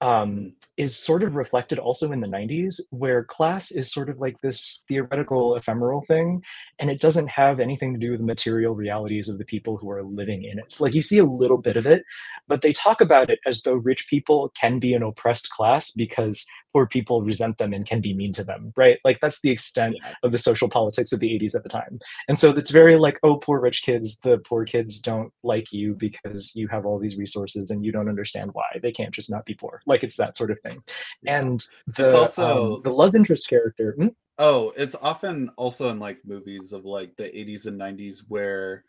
um, 0.00 0.52
is 0.76 0.96
sort 0.96 1.22
of 1.22 1.36
reflected 1.36 1.78
also 1.78 2.10
in 2.12 2.20
the 2.20 2.26
90s, 2.26 2.80
where 2.90 3.24
class 3.24 3.70
is 3.70 3.92
sort 3.92 4.10
of 4.10 4.18
like 4.18 4.40
this 4.40 4.84
theoretical, 4.88 5.56
ephemeral 5.56 6.02
thing, 6.02 6.42
and 6.78 6.90
it 6.90 7.00
doesn't 7.00 7.28
have 7.28 7.60
anything 7.60 7.92
to 7.92 7.98
do 7.98 8.10
with 8.10 8.20
the 8.20 8.26
material 8.26 8.74
realities 8.74 9.28
of 9.28 9.38
the 9.38 9.44
people 9.44 9.76
who 9.76 9.90
are 9.90 10.02
living 10.02 10.42
in 10.42 10.58
it. 10.58 10.72
So, 10.72 10.84
like, 10.84 10.94
you 10.94 11.02
see 11.02 11.18
a 11.18 11.24
little 11.24 11.60
bit 11.60 11.76
of 11.76 11.86
it, 11.86 12.02
but 12.48 12.62
they 12.62 12.72
talk 12.72 13.00
about 13.00 13.30
it 13.30 13.38
as 13.46 13.62
though 13.62 13.74
rich 13.74 14.06
people 14.08 14.52
can 14.60 14.78
be 14.78 14.94
an 14.94 15.02
oppressed 15.02 15.50
class 15.50 15.90
because 15.90 16.44
poor 16.74 16.86
people 16.88 17.22
resent 17.22 17.56
them 17.58 17.72
and 17.72 17.86
can 17.86 18.00
be 18.00 18.12
mean 18.12 18.32
to 18.32 18.42
them, 18.42 18.72
right? 18.76 18.98
Like, 19.04 19.20
that's 19.20 19.40
the 19.40 19.50
extent 19.50 19.94
of 20.24 20.32
the 20.32 20.38
social 20.38 20.68
politics 20.68 21.12
of 21.12 21.20
the 21.20 21.28
80s 21.30 21.54
at 21.54 21.62
the 21.62 21.68
time. 21.68 22.00
And 22.28 22.36
so 22.36 22.50
it's 22.50 22.70
very 22.72 22.96
like, 22.96 23.18
oh, 23.22 23.36
poor 23.36 23.60
rich 23.60 23.84
kids, 23.84 24.18
the 24.18 24.38
poor 24.38 24.64
kids 24.64 24.98
don't 24.98 25.32
like 25.44 25.72
you 25.72 25.94
because 25.94 26.52
you 26.56 26.66
have 26.68 26.84
all 26.84 26.98
these 26.98 27.16
resources 27.16 27.70
and 27.70 27.84
you 27.84 27.92
don't 27.92 28.08
understand 28.08 28.50
why. 28.54 28.64
They 28.82 28.90
can't 28.90 29.14
just 29.14 29.30
not 29.30 29.46
be 29.46 29.54
poor. 29.54 29.80
Like 29.86 30.02
it's 30.02 30.16
that 30.16 30.36
sort 30.36 30.50
of 30.50 30.58
thing. 30.60 30.82
And 31.26 31.64
the, 31.96 32.04
It's 32.06 32.14
also- 32.14 32.74
um, 32.74 32.82
the 32.82 32.90
love 32.90 33.14
interest 33.14 33.48
character. 33.48 33.94
hmm? 33.96 34.08
Oh, 34.38 34.72
it's 34.76 34.96
often 35.00 35.48
also 35.56 35.90
in 35.90 36.00
like 36.00 36.18
movies 36.26 36.72
of 36.72 36.84
like 36.84 37.14
the 37.16 37.24
80s 37.30 37.66
and 37.66 37.78
90s 37.80 38.24
where 38.28 38.84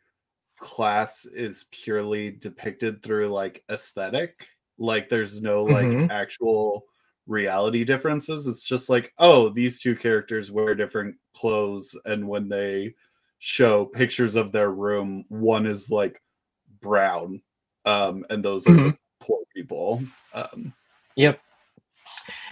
class 0.59 1.25
is 1.27 1.65
purely 1.71 2.31
depicted 2.31 3.03
through 3.03 3.27
like 3.27 3.63
aesthetic. 3.69 4.47
Like 4.79 5.07
there's 5.07 5.39
no 5.41 5.63
like 5.63 5.85
Mhm. 5.87 6.09
actual 6.09 6.85
reality 7.27 7.83
differences. 7.83 8.47
It's 8.47 8.63
just 8.63 8.89
like, 8.89 9.13
oh, 9.17 9.49
these 9.49 9.81
two 9.81 9.95
characters 9.95 10.51
wear 10.51 10.75
different 10.75 11.15
clothes 11.33 11.99
and 12.05 12.27
when 12.27 12.49
they 12.49 12.93
show 13.39 13.85
pictures 13.85 14.35
of 14.35 14.51
their 14.51 14.71
room, 14.71 15.25
one 15.29 15.65
is 15.65 15.89
like 15.89 16.21
brown. 16.81 17.41
Um, 17.85 18.25
and 18.29 18.43
those 18.43 18.67
are 18.67 18.73
the 18.73 18.97
poor 19.19 19.41
people. 19.55 20.01
Um, 20.33 20.73
Yep. 21.15 21.39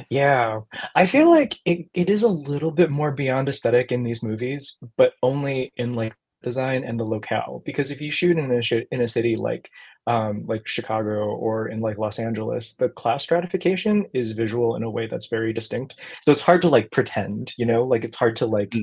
Yeah. 0.10 0.62
I 0.96 1.06
feel 1.06 1.30
like 1.30 1.56
it, 1.66 1.88
it 1.94 2.10
is 2.10 2.24
a 2.24 2.28
little 2.28 2.72
bit 2.72 2.90
more 2.90 3.12
beyond 3.12 3.50
aesthetic 3.50 3.92
in 3.92 4.04
these 4.04 4.24
movies, 4.24 4.78
but 4.98 5.14
only 5.22 5.74
in 5.78 5.94
like 5.94 6.16
design 6.44 6.84
and 6.84 7.00
the 7.00 7.04
locale. 7.04 7.62
Because 7.66 7.92
if 7.92 8.02
you 8.02 8.12
shoot 8.12 8.38
in 8.38 8.52
a 8.52 8.94
in 8.94 9.02
a 9.02 9.08
city 9.08 9.36
like 9.36 9.70
um 10.06 10.46
like 10.46 10.68
Chicago 10.68 11.36
or 11.36 11.68
in 11.68 11.80
like 11.82 11.98
Los 11.98 12.20
Angeles, 12.20 12.74
the 12.74 12.90
class 12.90 13.24
stratification 13.24 14.06
is 14.14 14.34
visual 14.34 14.76
in 14.76 14.84
a 14.84 14.90
way 14.90 15.08
that's 15.08 15.28
very 15.28 15.54
distinct. 15.54 15.96
So 16.24 16.32
it's 16.32 16.42
hard 16.42 16.62
to 16.64 16.70
like 16.70 16.92
pretend, 16.92 17.54
you 17.58 17.66
know, 17.66 17.84
like 17.84 18.04
it's 18.04 18.18
hard 18.18 18.36
to 18.38 18.46
like 18.46 18.74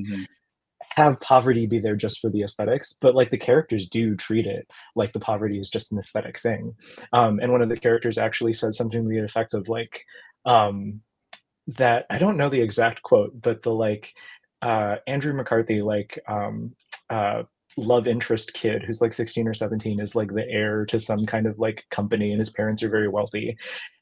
have 0.95 1.19
poverty 1.21 1.65
be 1.65 1.79
there 1.79 1.95
just 1.95 2.19
for 2.19 2.29
the 2.29 2.43
aesthetics, 2.43 2.93
but 3.01 3.15
like 3.15 3.29
the 3.29 3.37
characters 3.37 3.87
do 3.87 4.15
treat 4.15 4.45
it 4.45 4.67
like 4.95 5.13
the 5.13 5.19
poverty 5.19 5.59
is 5.59 5.69
just 5.69 5.91
an 5.91 5.99
aesthetic 5.99 6.39
thing. 6.39 6.75
Um, 7.13 7.39
and 7.39 7.51
one 7.51 7.61
of 7.61 7.69
the 7.69 7.77
characters 7.77 8.17
actually 8.17 8.53
said 8.53 8.73
something 8.75 9.03
to 9.03 9.09
the 9.09 9.23
effect 9.23 9.53
of 9.53 9.69
like 9.69 10.05
um, 10.45 11.01
that 11.67 12.05
I 12.09 12.17
don't 12.17 12.37
know 12.37 12.49
the 12.49 12.61
exact 12.61 13.03
quote, 13.03 13.39
but 13.41 13.63
the 13.63 13.71
like 13.71 14.13
uh, 14.61 14.97
Andrew 15.07 15.33
McCarthy 15.33 15.81
like 15.81 16.19
um, 16.27 16.75
uh, 17.11 17.43
love 17.77 18.07
interest 18.07 18.53
kid 18.53 18.83
who's 18.83 19.01
like 19.01 19.13
16 19.13 19.47
or 19.47 19.53
17 19.53 19.99
is 19.99 20.15
like 20.15 20.33
the 20.33 20.47
heir 20.49 20.85
to 20.87 20.99
some 20.99 21.25
kind 21.25 21.45
of 21.45 21.57
like 21.59 21.85
company 21.89 22.31
and 22.31 22.39
his 22.39 22.49
parents 22.49 22.81
are 22.83 22.89
very 22.89 23.07
wealthy. 23.07 23.57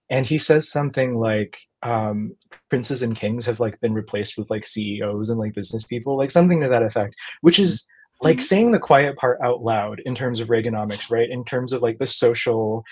And 0.10 0.26
he 0.26 0.39
says 0.39 0.72
something 0.72 1.20
like 1.20 1.60
um, 1.84 2.36
princes 2.70 3.03
and 3.03 3.16
kings 3.16 3.45
have 3.45 3.60
like 3.60 3.80
been 3.80 3.93
replaced 3.93 4.38
with 4.38 4.49
like 4.49 4.66
ceos 4.66 5.30
and 5.30 5.39
like 5.39 5.53
business 5.53 5.84
people 5.84 6.18
like 6.18 6.32
something 6.32 6.60
to 6.60 6.68
that 6.68 6.84
effect 6.84 7.16
which 7.41 7.57
is 7.57 7.88
like 8.22 8.41
saying 8.41 8.72
the 8.72 8.80
quiet 8.80 9.16
part 9.16 9.39
out 9.41 9.62
loud 9.62 10.01
in 10.05 10.14
terms 10.14 10.39
of 10.39 10.49
reaganomics 10.49 11.10
right? 11.10 11.30
In 11.30 11.45
terms 11.45 11.74
of 11.74 11.82
like 11.82 11.99
the 11.99 12.07
social 12.07 12.84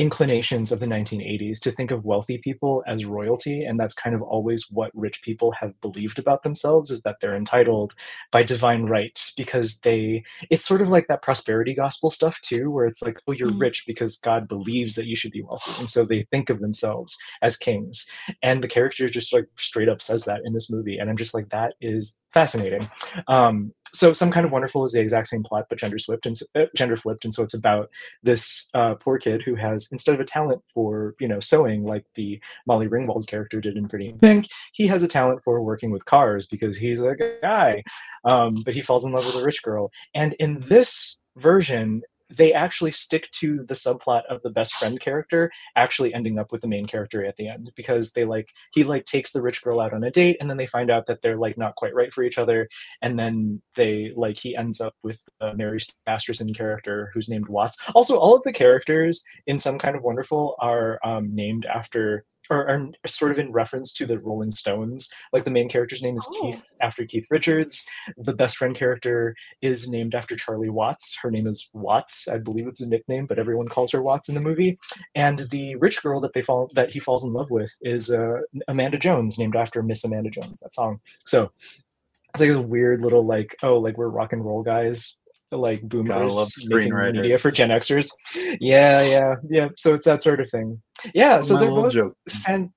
inclinations 0.00 0.72
of 0.72 0.80
the 0.80 0.86
1980s 0.86 1.60
to 1.60 1.70
think 1.70 1.90
of 1.90 2.06
wealthy 2.06 2.38
people 2.38 2.82
as 2.86 3.04
royalty 3.04 3.64
and 3.64 3.78
that's 3.78 3.94
kind 3.94 4.16
of 4.16 4.22
always 4.22 4.64
what 4.70 4.90
rich 4.94 5.20
people 5.22 5.52
have 5.60 5.78
believed 5.82 6.18
about 6.18 6.42
themselves 6.42 6.90
is 6.90 7.02
that 7.02 7.16
they're 7.20 7.36
entitled 7.36 7.94
by 8.32 8.42
divine 8.42 8.84
right 8.84 9.32
because 9.36 9.78
they 9.80 10.22
it's 10.48 10.64
sort 10.64 10.80
of 10.80 10.88
like 10.88 11.06
that 11.08 11.20
prosperity 11.20 11.74
gospel 11.74 12.08
stuff 12.08 12.40
too 12.40 12.70
where 12.70 12.86
it's 12.86 13.02
like 13.02 13.18
oh 13.28 13.32
you're 13.32 13.50
Mhm. 13.50 13.60
rich 13.60 13.84
because 13.86 14.16
god 14.16 14.48
believes 14.48 14.94
that 14.94 15.04
you 15.06 15.16
should 15.16 15.32
be 15.32 15.42
wealthy 15.42 15.72
and 15.78 15.90
so 15.90 16.04
they 16.06 16.22
think 16.30 16.48
of 16.48 16.60
themselves 16.60 17.18
as 17.42 17.58
kings 17.58 18.06
and 18.42 18.64
the 18.64 18.68
character 18.68 19.06
just 19.06 19.34
like 19.34 19.48
straight 19.58 19.88
up 19.90 20.00
says 20.00 20.24
that 20.24 20.40
in 20.46 20.54
this 20.54 20.70
movie 20.70 20.96
and 20.96 21.10
i'm 21.10 21.16
just 21.18 21.34
like 21.34 21.50
that 21.50 21.74
is 21.82 22.18
fascinating. 22.32 22.88
Um 23.28 23.72
so 23.92 24.12
some 24.12 24.30
kind 24.30 24.46
of 24.46 24.52
wonderful 24.52 24.84
is 24.84 24.92
the 24.92 25.00
exact 25.00 25.26
same 25.26 25.42
plot 25.42 25.66
but 25.68 25.76
gender 25.76 25.98
flipped 25.98 26.24
and 26.24 26.38
uh, 26.54 26.66
gender 26.76 26.96
flipped 26.96 27.24
and 27.24 27.34
so 27.34 27.42
it's 27.42 27.54
about 27.54 27.90
this 28.22 28.68
uh, 28.72 28.94
poor 28.94 29.18
kid 29.18 29.42
who 29.42 29.56
has 29.56 29.88
instead 29.90 30.14
of 30.14 30.20
a 30.20 30.24
talent 30.24 30.62
for 30.72 31.16
you 31.18 31.26
know 31.26 31.40
sewing 31.40 31.82
like 31.82 32.04
the 32.14 32.40
molly 32.68 32.86
ringwald 32.86 33.26
character 33.26 33.60
did 33.60 33.76
in 33.76 33.88
pretty 33.88 34.10
in 34.10 34.18
pink 34.20 34.46
he 34.72 34.86
has 34.86 35.02
a 35.02 35.08
talent 35.08 35.40
for 35.44 35.62
working 35.62 35.90
with 35.90 36.04
cars 36.04 36.46
because 36.46 36.76
he's 36.76 37.02
a 37.02 37.14
guy. 37.42 37.82
Um, 38.24 38.62
but 38.64 38.74
he 38.74 38.82
falls 38.82 39.04
in 39.04 39.12
love 39.12 39.26
with 39.26 39.36
a 39.36 39.44
rich 39.44 39.62
girl. 39.62 39.90
And 40.14 40.34
in 40.34 40.66
this 40.68 41.18
version 41.36 42.02
they 42.30 42.52
actually 42.52 42.92
stick 42.92 43.30
to 43.32 43.64
the 43.64 43.74
subplot 43.74 44.22
of 44.26 44.42
the 44.42 44.50
best 44.50 44.74
friend 44.74 45.00
character 45.00 45.50
actually 45.76 46.14
ending 46.14 46.38
up 46.38 46.52
with 46.52 46.60
the 46.60 46.68
main 46.68 46.86
character 46.86 47.24
at 47.24 47.36
the 47.36 47.48
end 47.48 47.70
because 47.74 48.12
they 48.12 48.24
like 48.24 48.50
he 48.72 48.84
like 48.84 49.04
takes 49.04 49.32
the 49.32 49.42
rich 49.42 49.62
girl 49.62 49.80
out 49.80 49.92
on 49.92 50.04
a 50.04 50.10
date 50.10 50.36
and 50.40 50.48
then 50.48 50.56
they 50.56 50.66
find 50.66 50.90
out 50.90 51.06
that 51.06 51.22
they're 51.22 51.36
like 51.36 51.58
not 51.58 51.74
quite 51.76 51.94
right 51.94 52.12
for 52.12 52.22
each 52.22 52.38
other 52.38 52.68
and 53.02 53.18
then 53.18 53.60
they 53.74 54.12
like 54.16 54.36
he 54.36 54.56
ends 54.56 54.80
up 54.80 54.94
with 55.02 55.20
uh, 55.40 55.52
Mary 55.54 55.78
Masterson 56.06 56.52
character 56.54 57.10
who's 57.14 57.28
named 57.28 57.48
Watts. 57.48 57.78
Also, 57.94 58.16
all 58.16 58.34
of 58.34 58.42
the 58.42 58.52
characters 58.52 59.24
in 59.46 59.58
Some 59.58 59.78
Kind 59.78 59.96
of 59.96 60.02
Wonderful 60.02 60.56
are 60.60 60.98
um, 61.04 61.34
named 61.34 61.66
after 61.66 62.24
or 62.50 62.68
are 62.68 62.88
sort 63.06 63.30
of 63.30 63.38
in 63.38 63.52
reference 63.52 63.92
to 63.92 64.06
the 64.06 64.18
Rolling 64.18 64.50
Stones. 64.50 65.08
Like 65.32 65.44
the 65.44 65.50
main 65.50 65.68
character's 65.68 66.02
name 66.02 66.16
is 66.16 66.26
Oh. 66.28 66.40
Keith 66.40 66.62
after 66.80 67.06
Keith 67.06 67.26
Richards. 67.30 67.86
The 68.16 68.34
best 68.34 68.56
friend 68.56 68.74
character 68.74 69.34
is 69.62 69.88
named 69.88 70.14
after 70.14 70.36
Charlie 70.36 70.68
Watts. 70.68 71.16
Her 71.22 71.30
name 71.30 71.46
is 71.46 71.70
Watts. 71.72 72.28
I 72.28 72.38
believe 72.38 72.66
it's 72.66 72.80
a 72.80 72.88
nickname, 72.88 73.26
but 73.26 73.38
everyone 73.38 73.68
calls 73.68 73.92
her 73.92 74.02
Watts 74.02 74.28
in 74.28 74.34
the 74.34 74.40
movie. 74.40 74.78
And 75.14 75.46
the 75.50 75.76
rich 75.76 76.02
girl 76.02 76.20
that 76.20 76.32
they 76.32 76.42
fall 76.42 76.70
that 76.74 76.90
he 76.90 77.00
falls 77.00 77.24
in 77.24 77.32
love 77.32 77.50
with 77.50 77.74
is 77.82 78.10
uh, 78.10 78.40
Amanda 78.68 78.98
Jones, 78.98 79.38
named 79.38 79.56
after 79.56 79.82
Miss 79.82 80.04
Amanda 80.04 80.30
Jones. 80.30 80.60
That 80.60 80.74
song. 80.74 81.00
So 81.24 81.52
it's 82.34 82.40
like 82.40 82.50
a 82.50 82.60
weird 82.60 83.02
little 83.02 83.26
like 83.26 83.56
oh 83.62 83.78
like 83.78 83.96
we're 83.98 84.08
rock 84.08 84.32
and 84.32 84.44
roll 84.44 84.62
guys 84.62 85.16
like 85.58 85.82
boomers 85.82 86.34
love 86.34 86.50
making 86.66 86.94
media 86.94 87.38
for. 87.38 87.50
Gen 87.50 87.70
Xers. 87.70 88.10
Yeah, 88.60 89.02
yeah, 89.02 89.34
yeah. 89.48 89.68
So 89.76 89.94
it's 89.94 90.06
that 90.06 90.22
sort 90.22 90.40
of 90.40 90.50
thing. 90.50 90.82
Yeah. 91.14 91.40
So 91.40 91.54
My 91.54 91.60
they're 91.60 91.70
both 91.70 91.92
joke. 91.92 92.16
and 92.46 92.70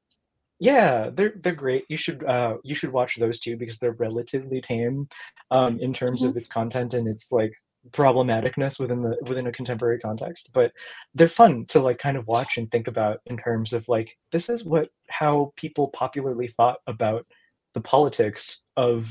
yeah, 0.60 1.10
they're 1.14 1.34
they're 1.36 1.54
great. 1.54 1.86
You 1.90 1.98
should 1.98 2.24
uh 2.24 2.58
you 2.64 2.76
should 2.76 2.92
watch 2.92 3.18
those 3.18 3.40
two 3.40 3.58
because 3.58 3.80
they're 3.80 3.92
relatively 3.92 4.62
tame 4.62 5.08
um 5.52 5.80
in 5.80 5.94
terms 5.94 6.24
of 6.24 6.38
its 6.38 6.48
content 6.48 6.94
and 6.94 7.08
its 7.08 7.32
like 7.32 7.54
problematicness 7.92 8.80
within 8.80 9.02
the 9.02 9.18
within 9.24 9.48
a 9.48 9.52
contemporary 9.52 10.00
context 10.00 10.50
but 10.54 10.72
they're 11.16 11.28
fun 11.28 11.66
to 11.66 11.82
like 11.82 11.98
kind 11.98 12.16
of 12.16 12.26
watch 12.28 12.58
and 12.58 12.72
think 12.72 12.88
about 12.88 13.20
in 13.26 13.36
terms 13.36 13.74
of 13.74 13.86
like 13.90 14.18
this 14.32 14.48
is 14.48 14.64
what 14.64 14.88
how 15.10 15.52
people 15.58 15.90
popularly 15.90 16.48
thought 16.48 16.78
about 16.88 17.26
the 17.74 17.82
politics 17.82 18.62
of 18.78 19.08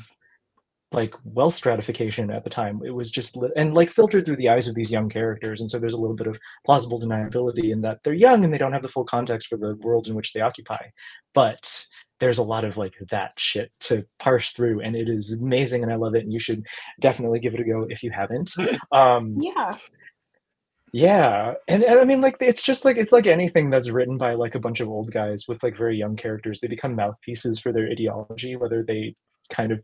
like 0.94 1.14
wealth 1.24 1.54
stratification 1.54 2.30
at 2.30 2.44
the 2.44 2.50
time 2.50 2.80
it 2.84 2.90
was 2.90 3.10
just 3.10 3.36
li- 3.36 3.50
and 3.56 3.74
like 3.74 3.90
filtered 3.90 4.24
through 4.26 4.36
the 4.36 4.48
eyes 4.48 4.68
of 4.68 4.74
these 4.74 4.92
young 4.92 5.08
characters 5.08 5.60
and 5.60 5.70
so 5.70 5.78
there's 5.78 5.94
a 5.94 5.98
little 5.98 6.16
bit 6.16 6.26
of 6.28 6.38
plausible 6.64 7.00
deniability 7.00 7.72
in 7.72 7.82
that 7.82 7.98
they're 8.04 8.14
young 8.14 8.44
and 8.44 8.52
they 8.52 8.58
don't 8.58 8.72
have 8.72 8.82
the 8.82 8.88
full 8.88 9.04
context 9.04 9.48
for 9.48 9.58
the 9.58 9.76
world 9.82 10.08
in 10.08 10.14
which 10.14 10.32
they 10.32 10.40
occupy 10.40 10.78
but 11.34 11.86
there's 12.20 12.38
a 12.38 12.44
lot 12.44 12.64
of 12.64 12.76
like 12.76 12.94
that 13.10 13.32
shit 13.38 13.72
to 13.80 14.04
parse 14.18 14.52
through 14.52 14.80
and 14.80 14.96
it 14.96 15.08
is 15.08 15.32
amazing 15.32 15.82
and 15.82 15.92
i 15.92 15.96
love 15.96 16.14
it 16.14 16.24
and 16.24 16.32
you 16.32 16.40
should 16.40 16.64
definitely 17.00 17.40
give 17.40 17.54
it 17.54 17.60
a 17.60 17.64
go 17.64 17.82
if 17.90 18.02
you 18.02 18.10
haven't 18.10 18.52
um 18.92 19.36
Yeah. 19.40 19.72
yeah, 20.92 21.54
and, 21.68 21.82
and 21.84 22.00
I 22.00 22.04
mean, 22.04 22.20
like, 22.20 22.36
it's 22.40 22.62
just 22.62 22.84
like 22.84 22.98
it's 22.98 23.12
like 23.12 23.26
anything 23.26 23.70
that's 23.70 23.90
written 23.90 24.18
by 24.18 24.34
like 24.34 24.54
a 24.56 24.60
bunch 24.60 24.80
of 24.80 24.88
old 24.90 25.12
guys 25.12 25.46
with 25.48 25.62
like 25.62 25.76
very 25.78 25.96
young 25.98 26.16
characters. 26.16 26.60
They 26.60 26.68
become 26.68 26.96
mouthpieces 26.96 27.60
for 27.60 27.72
their 27.72 27.88
ideology, 27.90 28.56
whether 28.56 28.82
they 28.84 29.16
kind 29.50 29.72
of 29.72 29.80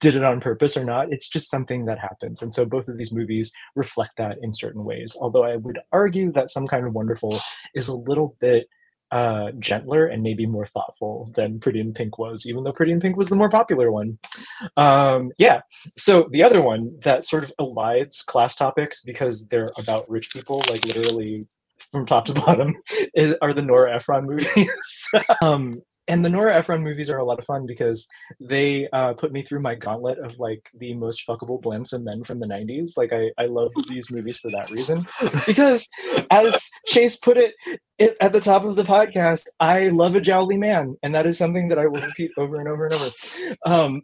did 0.00 0.16
it 0.16 0.24
on 0.24 0.40
purpose 0.40 0.76
or 0.76 0.84
not. 0.84 1.12
It's 1.12 1.28
just 1.28 1.50
something 1.50 1.84
that 1.86 1.98
happens, 1.98 2.42
and 2.42 2.52
so 2.52 2.64
both 2.64 2.88
of 2.88 2.96
these 2.96 3.12
movies 3.12 3.52
reflect 3.74 4.16
that 4.16 4.38
in 4.42 4.52
certain 4.52 4.84
ways. 4.84 5.16
Although 5.20 5.44
I 5.44 5.56
would 5.56 5.78
argue 5.92 6.32
that 6.32 6.50
some 6.50 6.66
kind 6.66 6.86
of 6.86 6.94
wonderful 6.94 7.40
is 7.74 7.88
a 7.88 7.96
little 7.96 8.36
bit 8.40 8.68
uh 9.12 9.52
gentler 9.60 10.06
and 10.06 10.20
maybe 10.20 10.46
more 10.46 10.66
thoughtful 10.66 11.30
than 11.36 11.60
pretty 11.60 11.78
in 11.78 11.92
pink 11.92 12.18
was 12.18 12.44
even 12.44 12.64
though 12.64 12.72
pretty 12.72 12.90
in 12.90 12.98
pink 12.98 13.16
was 13.16 13.28
the 13.28 13.36
more 13.36 13.48
popular 13.48 13.92
one 13.92 14.18
um 14.76 15.30
yeah 15.38 15.60
so 15.96 16.28
the 16.32 16.42
other 16.42 16.60
one 16.60 16.92
that 17.04 17.24
sort 17.24 17.44
of 17.44 17.52
elides 17.60 18.26
class 18.26 18.56
topics 18.56 19.02
because 19.02 19.46
they're 19.46 19.70
about 19.78 20.08
rich 20.10 20.30
people, 20.32 20.62
like 20.68 20.84
literally 20.84 21.46
from 21.90 22.06
top 22.06 22.24
to 22.26 22.32
bottom, 22.46 22.74
is, 23.14 23.34
are 23.42 23.52
the 23.52 23.62
Nora 23.62 23.94
Ephron 23.94 24.26
movies. 24.26 25.08
um, 25.42 25.82
and 26.08 26.24
the 26.24 26.30
Nora 26.30 26.56
Ephron 26.56 26.82
movies 26.82 27.10
are 27.10 27.18
a 27.18 27.24
lot 27.24 27.38
of 27.38 27.44
fun 27.44 27.66
because 27.66 28.06
they 28.40 28.88
uh, 28.92 29.14
put 29.14 29.32
me 29.32 29.42
through 29.42 29.60
my 29.60 29.74
gauntlet 29.74 30.18
of 30.18 30.38
like 30.38 30.70
the 30.78 30.94
most 30.94 31.26
fuckable 31.26 31.60
Blanson 31.60 32.04
men 32.04 32.24
from 32.24 32.38
the 32.38 32.46
90s. 32.46 32.96
Like 32.96 33.12
I, 33.12 33.30
I 33.38 33.46
love 33.46 33.72
these 33.88 34.10
movies 34.10 34.38
for 34.38 34.50
that 34.50 34.70
reason. 34.70 35.06
Because 35.46 35.88
as 36.30 36.70
Chase 36.86 37.16
put 37.16 37.36
it, 37.36 37.54
it 37.98 38.16
at 38.20 38.32
the 38.32 38.40
top 38.40 38.64
of 38.64 38.76
the 38.76 38.84
podcast, 38.84 39.44
I 39.58 39.88
love 39.88 40.14
a 40.14 40.20
jowly 40.20 40.56
man. 40.56 40.96
And 41.02 41.14
that 41.14 41.26
is 41.26 41.38
something 41.38 41.68
that 41.68 41.78
I 41.78 41.86
will 41.86 42.00
repeat 42.00 42.30
over 42.36 42.56
and 42.56 42.68
over 42.68 42.86
and 42.86 42.94
over. 42.94 43.10
Um, 43.64 44.02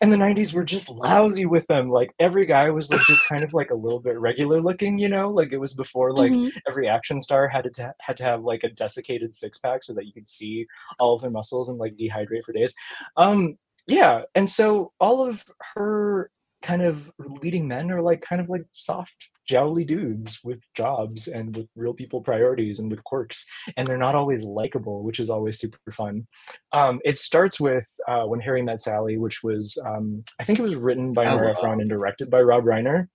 and 0.00 0.12
the 0.12 0.16
90s 0.16 0.52
were 0.54 0.64
just 0.64 0.90
lousy 0.90 1.46
with 1.46 1.66
them. 1.68 1.88
Like 1.90 2.12
every 2.18 2.46
guy 2.46 2.68
was 2.70 2.90
like 2.90 3.00
just 3.06 3.26
kind 3.28 3.42
of 3.44 3.54
like 3.54 3.70
a 3.70 3.74
little 3.74 4.00
bit 4.00 4.18
regular 4.18 4.60
looking 4.60 4.98
you 4.98 5.08
know? 5.08 5.30
Like 5.30 5.52
it 5.52 5.58
was 5.58 5.74
before 5.74 6.12
like 6.12 6.32
Mhm. 6.32 6.50
every 6.68 6.88
action 6.88 7.20
star 7.20 7.48
had 7.48 7.72
to 7.74 7.94
had 8.00 8.16
to 8.18 8.24
have 8.24 8.42
like 8.42 8.64
a 8.64 8.70
desiccated 8.70 9.34
six 9.34 9.58
pack 9.58 9.82
so 9.84 9.94
that 9.94 10.06
you 10.06 10.12
could 10.12 10.26
see 10.28 10.66
all 10.98 11.14
of 11.14 11.22
their 11.22 11.30
muscles 11.30 11.68
and 11.68 11.78
like 11.78 11.96
dehydrate 11.96 12.44
for 12.44 12.52
days. 12.52 12.74
Um 13.16 13.56
yeah. 13.86 14.22
And 14.34 14.48
so 14.48 14.92
all 15.00 15.24
of 15.26 15.44
her 15.74 16.30
kind 16.62 16.82
of 16.82 17.10
leading 17.18 17.68
men 17.68 17.90
are 17.90 18.00
like 18.02 18.22
kind 18.22 18.40
of 18.40 18.48
like 18.48 18.64
soft 18.72 19.28
jowly 19.48 19.84
dudes 19.84 20.40
with 20.44 20.64
jobs 20.74 21.28
and 21.28 21.56
with 21.56 21.66
real 21.76 21.94
people 21.94 22.20
priorities 22.20 22.78
and 22.78 22.90
with 22.90 23.04
quirks 23.04 23.46
and 23.76 23.86
they're 23.86 23.98
not 23.98 24.14
always 24.14 24.44
likable 24.44 25.02
which 25.02 25.20
is 25.20 25.30
always 25.30 25.58
super 25.58 25.78
fun. 25.92 26.26
Um, 26.72 27.00
it 27.04 27.18
starts 27.18 27.60
with 27.60 27.88
uh, 28.08 28.24
when 28.24 28.40
harry 28.40 28.62
met 28.62 28.80
sally 28.80 29.18
which 29.18 29.42
was 29.42 29.78
um, 29.86 30.24
i 30.40 30.44
think 30.44 30.58
it 30.58 30.62
was 30.62 30.74
written 30.74 31.12
by 31.12 31.24
nora 31.24 31.38
Hello. 31.38 31.50
ephron 31.52 31.80
and 31.80 31.90
directed 31.90 32.30
by 32.30 32.40
rob 32.40 32.64
reiner. 32.64 33.08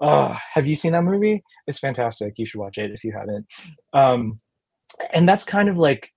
Oh 0.00 0.36
have 0.54 0.66
you 0.66 0.74
seen 0.74 0.92
that 0.92 1.04
movie? 1.04 1.42
It's 1.66 1.78
fantastic. 1.78 2.34
You 2.36 2.46
should 2.46 2.60
watch 2.60 2.78
it 2.78 2.90
if 2.90 3.04
you 3.04 3.12
haven't. 3.12 3.46
Um, 3.92 4.40
and 5.12 5.28
that's 5.28 5.44
kind 5.44 5.68
of 5.68 5.76
like 5.76 6.10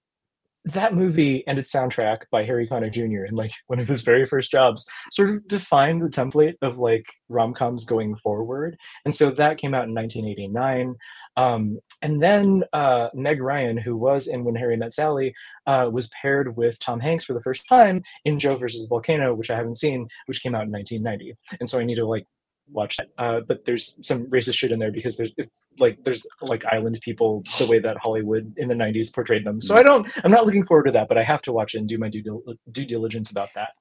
that 0.66 0.94
movie 0.94 1.44
and 1.48 1.60
its 1.60 1.72
soundtrack 1.72 2.22
by 2.32 2.44
Harry 2.44 2.68
Connick 2.68 2.94
Jr. 2.94 3.26
and 3.26 3.38
like 3.38 3.52
one 3.68 3.80
of 3.80 3.88
his 3.88 4.02
very 4.02 4.26
first 4.26 4.52
jobs 4.52 4.86
sort 5.12 5.30
of 5.30 5.48
defined 5.48 6.02
the 6.02 6.10
template 6.10 6.56
of 6.62 6.78
like 6.78 7.06
rom-coms 7.30 7.86
going 7.86 8.16
forward. 8.16 8.76
And 9.06 9.14
so 9.14 9.30
that 9.32 9.58
came 9.58 9.74
out 9.74 9.88
in 9.88 9.94
1989. 9.94 10.96
Um, 11.38 11.80
and 12.02 12.22
then 12.22 12.64
uh, 12.74 13.10
Meg 13.14 13.42
Ryan, 13.42 13.78
who 13.78 13.98
was 13.98 14.28
in 14.28 14.44
When 14.44 14.56
Harry 14.56 14.78
Met 14.78 14.94
Sally, 14.94 15.34
uh, 15.68 15.90
was 15.92 16.08
paired 16.10 16.56
with 16.56 16.80
Tom 16.80 17.00
Hanks 17.00 17.26
for 17.26 17.34
the 17.34 17.42
first 17.42 17.68
time 17.68 18.04
in 18.24 18.40
Joe 18.40 18.58
versus 18.58 18.88
Volcano, 18.88 19.34
which 19.36 19.50
I 19.50 19.58
haven't 19.58 19.78
seen, 19.78 20.08
which 20.28 20.42
came 20.42 20.56
out 20.56 20.66
in 20.66 20.72
1990. 20.72 21.36
And 21.60 21.70
so 21.70 21.78
I 21.78 21.84
need 21.84 21.96
to 21.96 22.08
like 22.08 22.26
watch 22.72 22.98
that. 22.98 23.10
Uh, 23.18 23.42
but 23.48 23.66
there's 23.66 23.98
some 24.06 24.26
racist 24.28 24.56
shit 24.56 24.72
in 24.72 24.80
there 24.80 24.92
because 24.92 25.18
there's 25.18 25.34
it's 25.38 25.68
like 25.80 25.98
there's 26.04 26.26
like 26.42 26.66
island 26.66 27.00
people 27.02 27.44
the 27.60 27.66
way 27.68 27.80
that 27.80 27.98
Hollywood 27.98 28.54
in 28.58 28.68
the 28.68 28.76
90s 28.76 29.14
portrayed 29.14 29.46
them. 29.46 29.62
So 29.62 29.78
I 29.78 29.84
don't 29.84 30.08
I'm 30.24 30.32
not 30.32 30.46
looking 30.46 30.66
forward 30.66 30.86
to 30.86 30.92
that, 30.94 31.08
but 31.08 31.18
I 31.18 31.24
have 31.24 31.42
to 31.44 31.54
watch 31.54 31.76
it 31.76 31.80
and 31.80 31.88
do 31.88 31.98
my 31.98 32.10
due, 32.10 32.22
dil- 32.22 32.44
due 32.72 32.86
diligence 32.86 33.32
about 33.32 33.50
that. 33.56 33.72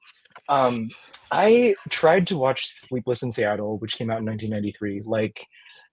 Um, 0.48 0.90
I 1.30 1.74
tried 1.88 2.26
to 2.28 2.36
watch 2.36 2.66
Sleepless 2.66 3.22
in 3.22 3.32
Seattle, 3.32 3.78
which 3.78 3.96
came 3.96 4.10
out 4.10 4.18
in 4.18 4.26
1993, 4.26 5.02
like 5.04 5.46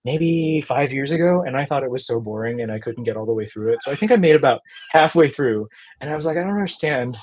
maybe 0.04 0.62
five 0.68 0.92
years 0.92 1.12
ago, 1.12 1.44
and 1.44 1.56
I 1.56 1.66
thought 1.66 1.84
it 1.84 1.92
was 1.92 2.06
so 2.06 2.20
boring 2.20 2.62
and 2.62 2.72
I 2.72 2.80
couldn't 2.80 3.04
get 3.04 3.18
all 3.18 3.26
the 3.26 3.34
way 3.34 3.48
through 3.48 3.74
it. 3.74 3.82
So 3.84 3.92
I 3.92 3.96
think 3.96 4.12
I 4.12 4.16
made 4.16 4.36
about 4.36 4.62
halfway 4.92 5.30
through, 5.32 5.68
and 6.00 6.10
I 6.10 6.16
was 6.16 6.26
like, 6.26 6.38
I 6.38 6.42
don't 6.42 6.50
understand 6.50 7.18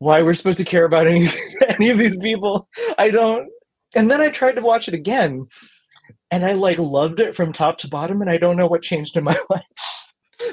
why 0.00 0.22
we're 0.22 0.34
supposed 0.34 0.58
to 0.58 0.64
care 0.64 0.84
about 0.84 1.06
any 1.06 1.28
any 1.68 1.90
of 1.90 1.98
these 1.98 2.18
people. 2.18 2.68
I 2.98 3.10
don't. 3.10 3.48
And 3.94 4.10
then 4.10 4.20
I 4.20 4.28
tried 4.30 4.52
to 4.56 4.60
watch 4.62 4.88
it 4.88 4.94
again, 4.94 5.46
and 6.30 6.44
I 6.44 6.52
like 6.52 6.78
loved 6.78 7.20
it 7.20 7.34
from 7.34 7.52
top 7.52 7.78
to 7.78 7.88
bottom, 7.88 8.20
and 8.20 8.30
I 8.30 8.36
don't 8.38 8.56
know 8.56 8.66
what 8.66 8.82
changed 8.82 9.16
in 9.16 9.24
my 9.24 9.36
life. 9.50 9.62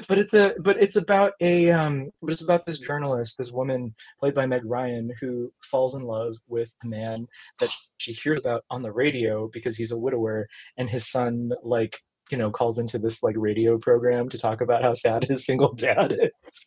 But 0.08 0.18
it's 0.18 0.34
a 0.34 0.54
but 0.60 0.76
it's 0.78 0.96
about 0.96 1.34
a 1.40 1.70
um 1.70 2.10
but 2.20 2.32
it's 2.32 2.42
about 2.42 2.66
this 2.66 2.78
journalist, 2.78 3.38
this 3.38 3.52
woman 3.52 3.94
played 4.18 4.34
by 4.34 4.44
Meg 4.46 4.62
Ryan, 4.64 5.12
who 5.20 5.52
falls 5.62 5.94
in 5.94 6.02
love 6.02 6.34
with 6.48 6.70
a 6.82 6.88
man 6.88 7.26
that 7.60 7.70
she 7.98 8.12
hears 8.12 8.40
about 8.40 8.64
on 8.70 8.82
the 8.82 8.90
radio 8.90 9.48
because 9.52 9.76
he's 9.76 9.92
a 9.92 9.98
widower 9.98 10.48
and 10.76 10.90
his 10.90 11.08
son 11.08 11.52
like 11.62 12.00
you 12.30 12.36
know 12.36 12.50
calls 12.50 12.78
into 12.80 12.98
this 12.98 13.22
like 13.22 13.36
radio 13.38 13.78
program 13.78 14.28
to 14.30 14.38
talk 14.38 14.60
about 14.60 14.82
how 14.82 14.92
sad 14.92 15.22
his 15.24 15.46
single 15.46 15.72
dad 15.74 16.18
is 16.20 16.66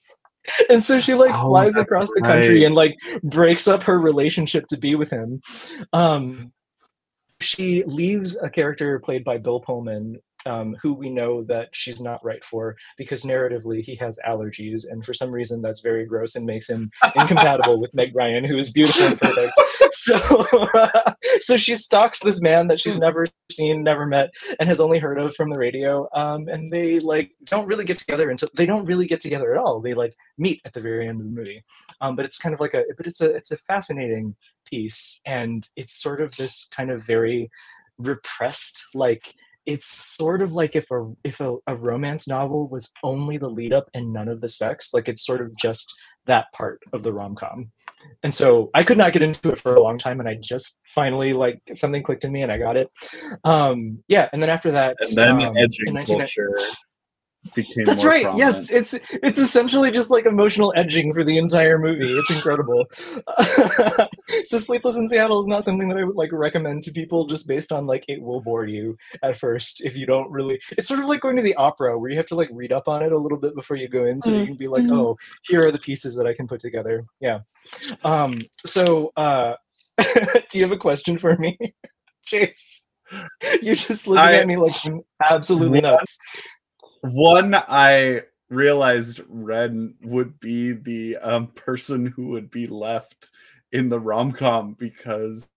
and 0.70 0.82
so 0.82 1.00
she 1.02 1.14
like 1.14 1.32
Oh, 1.34 1.50
flies 1.50 1.76
across 1.76 2.10
the 2.16 2.22
country 2.22 2.60
right. 2.60 2.66
and 2.66 2.74
like 2.76 2.96
breaks 3.24 3.68
up 3.68 3.84
her 3.84 4.00
relationship 4.00 4.66
to 4.68 4.78
be 4.78 4.96
with 4.96 5.10
him 5.12 5.42
um 5.92 6.54
she 7.42 7.84
leaves 7.86 8.38
a 8.38 8.50
character 8.50 9.00
played 9.00 9.24
by 9.24 9.38
bill 9.38 9.60
pullman 9.60 10.20
um, 10.46 10.76
who 10.82 10.94
we 10.94 11.10
know 11.10 11.44
that 11.44 11.70
she's 11.72 12.02
not 12.02 12.24
right 12.24 12.44
for 12.44 12.76
because 12.98 13.24
narratively 13.24 13.82
he 13.82 13.96
has 13.96 14.20
allergies 14.28 14.84
and 14.90 15.06
for 15.06 15.14
some 15.14 15.32
reason 15.32 15.62
that's 15.62 15.82
very 15.82 16.06
gross 16.06 16.36
and 16.36 16.46
makes 16.46 16.70
him 16.70 16.90
incompatible 17.16 17.80
with 17.80 17.94
meg 17.94 18.16
ryan 18.16 18.44
who 18.44 18.58
is 18.58 18.72
beautiful 18.72 19.06
and 19.06 19.20
perfect. 19.20 19.54
So 19.92 20.48
so 21.42 21.58
she 21.58 21.76
stalks 21.76 22.20
this 22.20 22.40
man 22.40 22.68
that 22.68 22.80
she's 22.80 23.00
never 23.00 23.26
seen 23.52 23.84
never 23.84 24.06
met 24.06 24.30
and 24.60 24.70
has 24.70 24.80
only 24.80 25.00
heard 25.00 25.18
of 25.18 25.36
from 25.36 25.50
the 25.50 25.58
radio 25.58 26.08
um, 26.14 26.48
and 26.48 26.72
they 26.72 27.00
like 27.00 27.32
don't 27.46 27.68
really 27.68 27.86
get 27.86 27.98
together 27.98 28.30
until 28.30 28.50
they 28.56 28.66
don't 28.66 28.86
really 28.86 29.08
get 29.08 29.20
together 29.20 29.52
at 29.52 29.60
all. 29.60 29.82
They 29.82 29.94
like 29.94 30.16
meet 30.38 30.62
at 30.64 30.74
the 30.74 30.80
very 30.80 31.08
end 31.08 31.20
of 31.20 31.26
the 31.26 31.32
movie. 31.32 31.64
Um, 32.02 32.16
but 32.16 32.26
it's 32.26 32.38
kind 32.38 32.54
of 32.54 32.60
like 32.60 32.74
a 32.74 32.84
but 32.98 33.08
it's 33.08 33.20
a 33.20 33.34
it's 33.36 33.52
a 33.52 33.58
fascinating 33.58 34.36
piece 34.66 35.20
and 35.26 35.68
it's 35.76 36.02
sort 36.02 36.22
of 36.22 36.36
this 36.36 36.68
kind 36.76 36.92
of 36.92 37.04
very 37.04 37.50
repressed 37.98 38.86
like 38.94 39.34
it's 39.70 39.86
sort 39.86 40.42
of 40.42 40.52
like 40.52 40.76
if 40.76 40.90
a 40.90 41.14
if 41.24 41.40
a, 41.40 41.56
a 41.68 41.76
romance 41.76 42.28
novel 42.28 42.68
was 42.68 42.90
only 43.04 43.38
the 43.38 43.48
lead 43.48 43.72
up 43.72 43.88
and 43.94 44.12
none 44.12 44.28
of 44.28 44.42
the 44.42 44.50
sex 44.50 44.96
like 44.96 45.08
it's 45.08 45.24
sort 45.24 45.42
of 45.42 45.56
just 45.58 45.94
that 46.26 46.46
part 46.54 46.80
of 46.92 47.04
the 47.04 47.14
rom-com. 47.14 47.72
And 48.24 48.34
so 48.34 48.72
i 48.74 48.82
could 48.82 48.98
not 48.98 49.14
get 49.14 49.22
into 49.22 49.52
it 49.52 49.62
for 49.62 49.76
a 49.76 49.82
long 49.82 50.00
time 50.00 50.20
and 50.20 50.28
i 50.28 50.36
just 50.42 50.80
finally 50.96 51.34
like 51.34 51.62
something 51.76 52.02
clicked 52.02 52.24
in 52.24 52.32
me 52.32 52.42
and 52.42 52.52
i 52.52 52.58
got 52.58 52.78
it. 52.78 52.90
Um 53.44 54.04
yeah 54.08 54.28
and 54.34 54.42
then 54.42 54.50
after 54.50 54.72
that 54.72 54.98
And 55.02 55.16
then 55.16 55.36
um, 55.36 55.58
edging 55.58 55.88
in 55.90 55.94
1990 55.94 56.16
culture 56.16 56.76
became 57.56 57.86
that's 57.86 58.04
more 58.04 58.12
right. 58.12 58.24
prominent. 58.24 58.40
Yes, 58.54 58.70
it's 58.72 58.94
it's 59.12 59.38
essentially 59.40 59.92
just 59.92 60.10
like 60.10 60.26
emotional 60.26 60.74
edging 60.76 61.14
for 61.14 61.24
the 61.24 61.38
entire 61.38 61.78
movie. 61.80 62.04
It's 62.06 62.30
incredible. 62.36 62.86
so 64.44 64.58
Sleepless 64.58 64.98
in 64.98 65.08
Seattle 65.08 65.40
is 65.40 65.48
not 65.48 65.64
something 65.64 65.88
that 65.90 65.98
I 65.98 66.04
would 66.04 66.16
like 66.16 66.32
recommend 66.32 66.84
to 66.84 66.92
people 66.92 67.28
just 67.28 67.48
based 67.48 67.72
on 67.72 67.86
like 67.86 68.04
it 68.08 68.22
will 68.22 68.42
bore 68.42 68.66
you 68.66 68.98
at 69.24 69.38
first 69.38 69.82
if 69.86 69.96
you 69.96 70.06
don't 70.06 70.30
really. 70.32 70.60
It's 70.78 70.88
sort 70.88 71.00
of 71.00 71.06
like 71.08 71.22
going 71.22 71.36
to 71.38 71.42
the 71.42 71.56
opera 71.56 71.98
where 71.98 72.10
you 72.12 72.18
have 72.18 72.28
to 72.28 72.36
like 72.36 72.50
read 72.52 72.72
up 72.72 72.88
on 72.88 73.04
it 73.04 73.12
a 73.12 73.18
little 73.18 73.38
bit 73.38 73.56
before 73.56 73.78
you 73.78 73.88
go 73.88 74.06
in 74.06 74.22
so 74.22 74.32
that 74.32 74.40
you 74.40 74.46
can 74.46 74.58
be 74.58 74.68
like, 74.68 74.84
Mhm. 74.84 74.92
oh, 75.00 75.18
here 75.44 75.66
are 75.68 75.72
the 75.72 75.80
pieces 75.80 76.16
that 76.18 76.28
I 76.28 76.34
can 76.34 76.48
put 76.48 76.60
together. 76.60 77.06
Yeah. 77.20 77.40
Um. 78.04 78.34
So, 78.66 79.12
uh, 79.16 79.54
do 79.98 80.60
you 80.60 80.64
have 80.64 80.72
a 80.72 80.78
question 80.78 81.18
for 81.18 81.36
me, 81.38 81.58
Chase? 82.26 82.84
You're 83.62 83.76
just 83.76 84.08
looking 84.08 84.24
I- 84.24 84.34
at 84.36 84.48
me 84.48 84.58
like 84.58 84.74
absolutely 85.24 85.82
What? 85.82 85.92
nuts. 85.98 86.18
One, 87.02 87.56
I 87.56 88.24
realized 88.50 89.22
Wren 89.28 89.94
would 90.02 90.40
be 90.40 90.74
the 90.74 91.18
um, 91.18 91.48
person 91.48 92.06
who 92.06 92.28
would 92.30 92.50
be 92.50 92.68
left 92.68 93.32
in 93.72 93.88
the 93.88 94.00
rom 94.00 94.32
com 94.32 94.74
because 94.74 95.48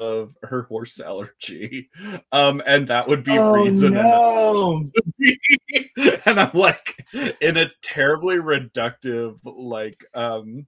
of 0.00 0.34
her 0.42 0.62
horse 0.62 0.98
allergy, 1.00 1.88
um, 2.32 2.60
and 2.66 2.88
that 2.88 3.06
would 3.06 3.22
be 3.22 3.38
oh 3.38 3.62
reason 3.62 3.94
no! 3.94 4.82
enough. 5.18 6.26
and 6.26 6.40
I'm 6.40 6.50
like 6.54 7.06
in 7.40 7.56
a 7.56 7.70
terribly 7.82 8.36
reductive, 8.36 9.38
like, 9.44 10.04
um, 10.14 10.66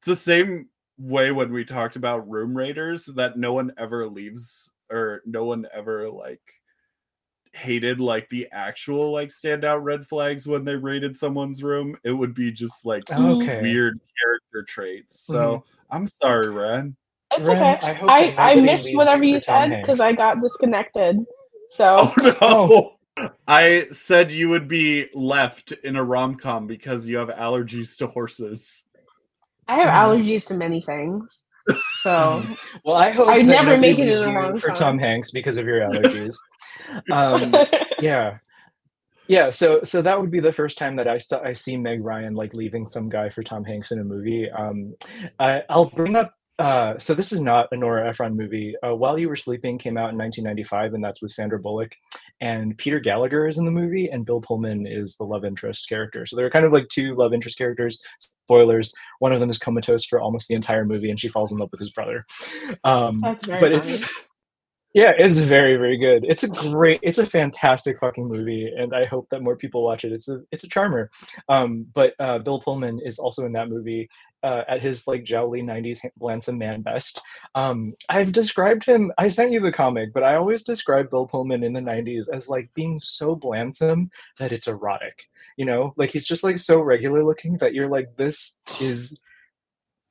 it's 0.00 0.08
the 0.08 0.16
same 0.16 0.68
way 0.98 1.32
when 1.32 1.52
we 1.52 1.64
talked 1.64 1.96
about 1.96 2.28
room 2.28 2.56
raiders 2.56 3.06
that 3.06 3.38
no 3.38 3.52
one 3.52 3.72
ever 3.78 4.06
leaves 4.06 4.72
or 4.90 5.22
no 5.24 5.44
one 5.44 5.66
ever 5.72 6.10
like 6.10 6.57
hated 7.52 8.00
like 8.00 8.28
the 8.28 8.48
actual 8.52 9.10
like 9.12 9.28
standout 9.28 9.82
red 9.82 10.06
flags 10.06 10.46
when 10.46 10.64
they 10.64 10.76
raided 10.76 11.16
someone's 11.16 11.62
room 11.62 11.96
it 12.04 12.12
would 12.12 12.34
be 12.34 12.50
just 12.52 12.84
like 12.86 13.04
Okay. 13.10 13.60
weird 13.60 13.98
character 14.20 14.62
traits 14.66 15.20
so 15.20 15.64
i'm 15.90 16.06
sorry 16.06 16.48
Wren 16.48 16.96
It's 17.32 17.48
Wren, 17.48 17.62
okay. 17.62 17.78
I 17.82 17.92
hope 17.92 18.10
I, 18.10 18.34
I 18.38 18.54
missed 18.56 18.94
whatever 18.94 19.24
you 19.24 19.34
you 19.34 19.40
for 19.40 19.46
Tom 19.46 19.70
said 19.70 19.82
because 19.82 20.00
I 20.00 20.12
got 20.12 20.40
disconnected. 20.40 21.24
So 21.70 21.96
oh 22.40 22.94
no 23.20 23.28
i 23.48 23.84
said 23.90 24.30
you 24.30 24.48
would 24.48 24.68
be 24.68 25.08
left 25.12 25.72
in 25.72 25.96
a 25.96 26.04
rom-com 26.04 26.68
because 26.68 27.08
you 27.08 27.16
have 27.18 27.28
allergies 27.30 27.96
to 27.98 28.06
horses 28.06 28.84
I 29.66 29.74
have 29.74 29.90
Mhm. 29.90 30.24
allergies 30.24 30.46
to 30.46 30.54
many 30.54 30.80
things. 30.80 31.44
So 32.02 32.44
Well, 32.84 32.96
I 32.96 33.10
hope 33.10 33.28
I 33.28 33.42
never 33.42 33.76
make 33.76 33.98
it 33.98 34.08
in 34.08 34.18
you 34.18 34.34
rom-com. 34.36 34.60
for 34.60 34.70
Tom 34.70 34.98
Hanks 34.98 35.30
because 35.30 35.58
of 35.58 35.66
your 35.66 35.80
allergies. 35.80 36.36
um, 37.12 37.54
yeah, 38.00 38.38
yeah. 39.26 39.50
So, 39.50 39.82
so 39.84 40.02
that 40.02 40.20
would 40.20 40.30
be 40.30 40.40
the 40.40 40.52
first 40.52 40.78
time 40.78 40.96
that 40.96 41.08
I 41.08 41.18
st- 41.18 41.44
I 41.44 41.52
see 41.52 41.76
Meg 41.76 42.04
Ryan 42.04 42.34
like 42.34 42.54
leaving 42.54 42.86
some 42.86 43.08
guy 43.08 43.28
for 43.28 43.42
Tom 43.42 43.64
Hanks 43.64 43.92
in 43.92 43.98
a 43.98 44.04
movie. 44.04 44.50
Um, 44.50 44.94
I, 45.38 45.62
I'll 45.68 45.86
bring 45.90 46.16
up. 46.16 46.34
Uh, 46.58 46.98
so 46.98 47.14
this 47.14 47.30
is 47.30 47.40
not 47.40 47.68
a 47.70 47.76
Nora 47.76 48.08
Ephron 48.08 48.36
movie. 48.36 48.74
Uh, 48.84 48.92
While 48.92 49.16
You 49.16 49.28
Were 49.28 49.36
Sleeping 49.36 49.78
came 49.78 49.96
out 49.96 50.10
in 50.10 50.18
1995, 50.18 50.94
and 50.94 51.04
that's 51.04 51.22
with 51.22 51.30
Sandra 51.30 51.58
Bullock, 51.60 51.94
and 52.40 52.76
Peter 52.78 53.00
Gallagher 53.00 53.48
is 53.48 53.58
in 53.58 53.64
the 53.64 53.70
movie, 53.70 54.08
and 54.08 54.24
Bill 54.24 54.40
Pullman 54.40 54.86
is 54.86 55.16
the 55.16 55.24
love 55.24 55.44
interest 55.44 55.88
character. 55.88 56.26
So 56.26 56.36
there 56.36 56.46
are 56.46 56.50
kind 56.50 56.64
of 56.64 56.72
like 56.72 56.88
two 56.88 57.14
love 57.14 57.32
interest 57.32 57.58
characters. 57.58 58.00
Spoilers: 58.44 58.94
one 59.18 59.32
of 59.32 59.40
them 59.40 59.50
is 59.50 59.58
comatose 59.58 60.04
for 60.04 60.20
almost 60.20 60.48
the 60.48 60.54
entire 60.54 60.84
movie, 60.84 61.10
and 61.10 61.20
she 61.20 61.28
falls 61.28 61.52
in 61.52 61.58
love 61.58 61.70
with 61.70 61.80
his 61.80 61.90
brother. 61.90 62.24
Um, 62.84 63.20
but 63.20 63.44
funny. 63.44 63.74
it's 63.76 64.12
yeah, 64.94 65.12
it's 65.16 65.38
very 65.38 65.76
very 65.76 65.98
good. 65.98 66.24
It's 66.26 66.44
a 66.44 66.48
great, 66.48 67.00
it's 67.02 67.18
a 67.18 67.26
fantastic 67.26 67.98
fucking 67.98 68.26
movie, 68.26 68.72
and 68.74 68.94
I 68.94 69.04
hope 69.04 69.28
that 69.30 69.42
more 69.42 69.56
people 69.56 69.84
watch 69.84 70.04
it. 70.04 70.12
It's 70.12 70.28
a 70.28 70.40
it's 70.50 70.64
a 70.64 70.68
charmer. 70.68 71.10
Um, 71.48 71.86
but 71.94 72.14
uh, 72.18 72.38
Bill 72.38 72.60
Pullman 72.60 73.00
is 73.04 73.18
also 73.18 73.44
in 73.44 73.52
that 73.52 73.68
movie 73.68 74.08
uh, 74.42 74.62
at 74.68 74.82
his 74.82 75.06
like 75.06 75.24
jowly 75.24 75.62
'90s 75.62 76.04
Blansom 76.16 76.58
man 76.58 76.82
best. 76.82 77.20
Um, 77.54 77.94
I've 78.08 78.32
described 78.32 78.84
him. 78.84 79.12
I 79.18 79.28
sent 79.28 79.52
you 79.52 79.60
the 79.60 79.72
comic, 79.72 80.12
but 80.12 80.22
I 80.22 80.34
always 80.36 80.62
describe 80.62 81.10
Bill 81.10 81.26
Pullman 81.26 81.64
in 81.64 81.72
the 81.72 81.80
'90s 81.80 82.26
as 82.32 82.48
like 82.48 82.70
being 82.74 83.00
so 83.00 83.34
Blansom 83.34 84.10
that 84.38 84.52
it's 84.52 84.68
erotic. 84.68 85.28
You 85.56 85.64
know, 85.64 85.94
like 85.96 86.10
he's 86.10 86.26
just 86.26 86.44
like 86.44 86.58
so 86.58 86.80
regular 86.80 87.24
looking 87.24 87.58
that 87.58 87.74
you're 87.74 87.88
like, 87.88 88.16
this 88.16 88.56
is 88.80 89.18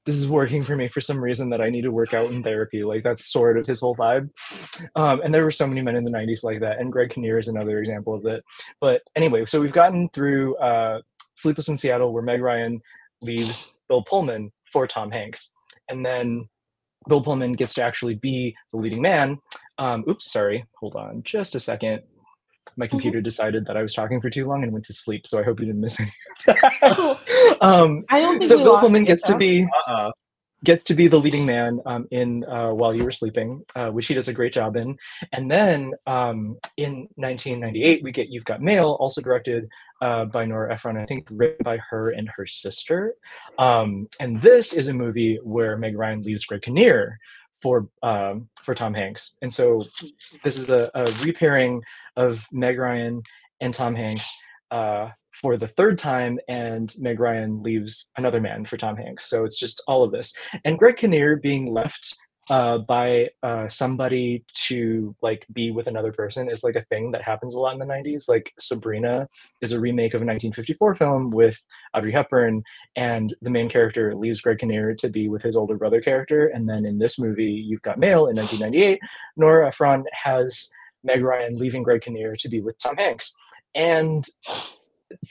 this 0.07 0.15
is 0.15 0.27
working 0.27 0.63
for 0.63 0.75
me 0.75 0.87
for 0.87 1.01
some 1.01 1.21
reason 1.21 1.49
that 1.49 1.59
I 1.59 1.69
need 1.69 1.81
to 1.81 1.91
work 1.91 2.13
out 2.13 2.31
in 2.31 2.41
therapy. 2.41 2.81
Like 2.85 3.03
that's 3.03 3.29
sort 3.29 3.57
of 3.57 3.67
his 3.67 3.81
whole 3.81 3.95
vibe. 3.95 4.29
Um, 4.95 5.19
and 5.21 5.33
there 5.33 5.43
were 5.43 5.51
so 5.51 5.67
many 5.67 5.81
men 5.81 5.97
in 5.97 6.05
the 6.05 6.09
90s 6.09 6.45
like 6.45 6.61
that. 6.61 6.79
And 6.79 6.93
Greg 6.93 7.09
Kinnear 7.09 7.37
is 7.37 7.49
another 7.49 7.79
example 7.79 8.15
of 8.15 8.25
it. 8.25 8.41
But 8.79 9.01
anyway, 9.17 9.45
so 9.45 9.59
we've 9.59 9.73
gotten 9.73 10.07
through 10.07 10.55
uh, 10.57 11.01
Sleepless 11.35 11.67
in 11.67 11.75
Seattle 11.75 12.13
where 12.13 12.23
Meg 12.23 12.41
Ryan 12.41 12.81
leaves 13.21 13.73
Bill 13.87 14.03
Pullman 14.03 14.51
for 14.71 14.87
Tom 14.87 15.11
Hanks. 15.11 15.51
And 15.89 16.05
then 16.05 16.49
Bill 17.07 17.21
Pullman 17.21 17.53
gets 17.53 17.73
to 17.75 17.83
actually 17.83 18.15
be 18.15 18.55
the 18.71 18.79
leading 18.79 19.01
man. 19.01 19.39
Um, 19.77 20.03
oops, 20.07 20.31
sorry. 20.31 20.65
Hold 20.79 20.95
on 20.95 21.23
just 21.23 21.55
a 21.55 21.59
second. 21.59 22.01
My 22.75 22.85
computer 22.85 23.21
decided 23.21 23.65
that 23.65 23.77
I 23.77 23.81
was 23.81 23.93
talking 23.93 24.19
for 24.19 24.29
too 24.29 24.45
long 24.45 24.61
and 24.61 24.73
went 24.73 24.85
to 24.85 24.93
sleep. 24.93 25.25
So 25.25 25.39
I 25.39 25.43
hope 25.43 25.59
you 25.59 25.65
didn't 25.67 25.81
miss 25.81 25.99
any 25.99 26.13
of 26.47 26.55
that. 26.81 27.57
um, 27.61 28.03
I 28.09 28.19
don't 28.19 28.39
think 28.39 28.49
so 28.49 28.57
we 28.57 28.63
Bill 28.63 28.73
lost 28.73 28.81
Pullman 28.81 29.03
it, 29.03 29.05
gets 29.05 29.23
to 29.23 29.37
be 29.37 29.63
uh-uh 29.87 30.11
gets 30.63 30.83
to 30.85 30.95
be 30.95 31.07
the 31.07 31.19
leading 31.19 31.45
man 31.45 31.79
um, 31.85 32.07
in 32.11 32.43
uh, 32.45 32.71
While 32.71 32.95
You 32.95 33.03
Were 33.03 33.11
Sleeping, 33.11 33.63
uh, 33.75 33.89
which 33.89 34.07
he 34.07 34.13
does 34.13 34.27
a 34.27 34.33
great 34.33 34.53
job 34.53 34.75
in. 34.75 34.97
And 35.31 35.49
then 35.49 35.93
um, 36.07 36.57
in 36.77 37.07
1998, 37.15 38.03
we 38.03 38.11
get 38.11 38.29
You've 38.29 38.45
Got 38.45 38.61
Mail, 38.61 38.97
also 38.99 39.21
directed 39.21 39.69
uh, 40.01 40.25
by 40.25 40.45
Nora 40.45 40.73
Ephron, 40.73 40.97
I 40.97 41.05
think 41.05 41.27
written 41.29 41.63
by 41.63 41.77
her 41.89 42.09
and 42.09 42.29
her 42.35 42.47
sister. 42.47 43.13
Um, 43.57 44.07
and 44.19 44.41
this 44.41 44.73
is 44.73 44.87
a 44.87 44.93
movie 44.93 45.39
where 45.43 45.77
Meg 45.77 45.97
Ryan 45.97 46.23
leaves 46.23 46.45
Greg 46.45 46.63
Kinnear 46.63 47.19
for 47.61 47.87
um, 48.03 48.49
for 48.61 48.75
Tom 48.75 48.93
Hanks. 48.93 49.33
And 49.41 49.53
so 49.53 49.85
this 50.43 50.57
is 50.57 50.69
a, 50.69 50.89
a 50.93 51.11
repairing 51.23 51.81
of 52.15 52.45
Meg 52.51 52.77
Ryan 52.77 53.23
and 53.61 53.73
Tom 53.73 53.95
Hanks. 53.95 54.37
For 55.41 55.57
the 55.57 55.67
third 55.67 55.97
time, 55.97 56.39
and 56.47 56.93
Meg 56.97 57.19
Ryan 57.19 57.61
leaves 57.61 58.09
another 58.17 58.41
man 58.41 58.65
for 58.65 58.77
Tom 58.77 58.95
Hanks. 58.95 59.29
So 59.29 59.43
it's 59.43 59.59
just 59.59 59.81
all 59.87 60.03
of 60.03 60.11
this, 60.11 60.33
and 60.65 60.79
Greg 60.79 60.97
Kinnear 60.97 61.35
being 61.35 61.71
left 61.71 62.17
uh, 62.49 62.77
by 62.77 63.29
uh, 63.43 63.67
somebody 63.67 64.43
to 64.53 65.15
like 65.21 65.45
be 65.51 65.71
with 65.71 65.87
another 65.87 66.11
person 66.11 66.49
is 66.49 66.63
like 66.63 66.75
a 66.75 66.85
thing 66.85 67.11
that 67.11 67.21
happens 67.21 67.53
a 67.53 67.59
lot 67.59 67.73
in 67.73 67.79
the 67.79 67.85
90s. 67.85 68.29
Like 68.29 68.53
Sabrina 68.59 69.27
is 69.61 69.73
a 69.73 69.79
remake 69.79 70.13
of 70.13 70.21
a 70.21 70.25
1954 70.25 70.95
film 70.95 71.29
with 71.31 71.61
Audrey 71.93 72.11
Hepburn, 72.11 72.63
and 72.95 73.35
the 73.41 73.49
main 73.49 73.69
character 73.69 74.15
leaves 74.15 74.41
Greg 74.41 74.59
Kinnear 74.59 74.95
to 74.95 75.09
be 75.09 75.27
with 75.27 75.41
his 75.41 75.55
older 75.55 75.75
brother 75.75 76.01
character. 76.01 76.47
And 76.47 76.69
then 76.69 76.85
in 76.85 76.99
this 76.99 77.19
movie, 77.19 77.65
You've 77.67 77.81
Got 77.81 77.99
Mail 77.99 78.27
in 78.27 78.35
1998, 78.37 78.99
Nora 79.35 79.67
Ephron 79.67 80.05
has 80.13 80.69
Meg 81.03 81.23
Ryan 81.23 81.57
leaving 81.57 81.83
Greg 81.83 82.01
Kinnear 82.01 82.35
to 82.37 82.49
be 82.49 82.61
with 82.61 82.77
Tom 82.81 82.95
Hanks. 82.95 83.33
And 83.75 84.25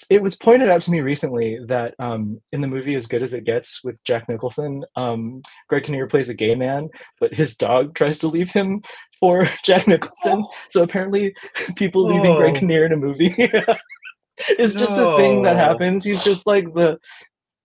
it 0.09 0.23
was 0.23 0.36
pointed 0.36 0.69
out 0.69 0.81
to 0.82 0.90
me 0.90 1.01
recently 1.01 1.59
that 1.66 1.94
um, 1.98 2.40
in 2.53 2.61
the 2.61 2.66
movie 2.66 2.94
As 2.94 3.07
Good 3.07 3.23
as 3.23 3.35
It 3.35 3.44
Gets 3.44 3.85
with 3.85 4.03
Jack 4.05 4.28
Nicholson, 4.28 4.85
um, 4.97 5.43
Greg 5.69 5.85
Kinnear 5.85 6.07
plays 6.07 6.28
a 6.28 6.35
gay 6.35 6.55
man, 6.55 6.89
but 7.20 7.35
his 7.35 7.57
dog 7.57 7.94
tries 7.94 8.19
to 8.20 8.28
leave 8.28 8.51
him 8.51 8.82
for 9.20 9.48
Jack 9.65 9.86
Nicholson. 9.86 10.44
So 10.70 10.82
apparently, 10.82 11.35
people 11.77 12.05
leaving 12.05 12.36
Greg. 12.36 12.57
Kinnear 12.57 12.86
in 12.86 12.93
a 12.93 12.97
movie 12.97 13.35
is 14.59 14.74
just 14.74 14.98
a 14.98 15.16
thing 15.16 15.43
that 15.43 15.57
happens. 15.57 16.05
He's 16.05 16.24
just 16.24 16.47
like 16.47 16.73
the 16.74 16.98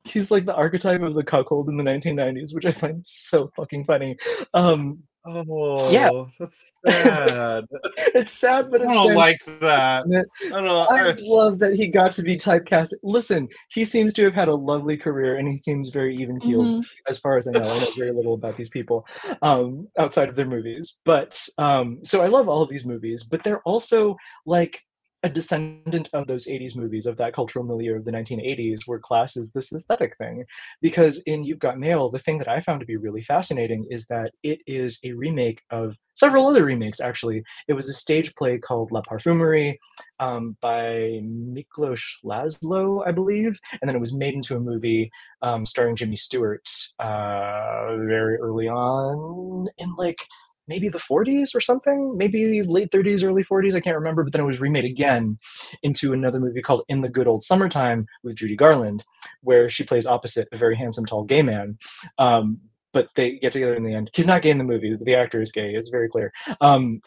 he's 0.04 0.32
like 0.32 0.46
the 0.46 0.56
archetype 0.56 1.02
of 1.02 1.14
the 1.14 1.24
cuckold 1.24 1.70
in 1.70 1.78
the 1.78 1.84
1990s, 1.84 2.54
which 2.54 2.66
I 2.66 2.72
find 2.72 3.06
so 3.06 3.52
fucking 3.56 3.86
funny. 3.86 4.18
Um, 4.54 5.04
Oh, 5.24 5.92
yeah, 5.92 6.10
that's 6.40 6.72
sad. 6.88 7.66
it's 8.16 8.34
sad, 8.34 8.72
but 8.72 8.82
I 8.82 8.86
it's 8.86 8.94
don't 8.94 9.14
like 9.14 9.40
that. 9.60 10.04
I 10.46 10.50
don't. 10.50 10.68
I 10.68 11.10
I- 11.12 11.16
love 11.22 11.60
that 11.60 11.76
he 11.76 11.88
got 11.90 12.12
to 12.14 12.24
be 12.24 12.36
typecast. 12.36 12.94
Listen, 13.04 13.48
he 13.70 13.86
seems 13.86 14.14
to 14.16 14.24
have 14.24 14.34
had 14.34 14.48
a 14.48 14.56
lovely 14.56 14.98
career, 14.98 15.36
and 15.38 15.48
he 15.48 15.58
seems 15.60 15.90
very 15.90 16.16
even 16.18 16.40
keeled, 16.40 16.66
Mhm. 16.66 16.86
as 17.08 17.20
far 17.20 17.38
as 17.38 17.48
I 17.48 17.52
know. 17.52 17.62
I 17.64 17.80
know 17.80 17.88
very 17.96 18.12
little 18.12 18.34
about 18.34 18.58
these 18.58 18.70
people 18.70 19.06
um, 19.44 19.88
outside 20.00 20.28
of 20.30 20.36
their 20.36 20.48
movies, 20.48 20.98
but 21.06 21.40
um, 21.60 22.00
so 22.04 22.22
I 22.24 22.28
love 22.28 22.50
all 22.50 22.64
of 22.64 22.70
these 22.70 22.86
movies. 22.86 23.24
But 23.24 23.44
they're 23.44 23.62
also 23.62 24.16
like 24.48 24.82
a 25.24 25.30
descendant 25.30 26.10
of 26.14 26.28
those 26.28 26.48
80s 26.48 26.76
movies 26.76 27.06
of 27.06 27.18
that 27.18 27.34
cultural 27.34 27.66
milieu 27.66 27.96
of 27.96 28.06
the 28.06 28.12
1980s 28.12 28.82
where 28.86 29.00
class 29.00 29.38
is 29.38 29.52
this 29.52 29.74
aesthetic 29.74 30.18
thing. 30.18 30.46
Because 30.82 31.20
in 31.26 31.44
you've 31.44 31.60
got 31.60 31.80
mail 31.80 32.10
the 32.10 32.20
thing 32.20 32.38
that 32.40 32.48
i 32.48 32.60
found 32.60 32.80
to 32.80 32.86
be 32.86 32.98
really 32.98 33.22
fascinating 33.22 33.86
is 33.90 34.08
that 34.08 34.32
it 34.44 34.60
is 34.66 35.00
a 35.04 35.14
remake 35.14 35.62
of 35.70 35.96
several 36.16 36.48
other 36.48 36.66
remakes 36.66 37.00
actually. 37.00 37.44
It 37.68 37.74
was 37.74 37.90
a 37.90 37.94
stage 37.94 38.34
play 38.36 38.58
called 38.58 38.92
la 38.92 39.02
parfumerie 39.02 39.78
um, 40.20 40.58
by 40.62 41.22
miklos 41.24 42.02
laszlo 42.24 43.06
i 43.06 43.12
believe 43.12 43.60
and 43.82 43.88
then 43.88 43.96
it 43.96 44.00
was 44.00 44.14
made 44.14 44.34
into 44.34 44.56
a 44.56 44.60
movie 44.60 45.12
um, 45.42 45.66
starring 45.66 45.96
jimmy 45.96 46.16
stewart 46.16 46.68
uh, 47.00 47.96
very 47.98 48.38
early 48.38 48.68
on 48.68 49.68
in 49.78 49.96
like 49.98 50.28
maybe 50.68 50.90
the 50.90 51.00
40s 51.00 51.56
or 51.56 51.62
something, 51.62 52.18
maybe 52.18 52.62
late 52.64 52.92
30s, 52.92 53.24
early 53.24 53.44
40s, 53.44 53.76
I 53.76 53.80
can't 53.80 53.98
remember, 53.98 54.24
but 54.24 54.34
then 54.34 54.42
it 54.42 54.48
was 54.48 54.62
remade 54.62 54.86
again 54.86 55.38
into 55.84 56.14
another 56.14 56.40
movie 56.40 56.62
called 56.62 56.84
In 56.88 57.02
the 57.02 57.10
Good 57.10 57.28
Old 57.28 57.42
Summertime 57.42 58.08
with 58.24 58.36
Judy 58.36 58.56
Garland, 58.56 59.04
where 59.42 59.70
she 59.70 59.84
plays 59.84 60.06
opposite 60.06 60.48
a 60.52 60.58
very 60.58 60.76
handsome, 60.76 61.06
tall 61.06 61.24
gay 61.24 61.42
man. 61.42 61.78
Um, 62.18 62.60
but 62.94 63.08
they 63.16 63.38
get 63.38 63.54
together 63.54 63.76
in 63.76 63.84
the 63.84 63.94
end. 63.94 64.10
He's 64.14 64.28
not 64.28 64.42
gay 64.42 64.50
in 64.50 64.58
the 64.58 64.64
movie. 64.64 64.98
The 65.00 65.16
actor 65.16 65.42
is 65.42 65.52
gay. 65.52 65.74
It's 65.74 65.90
very 65.90 66.10
clear. 66.10 66.34
Um, 66.60 67.02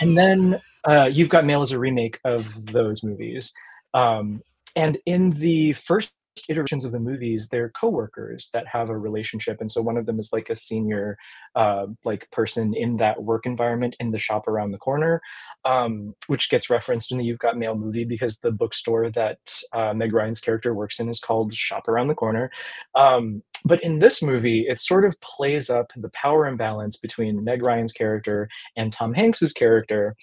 and 0.00 0.16
then 0.16 0.60
uh, 0.86 1.06
you've 1.06 1.30
got 1.30 1.44
Mail 1.44 1.62
as 1.62 1.72
a 1.72 1.78
remake 1.78 2.18
of 2.24 2.66
those 2.66 3.02
movies. 3.02 3.52
Um, 3.94 4.42
and 4.76 4.98
in 5.06 5.30
the 5.30 5.72
first 5.72 6.10
iterations 6.48 6.84
of 6.84 6.92
the 6.92 7.00
movies, 7.00 7.48
they're 7.48 7.70
co-workers 7.70 8.50
that 8.52 8.66
have 8.66 8.88
a 8.88 8.98
relationship. 8.98 9.60
And 9.60 9.70
so 9.70 9.82
one 9.82 9.96
of 9.96 10.06
them 10.06 10.18
is 10.18 10.30
like 10.32 10.50
a 10.50 10.56
senior 10.56 11.16
uh, 11.54 11.86
like 12.04 12.30
person 12.30 12.74
in 12.74 12.96
that 12.98 13.22
work 13.22 13.46
environment 13.46 13.96
in 14.00 14.10
the 14.10 14.18
shop 14.18 14.48
around 14.48 14.72
the 14.72 14.78
corner, 14.78 15.20
um, 15.64 16.12
which 16.26 16.50
gets 16.50 16.70
referenced 16.70 17.10
in 17.10 17.18
the 17.18 17.24
You've 17.24 17.38
Got 17.38 17.58
Mail 17.58 17.74
movie 17.74 18.04
because 18.04 18.38
the 18.38 18.52
bookstore 18.52 19.10
that 19.10 19.38
uh, 19.72 19.92
Meg 19.94 20.12
Ryan's 20.12 20.40
character 20.40 20.74
works 20.74 21.00
in 21.00 21.08
is 21.08 21.20
called 21.20 21.54
Shop 21.54 21.88
Around 21.88 22.08
the 22.08 22.14
Corner. 22.14 22.50
Um, 22.94 23.42
but 23.64 23.82
in 23.82 23.98
this 23.98 24.22
movie, 24.22 24.66
it 24.68 24.78
sort 24.78 25.04
of 25.04 25.20
plays 25.20 25.68
up 25.68 25.92
the 25.96 26.10
power 26.10 26.46
imbalance 26.46 26.96
between 26.96 27.44
Meg 27.44 27.62
Ryan's 27.62 27.92
character 27.92 28.48
and 28.76 28.92
Tom 28.92 29.14
Hanks's 29.14 29.52
character 29.52 30.16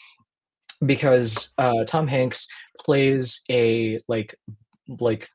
because 0.86 1.54
uh, 1.58 1.84
Tom 1.86 2.08
Hanks 2.08 2.48
plays 2.80 3.42
a 3.50 4.00
like 4.08 4.36
like 5.00 5.30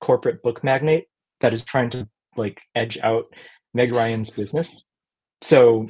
corporate 0.00 0.42
book 0.42 0.62
magnate 0.64 1.06
that 1.40 1.54
is 1.54 1.64
trying 1.64 1.90
to 1.90 2.08
like 2.36 2.60
edge 2.74 2.98
out 3.02 3.26
Meg 3.74 3.92
Ryan's 3.92 4.30
business. 4.30 4.84
So 5.42 5.88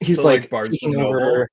he's 0.00 0.16
So, 0.16 0.24
like, 0.24 0.50
like, 0.52 0.70
taking 0.70 0.96
over. 0.96 1.48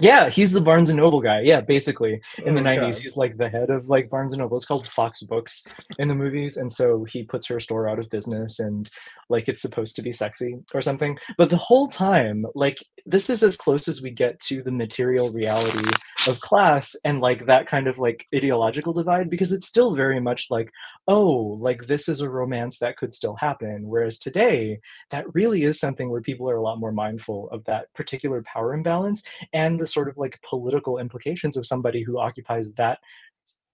Yeah, 0.00 0.28
he's 0.28 0.52
the 0.52 0.60
Barnes 0.60 0.90
and 0.90 0.96
Noble 0.98 1.20
guy. 1.20 1.40
Yeah, 1.40 1.60
basically 1.60 2.20
in 2.44 2.54
the 2.54 2.60
Okay. 2.60 2.76
90s 2.78 3.00
he's 3.00 3.16
like 3.16 3.36
the 3.36 3.48
head 3.48 3.70
of 3.70 3.88
like 3.88 4.10
Barnes 4.10 4.32
and 4.32 4.40
Noble. 4.40 4.56
It's 4.56 4.66
called 4.66 4.88
Fox 4.88 5.22
Books 5.22 5.64
in 5.98 6.08
the 6.08 6.14
movies 6.14 6.56
and 6.56 6.72
so 6.72 7.04
he 7.04 7.22
puts 7.22 7.46
her 7.46 7.60
store 7.60 7.88
out 7.88 7.98
of 7.98 8.10
business 8.10 8.58
and 8.60 8.90
like 9.28 9.48
it's 9.48 9.62
supposed 9.62 9.96
to 9.96 10.02
be 10.02 10.12
sexy 10.12 10.58
or 10.74 10.80
something. 10.82 11.18
But 11.38 11.50
the 11.50 11.56
whole 11.56 11.88
time 11.88 12.44
like 12.54 12.78
this 13.06 13.28
is 13.30 13.42
as 13.42 13.56
close 13.56 13.86
as 13.88 14.02
we 14.02 14.10
get 14.10 14.40
to 14.40 14.62
the 14.62 14.70
material 14.70 15.30
reality 15.30 15.90
of 16.26 16.40
class 16.40 16.96
and 17.04 17.20
like 17.20 17.44
that 17.46 17.66
kind 17.66 17.86
of 17.86 17.98
like 17.98 18.26
ideological 18.34 18.94
divide 18.94 19.28
because 19.28 19.52
it's 19.52 19.66
still 19.66 19.94
very 19.94 20.20
much 20.20 20.46
like 20.50 20.70
oh 21.06 21.58
like 21.60 21.86
this 21.86 22.08
is 22.08 22.22
a 22.22 22.28
romance 22.28 22.78
that 22.78 22.96
could 22.96 23.12
still 23.12 23.34
happen 23.34 23.86
whereas 23.86 24.18
today 24.18 24.80
that 25.10 25.32
really 25.34 25.64
is 25.64 25.78
something 25.78 26.08
where 26.08 26.22
people 26.22 26.48
are 26.48 26.56
a 26.56 26.62
lot 26.62 26.80
more 26.80 26.92
mindful 26.92 27.48
of 27.50 27.62
that 27.64 27.92
particular 27.94 28.42
power 28.42 28.72
imbalance 28.72 29.22
and 29.52 29.78
the 29.84 29.92
sort 29.92 30.08
of 30.08 30.16
like 30.16 30.40
political 30.42 30.98
implications 30.98 31.56
of 31.56 31.66
somebody 31.66 32.02
who 32.02 32.18
occupies 32.18 32.72
that 32.74 32.98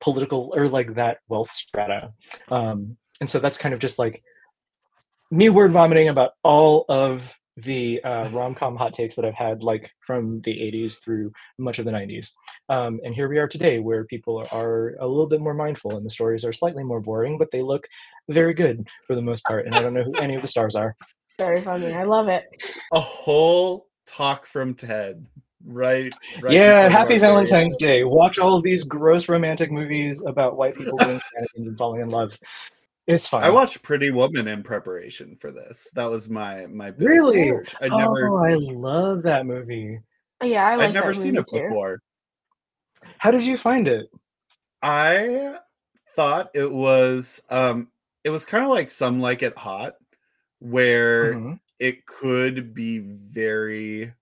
political 0.00 0.52
or 0.56 0.68
like 0.68 0.94
that 0.94 1.18
wealth 1.28 1.50
strata 1.50 2.12
um 2.50 2.96
and 3.20 3.30
so 3.30 3.38
that's 3.38 3.58
kind 3.58 3.74
of 3.74 3.80
just 3.80 3.98
like 3.98 4.22
me 5.30 5.48
word 5.48 5.72
vomiting 5.72 6.08
about 6.08 6.32
all 6.42 6.84
of 6.88 7.22
the 7.56 8.02
uh, 8.02 8.28
rom-com 8.30 8.76
hot 8.76 8.92
takes 8.92 9.16
that 9.16 9.24
I've 9.24 9.34
had 9.34 9.62
like 9.62 9.90
from 10.06 10.40
the 10.42 10.52
80s 10.52 11.02
through 11.02 11.32
much 11.58 11.78
of 11.78 11.84
the 11.84 11.90
90s. 11.90 12.32
Um, 12.68 13.00
and 13.04 13.14
here 13.14 13.28
we 13.28 13.38
are 13.38 13.48
today 13.48 13.78
where 13.78 14.04
people 14.04 14.46
are 14.52 14.96
a 15.00 15.06
little 15.06 15.26
bit 15.26 15.40
more 15.40 15.54
mindful 15.54 15.96
and 15.96 16.06
the 16.06 16.10
stories 16.10 16.44
are 16.44 16.52
slightly 16.52 16.84
more 16.84 17.00
boring, 17.00 17.38
but 17.38 17.50
they 17.50 17.62
look 17.62 17.86
very 18.28 18.54
good 18.54 18.88
for 19.06 19.14
the 19.14 19.22
most 19.22 19.44
part. 19.44 19.66
And 19.66 19.74
I 19.74 19.82
don't 19.82 19.94
know 19.94 20.04
who 20.04 20.14
any 20.14 20.36
of 20.36 20.42
the 20.42 20.48
stars 20.48 20.76
are. 20.76 20.96
Very 21.38 21.60
funny. 21.62 21.92
I 21.92 22.04
love 22.04 22.28
it. 22.28 22.44
A 22.92 23.00
whole 23.00 23.88
talk 24.06 24.46
from 24.46 24.74
Ted. 24.74 25.26
Right. 25.64 26.12
right 26.42 26.52
yeah, 26.52 26.68
in 26.68 26.72
front 26.72 26.86
of 26.86 26.92
happy 26.92 27.18
Valentine's 27.18 27.76
Day. 27.76 28.02
Watch 28.04 28.38
all 28.38 28.56
of 28.56 28.62
these 28.62 28.84
gross 28.84 29.28
romantic 29.28 29.70
movies 29.70 30.24
about 30.26 30.56
white 30.56 30.74
people 30.74 30.96
doing 30.98 31.20
shenanigans 31.32 31.68
and 31.68 31.78
falling 31.78 32.00
in 32.00 32.08
love. 32.08 32.38
It's 33.06 33.26
fine. 33.26 33.42
I 33.42 33.50
watched 33.50 33.82
Pretty 33.82 34.10
Woman 34.10 34.48
in 34.48 34.62
preparation 34.62 35.36
for 35.36 35.50
this. 35.50 35.90
That 35.94 36.08
was 36.08 36.30
my 36.30 36.66
my 36.66 36.88
Really? 36.96 37.38
research. 37.38 37.74
I 37.80 37.88
never 37.88 38.28
Oh, 38.28 38.44
I 38.44 38.54
love 38.54 39.22
that 39.24 39.46
movie. 39.46 39.98
Yeah, 40.42 40.66
I 40.66 40.76
like 40.76 40.88
I'd 40.88 40.94
never 40.94 41.12
seen 41.12 41.36
it 41.36 41.44
too. 41.50 41.60
before. 41.60 42.00
How 43.18 43.30
did 43.30 43.44
you 43.44 43.58
find 43.58 43.88
it? 43.88 44.06
I 44.82 45.58
thought 46.16 46.50
it 46.54 46.70
was 46.70 47.40
um 47.50 47.88
it 48.24 48.30
was 48.30 48.44
kind 48.44 48.64
of 48.64 48.70
like 48.70 48.90
some 48.90 49.20
like 49.20 49.42
it 49.42 49.56
hot 49.58 49.96
where 50.58 51.34
Mhm. 51.34 51.60
it 51.78 52.06
could 52.06 52.74
be 52.74 52.98
very 52.98 54.12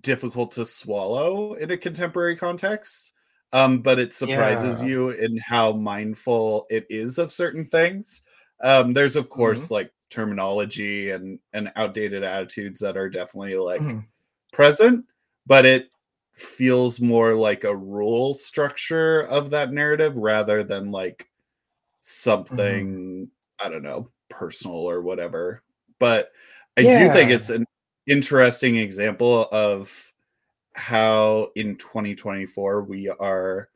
difficult 0.00 0.50
to 0.52 0.64
swallow 0.64 1.54
in 1.54 1.70
a 1.70 1.76
contemporary 1.76 2.36
context 2.36 3.12
um 3.52 3.80
but 3.82 3.98
it 3.98 4.12
surprises 4.12 4.80
Yeah. 4.82 4.88
you 4.88 5.10
in 5.10 5.36
how 5.38 5.72
mindful 5.72 6.66
it 6.70 6.86
is 6.90 7.18
of 7.18 7.30
certain 7.32 7.66
things. 7.66 8.22
Um 8.62 8.92
there's 8.94 9.16
of 9.16 9.28
course 9.28 9.70
like 9.70 9.92
terminology 10.10 11.10
and 11.10 11.38
and 11.52 11.72
outdated 11.76 12.22
attitudes 12.24 12.80
that 12.80 12.96
are 12.96 13.08
definitely 13.10 13.56
like 13.56 13.80
Mhm. 13.82 14.04
present 14.52 15.04
but 15.46 15.66
it 15.66 15.90
feels 16.34 17.00
more 17.00 17.34
like 17.34 17.64
a 17.64 17.76
rule 17.76 18.34
structure 18.34 19.22
of 19.22 19.50
that 19.50 19.72
narrative 19.72 20.16
rather 20.16 20.62
than 20.64 20.90
like 20.90 21.28
something 22.00 23.28
i 23.60 23.68
don't 23.68 23.82
know 23.82 24.06
personal 24.30 24.76
or 24.76 25.00
whatever. 25.02 25.62
But 26.00 26.30
i 26.76 26.82
do 26.82 27.08
think 27.12 27.30
it's 27.30 27.50
an 27.50 27.64
interesting 28.06 28.76
example 28.76 29.48
of 29.52 30.12
how 30.74 31.50
in 31.54 31.76
2024 31.76 32.82
we 32.82 33.08
are 33.08 33.68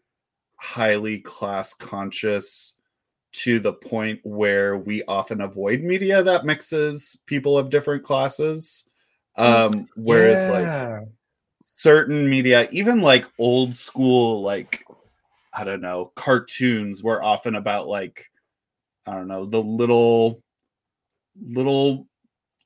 highly 0.56 1.20
class 1.20 1.74
conscious 1.74 2.74
to 3.32 3.60
the 3.60 3.72
point 3.72 4.18
where 4.24 4.78
we 4.78 5.04
often 5.04 5.40
avoid 5.42 5.82
media 5.82 6.22
that 6.22 6.44
mixes 6.44 7.18
people 7.26 7.56
of 7.56 7.70
different 7.70 8.02
classes. 8.02 8.88
Um 9.36 9.88
whereas 9.94 10.48
like 10.48 10.66
certain 11.62 12.28
media, 12.28 12.68
even 12.72 13.00
like 13.00 13.26
old 13.38 13.74
school, 13.74 14.42
like 14.42 14.84
I 15.52 15.64
don't 15.64 15.80
know, 15.80 16.12
cartoons 16.16 17.02
were 17.02 17.22
often 17.22 17.54
about 17.54 17.86
like 17.88 18.30
I 19.06 19.12
don't 19.12 19.28
know, 19.28 19.46
the 19.46 19.62
little 19.62 20.42
little 21.40 22.08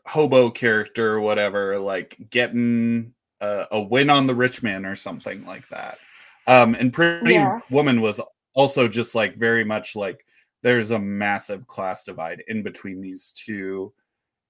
hobo 0.06 0.50
character 0.50 1.12
or 1.14 1.20
whatever, 1.20 1.78
like 1.78 2.16
getting 2.30 3.12
a, 3.40 3.66
a 3.72 3.80
win 3.80 4.10
on 4.10 4.26
the 4.26 4.34
rich 4.34 4.62
man 4.62 4.84
or 4.84 4.96
something 4.96 5.44
like 5.46 5.68
that. 5.70 5.98
Um, 6.46 6.74
and 6.74 6.92
Pretty 6.92 7.34
Yeah. 7.34 7.60
Woman 7.70 8.00
was 8.00 8.20
also 8.54 8.88
just 8.88 9.14
like 9.14 9.36
very 9.36 9.64
much 9.64 9.94
like 9.96 10.24
there's 10.62 10.90
a 10.90 10.98
massive 10.98 11.66
class 11.66 12.04
divide 12.04 12.42
in 12.48 12.62
between 12.62 13.00
these 13.00 13.32
two 13.32 13.92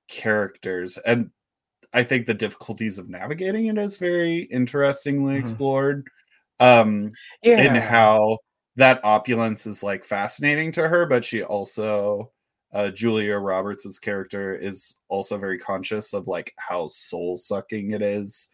characters 0.08 0.98
and 0.98 1.30
i 1.94 2.02
think 2.02 2.26
the 2.26 2.34
difficulties 2.34 2.98
of 2.98 3.08
navigating 3.08 3.66
it 3.66 3.78
is 3.78 3.96
very 3.96 4.38
interestingly 4.50 5.36
Mhm. 5.36 5.38
explored 5.38 6.06
um 6.60 7.12
Yeah. 7.42 7.58
and 7.58 7.76
how 7.78 8.38
that 8.76 9.00
opulence 9.04 9.66
is 9.66 9.82
like 9.82 10.04
fascinating 10.04 10.72
to 10.72 10.88
her, 10.88 11.06
but 11.06 11.24
she 11.24 11.42
also 11.42 12.30
uh, 12.72 12.90
Julia 12.90 13.36
Roberts' 13.38 13.98
character 13.98 14.54
is 14.54 15.00
also 15.08 15.36
very 15.38 15.58
conscious 15.58 16.14
of 16.14 16.26
like 16.28 16.54
how 16.56 16.88
soul 16.88 17.36
sucking 17.36 17.90
it 17.92 18.02
is. 18.02 18.48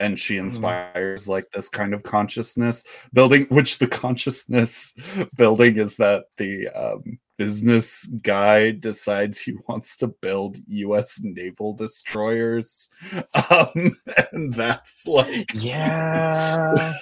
And 0.00 0.18
she 0.18 0.34
Mm-hmm. 0.34 0.46
inspires 0.46 1.28
like 1.28 1.48
this 1.50 1.68
kind 1.68 1.94
of 1.94 2.02
consciousness 2.02 2.82
building, 3.12 3.46
which 3.50 3.78
the 3.78 3.86
consciousness 3.86 4.94
building 5.36 5.78
is 5.78 5.96
that 5.98 6.24
the 6.38 6.68
um, 6.70 7.20
business 7.38 8.06
guy 8.22 8.72
decides 8.72 9.40
he 9.40 9.54
wants 9.68 9.96
to 9.98 10.08
build 10.08 10.58
U.S. 10.66 11.20
naval 11.22 11.72
destroyers, 11.74 12.88
um, 13.50 13.92
and 14.32 14.52
that's 14.54 15.06
like 15.06 15.52
Yeah. 15.54 16.92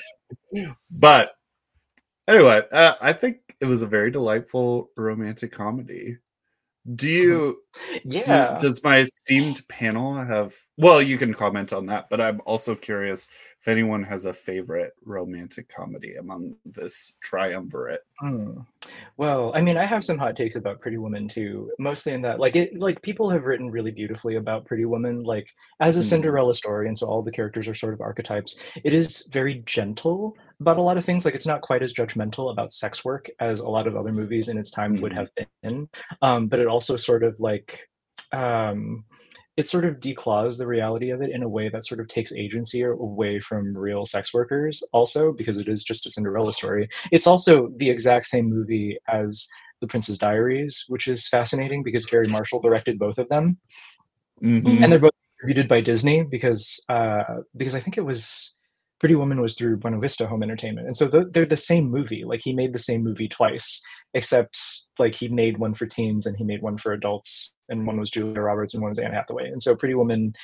but 0.90 1.32
anyway, 2.28 2.62
uh, 2.70 2.94
I 3.00 3.12
think 3.14 3.38
it 3.60 3.64
was 3.66 3.80
a 3.82 3.86
very 3.86 4.10
delightful 4.10 4.90
romantic 4.96 5.52
comedy. 5.52 6.18
Do 6.94 7.08
you? 7.10 7.58
do- 8.08 8.18
yeah. 8.18 8.56
does 8.58 8.82
my 8.82 8.98
esteemed 9.00 9.66
panel 9.68 10.14
have? 10.14 10.54
Well, 10.78 11.02
you 11.02 11.18
can 11.18 11.34
comment 11.34 11.74
on 11.74 11.84
that, 11.86 12.08
but 12.08 12.22
I'm 12.22 12.40
also 12.46 12.74
curious 12.74 13.28
if 13.60 13.68
anyone 13.68 14.02
has 14.04 14.24
a 14.24 14.32
favorite 14.32 14.94
romantic 15.04 15.68
comedy 15.68 16.14
among 16.16 16.56
this 16.64 17.18
triumvirate. 17.22 18.00
Hmm. 18.18 18.60
Well, 19.18 19.52
I 19.54 19.60
mean, 19.60 19.76
I 19.76 19.84
have 19.84 20.02
some 20.04 20.16
hot 20.16 20.36
takes 20.36 20.56
about 20.56 20.80
Pretty 20.80 20.96
Woman 20.96 21.28
too. 21.28 21.70
Mostly 21.78 22.14
in 22.14 22.22
that, 22.22 22.40
like, 22.40 22.56
it, 22.56 22.78
like 22.78 23.02
people 23.02 23.28
have 23.28 23.44
written 23.44 23.70
really 23.70 23.90
beautifully 23.90 24.36
about 24.36 24.64
Pretty 24.64 24.86
Woman, 24.86 25.22
like 25.22 25.54
as 25.80 25.98
a 25.98 26.00
Mhm. 26.00 26.04
Cinderella 26.04 26.54
story, 26.54 26.88
and 26.88 26.96
so 26.98 27.06
all 27.06 27.20
the 27.20 27.30
characters 27.30 27.68
are 27.68 27.74
sort 27.74 27.92
of 27.92 28.00
archetypes. 28.00 28.58
It 28.82 28.94
is 28.94 29.26
very 29.30 29.62
gentle 29.66 30.34
about 30.60 30.76
a 30.76 30.82
lot 30.82 30.98
of 30.98 31.04
things. 31.04 31.24
Like, 31.24 31.34
it's 31.34 31.46
not 31.46 31.62
quite 31.62 31.82
as 31.82 31.94
judgmental 31.94 32.50
about 32.52 32.72
sex 32.72 33.04
work 33.04 33.28
as 33.40 33.60
a 33.60 33.68
lot 33.68 33.86
of 33.86 33.96
other 33.96 34.12
movies 34.12 34.48
in 34.48 34.58
its 34.58 34.70
time 34.70 35.00
would 35.00 35.12
Mhm. 35.12 35.16
have 35.16 35.28
been. 35.62 35.88
Um, 36.22 36.48
but 36.48 36.60
it 36.60 36.66
also 36.66 36.96
sort 36.96 37.22
of 37.22 37.38
like, 37.40 37.88
um, 38.32 39.04
it 39.56 39.66
sort 39.68 39.84
of 39.84 39.96
declaws 40.00 40.58
the 40.58 40.66
reality 40.66 41.10
of 41.10 41.20
it 41.20 41.30
in 41.30 41.42
a 41.42 41.48
way 41.48 41.68
that 41.68 41.84
sort 41.86 42.00
of 42.00 42.08
takes 42.08 42.32
agency 42.32 42.82
away 42.82 43.40
from 43.40 43.76
real 43.76 44.06
sex 44.06 44.32
workers. 44.32 44.82
Also, 44.92 45.32
because 45.32 45.58
it 45.58 45.68
is 45.68 45.82
just 45.84 46.06
a 46.06 46.10
Cinderella 46.10 46.52
story 46.52 46.88
it's 47.10 47.26
also 47.26 47.68
the 47.76 47.90
exact 47.90 48.26
same 48.26 48.48
movie 48.48 48.96
as 49.08 49.48
The 49.80 49.86
Princess 49.86 50.18
Diaries, 50.18 50.84
which 50.88 51.08
is 51.08 51.26
fascinating 51.28 51.82
because 51.82 52.06
Gary 52.06 52.28
Marshall 52.28 52.60
directed 52.60 52.98
both 52.98 53.18
of 53.18 53.28
them, 53.28 53.58
Mhm. 54.42 54.82
and 54.82 54.92
they're 54.92 54.98
both 54.98 55.12
distributed 55.32 55.68
by 55.68 55.80
Disney 55.80 56.22
because 56.22 56.82
uh, 56.88 57.40
because 57.56 57.74
I 57.74 57.80
think 57.80 57.98
it 57.98 58.04
was 58.04 58.56
Pretty 59.00 59.14
Woman 59.14 59.40
was 59.40 59.56
through 59.56 59.78
Buena 59.78 59.98
Vista 59.98 60.26
Home 60.26 60.42
Entertainment, 60.42 60.86
and 60.86 60.94
so 60.94 61.08
th- 61.08 61.28
they're 61.32 61.46
the 61.46 61.56
same 61.56 61.90
movie. 61.90 62.24
Like 62.24 62.40
he 62.44 62.52
made 62.52 62.72
the 62.74 62.78
same 62.78 63.02
movie 63.02 63.28
twice, 63.28 63.82
except 64.14 64.60
like 64.98 65.14
he 65.14 65.28
made 65.28 65.58
one 65.58 65.74
for 65.74 65.86
teens 65.86 66.26
and 66.26 66.36
he 66.36 66.44
made 66.44 66.62
one 66.62 66.76
for 66.76 66.92
adults, 66.92 67.54
and 67.70 67.86
one 67.86 67.98
was 67.98 68.10
Julia 68.10 68.40
Roberts 68.40 68.74
and 68.74 68.82
one 68.82 68.90
was 68.90 68.98
Anne 68.98 69.14
Hathaway. 69.14 69.48
And 69.48 69.62
so 69.62 69.74
Pretty 69.74 69.94
Woman 69.94 70.34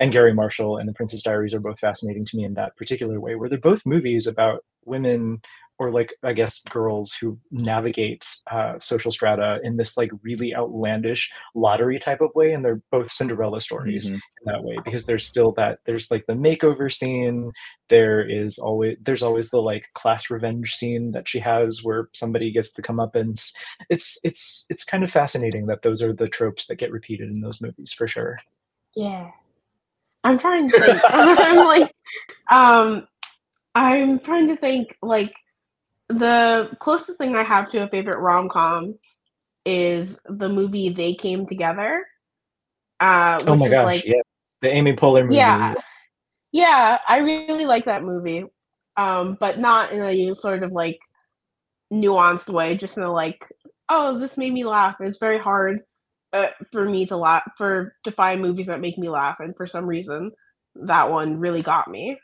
and 0.00 0.10
Gary 0.10 0.34
Marshall 0.34 0.76
and 0.76 0.88
The 0.88 0.94
Princess 0.94 1.22
Diaries 1.22 1.54
are 1.54 1.60
both 1.60 1.78
fascinating 1.78 2.24
to 2.24 2.36
me 2.36 2.44
in 2.44 2.54
that 2.54 2.76
particular 2.76 3.20
way, 3.20 3.36
where 3.36 3.48
they're 3.48 3.58
both 3.58 3.86
movies 3.86 4.26
about 4.26 4.64
women 4.84 5.40
or 5.80 5.90
like 5.90 6.12
I 6.22 6.34
guess 6.34 6.60
girls 6.60 7.14
who 7.14 7.38
navigate 7.50 8.24
uh, 8.50 8.78
social 8.78 9.10
strata 9.10 9.58
in 9.64 9.78
this 9.78 9.96
like 9.96 10.10
really 10.22 10.54
outlandish 10.54 11.32
lottery 11.54 11.98
type 11.98 12.20
of 12.20 12.30
way, 12.34 12.52
and 12.52 12.62
they're 12.64 12.82
both 12.92 13.10
Cinderella 13.10 13.60
stories 13.62 14.10
Mhm. 14.10 14.14
in 14.14 14.20
that 14.44 14.62
way 14.62 14.76
because 14.84 15.06
there's 15.06 15.26
still 15.26 15.52
that 15.52 15.78
there's 15.86 16.10
like 16.10 16.26
the 16.26 16.34
makeover 16.34 16.92
scene. 16.92 17.50
There 17.88 18.20
is 18.20 18.58
always 18.58 18.98
there's 19.00 19.22
always 19.22 19.48
the 19.48 19.62
like 19.62 19.88
class 19.94 20.28
revenge 20.30 20.74
scene 20.74 21.12
that 21.12 21.26
she 21.26 21.38
has 21.40 21.82
where 21.82 22.10
somebody 22.12 22.52
gets 22.52 22.72
the 22.72 22.82
comeuppance. 22.82 23.54
It's 23.88 24.18
it's 24.22 24.66
it's 24.68 24.84
kind 24.84 25.02
of 25.02 25.10
fascinating 25.10 25.66
that 25.66 25.80
those 25.82 26.02
are 26.02 26.12
the 26.12 26.28
tropes 26.28 26.66
that 26.66 26.76
get 26.76 26.92
repeated 26.92 27.30
in 27.30 27.40
those 27.40 27.60
movies 27.62 27.92
for 27.92 28.06
sure. 28.06 28.38
Yeah. 28.94 29.30
I'm 30.22 30.38
trying 30.38 30.68
to 30.70 30.78
think. 30.78 31.00
I'm 31.08 31.56
like, 31.66 31.90
um, 32.50 33.06
I'm 33.74 34.18
trying 34.18 34.48
to 34.48 34.56
think. 34.56 34.94
Like, 35.00 35.32
the 36.10 36.70
closest 36.80 37.18
thing 37.18 37.36
I 37.36 37.44
have 37.44 37.70
to 37.70 37.82
a 37.82 37.88
favorite 37.88 38.18
rom 38.18 38.48
com 38.48 38.98
is 39.64 40.18
the 40.26 40.48
movie 40.48 40.90
They 40.90 41.14
Came 41.14 41.46
Together. 41.46 42.04
Uh, 43.00 43.40
Oh 43.46 43.56
my 43.56 43.68
gosh, 43.68 43.84
like, 43.84 44.04
yeah, 44.04 44.20
the 44.62 44.70
Amy 44.70 44.94
Poehler 44.94 45.26
movie. 45.26 45.36
yeah, 45.36 45.74
yeah, 46.52 46.98
I 47.08 47.18
really 47.18 47.66
like 47.66 47.86
that 47.86 48.02
movie. 48.04 48.44
Um, 48.96 49.36
but 49.40 49.58
not 49.58 49.92
in 49.92 50.02
a 50.02 50.34
sort 50.34 50.62
of 50.62 50.72
like 50.72 51.00
nuanced 51.92 52.50
way, 52.50 52.76
just 52.76 52.96
in 52.98 53.04
a 53.04 53.12
like, 53.12 53.40
oh, 53.88 54.18
this 54.18 54.36
made 54.38 54.52
me 54.52 54.64
laugh. 54.64 54.96
It's 55.00 55.18
very 55.18 55.38
hard 55.38 55.80
uh, 56.32 56.48
for 56.72 56.84
me 56.88 57.06
to 57.06 57.16
laugh 57.16 57.44
for 57.58 57.94
to 58.04 58.12
find 58.12 58.42
movies 58.42 58.66
that 58.66 58.80
make 58.80 58.98
me 58.98 59.08
laugh, 59.08 59.40
and 59.40 59.56
for 59.56 59.66
some 59.66 59.86
reason, 59.86 60.32
that 60.76 61.10
one 61.10 61.38
really 61.38 61.62
got 61.62 61.88
me. 61.88 62.18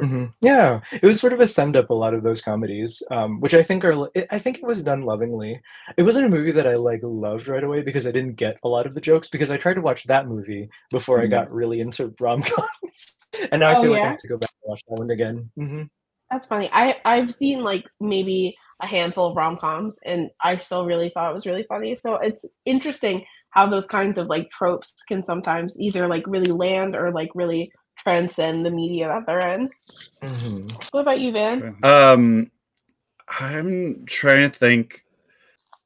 Mhm. 0.00 0.32
Yeah, 0.40 0.80
it 0.92 1.02
was 1.04 1.20
sort 1.20 1.34
of 1.34 1.40
a 1.40 1.46
send 1.46 1.76
up 1.76 1.90
a 1.90 1.94
lot 1.94 2.14
of 2.14 2.22
those 2.22 2.40
comedies, 2.40 3.02
um, 3.10 3.38
which 3.40 3.52
I 3.52 3.62
think 3.62 3.84
are 3.84 4.08
I 4.30 4.38
think 4.38 4.56
it 4.58 4.64
was 4.64 4.82
done 4.82 5.02
lovingly. 5.02 5.60
It 5.98 6.04
wasn't 6.04 6.24
a 6.26 6.28
movie 6.30 6.52
that 6.52 6.66
I 6.66 6.76
like 6.76 7.00
loved 7.02 7.48
right 7.48 7.62
away 7.62 7.82
because 7.82 8.06
I 8.06 8.10
didn't 8.12 8.36
get 8.36 8.56
a 8.64 8.68
lot 8.68 8.86
of 8.86 8.94
the 8.94 9.00
jokes 9.02 9.28
because 9.28 9.50
I 9.50 9.58
tried 9.58 9.74
to 9.74 9.82
watch 9.82 10.04
that 10.04 10.26
movie 10.26 10.70
before 10.90 11.20
I 11.20 11.26
Mhm. 11.26 11.26
got 11.26 11.52
really 11.52 11.80
into 11.80 12.14
rom 12.18 12.40
coms, 12.40 13.16
and 13.52 13.60
now 13.60 13.68
I 13.70 13.74
Oh, 13.74 13.76
feel 13.76 13.90
like 13.90 14.04
I 14.04 14.08
have 14.08 14.16
to 14.18 14.28
go 14.28 14.38
back 14.38 14.50
and 14.62 14.70
watch 14.70 14.82
that 14.88 14.94
one 14.98 15.10
again. 15.10 15.50
hmm 15.56 15.82
That's 16.30 16.46
funny. 16.46 16.70
I 16.72 16.96
I've 17.04 17.32
seen 17.34 17.62
like 17.64 17.84
maybe 18.00 18.56
a 18.82 18.86
handful 18.86 19.26
of 19.28 19.36
rom 19.36 19.56
coms, 19.58 19.98
and 20.04 20.30
I 20.40 20.56
still 20.56 20.86
really 20.86 21.10
thought 21.12 21.30
it 21.30 21.34
was 21.34 21.46
really 21.46 21.64
funny. 21.64 21.94
So 21.96 22.14
it's 22.14 22.44
interesting 22.64 23.24
how 23.50 23.68
those 23.68 23.86
kinds 23.86 24.16
of 24.16 24.28
like 24.28 24.48
tropes 24.50 24.94
can 25.08 25.22
sometimes 25.22 25.78
either 25.80 26.06
like 26.08 26.24
really 26.26 26.52
land 26.52 26.94
or 26.94 27.10
like 27.12 27.30
really 27.34 27.72
transcend 28.02 28.64
the 28.64 28.70
media 28.70 29.08
that 29.08 29.26
they're 29.26 29.54
in. 29.54 29.70
hmm 30.22 30.66
What 30.92 31.00
about 31.00 31.20
you, 31.20 31.32
Van? 31.32 31.76
Um, 31.82 32.50
I'm 33.40 34.04
trying 34.06 34.50
to 34.50 34.56
think. 34.56 35.04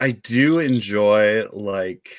I 0.01 0.11
do 0.11 0.59
enjoy 0.59 1.45
like 1.53 2.11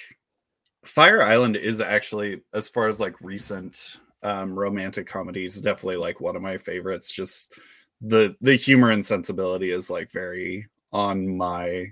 Fire 0.85 1.22
Island 1.22 1.55
is 1.57 1.81
actually 1.81 2.41
as 2.53 2.69
far 2.69 2.88
as 2.88 2.99
like 2.99 3.19
recent 3.22 3.97
um 4.23 4.57
romantic 4.57 5.05
comedies 5.07 5.61
definitely 5.61 5.97
like 5.97 6.19
one 6.19 6.35
of 6.35 6.41
my 6.41 6.57
favorites 6.57 7.11
just 7.11 7.53
the 8.01 8.35
the 8.41 8.55
humor 8.55 8.91
and 8.91 9.05
sensibility 9.05 9.72
is 9.72 9.89
like 9.89 10.11
very 10.11 10.65
on 10.91 11.38
my 11.38 11.85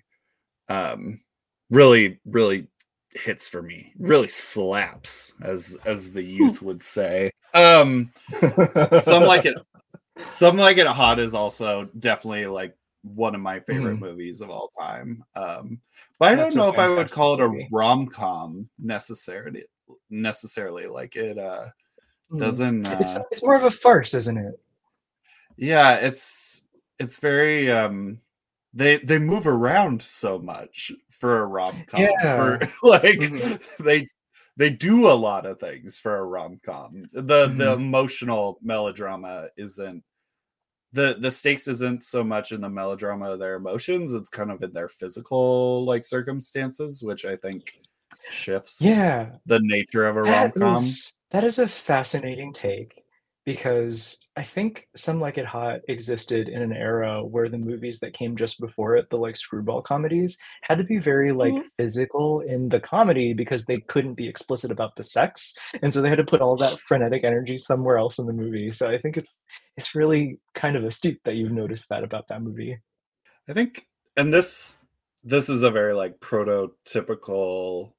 um 0.70 1.20
really 1.70 2.20
really 2.26 2.68
hits 3.14 3.48
for 3.48 3.62
me 3.62 3.94
really 4.00 4.28
slaps 4.28 5.36
as 5.44 5.78
as 5.86 6.12
the 6.12 6.24
youth 6.24 6.62
would 6.62 6.82
say 6.82 7.30
um 7.54 8.12
some 9.00 9.24
like 9.24 9.46
it 9.46 9.58
some 10.20 10.58
like 10.58 10.78
it 10.78 10.88
hot 10.88 11.20
is 11.20 11.34
also 11.34 11.90
definitely 12.00 12.46
like 12.48 12.76
one 13.04 13.36
of 13.36 13.42
my 13.42 13.60
favorite 13.60 14.00
movies 14.00 14.40
of 14.42 14.50
all 14.50 14.72
time 14.80 15.24
um 15.36 15.80
but 16.20 16.30
i 16.32 16.36
That's 16.36 16.56
don't 16.56 16.64
know 16.64 16.72
if 16.72 16.80
i 16.80 16.94
would 16.96 17.12
call 17.12 17.34
it 17.34 17.42
a 17.42 17.68
rom-com 17.72 18.70
necessarily 18.80 19.66
necessarily 20.10 20.88
like 20.88 21.16
it 21.16 21.38
uh 21.38 21.68
Mm. 22.32 22.40
doesn't 22.40 22.88
uh, 22.88 22.98
It's 23.02 23.18
it's 23.32 23.44
more 23.44 23.56
of 23.58 23.66
a 23.66 23.70
farce, 23.70 24.14
isn't 24.14 24.38
it? 24.38 24.60
yeah 25.58 25.96
it's 25.96 26.64
it's 26.98 27.20
very 27.20 27.70
um 27.70 28.20
they 28.74 28.98
they 28.98 29.20
move 29.20 29.46
around 29.46 30.02
so 30.02 30.40
much 30.40 30.92
for 31.10 31.42
a 31.42 31.46
rom-com 31.46 32.02
Yeah. 32.02 32.36
for 32.36 32.60
like 32.88 33.20
Mhm. 33.20 33.60
they 33.84 34.08
they 34.58 34.70
do 34.70 35.08
a 35.08 35.14
lot 35.14 35.46
of 35.46 35.60
things 35.60 35.98
for 36.00 36.18
a 36.18 36.26
rom-com. 36.26 37.06
The 37.14 37.22
the 37.22 37.48
Mhm. 37.48 37.76
emotional 37.76 38.60
melodrama 38.62 39.50
isn't 39.58 40.04
the 40.94 41.16
the 41.20 41.32
stakes 41.32 41.68
isn't 41.68 42.04
so 42.04 42.24
much 42.24 42.52
in 42.52 42.62
the 42.62 42.70
melodrama 42.70 43.32
of 43.32 43.40
their 43.40 43.56
emotions 43.56 44.14
it's 44.14 44.30
kind 44.30 44.52
of 44.52 44.62
in 44.64 44.72
their 44.74 44.88
physical 44.88 45.84
like 45.86 46.06
circumstances 46.06 47.04
which 47.04 47.26
i 47.26 47.36
think 47.36 47.74
shifts 48.32 48.80
Yeah, 48.82 49.38
the 49.48 49.60
nature 49.64 50.06
of 50.08 50.18
a 50.18 50.24
That 50.24 50.54
rom-com. 50.56 50.76
is 50.78 51.14
that 51.32 51.44
is 51.44 51.60
a 51.60 51.68
fascinating 51.68 52.54
take 52.54 53.03
because 53.46 54.18
I 54.38 54.44
think 54.44 54.88
Some 54.96 55.20
Like 55.20 55.38
It 55.38 55.46
Hot 55.46 55.82
existed 55.90 56.48
in 56.48 56.62
an 56.62 56.72
era 56.74 57.24
where 57.24 57.50
the 57.50 57.58
movies 57.58 58.00
that 58.00 58.14
came 58.14 58.38
just 58.38 58.60
before 58.60 58.96
it, 58.96 59.10
the 59.10 59.18
like 59.18 59.36
screwball 59.36 59.82
comedies, 59.82 60.38
had 60.62 60.78
to 60.78 60.84
be 60.84 60.98
very 60.98 61.32
like 61.34 61.54
Mhm. 61.54 61.64
physical 61.78 62.40
in 62.42 62.70
the 62.70 62.80
comedy 62.80 63.34
because 63.34 63.66
they 63.66 63.80
couldn't 63.82 64.14
be 64.16 64.28
explicit 64.28 64.72
about 64.72 64.96
the 64.96 65.04
sex. 65.04 65.56
And 65.82 65.94
so 65.94 66.02
they 66.02 66.10
had 66.10 66.18
to 66.20 66.24
put 66.24 66.42
all 66.42 66.56
that 66.58 66.80
frenetic 66.80 67.24
energy 67.24 67.58
somewhere 67.58 67.98
else 67.98 68.18
in 68.18 68.26
the 68.26 68.34
movie. 68.34 68.72
So 68.72 68.90
I 68.90 68.98
think 68.98 69.18
it's 69.18 69.44
it's 69.76 69.94
really 69.96 70.40
kind 70.54 70.76
of 70.76 70.84
astute 70.86 71.20
that 71.26 71.36
you've 71.36 71.52
noticed 71.52 71.90
that 71.90 72.04
about 72.04 72.28
that 72.30 72.42
movie. 72.42 72.78
I 73.50 73.54
think, 73.54 73.88
and 74.16 74.34
this 74.34 74.82
this 75.24 75.50
is 75.50 75.64
a 75.64 75.72
very 75.72 75.94
like 75.94 76.20
prototypical 76.20 77.94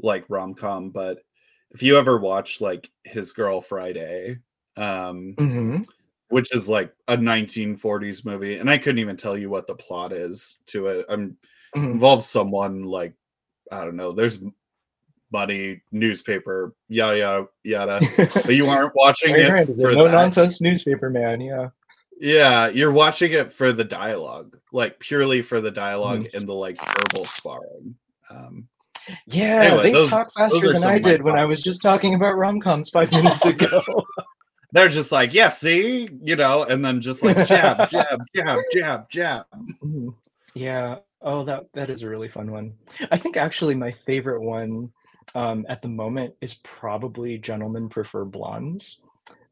like 0.00 0.24
rom 0.28 0.54
com, 0.54 0.90
but 0.90 1.18
if 1.70 1.82
you 1.82 1.96
ever 1.96 2.18
watch 2.18 2.60
like 2.60 2.90
His 3.04 3.32
Girl 3.32 3.60
Friday, 3.60 4.38
um, 4.76 5.34
Mhm. 5.38 5.84
which 6.28 6.54
is 6.54 6.68
like 6.68 6.92
a 7.08 7.16
1940s 7.16 8.24
movie, 8.24 8.56
and 8.58 8.70
I 8.70 8.78
couldn't 8.78 8.98
even 9.00 9.16
tell 9.16 9.36
you 9.36 9.50
what 9.50 9.66
the 9.66 9.74
plot 9.74 10.12
is 10.12 10.58
to 10.66 10.86
it. 10.86 11.06
I'm 11.08 11.36
Mhm. 11.76 11.94
involves 11.94 12.26
someone 12.26 12.82
like 12.84 13.14
I 13.70 13.84
don't 13.84 13.96
know. 13.96 14.12
There's 14.12 14.38
money, 15.32 15.80
newspaper, 15.92 16.74
yada 16.88 17.18
yada 17.18 17.46
yada. 17.64 18.00
But 18.46 18.54
you 18.54 18.66
aren't 18.68 18.94
watching 18.94 19.34
it 19.34 19.66
for 19.76 19.92
no 19.94 20.04
that. 20.04 20.12
nonsense 20.12 20.60
newspaper 20.60 21.08
man. 21.10 21.40
Yeah. 21.40 21.68
Yeah, 22.20 22.68
you're 22.68 22.92
watching 22.92 23.32
it 23.32 23.50
for 23.50 23.72
the 23.72 23.82
dialogue, 23.84 24.56
like 24.72 25.00
purely 25.00 25.42
for 25.42 25.60
the 25.60 25.70
dialogue 25.70 26.20
Mm-hmm. 26.24 26.36
and 26.36 26.48
the 26.48 26.52
like 26.54 26.76
verbal 26.78 27.24
sparring. 27.24 27.96
Um, 28.30 28.68
Yeah, 29.26 29.62
Anyway, 29.62 29.82
they 29.84 29.92
those- 29.92 30.10
talk 30.10 30.30
faster 30.36 30.72
than 30.72 30.84
I 30.84 30.98
did 31.00 31.22
when 31.22 31.36
I 31.36 31.44
was 31.44 31.60
just 31.62 31.82
talking 31.82 32.14
about 32.14 32.36
rom 32.36 32.60
coms 32.60 32.88
five 32.90 33.10
minutes 33.10 33.46
ago. 33.46 33.80
they're 34.72 34.88
just 34.88 35.12
like, 35.12 35.34
yeah, 35.34 35.48
see, 35.48 36.08
you 36.22 36.36
know, 36.36 36.64
and 36.64 36.84
then 36.84 37.00
just 37.00 37.22
like 37.22 37.46
jab, 37.46 37.88
jab, 37.90 38.20
jab, 38.34 38.58
jab, 38.72 39.10
jab. 39.10 39.44
Yeah. 40.54 40.96
Oh, 41.20 41.44
that 41.44 41.66
that 41.74 41.88
is 41.90 42.02
a 42.02 42.08
really 42.08 42.28
fun 42.28 42.50
one. 42.50 42.74
I 43.10 43.16
think 43.16 43.36
actually 43.36 43.74
my 43.76 43.92
favorite 43.92 44.40
one 44.42 44.90
um, 45.34 45.64
at 45.68 45.80
the 45.82 45.88
moment 45.88 46.34
is 46.40 46.54
probably 46.54 47.38
Gentlemen 47.38 47.88
Prefer 47.88 48.24
Blondes, 48.24 49.00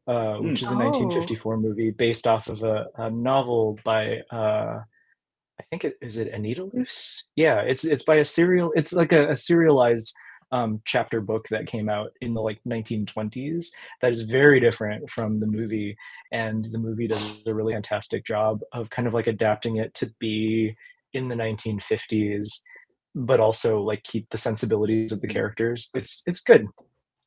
uh, 0.07 0.35
which 0.37 0.61
is 0.61 0.67
a 0.69 0.75
Oh. 0.75 0.79
1954 0.79 1.57
movie 1.57 1.91
based 1.91 2.27
off 2.27 2.49
of 2.49 2.63
a, 2.63 2.87
a 2.97 3.09
novel 3.09 3.79
by 3.85 4.17
uh, 4.31 4.81
I 5.59 5.63
think 5.69 5.85
it 5.85 5.95
is 6.01 6.17
it 6.17 6.27
Anita 6.33 6.63
Loos. 6.65 7.23
Yeah, 7.35 7.61
it's 7.61 7.83
it's 7.85 8.03
by 8.03 8.15
a 8.15 8.25
serial. 8.25 8.73
It's 8.75 8.91
like 8.91 9.11
a, 9.13 9.29
a 9.29 9.35
serialized 9.35 10.13
um, 10.51 10.81
chapter 10.85 11.21
book 11.21 11.47
that 11.49 11.67
came 11.67 11.89
out 11.89 12.11
in 12.21 12.33
the 12.33 12.41
like 12.41 12.59
1920s. 12.67 13.67
That 14.01 14.11
is 14.11 14.21
very 14.21 14.59
different 14.59 15.09
from 15.09 15.39
the 15.39 15.47
movie, 15.47 15.95
and 16.31 16.67
the 16.71 16.77
movie 16.77 17.07
does 17.07 17.37
a 17.45 17.53
really 17.53 17.73
fantastic 17.73 18.25
job 18.25 18.61
of 18.73 18.89
kind 18.89 19.07
of 19.07 19.13
like 19.13 19.27
adapting 19.27 19.77
it 19.77 19.93
to 19.95 20.11
be 20.19 20.75
in 21.13 21.27
the 21.27 21.35
1950s, 21.35 22.61
but 23.15 23.39
also 23.39 23.81
like 23.81 24.03
keep 24.03 24.29
the 24.29 24.37
sensibilities 24.37 25.11
of 25.11 25.21
the 25.21 25.27
characters. 25.27 25.89
It's 25.93 26.23
it's 26.25 26.41
good. 26.41 26.67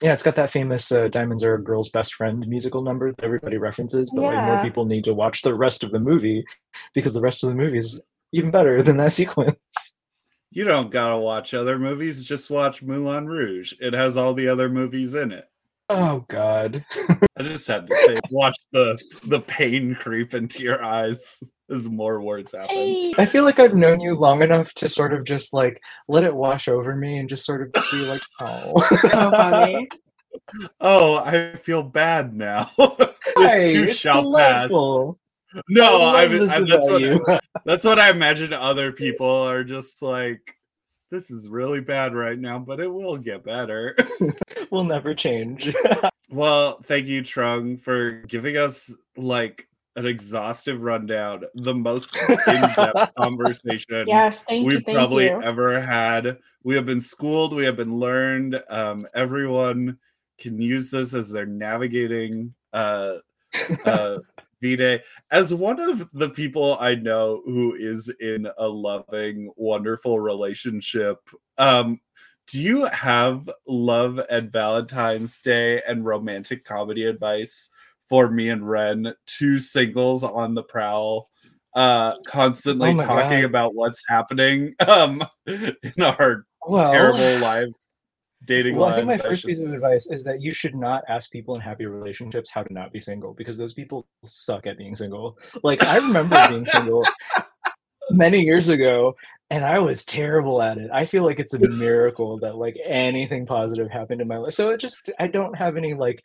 Yeah, 0.02 0.12
it's 0.12 0.22
got 0.22 0.36
that 0.36 0.50
famous 0.50 0.90
uh, 0.92 1.08
"Diamonds 1.08 1.44
Are 1.44 1.54
a 1.54 1.62
Girl's 1.62 1.90
Best 1.90 2.14
Friend" 2.14 2.46
musical 2.46 2.82
number 2.82 3.12
that 3.12 3.24
everybody 3.24 3.56
references, 3.56 4.10
but 4.14 4.22
like 4.22 4.44
more 4.44 4.62
people 4.62 4.84
need 4.84 5.04
to 5.04 5.14
watch 5.14 5.42
the 5.42 5.54
rest 5.54 5.82
of 5.82 5.92
the 5.92 6.00
movie 6.00 6.44
because 6.94 7.14
the 7.14 7.20
rest 7.20 7.42
of 7.42 7.48
the 7.50 7.56
movie 7.56 7.78
is 7.78 8.02
even 8.32 8.50
better 8.50 8.82
than 8.82 8.96
that 8.98 9.12
sequence. 9.12 9.93
You 10.54 10.62
don't 10.62 10.88
gotta 10.88 11.18
watch 11.18 11.52
other 11.52 11.80
movies, 11.80 12.22
just 12.22 12.48
watch 12.48 12.80
Moulin 12.80 13.26
Rouge. 13.26 13.72
It 13.80 13.92
has 13.92 14.16
all 14.16 14.34
the 14.34 14.46
other 14.46 14.68
movies 14.68 15.16
in 15.16 15.32
it. 15.32 15.50
Oh 15.88 16.24
God. 16.28 16.84
I 17.36 17.42
just 17.42 17.66
had 17.66 17.88
to 17.88 17.94
say, 18.06 18.20
watch 18.30 18.56
the 18.70 18.96
the 19.26 19.40
pain 19.40 19.96
creep 19.96 20.32
into 20.32 20.62
your 20.62 20.84
eyes 20.84 21.42
as 21.70 21.90
more 21.90 22.20
words 22.20 22.52
happen. 22.52 23.12
I 23.18 23.26
feel 23.26 23.42
like 23.42 23.58
I've 23.58 23.74
known 23.74 23.98
you 23.98 24.14
long 24.14 24.42
enough 24.42 24.72
to 24.74 24.88
sort 24.88 25.12
of 25.12 25.24
just 25.24 25.52
like 25.52 25.82
let 26.06 26.22
it 26.22 26.32
wash 26.34 26.68
over 26.68 26.94
me 26.94 27.18
and 27.18 27.28
just 27.28 27.44
sort 27.44 27.60
of 27.62 27.72
be 27.72 28.06
like, 28.06 28.22
oh. 28.40 28.72
oh 28.76 28.98
so 29.02 29.30
funny. 29.32 29.88
Oh, 30.80 31.16
I 31.16 31.56
feel 31.56 31.82
bad 31.82 32.32
now. 32.32 32.70
Hi, 32.78 33.08
this 33.36 33.72
too 33.72 33.82
it's 33.84 33.96
shall 33.96 34.22
pass. 34.32 34.68
delightful. 34.68 35.18
No, 35.68 36.02
I 36.02 36.22
I, 36.22 36.26
love 36.26 36.30
this 36.32 36.50
I, 36.50 36.60
that's 36.60 36.88
what 36.88 37.00
you. 37.00 37.26
that's 37.64 37.84
what 37.84 37.98
I 37.98 38.10
imagine 38.10 38.52
other 38.52 38.92
people 38.92 39.26
are 39.26 39.64
just 39.64 40.02
like. 40.02 40.56
This 41.10 41.30
is 41.30 41.48
really 41.48 41.80
bad 41.80 42.12
right 42.14 42.38
now, 42.38 42.58
but 42.58 42.80
it 42.80 42.92
will 42.92 43.16
get 43.16 43.44
better. 43.44 43.94
will 44.72 44.82
never 44.82 45.14
change. 45.14 45.72
well, 46.28 46.80
thank 46.84 47.06
you, 47.06 47.22
Trung, 47.22 47.78
for 47.80 48.22
giving 48.22 48.56
us 48.56 48.92
like 49.16 49.68
an 49.96 50.06
exhaustive 50.06 50.82
rundown, 50.82 51.44
the 51.54 51.74
most 51.74 52.16
in-depth 52.48 53.14
conversation 53.16 54.06
Yes, 54.08 54.42
thank 54.42 54.66
we've 54.66 54.78
you. 54.78 54.84
Thank 54.84 54.98
probably 54.98 55.26
you. 55.26 55.40
ever 55.42 55.80
had. 55.80 56.38
We 56.64 56.74
have 56.74 56.86
been 56.86 57.00
schooled, 57.00 57.54
we 57.54 57.64
have 57.64 57.76
been 57.76 57.96
learned. 57.96 58.60
Um, 58.68 59.06
everyone 59.14 59.98
can 60.38 60.60
use 60.60 60.90
this 60.90 61.14
as 61.14 61.30
they're 61.30 61.46
navigating 61.46 62.54
uh, 62.72 63.18
uh, 63.84 64.18
Day. 64.64 65.02
As 65.30 65.52
one 65.52 65.78
of 65.78 66.08
the 66.12 66.30
people 66.30 66.78
I 66.80 66.94
know 66.94 67.42
who 67.44 67.74
is 67.74 68.08
in 68.20 68.48
a 68.56 68.66
loving, 68.66 69.52
wonderful 69.56 70.18
relationship, 70.18 71.18
um, 71.58 72.00
do 72.46 72.62
you 72.62 72.86
have 72.86 73.48
love 73.66 74.20
and 74.30 74.50
Valentine's 74.50 75.38
Day 75.40 75.82
and 75.86 76.04
romantic 76.04 76.64
comedy 76.64 77.04
advice 77.04 77.68
for 78.08 78.30
me 78.30 78.48
and 78.48 78.68
Wren, 78.68 79.14
two 79.26 79.58
singles 79.58 80.24
on 80.24 80.54
the 80.54 80.62
prowl? 80.62 81.28
Uh, 81.74 82.14
constantly 82.26 82.90
Oh 82.90 82.96
talking 82.96 83.40
God. 83.42 83.44
about 83.44 83.74
what's 83.74 84.00
happening 84.08 84.76
um 84.88 85.20
in 85.46 85.74
our 86.00 86.46
well, 86.66 86.90
terrible 86.90 87.38
lives, 87.40 87.74
dating 88.44 88.76
Well, 88.76 88.88
I 88.88 88.96
think 88.96 89.06
my 89.06 89.18
first 89.18 89.42
should 89.42 89.48
piece 89.48 89.60
of 89.60 89.72
advice 89.72 90.10
is 90.10 90.24
that 90.24 90.40
you 90.40 90.52
should 90.52 90.74
not 90.74 91.02
ask 91.08 91.30
people 91.30 91.54
in 91.54 91.60
happy 91.60 91.86
relationships 91.86 92.50
how 92.50 92.62
to 92.62 92.72
not 92.72 92.92
be 92.92 93.00
single 93.00 93.32
because 93.32 93.56
those 93.56 93.74
people 93.74 94.06
suck 94.24 94.66
at 94.66 94.78
being 94.78 94.96
single. 94.96 95.38
Like 95.62 95.84
I 95.84 95.98
remember 95.98 96.48
being 96.48 96.66
single 96.66 97.04
many 98.10 98.42
years 98.42 98.68
ago 98.68 99.16
and 99.50 99.64
I 99.64 99.78
was 99.78 100.04
terrible 100.04 100.62
at 100.62 100.78
it. 100.78 100.90
I 100.92 101.04
feel 101.04 101.24
like 101.24 101.38
it's 101.38 101.54
a 101.54 101.58
miracle 101.58 102.38
that 102.40 102.56
like 102.56 102.76
anything 102.84 103.46
positive 103.46 103.90
happened 103.90 104.20
in 104.20 104.28
my 104.28 104.38
life. 104.38 104.54
So 104.54 104.70
it 104.70 104.78
just 104.78 105.10
I 105.18 105.28
don't 105.28 105.56
have 105.56 105.76
any 105.76 105.94
like 105.94 106.22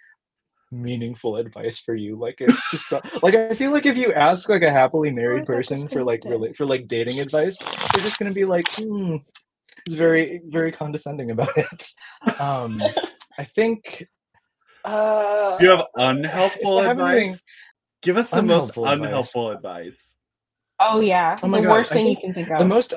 meaningful 0.71 1.35
advice 1.35 1.79
for 1.79 1.95
you. 1.95 2.15
Like 2.15 2.37
it's 2.39 2.71
just 2.71 2.91
like 3.23 3.35
I 3.35 3.53
feel 3.53 3.71
like 3.71 3.85
if 3.85 3.97
you 3.97 4.13
ask 4.13 4.49
like 4.49 4.63
a 4.63 4.71
happily 4.71 5.11
married 5.11 5.45
person 5.45 5.87
for 5.87 6.03
like 6.03 6.23
really 6.25 6.53
for 6.53 6.65
like 6.65 6.87
dating 6.87 7.19
advice, 7.19 7.57
they're 7.57 8.03
just 8.03 8.17
gonna 8.19 8.31
be 8.31 8.45
like, 8.45 8.65
hmm, 8.75 9.17
it's 9.85 9.95
very 9.95 10.41
very 10.45 10.71
condescending 10.71 11.31
about 11.31 11.57
it. 11.57 11.87
Um, 12.39 12.81
I 13.37 13.43
think. 13.43 14.07
Uh, 14.85 15.57
Do 15.57 15.65
you 15.65 15.71
have 15.71 15.85
unhelpful 15.95 16.79
if 16.79 16.87
I'm 16.87 16.97
doing 16.97 17.09
advice? 17.23 17.43
Give 18.01 18.17
us 18.17 18.31
the 18.31 18.41
most 18.41 18.77
unhelpful 18.77 19.49
advice. 19.49 19.87
advice. 19.87 20.15
Oh 20.79 21.01
yeah, 21.01 21.35
Oh 21.43 21.51
the 21.51 21.59
God, 21.61 21.69
worst 21.69 21.91
I 21.91 21.95
thing 21.95 22.07
you 22.07 22.17
can 22.17 22.33
think 22.33 22.49
of. 22.49 22.59
the 22.59 22.65
most 22.65 22.93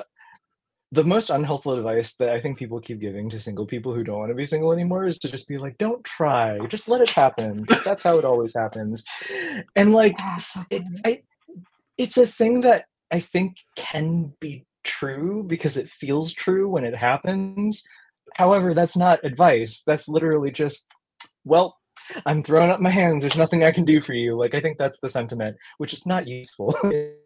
the 0.93 1.03
most 1.03 1.31
unhelpful 1.31 1.73
advice 1.73 2.13
that 2.15 2.29
I 2.29 2.39
think 2.39 2.57
people 2.57 2.79
keep 2.79 2.99
giving 3.01 3.27
to 3.31 3.39
single 3.39 3.65
people 3.65 3.93
who 3.95 4.03
don't 4.03 4.19
want 4.19 4.29
to 4.29 4.35
be 4.35 4.45
single 4.45 4.71
anymore 4.71 5.07
is 5.07 5.17
to 5.19 5.31
just 5.31 5.47
be 5.47 5.57
like, 5.57 5.77
don't 5.79 6.03
try, 6.03 6.59
just 6.67 6.87
let 6.87 7.01
it 7.01 7.09
happen. 7.09 7.65
that's 7.83 8.03
how 8.03 8.19
it 8.19 8.25
always 8.25 8.53
happens. 8.55 9.03
And 9.75 9.91
like, 9.91 10.15
it. 10.69 10.83
I, 11.03 11.23
it's 11.97 12.17
a 12.17 12.27
thing 12.27 12.61
that 12.61 12.85
I 13.11 13.21
think 13.21 13.57
can 13.75 14.33
be 14.39 14.65
true 14.83 15.43
because 15.45 15.77
it 15.77 15.89
feels 15.89 16.33
true 16.33 16.69
when 16.69 16.83
it 16.83 16.95
happens. 16.95 17.83
However, 18.35 18.73
that's 18.73 18.97
not 18.97 19.23
advice. 19.23 19.83
That's 19.85 20.07
literally 20.07 20.51
just, 20.51 20.91
well, 21.43 21.77
I'm 22.25 22.43
throwing 22.43 22.69
up 22.69 22.79
my 22.79 22.89
hands. 22.89 23.21
There's 23.21 23.37
nothing 23.37 23.63
I 23.63 23.71
can 23.71 23.85
do 23.85 24.01
for 24.01 24.13
you. 24.13 24.37
Like 24.37 24.53
I 24.53 24.61
think 24.61 24.77
that's 24.77 24.99
the 24.99 25.09
sentiment, 25.09 25.57
which 25.77 25.93
is 25.93 26.05
not 26.05 26.27
useful. 26.27 26.75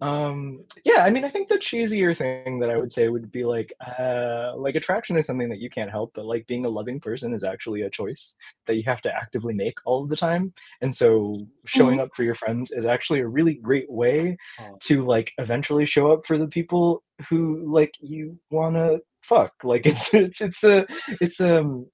um 0.00 0.64
yeah 0.84 1.02
i 1.04 1.10
mean 1.10 1.22
i 1.24 1.28
think 1.28 1.48
the 1.48 1.56
cheesier 1.56 2.16
thing 2.16 2.58
that 2.58 2.70
i 2.70 2.76
would 2.78 2.90
say 2.90 3.08
would 3.08 3.30
be 3.30 3.44
like 3.44 3.72
uh 3.98 4.52
like 4.56 4.74
attraction 4.74 5.16
is 5.18 5.26
something 5.26 5.50
that 5.50 5.58
you 5.58 5.68
can't 5.68 5.90
help 5.90 6.12
but 6.14 6.24
like 6.24 6.46
being 6.46 6.64
a 6.64 6.68
loving 6.68 6.98
person 6.98 7.34
is 7.34 7.44
actually 7.44 7.82
a 7.82 7.90
choice 7.90 8.36
that 8.66 8.74
you 8.76 8.82
have 8.84 9.00
to 9.02 9.14
actively 9.14 9.52
make 9.54 9.78
all 9.84 10.02
of 10.02 10.08
the 10.08 10.16
time. 10.16 10.52
And 10.80 10.94
so 10.94 11.46
showing 11.66 12.00
up 12.00 12.10
for 12.14 12.22
your 12.22 12.34
friends 12.34 12.70
is 12.70 12.86
actually 12.86 13.20
a 13.20 13.26
really 13.28 13.54
great 13.54 13.90
way 13.90 14.36
Oh. 14.60 14.76
to 14.82 15.04
like 15.04 15.32
eventually 15.38 15.86
show 15.86 16.12
up 16.12 16.26
for 16.26 16.38
the 16.38 16.48
people 16.48 17.02
who 17.28 17.64
like 17.72 17.94
you 18.00 18.38
want 18.50 18.76
to 18.76 19.00
fuck. 19.22 19.52
Like 19.64 19.86
it's 19.86 20.12
it's 20.14 20.40
it's 20.40 20.64
a 20.64 20.86
it's 21.20 21.40
um 21.40 21.86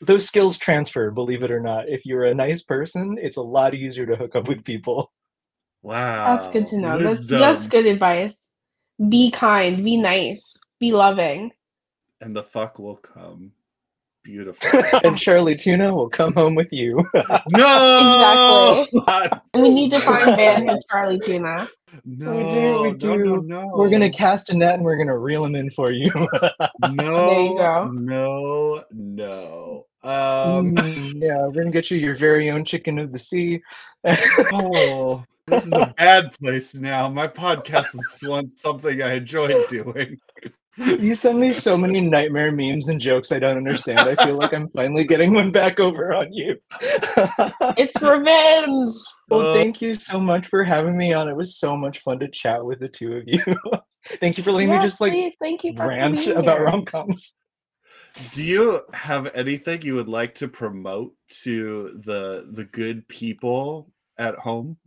those 0.00 0.26
skills 0.26 0.58
transfer 0.58 1.10
believe 1.10 1.42
it 1.42 1.50
or 1.50 1.60
not. 1.60 1.88
If 1.88 2.04
you're 2.06 2.24
a 2.24 2.34
nice 2.34 2.62
person 2.62 3.18
it's 3.20 3.36
a 3.36 3.42
lot 3.42 3.74
easier 3.74 4.06
to 4.06 4.16
hook 4.16 4.36
up 4.36 4.48
with 4.48 4.64
people 4.64 5.12
Wow. 5.82 6.36
That's 6.36 6.48
good 6.52 6.68
to 6.68 6.78
know. 6.78 6.98
That's 6.98 7.26
that's 7.26 7.66
good 7.68 7.86
advice. 7.86 8.48
Be 9.08 9.30
kind, 9.30 9.82
be 9.84 9.96
nice, 9.96 10.56
be 10.78 10.92
loving. 10.92 11.50
And 12.20 12.34
the 12.36 12.42
fuck 12.42 12.78
will 12.78 12.96
come. 12.96 13.52
Beautiful. 14.22 14.80
and 15.02 15.18
Charlie 15.18 15.56
Tuna 15.56 15.92
will 15.92 16.08
come 16.08 16.32
home 16.34 16.54
with 16.54 16.72
you. 16.72 16.94
no! 17.50 18.86
Exactly. 18.92 19.40
we 19.60 19.68
need 19.68 19.90
to 19.90 19.98
find 19.98 20.36
Van 20.36 20.68
as 20.68 20.84
Charlie 20.88 21.18
Tuna. 21.18 21.68
No, 22.04 22.36
We 22.36 22.42
do, 22.52 22.82
we 22.82 22.90
no, 22.92 22.94
do. 22.94 23.24
no, 23.24 23.36
no. 23.40 23.72
We're 23.74 23.90
gonna 23.90 24.10
cast 24.10 24.50
a 24.50 24.56
net 24.56 24.74
and 24.74 24.84
we're 24.84 24.96
gonna 24.96 25.18
reel 25.18 25.44
him 25.44 25.56
in 25.56 25.70
for 25.70 25.90
you. 25.90 26.12
No, 26.14 27.26
There 27.28 27.40
you 27.42 27.58
go. 27.58 27.90
no, 27.92 28.84
no. 28.92 29.86
Um, 30.04 30.74
Mm, 30.76 31.20
yeah, 31.20 31.42
we're 31.46 31.50
gonna 31.52 31.70
get 31.72 31.90
you 31.90 31.98
your 31.98 32.14
very 32.14 32.48
own 32.50 32.64
chicken 32.64 33.00
of 33.00 33.10
the 33.10 33.18
sea. 33.18 33.60
oh, 34.52 35.24
this 35.46 35.66
is 35.66 35.72
a 35.72 35.94
bad 35.98 36.32
place 36.38 36.74
now. 36.74 37.08
My 37.08 37.28
podcast 37.28 37.94
is 37.94 38.20
once 38.24 38.60
something 38.60 39.02
I 39.02 39.14
enjoyed 39.14 39.68
doing. 39.68 40.18
You 40.78 41.14
send 41.14 41.38
me 41.38 41.52
so 41.52 41.76
many 41.76 42.00
nightmare 42.00 42.50
memes 42.50 42.88
and 42.88 42.98
jokes 42.98 43.30
I 43.30 43.38
don't 43.38 43.58
understand. 43.58 44.00
I 44.00 44.14
feel 44.24 44.36
like 44.36 44.54
I'm 44.54 44.70
finally 44.70 45.04
getting 45.04 45.34
one 45.34 45.52
back 45.52 45.78
over 45.78 46.14
on 46.14 46.32
you. 46.32 46.56
It's 46.80 48.00
revenge. 48.00 48.94
well, 49.28 49.50
Uh, 49.50 49.52
thank 49.52 49.82
you 49.82 49.94
so 49.94 50.18
much 50.18 50.46
for 50.46 50.64
having 50.64 50.96
me 50.96 51.12
on. 51.12 51.28
It 51.28 51.36
was 51.36 51.58
so 51.58 51.76
much 51.76 52.00
fun 52.00 52.20
to 52.20 52.28
chat 52.28 52.64
with 52.64 52.80
the 52.80 52.88
two 52.88 53.16
of 53.16 53.24
you. 53.26 53.42
thank 54.20 54.38
you 54.38 54.44
for 54.44 54.52
letting 54.52 54.70
me 54.70 54.78
just 54.80 54.98
like 54.98 55.12
please, 55.12 55.34
thank 55.42 55.62
you 55.62 55.74
for 55.76 55.88
rant 55.88 56.16
being 56.16 56.38
about 56.38 56.56
here. 56.56 56.64
rom 56.66 56.86
coms. 56.86 57.34
Do 58.32 58.42
you 58.42 58.80
have 58.94 59.30
anything 59.34 59.82
you 59.82 59.94
would 59.96 60.08
like 60.08 60.34
to 60.36 60.48
promote 60.48 61.14
to 61.42 62.00
the 62.04 62.48
the 62.50 62.64
good 62.64 63.06
people 63.08 63.90
at 64.18 64.36
home? 64.36 64.78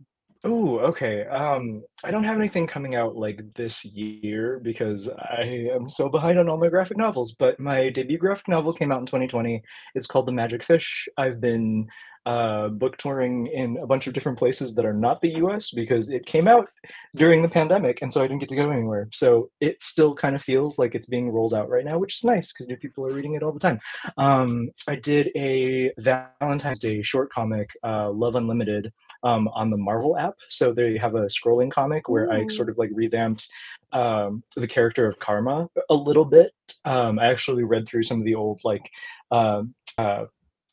Oh, 0.48 0.78
okay. 0.78 1.26
Um, 1.26 1.82
I 2.04 2.12
don't 2.12 2.22
have 2.22 2.38
anything 2.38 2.68
coming 2.68 2.94
out 2.94 3.16
like 3.16 3.40
this 3.56 3.84
year 3.84 4.60
because 4.62 5.08
I 5.08 5.70
am 5.74 5.88
so 5.88 6.08
behind 6.08 6.38
on 6.38 6.48
all 6.48 6.56
my 6.56 6.68
graphic 6.68 6.96
novels. 6.96 7.32
But 7.32 7.58
my 7.58 7.90
debut 7.90 8.16
graphic 8.16 8.46
novel 8.46 8.72
came 8.72 8.92
out 8.92 9.00
in 9.00 9.06
2020. 9.06 9.60
It's 9.96 10.06
called 10.06 10.26
The 10.26 10.32
Magic 10.32 10.62
Fish. 10.62 11.08
I've 11.18 11.40
been 11.40 11.88
uh, 12.26 12.68
book 12.68 12.96
touring 12.96 13.48
in 13.48 13.76
a 13.78 13.88
bunch 13.88 14.06
of 14.06 14.12
different 14.12 14.38
places 14.38 14.74
that 14.74 14.84
are 14.84 14.92
not 14.92 15.20
the 15.20 15.34
US 15.36 15.70
because 15.72 16.10
it 16.10 16.26
came 16.26 16.46
out 16.46 16.68
during 17.16 17.42
the 17.42 17.48
pandemic, 17.48 18.00
and 18.00 18.12
so 18.12 18.22
I 18.22 18.28
didn't 18.28 18.40
get 18.40 18.48
to 18.50 18.56
go 18.56 18.70
anywhere. 18.70 19.08
So 19.12 19.50
it 19.60 19.82
still 19.82 20.14
kind 20.14 20.36
of 20.36 20.42
feels 20.42 20.78
like 20.78 20.94
it's 20.94 21.08
being 21.08 21.30
rolled 21.30 21.54
out 21.54 21.68
right 21.68 21.84
now, 21.84 21.98
which 21.98 22.16
is 22.16 22.24
nice 22.24 22.52
because 22.52 22.68
new 22.68 22.76
people 22.76 23.04
are 23.04 23.12
reading 23.12 23.34
it 23.34 23.42
all 23.42 23.52
the 23.52 23.60
time. 23.60 23.80
Um, 24.16 24.70
I 24.86 24.94
did 24.94 25.30
a 25.36 25.92
Valentine's 25.98 26.78
Day 26.78 27.02
short 27.02 27.32
comic, 27.32 27.70
uh, 27.82 28.10
Love 28.10 28.36
Unlimited 28.36 28.92
um, 29.26 29.48
on 29.48 29.70
the 29.70 29.76
Marvel 29.76 30.16
app. 30.16 30.34
So 30.48 30.72
they 30.72 30.96
have 30.98 31.14
a 31.14 31.26
scrolling 31.36 31.70
comic 31.70 32.08
where 32.08 32.30
I 32.30 32.42
Ooh. 32.42 32.50
sort 32.50 32.68
of 32.70 32.78
like 32.78 32.90
revamped 32.92 33.48
um, 33.92 34.42
the 34.54 34.66
character 34.76 35.08
of 35.08 35.18
Karma 35.18 35.68
a 35.90 35.94
little 35.94 36.24
bit. 36.24 36.52
Um, 36.84 37.18
I 37.18 37.26
actually 37.26 37.64
read 37.64 37.86
through 37.86 38.04
some 38.04 38.20
of 38.20 38.24
the 38.24 38.36
old 38.42 38.60
like 38.64 38.86
um 39.30 39.74
uh, 39.98 40.24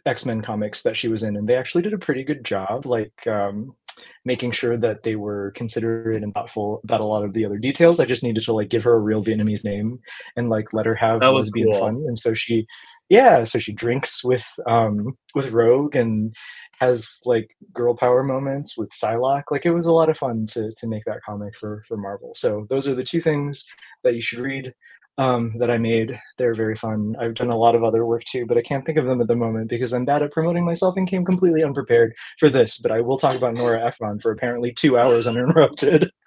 X 0.06 0.26
Men 0.26 0.42
comics 0.42 0.82
that 0.84 0.98
she 0.98 1.08
was 1.08 1.24
in, 1.24 1.36
and 1.38 1.48
they 1.48 1.56
actually 1.56 1.82
did 1.84 1.94
a 1.94 2.06
pretty 2.06 2.24
good 2.24 2.44
job, 2.44 2.86
like 2.86 3.26
um, 3.26 3.74
making 4.26 4.52
sure 4.52 4.78
that 4.78 5.04
they 5.04 5.16
were 5.16 5.52
considerate 5.56 6.24
and 6.24 6.34
thoughtful 6.34 6.82
about 6.84 7.02
a 7.02 7.06
lot 7.06 7.24
of 7.24 7.34
the 7.34 7.46
other 7.46 7.58
details. 7.58 8.00
I 8.00 8.06
just 8.06 8.24
needed 8.24 8.44
to 8.44 8.54
like 8.54 8.70
give 8.70 8.84
her 8.84 8.94
a 8.94 9.00
real 9.00 9.24
Vietnamese 9.24 9.64
name 9.64 10.00
and 10.36 10.50
like 10.50 10.74
let 10.74 10.86
her 10.86 10.96
have 10.96 11.22
That 11.22 11.34
was 11.34 11.48
lesbian 11.48 11.72
cool. 11.72 11.80
fun, 11.80 11.96
and 12.08 12.20
so 12.20 12.34
she, 12.34 12.66
yeah, 13.10 13.46
so 13.46 13.60
she 13.60 13.72
drinks 13.72 14.24
with 14.24 14.46
um 14.68 15.18
with 15.36 15.52
Rogue 15.52 15.96
and 15.96 16.34
has 16.80 17.20
like 17.26 17.56
girl 17.74 17.96
power 17.96 18.24
moments 18.24 18.78
with 18.78 18.90
Psylocke. 18.90 19.52
Like 19.52 19.66
it 19.66 19.72
was 19.72 19.86
a 19.86 19.92
lot 19.92 20.10
of 20.10 20.18
fun 20.18 20.46
to 20.48 20.74
to 20.78 20.88
make 20.88 21.06
that 21.06 21.22
comic 21.26 21.58
for 21.58 21.84
for 21.88 21.98
Marvel. 21.98 22.34
So 22.36 22.68
those 22.70 22.88
are 22.88 22.96
the 22.96 23.04
two 23.04 23.22
things 23.22 23.66
that 24.04 24.16
you 24.16 24.22
should 24.22 24.40
read 24.40 24.74
um, 25.18 25.54
that 25.60 25.70
I 25.70 25.78
made. 25.78 26.20
They're 26.38 26.56
very 26.56 26.76
fun. 26.76 27.16
I've 27.20 27.36
done 27.36 27.50
a 27.50 27.58
lot 27.58 27.76
of 27.76 27.84
other 27.84 28.06
work 28.06 28.24
too, 28.26 28.46
but 28.46 28.58
I 28.58 28.62
can't 28.62 28.86
think 28.86 28.98
of 28.98 29.06
them 29.06 29.22
at 29.22 29.28
the 29.28 29.36
moment 29.36 29.70
because 29.70 29.94
I'm 29.94 30.06
bad 30.06 30.24
at 30.24 30.32
promoting 30.32 30.66
myself 30.66 30.96
and 30.98 31.08
came 31.08 31.26
completely 31.26 31.64
unprepared 31.64 32.14
for 32.40 32.50
this. 32.50 32.80
But 32.80 32.92
I 32.92 33.02
will 33.02 33.18
talk 33.18 33.36
about 33.36 33.54
Nora 33.54 33.86
Ephron 33.86 34.20
for 34.20 34.32
apparently 34.32 34.74
two 34.74 34.98
hours 34.98 35.28
uninterrupted. 35.28 36.12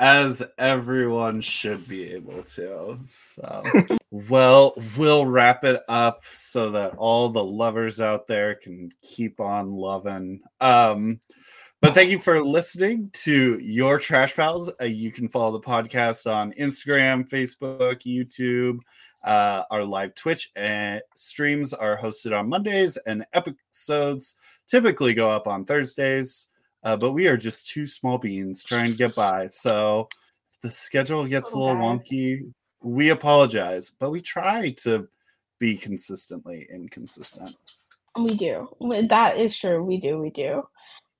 As 0.00 0.42
everyone 0.58 1.40
should 1.40 1.86
be 1.88 2.12
able 2.12 2.42
to. 2.42 2.98
So, 3.06 3.62
well, 4.10 4.74
we'll 4.96 5.26
wrap 5.26 5.64
it 5.64 5.82
up 5.88 6.20
so 6.32 6.70
that 6.72 6.94
all 6.96 7.28
the 7.28 7.44
lovers 7.44 8.00
out 8.00 8.26
there 8.26 8.54
can 8.54 8.90
keep 9.02 9.40
on 9.40 9.72
loving. 9.72 10.40
Um, 10.60 11.20
but 11.80 11.94
thank 11.94 12.10
you 12.10 12.20
for 12.20 12.44
listening 12.44 13.10
to 13.24 13.58
your 13.60 13.98
Trash 13.98 14.36
Pals. 14.36 14.72
Uh, 14.80 14.84
you 14.84 15.10
can 15.10 15.28
follow 15.28 15.50
the 15.50 15.66
podcast 15.66 16.32
on 16.32 16.52
Instagram, 16.52 17.28
Facebook, 17.28 18.02
YouTube. 18.02 18.78
Uh, 19.24 19.64
our 19.70 19.84
live 19.84 20.14
Twitch 20.14 20.50
and 20.54 21.00
streams 21.16 21.72
are 21.72 21.96
hosted 21.96 22.38
on 22.38 22.48
Mondays, 22.48 22.96
and 22.98 23.24
episodes 23.32 24.36
typically 24.68 25.12
go 25.12 25.30
up 25.30 25.48
on 25.48 25.64
Thursdays. 25.64 26.48
Uh, 26.84 26.96
but 26.96 27.12
we 27.12 27.28
are 27.28 27.36
just 27.36 27.68
two 27.68 27.86
small 27.86 28.18
beans 28.18 28.64
trying 28.64 28.86
to 28.86 28.96
get 28.96 29.14
by. 29.14 29.46
So 29.46 30.08
if 30.52 30.60
the 30.60 30.70
schedule 30.70 31.26
gets 31.26 31.52
a 31.52 31.58
little 31.58 31.76
wonky, 31.76 32.52
we 32.82 33.10
apologize, 33.10 33.90
but 33.90 34.10
we 34.10 34.20
try 34.20 34.70
to 34.78 35.08
be 35.58 35.76
consistently 35.76 36.66
inconsistent. 36.72 37.54
We 38.18 38.34
do. 38.34 38.68
That 39.08 39.38
is 39.38 39.56
true. 39.56 39.84
We 39.84 39.98
do. 39.98 40.18
We 40.18 40.30
do. 40.30 40.64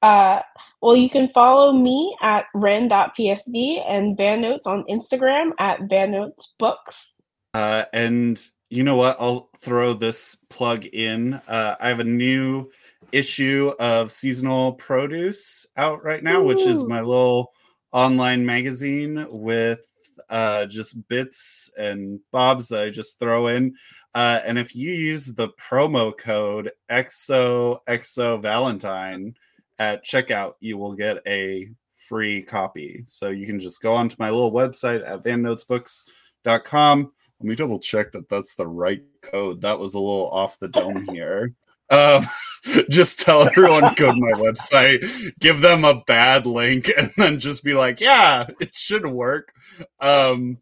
Uh, 0.02 0.40
well, 0.80 0.96
you 0.96 1.08
can 1.08 1.30
follow 1.32 1.72
me 1.72 2.16
at 2.20 2.46
wren.psd 2.54 3.84
and 3.88 4.18
Vannotes 4.18 4.66
on 4.66 4.84
Instagram 4.90 5.52
at 5.58 5.80
vannotesbooks. 5.82 7.14
Uh, 7.54 7.84
and 7.92 8.44
you 8.68 8.82
know 8.82 8.96
what? 8.96 9.16
I'll 9.20 9.50
throw 9.58 9.94
this 9.94 10.34
plug 10.50 10.86
in. 10.86 11.34
Uh, 11.46 11.76
I 11.78 11.88
have 11.88 12.00
a 12.00 12.04
new 12.04 12.68
issue 13.12 13.72
of 13.78 14.10
seasonal 14.10 14.72
produce 14.72 15.66
out 15.76 16.02
right 16.02 16.22
now, 16.22 16.42
which 16.42 16.60
is 16.60 16.84
my 16.84 17.00
little 17.00 17.52
online 17.92 18.44
magazine 18.44 19.26
with 19.30 19.86
uh, 20.30 20.66
just 20.66 21.06
bits 21.08 21.70
and 21.76 22.18
bobs 22.30 22.68
that 22.68 22.82
I 22.82 22.90
just 22.90 23.18
throw 23.18 23.48
in. 23.48 23.74
Uh, 24.14 24.40
and 24.46 24.58
if 24.58 24.74
you 24.74 24.92
use 24.92 25.26
the 25.26 25.48
promo 25.50 26.16
code 26.16 26.70
XOXO 26.90 28.40
Valentine 28.40 29.34
at 29.78 30.04
checkout, 30.04 30.54
you 30.60 30.78
will 30.78 30.94
get 30.94 31.18
a 31.26 31.68
free 32.08 32.42
copy. 32.42 33.02
So 33.04 33.28
you 33.28 33.46
can 33.46 33.60
just 33.60 33.82
go 33.82 33.94
onto 33.94 34.16
my 34.18 34.30
little 34.30 34.52
website 34.52 35.06
at 35.06 35.22
vannotesbooks.com. 35.24 37.12
Let 37.40 37.48
me 37.48 37.54
double 37.54 37.78
check 37.78 38.12
that 38.12 38.28
that's 38.28 38.54
the 38.54 38.66
right 38.66 39.02
code. 39.22 39.60
That 39.62 39.78
was 39.78 39.94
a 39.94 39.98
little 39.98 40.30
off 40.30 40.58
the 40.58 40.68
dome 40.68 41.04
here. 41.10 41.54
Um, 41.90 42.24
just 42.90 43.20
tell 43.20 43.42
everyone 43.42 43.94
go 43.96 44.12
to 44.12 44.20
my 44.20 44.32
website, 44.32 45.04
give 45.40 45.60
them 45.60 45.84
a 45.84 46.02
bad 46.06 46.46
link, 46.46 46.90
and 46.96 47.10
then 47.16 47.38
just 47.38 47.64
be 47.64 47.74
like, 47.74 48.00
yeah, 48.00 48.46
it 48.60 48.74
should 48.74 49.06
work. 49.06 49.52
Um, 50.00 50.58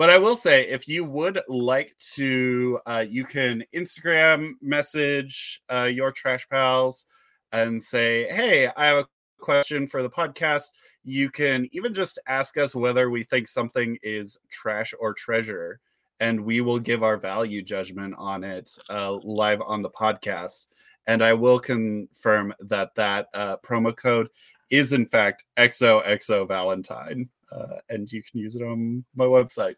but 0.00 0.08
I 0.08 0.16
will 0.16 0.36
say, 0.36 0.66
if 0.66 0.88
you 0.88 1.04
would 1.04 1.40
like 1.48 1.94
to, 2.14 2.80
uh, 2.86 3.04
you 3.06 3.24
can 3.24 3.64
Instagram 3.74 4.52
message 4.62 5.60
uh, 5.68 5.90
your 5.92 6.10
trash 6.10 6.48
pals 6.48 7.04
and 7.52 7.82
say, 7.82 8.26
hey, 8.32 8.70
I 8.76 8.86
have 8.86 8.96
a 8.96 9.08
question 9.40 9.86
for 9.86 10.02
the 10.02 10.08
podcast. 10.08 10.68
You 11.04 11.28
can 11.28 11.68
even 11.72 11.92
just 11.92 12.18
ask 12.26 12.56
us 12.56 12.74
whether 12.74 13.10
we 13.10 13.24
think 13.24 13.48
something 13.48 13.98
is 14.02 14.38
trash 14.50 14.94
or 14.98 15.12
treasure, 15.12 15.80
and 16.20 16.44
we 16.44 16.60
will 16.60 16.78
give 16.78 17.02
our 17.02 17.16
value 17.16 17.62
judgment 17.62 18.14
on 18.18 18.44
it 18.44 18.70
uh, 18.90 19.12
live 19.22 19.60
on 19.62 19.82
the 19.82 19.90
podcast. 19.90 20.68
And 21.06 21.24
I 21.24 21.32
will 21.32 21.58
confirm 21.58 22.54
that 22.60 22.94
that 22.94 23.28
uh, 23.34 23.56
promo 23.58 23.96
code 23.96 24.28
is 24.70 24.92
in 24.92 25.06
fact 25.06 25.44
XOXO 25.58 26.46
Valentine, 26.46 27.28
uh, 27.50 27.78
and 27.88 28.10
you 28.12 28.22
can 28.22 28.38
use 28.38 28.54
it 28.54 28.62
on 28.62 29.04
my 29.16 29.24
website. 29.24 29.74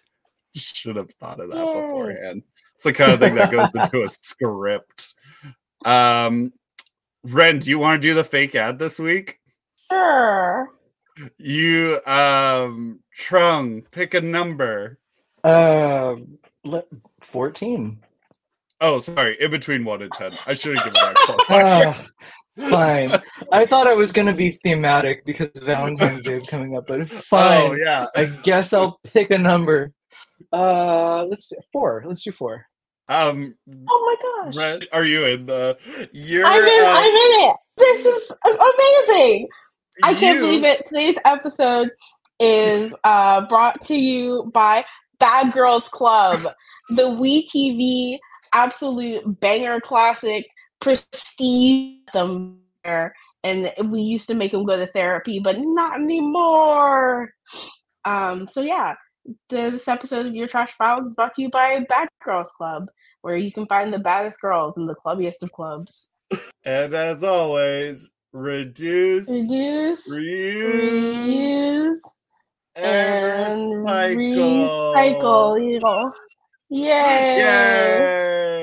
Should 0.54 0.96
have 0.96 1.10
thought 1.12 1.40
of 1.40 1.48
that 1.48 1.64
Yay. 1.64 1.80
beforehand. 1.80 2.42
It's 2.74 2.84
the 2.84 2.92
kind 2.92 3.12
of 3.12 3.20
thing 3.20 3.36
that 3.36 3.50
goes 3.50 3.74
into 3.74 4.02
a 4.02 4.08
script. 4.10 5.14
Um, 5.86 6.52
Wren, 7.24 7.58
do 7.58 7.70
you 7.70 7.78
want 7.78 8.02
to 8.02 8.08
do 8.08 8.12
the 8.12 8.24
fake 8.24 8.54
ad 8.54 8.78
this 8.78 8.98
week? 8.98 9.38
Sure. 9.90 10.68
You, 11.38 12.00
um, 12.06 13.00
Trung, 13.18 13.90
pick 13.92 14.14
a 14.14 14.20
number. 14.20 14.98
Um, 15.44 16.38
le- 16.64 16.84
14. 17.22 17.98
Oh, 18.80 18.98
sorry, 18.98 19.36
in 19.40 19.50
between 19.50 19.84
one 19.84 20.02
and 20.02 20.12
ten. 20.12 20.32
I 20.46 20.54
should 20.54 20.76
have 20.76 20.84
given 20.84 20.94
that 21.00 21.16
qualifier. 21.16 22.08
Fine. 22.70 23.18
I 23.52 23.64
thought 23.64 23.86
I 23.86 23.94
was 23.94 24.12
going 24.12 24.26
to 24.26 24.34
be 24.34 24.50
thematic 24.50 25.24
because 25.24 25.50
Valentine's 25.62 26.24
Day 26.24 26.32
is 26.34 26.46
coming 26.46 26.76
up, 26.76 26.86
but 26.86 27.08
fine. 27.10 27.70
oh 27.70 27.72
yeah. 27.74 28.06
I 28.14 28.26
guess 28.42 28.74
I'll 28.74 29.00
pick 29.04 29.30
a 29.30 29.38
number. 29.38 29.92
Uh, 30.52 31.24
let's 31.24 31.48
do 31.48 31.56
four. 31.72 32.04
Let's 32.06 32.22
do 32.22 32.30
four. 32.32 32.66
Um, 33.08 33.54
Oh 33.88 34.16
my 34.44 34.44
gosh. 34.50 34.56
Wren, 34.56 34.82
are 34.92 35.04
you 35.04 35.24
in 35.24 35.46
the? 35.46 35.78
You're. 36.12 36.44
I'm 36.44 36.62
in. 36.62 36.84
uh, 36.84 36.88
I'm 36.88 37.14
in 37.14 37.48
it. 37.50 37.56
This 37.78 38.04
is 38.06 38.32
amazing. 38.44 39.48
I 40.02 40.12
can't 40.14 40.36
you- 40.36 40.42
believe 40.44 40.64
it. 40.64 40.84
Today's 40.84 41.16
episode 41.24 41.90
is 42.38 42.94
uh, 43.04 43.46
brought 43.46 43.82
to 43.86 43.94
you 43.94 44.50
by 44.52 44.84
Bad 45.22 45.52
Girls 45.52 45.88
Club, 45.88 46.40
the 46.88 47.08
We 47.08 47.46
TV 47.46 48.18
absolute 48.52 49.38
banger 49.38 49.80
classic, 49.80 50.48
prestige 50.80 51.98
them 52.12 52.58
there. 52.82 53.14
And 53.44 53.70
we 53.84 54.00
used 54.00 54.26
to 54.26 54.34
make 54.34 54.50
them 54.50 54.64
go 54.66 54.76
to 54.76 54.86
therapy, 54.88 55.38
but 55.38 55.58
not 55.60 56.00
anymore. 56.00 57.32
Um, 58.04 58.48
so 58.48 58.62
yeah, 58.62 58.94
this 59.48 59.86
episode 59.86 60.26
of 60.26 60.34
Your 60.34 60.48
Trash 60.48 60.72
Files 60.72 61.06
is 61.06 61.14
brought 61.14 61.36
to 61.36 61.42
you 61.42 61.50
by 61.50 61.86
Bad 61.88 62.08
Girls 62.24 62.50
Club, 62.50 62.88
where 63.20 63.36
you 63.36 63.52
can 63.52 63.66
find 63.66 63.92
the 63.92 64.00
baddest 64.00 64.40
girls 64.40 64.76
in 64.76 64.86
the 64.86 64.96
clubbiest 64.96 65.44
of 65.44 65.52
clubs. 65.52 66.08
And 66.64 66.94
as 66.94 67.22
always, 67.22 68.10
reduce, 68.32 69.28
Reduce, 69.28 70.10
reuse. 70.10 70.98
reuse, 71.28 72.00
and 72.76 73.70
recycle. 74.16 75.58
recycle. 75.58 76.12
Yay! 76.70 77.36
Yay! 77.38 78.61